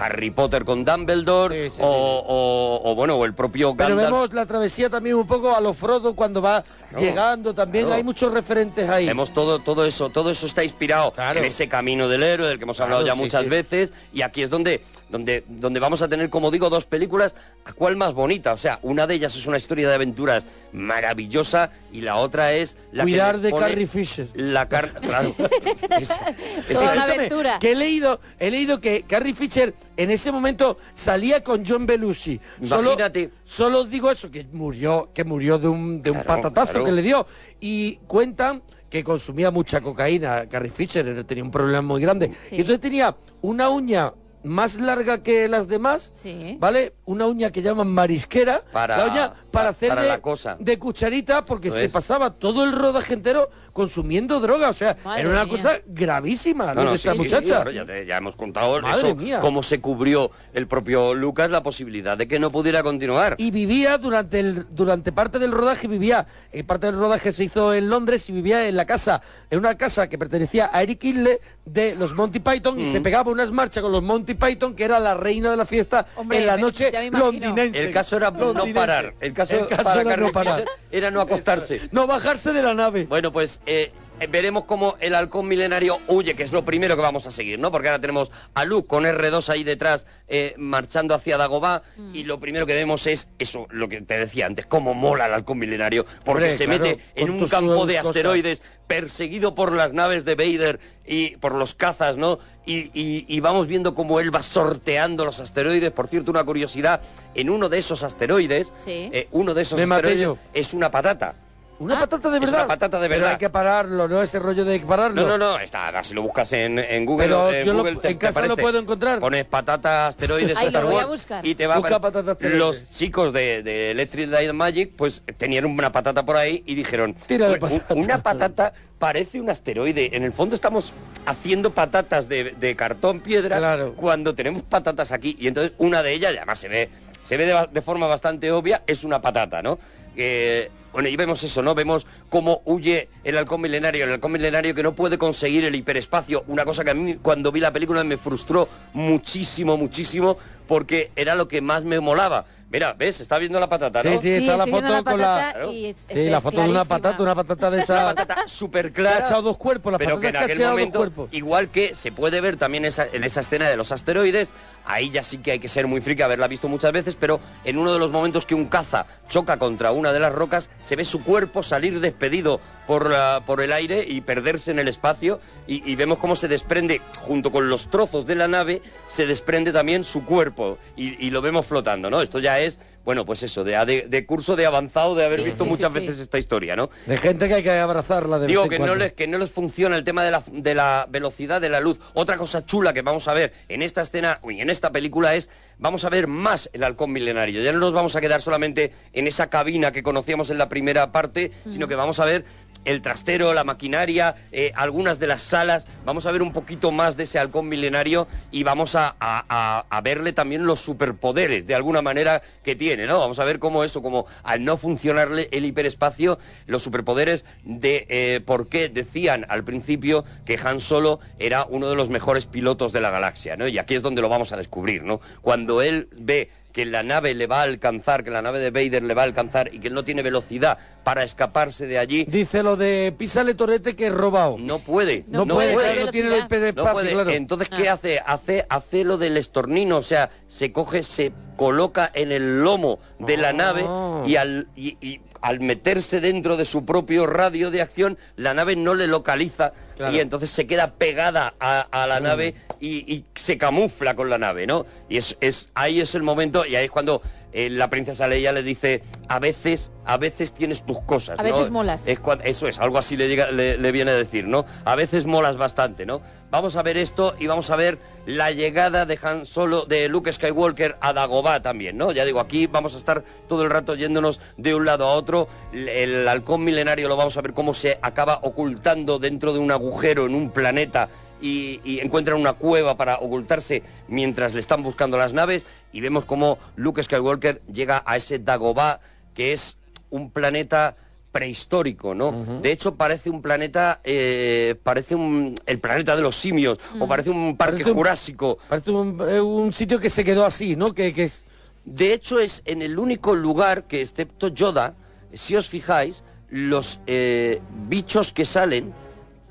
Harry 0.00 0.30
Potter 0.30 0.64
con 0.64 0.84
Dumbledore 0.84 1.70
o, 1.80 1.86
o- 1.88 2.90
o, 2.90 2.94
bueno, 2.94 3.16
o 3.16 3.24
el 3.24 3.34
propio 3.34 3.74
Pero 3.76 3.88
Gandalf. 3.96 4.10
vemos 4.12 4.32
la 4.32 4.46
travesía 4.46 4.88
también 4.88 5.16
un 5.16 5.26
poco 5.26 5.56
a 5.56 5.60
los 5.60 5.76
Frodo 5.76 6.14
cuando 6.14 6.40
va 6.40 6.62
llegando 6.96 7.52
también. 7.52 7.86
claro. 7.86 7.96
Hay 7.96 8.04
muchos 8.04 8.32
referentes 8.32 8.88
ahí. 8.88 9.06
Vemos 9.06 9.34
todo, 9.34 9.58
todo 9.58 9.84
eso, 9.84 10.08
todo 10.10 10.30
eso 10.30 10.46
está 10.46 10.62
inspirado 10.62 11.12
en 11.34 11.44
ese 11.44 11.68
camino 11.68 12.08
del 12.08 12.22
héroe 12.22 12.46
del 12.48 12.58
que 12.58 12.62
hemos 12.64 12.75
hablado 12.80 13.02
Claro, 13.02 13.14
ya 13.14 13.16
sí, 13.16 13.22
muchas 13.24 13.44
sí. 13.44 13.48
veces 13.48 13.94
y 14.12 14.22
aquí 14.22 14.42
es 14.42 14.50
donde, 14.50 14.82
donde, 15.08 15.44
donde 15.48 15.80
vamos 15.80 16.02
a 16.02 16.08
tener, 16.08 16.30
como 16.30 16.50
digo, 16.50 16.70
dos 16.70 16.86
películas, 16.86 17.34
¿a 17.64 17.72
cuál 17.72 17.96
más 17.96 18.14
bonita? 18.14 18.52
O 18.52 18.56
sea, 18.56 18.78
una 18.82 19.06
de 19.06 19.14
ellas 19.14 19.34
es 19.36 19.46
una 19.46 19.56
historia 19.56 19.88
de 19.88 19.94
aventuras 19.94 20.46
maravillosa 20.72 21.70
y 21.92 22.00
la 22.02 22.16
otra 22.16 22.52
es 22.52 22.76
la 22.92 23.04
Cuidar 23.04 23.36
que 23.36 23.42
de 23.42 23.52
Carrie 23.52 23.86
Fisher. 23.86 24.28
La 24.34 24.68
car 24.68 24.92
claro. 24.94 25.34
Escúchame, 26.68 27.28
Que 27.60 27.72
he 27.72 27.74
leído, 27.74 28.20
he 28.38 28.50
leído 28.50 28.80
que 28.80 29.02
Carrie 29.02 29.34
Fisher 29.34 29.74
en 29.96 30.10
ese 30.10 30.32
momento 30.32 30.78
salía 30.92 31.42
con 31.42 31.64
John 31.66 31.86
Belushi. 31.86 32.40
Solo, 32.64 32.92
Imagínate. 32.92 33.30
Solo 33.44 33.80
os 33.80 33.90
digo 33.90 34.10
eso, 34.10 34.30
que 34.30 34.44
murió, 34.52 35.10
que 35.14 35.24
murió 35.24 35.58
de 35.58 35.68
un, 35.68 36.02
de 36.02 36.10
un 36.10 36.20
Claro, 36.20 36.42
patatazo 36.42 36.72
claro. 36.72 36.84
que 36.86 36.92
le 36.92 37.02
dio. 37.02 37.26
Y 37.60 37.96
cuentan 38.06 38.62
que 38.96 39.04
consumía 39.04 39.50
mucha 39.50 39.80
cocaína, 39.80 40.48
Carrie 40.48 40.70
Fisher, 40.70 41.24
tenía 41.24 41.44
un 41.44 41.50
problema 41.50 41.82
muy 41.82 42.00
grande. 42.00 42.30
Y 42.50 42.60
entonces 42.60 42.80
tenía 42.80 43.14
una 43.42 43.68
uña 43.68 44.12
más 44.46 44.80
larga 44.80 45.22
que 45.22 45.48
las 45.48 45.68
demás, 45.68 46.12
¿vale? 46.58 46.94
Una 47.04 47.26
uña 47.26 47.50
que 47.50 47.62
llaman 47.62 47.88
marisquera, 47.88 48.62
Para- 48.72 48.96
la 48.96 49.06
uña 49.06 49.32
para 49.50 49.70
hacer 49.70 49.88
para 49.90 50.02
de, 50.02 50.08
la 50.08 50.20
cosa. 50.20 50.56
de 50.60 50.78
cucharita 50.78 51.44
porque 51.44 51.68
Eso 51.68 51.76
se 51.78 51.84
es. 51.86 51.92
pasaba 51.92 52.30
todo 52.34 52.64
el 52.64 52.72
rodaje 52.72 53.14
entero 53.14 53.48
consumiendo 53.72 54.40
droga, 54.40 54.70
o 54.70 54.72
sea, 54.72 54.96
Madre 55.04 55.20
era 55.22 55.30
una 55.30 55.44
mía. 55.44 55.50
cosa 55.50 55.78
gravísima 55.86 56.72
No, 56.74 56.84
no, 56.84 56.92
de 56.92 56.98
sí, 56.98 57.08
esta 57.08 57.12
sí, 57.12 57.16
sí, 57.18 57.24
muchacha. 57.24 57.46
claro, 57.62 57.70
ya, 57.70 57.84
te- 57.84 58.06
ya 58.06 58.16
hemos 58.16 58.34
contado 58.36 58.80
Madre 58.80 58.98
eso, 58.98 59.14
mía. 59.14 59.40
cómo 59.40 59.62
se 59.62 59.80
cubrió 59.80 60.30
el 60.54 60.66
propio 60.66 61.14
Lucas 61.14 61.50
la 61.50 61.62
posibilidad 61.62 62.16
de 62.16 62.26
que 62.28 62.38
no 62.38 62.50
pudiera 62.50 62.82
continuar. 62.82 63.34
Y 63.38 63.50
vivía 63.50 63.98
durante 63.98 64.40
el 64.40 64.66
durante 64.70 65.12
parte 65.12 65.38
del 65.38 65.52
rodaje 65.52 65.88
vivía, 65.88 66.26
eh, 66.52 66.64
parte 66.64 66.86
del 66.86 66.96
rodaje 66.96 67.32
se 67.32 67.44
hizo 67.44 67.74
en 67.74 67.88
Londres 67.90 68.28
y 68.30 68.32
vivía 68.32 68.66
en 68.68 68.76
la 68.76 68.84
casa, 68.86 69.20
en 69.50 69.58
una 69.58 69.76
casa 69.76 70.08
que 70.08 70.16
pertenecía 70.18 70.70
a 70.72 70.82
Eric 70.82 71.04
Idle 71.04 71.40
de 71.64 71.94
los 71.96 72.14
Monty 72.14 72.40
Python 72.40 72.80
y 72.80 72.84
Mm. 72.84 72.92
se 72.92 73.00
pegaba 73.00 73.30
unas 73.30 73.50
marchas 73.50 73.82
con 73.82 73.92
los 73.92 74.02
Monty 74.02 74.34
Python, 74.36 74.74
que 74.74 74.84
era 74.84 75.00
la 75.00 75.14
reina 75.14 75.50
de 75.50 75.56
la 75.56 75.66
fiesta 75.66 76.06
Hombre, 76.16 76.38
en 76.38 76.46
la 76.46 76.56
noche 76.56 76.90
londinense. 77.10 77.84
El 77.84 77.90
caso 77.90 78.16
era 78.16 78.30
no 78.30 78.64
parar. 78.74 79.14
El 79.20 79.32
caso, 79.32 79.58
El 79.58 79.66
caso 79.66 79.82
para 79.82 80.00
era 80.00 80.16
no 80.16 80.32
parar. 80.32 80.64
Era 80.90 81.10
no 81.10 81.20
acostarse. 81.20 81.88
No 81.92 82.06
bajarse 82.06 82.52
de 82.52 82.62
la 82.62 82.74
nave. 82.74 83.04
Bueno, 83.04 83.32
pues 83.32 83.60
eh, 83.66 83.92
veremos 84.30 84.64
cómo 84.64 84.96
el 85.00 85.14
halcón 85.14 85.46
milenario 85.46 85.98
huye, 86.08 86.34
que 86.34 86.42
es 86.42 86.52
lo 86.52 86.64
primero 86.64 86.96
que 86.96 87.02
vamos 87.02 87.26
a 87.26 87.30
seguir, 87.30 87.58
¿no? 87.58 87.70
Porque 87.70 87.88
ahora 87.88 88.00
tenemos 88.00 88.30
a 88.54 88.64
Luke 88.64 88.88
con 88.88 89.04
R2 89.04 89.48
ahí 89.50 89.62
detrás 89.64 90.06
eh, 90.28 90.54
marchando 90.56 91.14
hacia 91.14 91.36
Dagobah 91.36 91.82
y 92.14 92.24
lo 92.24 92.40
primero 92.40 92.64
que 92.66 92.72
vemos 92.74 93.06
es 93.06 93.28
eso, 93.38 93.66
lo 93.70 93.88
que 93.88 94.00
te 94.00 94.18
decía 94.18 94.46
antes, 94.46 94.66
cómo 94.66 94.94
mola 94.94 95.26
el 95.26 95.34
halcón 95.34 95.58
milenario, 95.58 96.04
porque 96.24 96.44
Hombre, 96.44 96.52
se 96.56 96.64
claro, 96.64 96.84
mete 96.84 97.02
en 97.14 97.30
un 97.30 97.46
campo 97.48 97.84
de 97.86 97.94
cosas. 97.96 98.08
asteroides 98.08 98.62
perseguido 98.86 99.54
por 99.54 99.72
las 99.72 99.92
naves 99.92 100.24
de 100.24 100.34
Vader 100.34 100.80
y 101.04 101.36
por 101.36 101.54
los 101.54 101.74
cazas, 101.74 102.16
¿no? 102.16 102.38
Y, 102.64 102.90
y- 102.98 103.24
y 103.28 103.40
vamos 103.40 103.66
viendo 103.66 103.94
cómo 103.94 104.20
él 104.20 104.34
va 104.34 104.42
sorteando 104.42 105.24
los 105.24 105.40
asteroides. 105.40 105.90
Por 105.90 106.06
cierto, 106.08 106.30
una 106.30 106.44
curiosidad, 106.44 107.00
en 107.34 107.50
uno 107.50 107.68
de 107.68 107.78
esos 107.78 108.02
asteroides, 108.02 108.72
Sí. 108.78 109.10
eh, 109.12 109.28
uno 109.32 109.54
de 109.54 109.62
esos 109.62 109.80
asteroides 109.80 110.30
es 110.54 110.72
una 110.74 110.90
patata. 110.90 111.34
Una 111.78 111.98
patata 111.98 112.30
de 112.30 112.36
Es 112.36 112.40
verdad. 112.40 112.58
una 112.60 112.66
patata 112.68 112.98
de 113.00 113.08
Pero 113.08 113.20
verdad. 113.20 113.32
hay 113.32 113.38
que 113.38 113.50
pararlo, 113.50 114.08
¿no? 114.08 114.22
Ese 114.22 114.38
rollo 114.38 114.64
de 114.64 114.80
pararlo. 114.80 115.22
No, 115.22 115.28
no, 115.28 115.38
no, 115.38 115.58
está, 115.58 116.02
si 116.02 116.14
lo 116.14 116.22
buscas 116.22 116.52
en, 116.54 116.78
en 116.78 117.04
Google, 117.04 117.26
Pero 117.26 117.52
en 117.52 117.66
yo 117.66 117.72
lo- 117.72 117.78
Google 117.80 117.96
te- 117.96 118.08
en 118.08 118.14
te 118.18 118.26
casa 118.26 118.46
lo 118.46 118.56
puedo 118.56 118.78
encontrar. 118.78 119.18
Pones 119.20 119.44
patata 119.44 120.06
asteroides 120.06 120.56
Ay, 120.56 120.70
lo 120.70 120.86
voy 120.86 120.96
a 121.02 121.06
buscar. 121.06 121.44
y 121.44 121.54
te 121.54 121.66
va 121.66 121.74
a 121.74 121.78
Busca 121.78 121.96
apare- 121.96 122.12
patata 122.12 122.32
asteroides. 122.32 122.58
Los 122.58 122.88
chicos 122.88 123.32
de, 123.32 123.62
de 123.62 123.90
Electric 123.90 124.28
Light 124.30 124.52
Magic 124.52 124.92
pues 124.96 125.22
tenían 125.36 125.66
una 125.66 125.92
patata 125.92 126.24
por 126.24 126.36
ahí 126.36 126.62
y 126.66 126.74
dijeron, 126.74 127.14
Tira 127.26 127.48
de 127.48 127.56
"U- 127.56 127.60
patata". 127.60 127.94
una 127.94 128.22
patata 128.22 128.72
parece 128.98 129.38
un 129.40 129.50
asteroide. 129.50 130.16
En 130.16 130.22
el 130.24 130.32
fondo 130.32 130.54
estamos 130.54 130.94
haciendo 131.26 131.70
patatas 131.74 132.28
de, 132.28 132.52
de 132.58 132.74
cartón 132.76 133.20
piedra 133.20 133.58
Claro. 133.58 133.92
cuando 133.94 134.34
tenemos 134.34 134.62
patatas 134.62 135.12
aquí 135.12 135.36
y 135.38 135.48
entonces 135.48 135.72
una 135.76 136.02
de 136.02 136.12
ellas, 136.14 136.32
además 136.36 136.58
se 136.58 136.68
ve 136.68 136.88
se 137.22 137.36
ve 137.36 137.52
de, 137.72 137.80
forma 137.82 138.06
bastante 138.06 138.52
obvia, 138.52 138.82
es 138.86 139.02
una 139.02 139.20
patata, 139.20 139.60
¿no? 139.60 139.80
Eh, 140.16 140.70
bueno, 140.96 141.10
y 141.10 141.16
vemos 141.16 141.44
eso, 141.44 141.60
¿no? 141.60 141.74
Vemos 141.74 142.06
cómo 142.30 142.62
huye 142.64 143.10
el 143.22 143.36
halcón 143.36 143.60
milenario, 143.60 144.06
el 144.06 144.12
halcón 144.12 144.32
milenario 144.32 144.74
que 144.74 144.82
no 144.82 144.94
puede 144.94 145.18
conseguir 145.18 145.62
el 145.66 145.74
hiperespacio, 145.74 146.42
una 146.48 146.64
cosa 146.64 146.84
que 146.84 146.90
a 146.92 146.94
mí 146.94 147.18
cuando 147.20 147.52
vi 147.52 147.60
la 147.60 147.70
película 147.70 148.02
me 148.02 148.16
frustró 148.16 148.66
muchísimo, 148.94 149.76
muchísimo, 149.76 150.38
porque 150.66 151.10
era 151.16 151.34
lo 151.34 151.48
que 151.48 151.60
más 151.60 151.84
me 151.84 152.00
molaba. 152.00 152.44
Mira, 152.68 152.94
¿ves? 152.94 153.20
Está 153.20 153.38
viendo 153.38 153.60
la 153.60 153.68
patata, 153.68 154.02
¿no? 154.02 154.10
Sí, 154.12 154.18
sí, 154.18 154.34
está 154.38 154.56
la 154.56 154.66
foto 154.66 155.04
con 155.04 155.20
la... 155.20 155.50
es- 155.70 155.96
Sí, 156.08 156.18
es- 156.18 156.26
la 156.28 156.40
foto 156.40 156.62
de 156.62 156.68
una 156.68 156.84
patata, 156.84 157.22
una 157.22 157.34
patata 157.36 157.70
de 157.70 157.76
Una 157.76 157.82
esa... 157.84 158.04
patata 158.14 158.42
súper 158.48 158.92
Que 158.92 159.02
ha 159.02 159.04
clara. 159.04 159.24
echado 159.26 159.42
dos 159.42 159.56
cuerpos, 159.56 159.92
la 159.92 159.98
pero 159.98 160.18
que 160.18 160.26
en 160.28 160.32
patata 160.32 160.46
que 160.46 160.64
ha 160.64 160.72
aquel 160.72 160.88
momento, 160.90 161.28
igual 161.30 161.68
que 161.70 161.94
se 161.94 162.10
puede 162.10 162.40
ver 162.40 162.56
también 162.56 162.84
esa- 162.84 163.06
en 163.12 163.22
esa 163.22 163.40
escena 163.42 163.68
de 163.68 163.76
los 163.76 163.92
asteroides, 163.92 164.52
ahí 164.84 165.10
ya 165.10 165.22
sí 165.22 165.38
que 165.38 165.52
hay 165.52 165.58
que 165.60 165.68
ser 165.68 165.86
muy 165.86 166.00
friki, 166.00 166.22
haberla 166.22 166.48
visto 166.48 166.66
muchas 166.68 166.90
veces, 166.90 167.14
pero 167.14 167.38
en 167.64 167.78
uno 167.78 167.92
de 167.92 168.00
los 168.00 168.10
momentos 168.10 168.46
que 168.46 168.56
un 168.56 168.66
caza 168.66 169.06
choca 169.28 169.58
contra 169.58 169.92
una 169.92 170.12
de 170.12 170.18
las 170.18 170.32
rocas, 170.32 170.68
se 170.82 170.96
ve 170.96 171.04
su 171.04 171.22
cuerpo 171.22 171.62
salir 171.62 172.00
despedido 172.00 172.60
por, 172.86 173.10
la- 173.10 173.42
por 173.46 173.60
el 173.60 173.72
aire 173.72 174.04
y 174.06 174.20
perderse 174.20 174.70
en 174.70 174.78
el 174.78 174.88
espacio, 174.88 175.40
y, 175.66 175.82
y 175.90 175.96
vemos 175.96 176.18
cómo 176.18 176.36
se 176.36 176.48
desprende, 176.48 177.00
junto 177.20 177.50
con 177.50 177.68
los 177.68 177.90
trozos 177.90 178.26
de 178.26 178.34
la 178.36 178.48
nave, 178.48 178.82
se 179.08 179.26
desprende 179.26 179.72
también 179.72 180.04
su 180.04 180.24
cuerpo, 180.24 180.78
y, 180.96 181.24
y 181.26 181.30
lo 181.30 181.42
vemos 181.42 181.66
flotando, 181.66 182.08
¿no? 182.10 182.22
Esto 182.22 182.38
ya 182.38 182.60
es, 182.60 182.78
bueno, 183.04 183.24
pues 183.24 183.42
eso, 183.42 183.62
de, 183.64 183.72
de- 183.86 184.06
de 184.08 184.26
curso 184.26 184.56
de 184.56 184.66
avanzado 184.66 185.14
de 185.14 185.24
haber 185.24 185.40
Sí, 185.40 185.46
visto 185.46 185.64
sí, 185.64 185.70
muchas 185.70 185.92
sí, 185.92 186.00
sí. 186.00 186.06
veces 186.06 186.20
esta 186.22 186.38
historia, 186.38 186.74
¿no? 186.76 186.90
De 187.06 187.16
gente 187.16 187.46
que 187.48 187.54
hay 187.54 187.62
que 187.62 187.70
abrazarla 187.70 188.38
de 188.38 188.46
Digo 188.48 188.62
vez 188.62 188.72
en 188.72 188.78
que 188.82 188.86
no, 188.86 188.94
les, 188.96 189.12
que 189.12 189.26
no 189.28 189.38
les 189.38 189.50
funciona 189.50 189.96
el 189.96 190.02
tema 190.04 190.24
de 190.24 190.30
la, 190.32 190.42
de 190.50 190.74
la 190.74 191.06
velocidad 191.08 191.60
de 191.60 191.68
la 191.68 191.78
luz. 191.80 192.00
Otra 192.14 192.36
cosa 192.36 192.66
chula 192.66 192.92
que 192.92 193.02
vamos 193.02 193.28
a 193.28 193.34
ver 193.34 193.52
en 193.68 193.82
esta 193.82 194.02
escena, 194.02 194.40
uy, 194.42 194.60
en 194.60 194.70
esta 194.70 194.90
película 194.90 195.34
es, 195.36 195.50
vamos 195.78 196.04
a 196.04 196.08
ver 196.08 196.26
más 196.26 196.68
el 196.72 196.82
halcón 196.82 197.12
milenario. 197.12 197.62
Ya 197.62 197.72
no 197.72 197.78
nos 197.78 197.92
vamos 197.92 198.16
a 198.16 198.20
quedar 198.20 198.40
solamente 198.42 198.92
en 199.12 199.26
esa 199.28 199.48
cabina 199.50 199.92
que 199.92 200.02
conocíamos 200.02 200.50
en 200.50 200.58
la 200.58 200.68
primera 200.68 201.12
parte, 201.12 201.52
sino 201.70 201.86
que 201.86 201.94
vamos 201.94 202.18
a 202.18 202.24
ver 202.24 202.44
el 202.86 203.02
trastero, 203.02 203.52
la 203.52 203.64
maquinaria, 203.64 204.34
eh, 204.52 204.72
algunas 204.74 205.18
de 205.18 205.26
las 205.26 205.42
salas. 205.42 205.86
Vamos 206.04 206.24
a 206.24 206.32
ver 206.32 206.40
un 206.40 206.52
poquito 206.52 206.90
más 206.90 207.16
de 207.16 207.24
ese 207.24 207.38
halcón 207.38 207.68
milenario 207.68 208.26
y 208.50 208.62
vamos 208.62 208.94
a, 208.94 209.14
a- 209.20 210.00
verle 210.02 210.32
también 210.32 210.64
los 210.66 210.80
superpoderes, 210.80 211.66
de 211.66 211.74
alguna 211.74 212.00
manera, 212.00 212.40
que 212.62 212.76
tiene, 212.76 213.06
¿no? 213.06 213.18
Vamos 213.18 213.38
a 213.40 213.44
ver 213.44 213.58
cómo 213.58 213.82
eso, 213.82 214.02
como 214.02 214.26
al 214.44 214.64
no 214.64 214.76
funcionarle 214.76 215.48
el 215.50 215.64
hiperespacio, 215.64 216.38
los 216.66 216.82
superpoderes 216.82 217.44
de 217.64 218.06
eh, 218.08 218.40
por 218.46 218.68
qué 218.68 218.88
decían 218.88 219.44
al 219.48 219.64
principio 219.64 220.24
que 220.44 220.58
Han 220.62 220.78
Solo 220.78 221.18
era 221.40 221.66
uno 221.68 221.88
de 221.90 221.96
los 221.96 222.08
mejores 222.08 222.46
pilotos 222.46 222.92
de 222.92 223.00
la 223.00 223.10
galaxia, 223.10 223.56
¿no? 223.56 223.66
Y 223.66 223.78
aquí 223.78 223.96
es 223.96 224.02
donde 224.02 224.22
lo 224.22 224.28
vamos 224.28 224.52
a 224.52 224.56
descubrir, 224.56 225.02
¿no? 225.02 225.20
Cuando 225.42 225.82
él 225.82 226.08
ve 226.12 226.50
que 226.76 226.84
la 226.84 227.02
nave 227.02 227.32
le 227.32 227.46
va 227.46 227.60
a 227.60 227.62
alcanzar, 227.62 228.22
que 228.22 228.30
la 228.30 228.42
nave 228.42 228.58
de 228.58 228.70
Vader 228.70 229.02
le 229.02 229.14
va 229.14 229.22
a 229.22 229.24
alcanzar 229.24 229.72
y 229.72 229.78
que 229.78 229.88
él 229.88 229.94
no 229.94 230.04
tiene 230.04 230.20
velocidad 230.20 230.76
para 231.04 231.24
escaparse 231.24 231.86
de 231.86 231.98
allí, 231.98 232.26
Dice 232.28 232.62
lo 232.62 232.76
de 232.76 233.14
písale 233.16 233.54
torete 233.54 233.96
que 233.96 234.08
es 234.08 234.12
robado. 234.12 234.58
no 234.58 234.78
puede. 234.80 235.24
No, 235.26 235.46
puede, 235.46 235.72
puede, 235.72 236.04
no 236.04 236.10
tiene 236.10 236.36
el 236.36 236.74
No 236.76 236.92
puede. 236.92 237.12
claro. 237.12 237.30
Entonces, 237.30 237.70
¿qué 237.70 237.88
Ah. 237.88 237.94
hace? 237.94 238.20
hace? 238.26 238.66
Hace 238.68 239.04
lo 239.04 239.16
del 239.16 239.38
estornino, 239.38 239.96
o 239.96 240.02
sea, 240.02 240.28
se 240.48 240.70
coge, 240.70 241.02
se 241.02 241.32
coloca 241.56 242.10
en 242.12 242.30
el 242.30 242.62
lomo 242.62 242.98
de 243.20 243.38
la 243.38 243.54
nave 243.54 243.86
y 244.26 244.36
al, 244.36 244.68
y- 244.76 244.98
y 245.00 245.22
al 245.40 245.60
meterse 245.60 246.20
dentro 246.20 246.58
de 246.58 246.66
su 246.66 246.84
propio 246.84 247.26
radio 247.26 247.70
de 247.70 247.80
acción, 247.80 248.18
la 248.36 248.52
nave 248.52 248.76
no 248.76 248.92
le 248.92 249.06
localiza 249.06 249.72
Claro. 249.96 250.14
y 250.14 250.20
entonces 250.20 250.50
se 250.50 250.66
queda 250.66 250.92
pegada 250.94 251.54
a, 251.58 251.80
a 251.90 252.06
la 252.06 252.20
nave 252.20 252.54
y, 252.80 253.10
y 253.12 253.24
se 253.34 253.56
camufla 253.56 254.14
con 254.14 254.28
la 254.28 254.36
nave, 254.36 254.66
¿no? 254.66 254.84
Y 255.08 255.16
es, 255.16 255.36
es 255.40 255.70
ahí 255.74 256.00
es 256.00 256.14
el 256.14 256.22
momento 256.22 256.66
y 256.66 256.76
ahí 256.76 256.84
es 256.84 256.90
cuando 256.90 257.22
eh, 257.52 257.70
la 257.70 257.88
princesa 257.88 258.28
Leia 258.28 258.52
le 258.52 258.62
dice 258.62 259.00
a 259.28 259.38
veces 259.38 259.90
a 260.04 260.18
veces 260.18 260.52
tienes 260.52 260.84
tus 260.84 261.00
cosas 261.02 261.38
A 261.38 261.42
¿no? 261.42 261.48
veces 261.50 261.70
molas. 261.70 262.06
Es 262.06 262.20
eso 262.44 262.68
es 262.68 262.78
algo 262.78 262.98
así 262.98 263.16
le, 263.16 263.28
llega- 263.28 263.50
le, 263.50 263.78
le 263.78 263.92
viene 263.92 264.10
a 264.10 264.14
decir 264.14 264.46
no 264.46 264.66
a 264.84 264.94
veces 264.94 265.24
molas 265.26 265.56
bastante 265.56 266.04
no 266.04 266.20
vamos 266.50 266.76
a 266.76 266.82
ver 266.82 266.96
esto 266.96 267.34
y 267.38 267.46
vamos 267.46 267.70
a 267.70 267.76
ver 267.76 267.98
la 268.26 268.50
llegada 268.52 269.04
de 269.06 269.18
Han 269.22 269.46
Solo 269.46 269.84
de 269.86 270.08
Luke 270.08 270.30
Skywalker 270.32 270.96
a 271.00 271.12
Dagobah 271.12 271.62
también 271.62 271.96
no 271.96 272.12
ya 272.12 272.24
digo 272.24 272.40
aquí 272.40 272.66
vamos 272.66 272.94
a 272.94 272.98
estar 272.98 273.24
todo 273.48 273.62
el 273.64 273.70
rato 273.70 273.94
yéndonos 273.94 274.40
de 274.58 274.74
un 274.74 274.84
lado 274.84 275.06
a 275.06 275.14
otro 275.14 275.48
el, 275.72 275.88
el 275.88 276.28
halcón 276.28 276.62
milenario 276.62 277.08
lo 277.08 277.16
vamos 277.16 277.36
a 277.36 277.40
ver 277.40 277.52
cómo 277.54 277.72
se 277.74 277.98
acaba 278.02 278.40
ocultando 278.42 279.18
dentro 279.18 279.52
de 279.52 279.58
un 279.60 279.72
agujero 279.86 280.26
en 280.26 280.34
un 280.34 280.50
planeta 280.50 281.08
y, 281.40 281.80
y 281.84 282.00
encuentran 282.00 282.38
una 282.38 282.54
cueva 282.54 282.96
para 282.96 283.18
ocultarse 283.18 283.82
mientras 284.08 284.54
le 284.54 284.60
están 284.60 284.82
buscando 284.82 285.16
las 285.18 285.32
naves 285.32 285.64
y 285.92 286.00
vemos 286.00 286.24
cómo 286.24 286.58
Luke 286.76 287.02
Skywalker 287.02 287.60
llega 287.72 288.02
a 288.06 288.16
ese 288.16 288.38
Dagobah 288.38 289.00
que 289.34 289.52
es 289.52 289.76
un 290.10 290.30
planeta 290.30 290.96
prehistórico, 291.30 292.14
¿no? 292.14 292.60
De 292.62 292.72
hecho 292.72 292.94
parece 292.94 293.28
un 293.28 293.42
planeta, 293.42 294.00
eh, 294.04 294.74
parece 294.82 295.14
un, 295.14 295.54
el 295.66 295.78
planeta 295.78 296.16
de 296.16 296.22
los 296.22 296.34
simios 296.36 296.78
o 296.98 297.06
parece 297.06 297.28
un 297.28 297.58
parque 297.58 297.72
Parece 297.74 297.90
un- 297.90 297.96
jurásico. 297.96 298.58
Parece 298.68 298.90
un, 298.90 299.20
eh, 299.28 299.40
un 299.40 299.70
sitio 299.74 299.98
que 299.98 300.08
se 300.08 300.24
quedó 300.24 300.46
así, 300.46 300.76
¿no? 300.76 300.94
Que, 300.94 301.12
que 301.12 301.24
es... 301.24 301.44
De 301.84 302.14
hecho 302.14 302.40
es 302.40 302.62
en 302.64 302.80
el 302.80 302.98
único 302.98 303.34
lugar 303.34 303.84
que 303.84 304.00
excepto 304.00 304.48
Yoda, 304.48 304.94
si 305.34 305.54
os 305.54 305.68
fijáis, 305.68 306.22
los 306.48 307.00
eh, 307.06 307.60
bichos 307.86 308.32
que 308.32 308.46
salen 308.46 308.94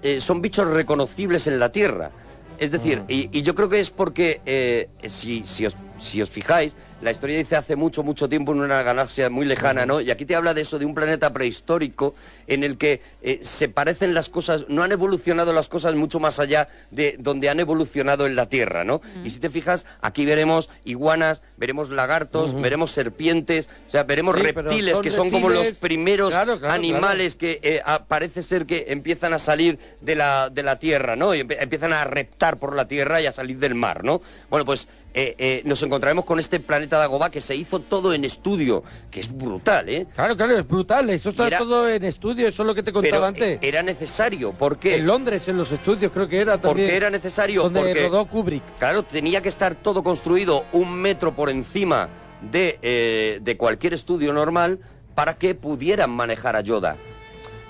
eh, 0.03 0.19
son 0.19 0.41
bichos 0.41 0.67
reconocibles 0.67 1.47
en 1.47 1.59
la 1.59 1.72
Tierra. 1.72 2.11
Es 2.57 2.72
decir, 2.72 3.03
y, 3.07 3.30
y 3.38 3.41
yo 3.41 3.53
creo 3.53 3.67
que 3.67 3.80
es 3.80 3.89
porque, 3.89 4.41
eh, 4.45 4.88
si, 5.07 5.43
si, 5.45 5.65
os, 5.65 5.76
si 5.97 6.22
os 6.22 6.30
fijáis, 6.30 6.77
la 7.06 7.11
historia 7.11 7.38
dice 7.38 7.56
hace 7.56 7.76
mucho, 7.76 8.02
mucho 8.02 8.27
tiempo 8.27 8.52
en 8.52 8.61
una 8.61 8.82
galaxia 8.82 9.30
muy 9.30 9.45
lejana, 9.45 9.86
¿no? 9.86 10.02
Y 10.02 10.10
aquí 10.10 10.26
te 10.26 10.36
habla 10.36 10.56
de 10.56 10.61
eso, 10.61 10.80
de 10.80 10.86
un 10.86 10.95
planeta 10.95 11.32
prehistórico 11.32 12.15
en 12.48 12.64
el 12.64 12.80
que 12.80 12.99
eh, 13.22 13.40
se 13.44 13.69
parecen 13.69 14.15
las 14.15 14.27
cosas, 14.27 14.65
no 14.69 14.82
han 14.82 14.91
evolucionado 14.91 15.53
las 15.53 15.69
cosas 15.69 15.94
mucho 15.94 16.19
más 16.19 16.40
allá 16.40 16.68
de 16.90 17.15
donde 17.19 17.48
han 17.48 17.60
evolucionado 17.60 18.26
en 18.26 18.36
la 18.36 18.49
Tierra, 18.49 18.84
¿no? 18.84 19.02
Y 19.23 19.30
si 19.30 19.40
te 19.40 19.52
fijas, 19.52 19.86
aquí 20.02 20.26
veremos 20.26 20.68
iguanas, 20.84 21.44
veremos 21.57 21.91
lagartos, 21.91 22.60
veremos 22.60 22.90
serpientes, 22.90 23.69
o 23.88 23.90
sea, 23.91 24.02
veremos 24.02 24.36
Sí, 24.36 24.41
reptiles 24.41 24.95
son 24.95 25.03
que 25.03 25.11
son 25.11 25.30
como 25.30 25.49
los 25.49 25.73
primeros 25.73 26.30
Claro, 26.32 26.57
claro, 26.60 26.73
animales 26.73 27.36
que 27.36 27.60
eh, 27.61 27.82
a- 27.86 28.06
parece 28.06 28.41
ser 28.41 28.65
que 28.65 28.86
empiezan 28.88 29.32
a 29.34 29.38
salir 29.40 29.77
de 30.02 30.15
la, 30.15 30.49
de 30.49 30.64
la 30.64 30.80
tierra, 30.80 31.15
¿no? 31.15 31.36
Y 31.36 31.41
empiezan 31.41 31.94
a 31.94 32.03
reptar 32.03 32.57
por 32.57 32.76
la 32.76 32.88
tierra 32.88 33.22
y 33.22 33.27
a 33.27 33.32
salir 33.32 33.60
del 33.60 33.76
mar, 33.76 34.03
¿no? 34.03 34.22
Bueno, 34.49 34.65
pues 34.65 34.88
eh, 35.18 35.34
eh, 35.38 35.62
nos 35.64 35.82
encontraremos 35.82 36.26
con 36.26 36.40
este 36.40 36.60
planeta 36.60 36.98
Dagobah 36.98 37.30
que 37.32 37.40
se 37.40 37.56
hizo 37.56 37.80
todo 37.80 38.14
en 38.14 38.26
estudio, 38.26 38.84
que 39.10 39.22
es 39.22 39.36
brutal, 39.36 39.88
¿eh? 39.88 40.06
Claro, 40.14 40.36
claro, 40.36 40.58
es 40.58 40.68
brutal. 40.68 41.10
Eso 41.10 41.30
está 41.30 41.48
era- 41.48 41.58
todo 41.58 41.90
en 41.90 42.04
estudio, 42.04 42.48
eso 42.50 42.64
es 42.64 42.68
lo 42.68 42.76
que 42.76 42.84
te 42.84 42.92
contaba 42.92 43.12
Pero 43.16 43.26
antes. 43.26 43.48
eh, 43.56 43.60
era 43.62 43.82
necesario, 43.82 44.52
¿por 44.52 44.78
qué? 44.78 44.96
En 44.96 45.08
Londres, 45.08 45.48
en 45.48 45.58
los 45.58 45.72
estudios, 45.72 46.12
creo 46.12 46.28
que 46.28 46.40
era 46.42 46.60
también. 46.60 46.88
Porque 46.88 46.98
era 46.98 47.10
necesario, 47.10 47.64
Donde 47.64 47.80
porque, 47.80 48.04
rodó 48.08 48.26
Kubrick. 48.26 48.64
Claro, 48.78 49.04
tenía 49.04 49.42
que 49.42 49.50
estar 49.50 49.74
todo 49.76 50.04
construido 50.04 50.66
un 50.74 50.94
metro 50.94 51.34
por 51.34 51.50
encima 51.50 52.10
de, 52.52 52.78
eh, 52.82 53.40
de 53.42 53.58
cualquier 53.58 53.94
estudio 53.94 54.34
normal 54.34 54.80
para 55.16 55.36
que 55.38 55.56
pudieran 55.56 56.10
manejar 56.12 56.58
a 56.58 56.62
Yoda. 56.62 56.98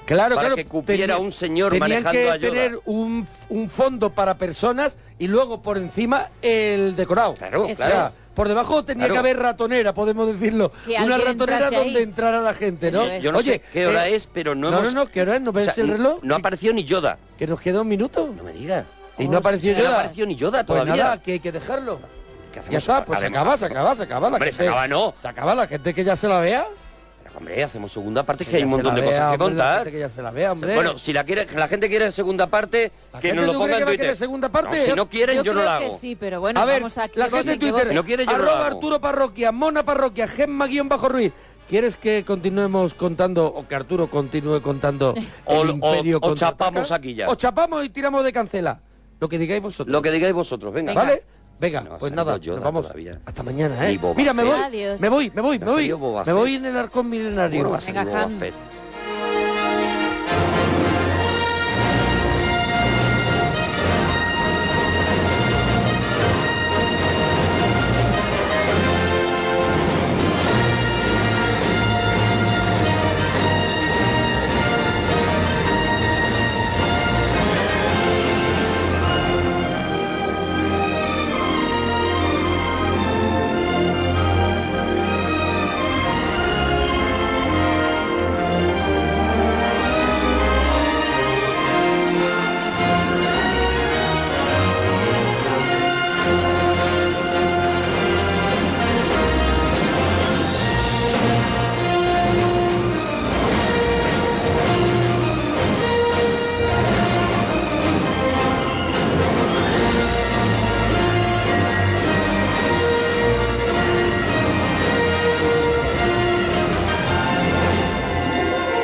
Claro, 0.06 0.36
para 0.36 0.48
claro. 0.48 0.56
que 0.56 0.66
cupiera 0.66 1.16
tenía- 1.16 1.18
un 1.26 1.32
señor 1.32 1.72
tenían 1.72 1.90
manejando 1.90 2.12
que 2.20 2.30
a 2.32 2.36
Yoda. 2.38 2.50
tener 2.52 2.80
un, 2.86 3.28
un 3.50 3.70
fondo 3.70 4.12
para 4.12 4.38
personas 4.38 4.98
y 5.18 5.28
luego 5.28 5.62
por 5.62 5.78
encima 5.78 6.30
el 6.42 6.96
decorado. 6.96 7.34
Claro, 7.34 7.64
O 7.66 7.74
claro. 7.76 7.92
sea, 7.94 8.12
por 8.36 8.48
debajo 8.48 8.84
tenía 8.86 9.06
Claro. 9.06 9.14
que 9.14 9.20
haber 9.20 9.40
ratonera, 9.40 9.94
podemos 9.94 10.28
decirlo. 10.28 10.72
Una 10.88 11.18
ratonera 11.18 11.32
entrase 11.58 11.76
ahí. 11.78 11.84
donde 11.86 12.02
entrara 12.04 12.42
la 12.42 12.54
gente, 12.54 12.92
¿no? 12.92 13.04
Eso 13.04 13.12
es. 13.14 13.24
Yo 13.24 13.32
no 13.32 13.38
Oye, 13.40 13.54
sé 13.54 13.62
qué 13.74 13.88
hora 13.88 14.08
eh, 14.08 14.16
es, 14.16 14.28
pero 14.28 14.54
no, 14.56 14.70
no, 14.70 14.78
hemos... 14.80 14.94
no, 14.94 15.06
no, 15.06 15.12
¿qué 15.12 15.22
hora 15.22 15.36
es? 15.38 15.42
¿No 15.42 15.52
ves 15.52 15.70
O 15.70 15.72
sea, 15.72 15.84
el 15.84 15.90
reloj? 15.92 16.20
No 16.22 16.36
ha 16.36 16.38
aparecido 16.38 16.74
ni 16.74 16.84
Yoda. 16.84 17.18
Que 17.38 17.48
nos 17.48 17.60
queda 17.62 17.82
un 17.82 17.88
minuto. 17.88 18.28
No 18.36 18.44
me 18.44 18.52
digas. 18.54 18.86
Y 19.18 19.28
no 19.30 19.38
apareció 19.38 19.72
No 19.74 19.80
ha 19.80 19.82
Yoda. 19.82 20.00
aparecido 20.02 20.28
ni 20.28 20.36
Yoda 20.36 20.66
Pues 20.66 20.80
todavía. 20.82 21.04
nada, 21.04 21.22
que 21.22 21.32
hay 21.34 21.40
que 21.40 21.52
dejarlo. 21.52 22.00
¿Qué 22.54 22.60
hacemos? 22.60 22.72
Ya 22.74 22.78
está, 22.78 23.06
pues 23.06 23.20
se 23.22 23.26
acaba, 23.28 23.58
se 23.58 23.66
acaba, 23.66 23.96
se 23.96 24.04
acaba. 24.04 24.30
La 24.30 24.36
Hombre, 24.36 24.52
se 24.52 24.58
gente, 24.58 24.70
acaba 24.70 24.88
no. 24.88 25.14
Se 25.22 25.28
acaba 25.28 25.56
la 25.56 25.68
gente 25.68 25.94
que 25.94 26.04
ya 26.04 26.16
se 26.16 26.28
la 26.28 26.40
vea. 26.42 26.68
Hombre, 27.38 27.64
hacemos 27.64 27.92
segunda 27.92 28.24
parte, 28.24 28.44
es 28.44 28.48
Que 28.48 28.52
que 28.52 28.58
hay 28.58 28.64
un 28.64 28.70
montón 28.70 28.96
de 28.96 29.02
vea, 29.02 29.10
cosas 29.10 29.28
que 29.28 29.34
hombre, 29.34 29.48
contar. 29.50 29.76
gente 29.80 29.92
que 29.92 30.00
ya 30.00 30.10
se 30.10 30.22
la 30.22 30.32
vea, 30.32 30.52
hombre. 30.54 30.74
Bueno, 30.76 30.98
si 30.98 31.12
la, 31.12 31.24
quiere, 31.26 31.46
la 31.54 31.68
gente 31.68 31.90
quiere 31.90 32.12
segunda 32.14 32.48
parte, 32.48 32.92
¿La 33.12 33.20
que 33.20 33.28
gente 33.28 33.36
nos 33.38 33.48
lo 33.48 33.52
tú 33.54 33.60
ponga 33.60 33.76
crees 33.76 33.80
en 33.80 33.80
que 33.80 33.84
va 33.84 33.90
a 33.90 33.92
Twitter. 33.92 34.06
querer 34.06 34.18
segunda 34.18 34.50
parte? 34.50 34.78
No, 34.78 34.84
si 34.86 34.94
no 34.94 35.10
quieren, 35.10 35.36
yo, 35.38 35.44
yo 35.44 35.54
no 35.54 35.60
la 35.64 35.78
creo 35.78 35.88
hago. 35.90 35.96
que 35.96 36.00
sí, 36.00 36.16
pero 36.16 36.40
bueno, 36.40 36.60
a 36.62 36.66
ver, 36.66 36.80
vamos 36.80 36.98
a 36.98 37.08
que 37.10 37.20
la 37.20 37.30
gente 37.30 37.54
en 37.54 37.60
Twitter, 37.60 37.74
voten. 37.82 37.96
No 37.96 38.06
quiere, 38.06 38.26
yo 38.26 38.32
no 38.32 38.36
arroba 38.38 38.52
la 38.60 38.66
hago. 38.68 38.76
Arturo 38.76 39.02
Parroquia, 39.02 39.52
Mona 39.52 39.84
Parroquia, 39.84 40.28
Gemma 40.30 40.68
guion 40.68 40.88
bajo 40.88 41.10
Ruiz. 41.10 41.34
¿Quieres 41.68 41.98
que 41.98 42.24
continuemos 42.24 42.94
contando 42.94 43.48
o 43.48 43.68
que 43.68 43.76
Arturo 43.76 44.08
continúe 44.08 44.62
contando 44.62 45.14
O- 45.46 45.64
el 45.64 45.70
o- 45.70 45.74
imperio 45.74 46.18
o 46.18 46.22
contraataca? 46.22 46.66
chapamos 46.66 46.92
aquí 46.92 47.16
ya. 47.16 47.28
O 47.30 47.36
chapamos 47.36 47.84
y 47.84 47.90
tiramos 47.90 48.24
de 48.24 48.32
cancela. 48.32 48.80
Lo 49.20 49.28
que 49.28 49.38
digáis 49.38 49.62
vosotros. 49.62 49.92
Lo 49.92 50.02
que 50.02 50.12
digáis 50.12 50.34
vosotros, 50.34 50.72
venga. 50.74 50.94
¿Vale? 50.94 51.24
Venga, 51.60 51.82
No 51.82 51.98
pues 51.98 52.12
nada, 52.12 52.38
nos 52.38 52.62
vamos. 52.62 52.84
todavía. 52.84 53.20
Hasta 53.26 53.42
mañana, 53.44 53.90
¿eh? 53.90 54.00
Mira, 54.16 54.34
me 54.34 54.44
voy, 54.44 54.60
Adiós. 54.60 55.00
me 55.00 55.10
voy, 55.10 55.32
me 55.34 55.42
voy, 55.42 55.60
me 55.60 55.66
voy. 55.66 55.94
Me 56.26 56.34
voy 56.34 56.56
en 56.56 56.66
el 56.66 56.78
arcón 56.78 57.10
milenario. 57.10 57.64
Bueno, 57.64 57.78
Venga. 57.78 58.52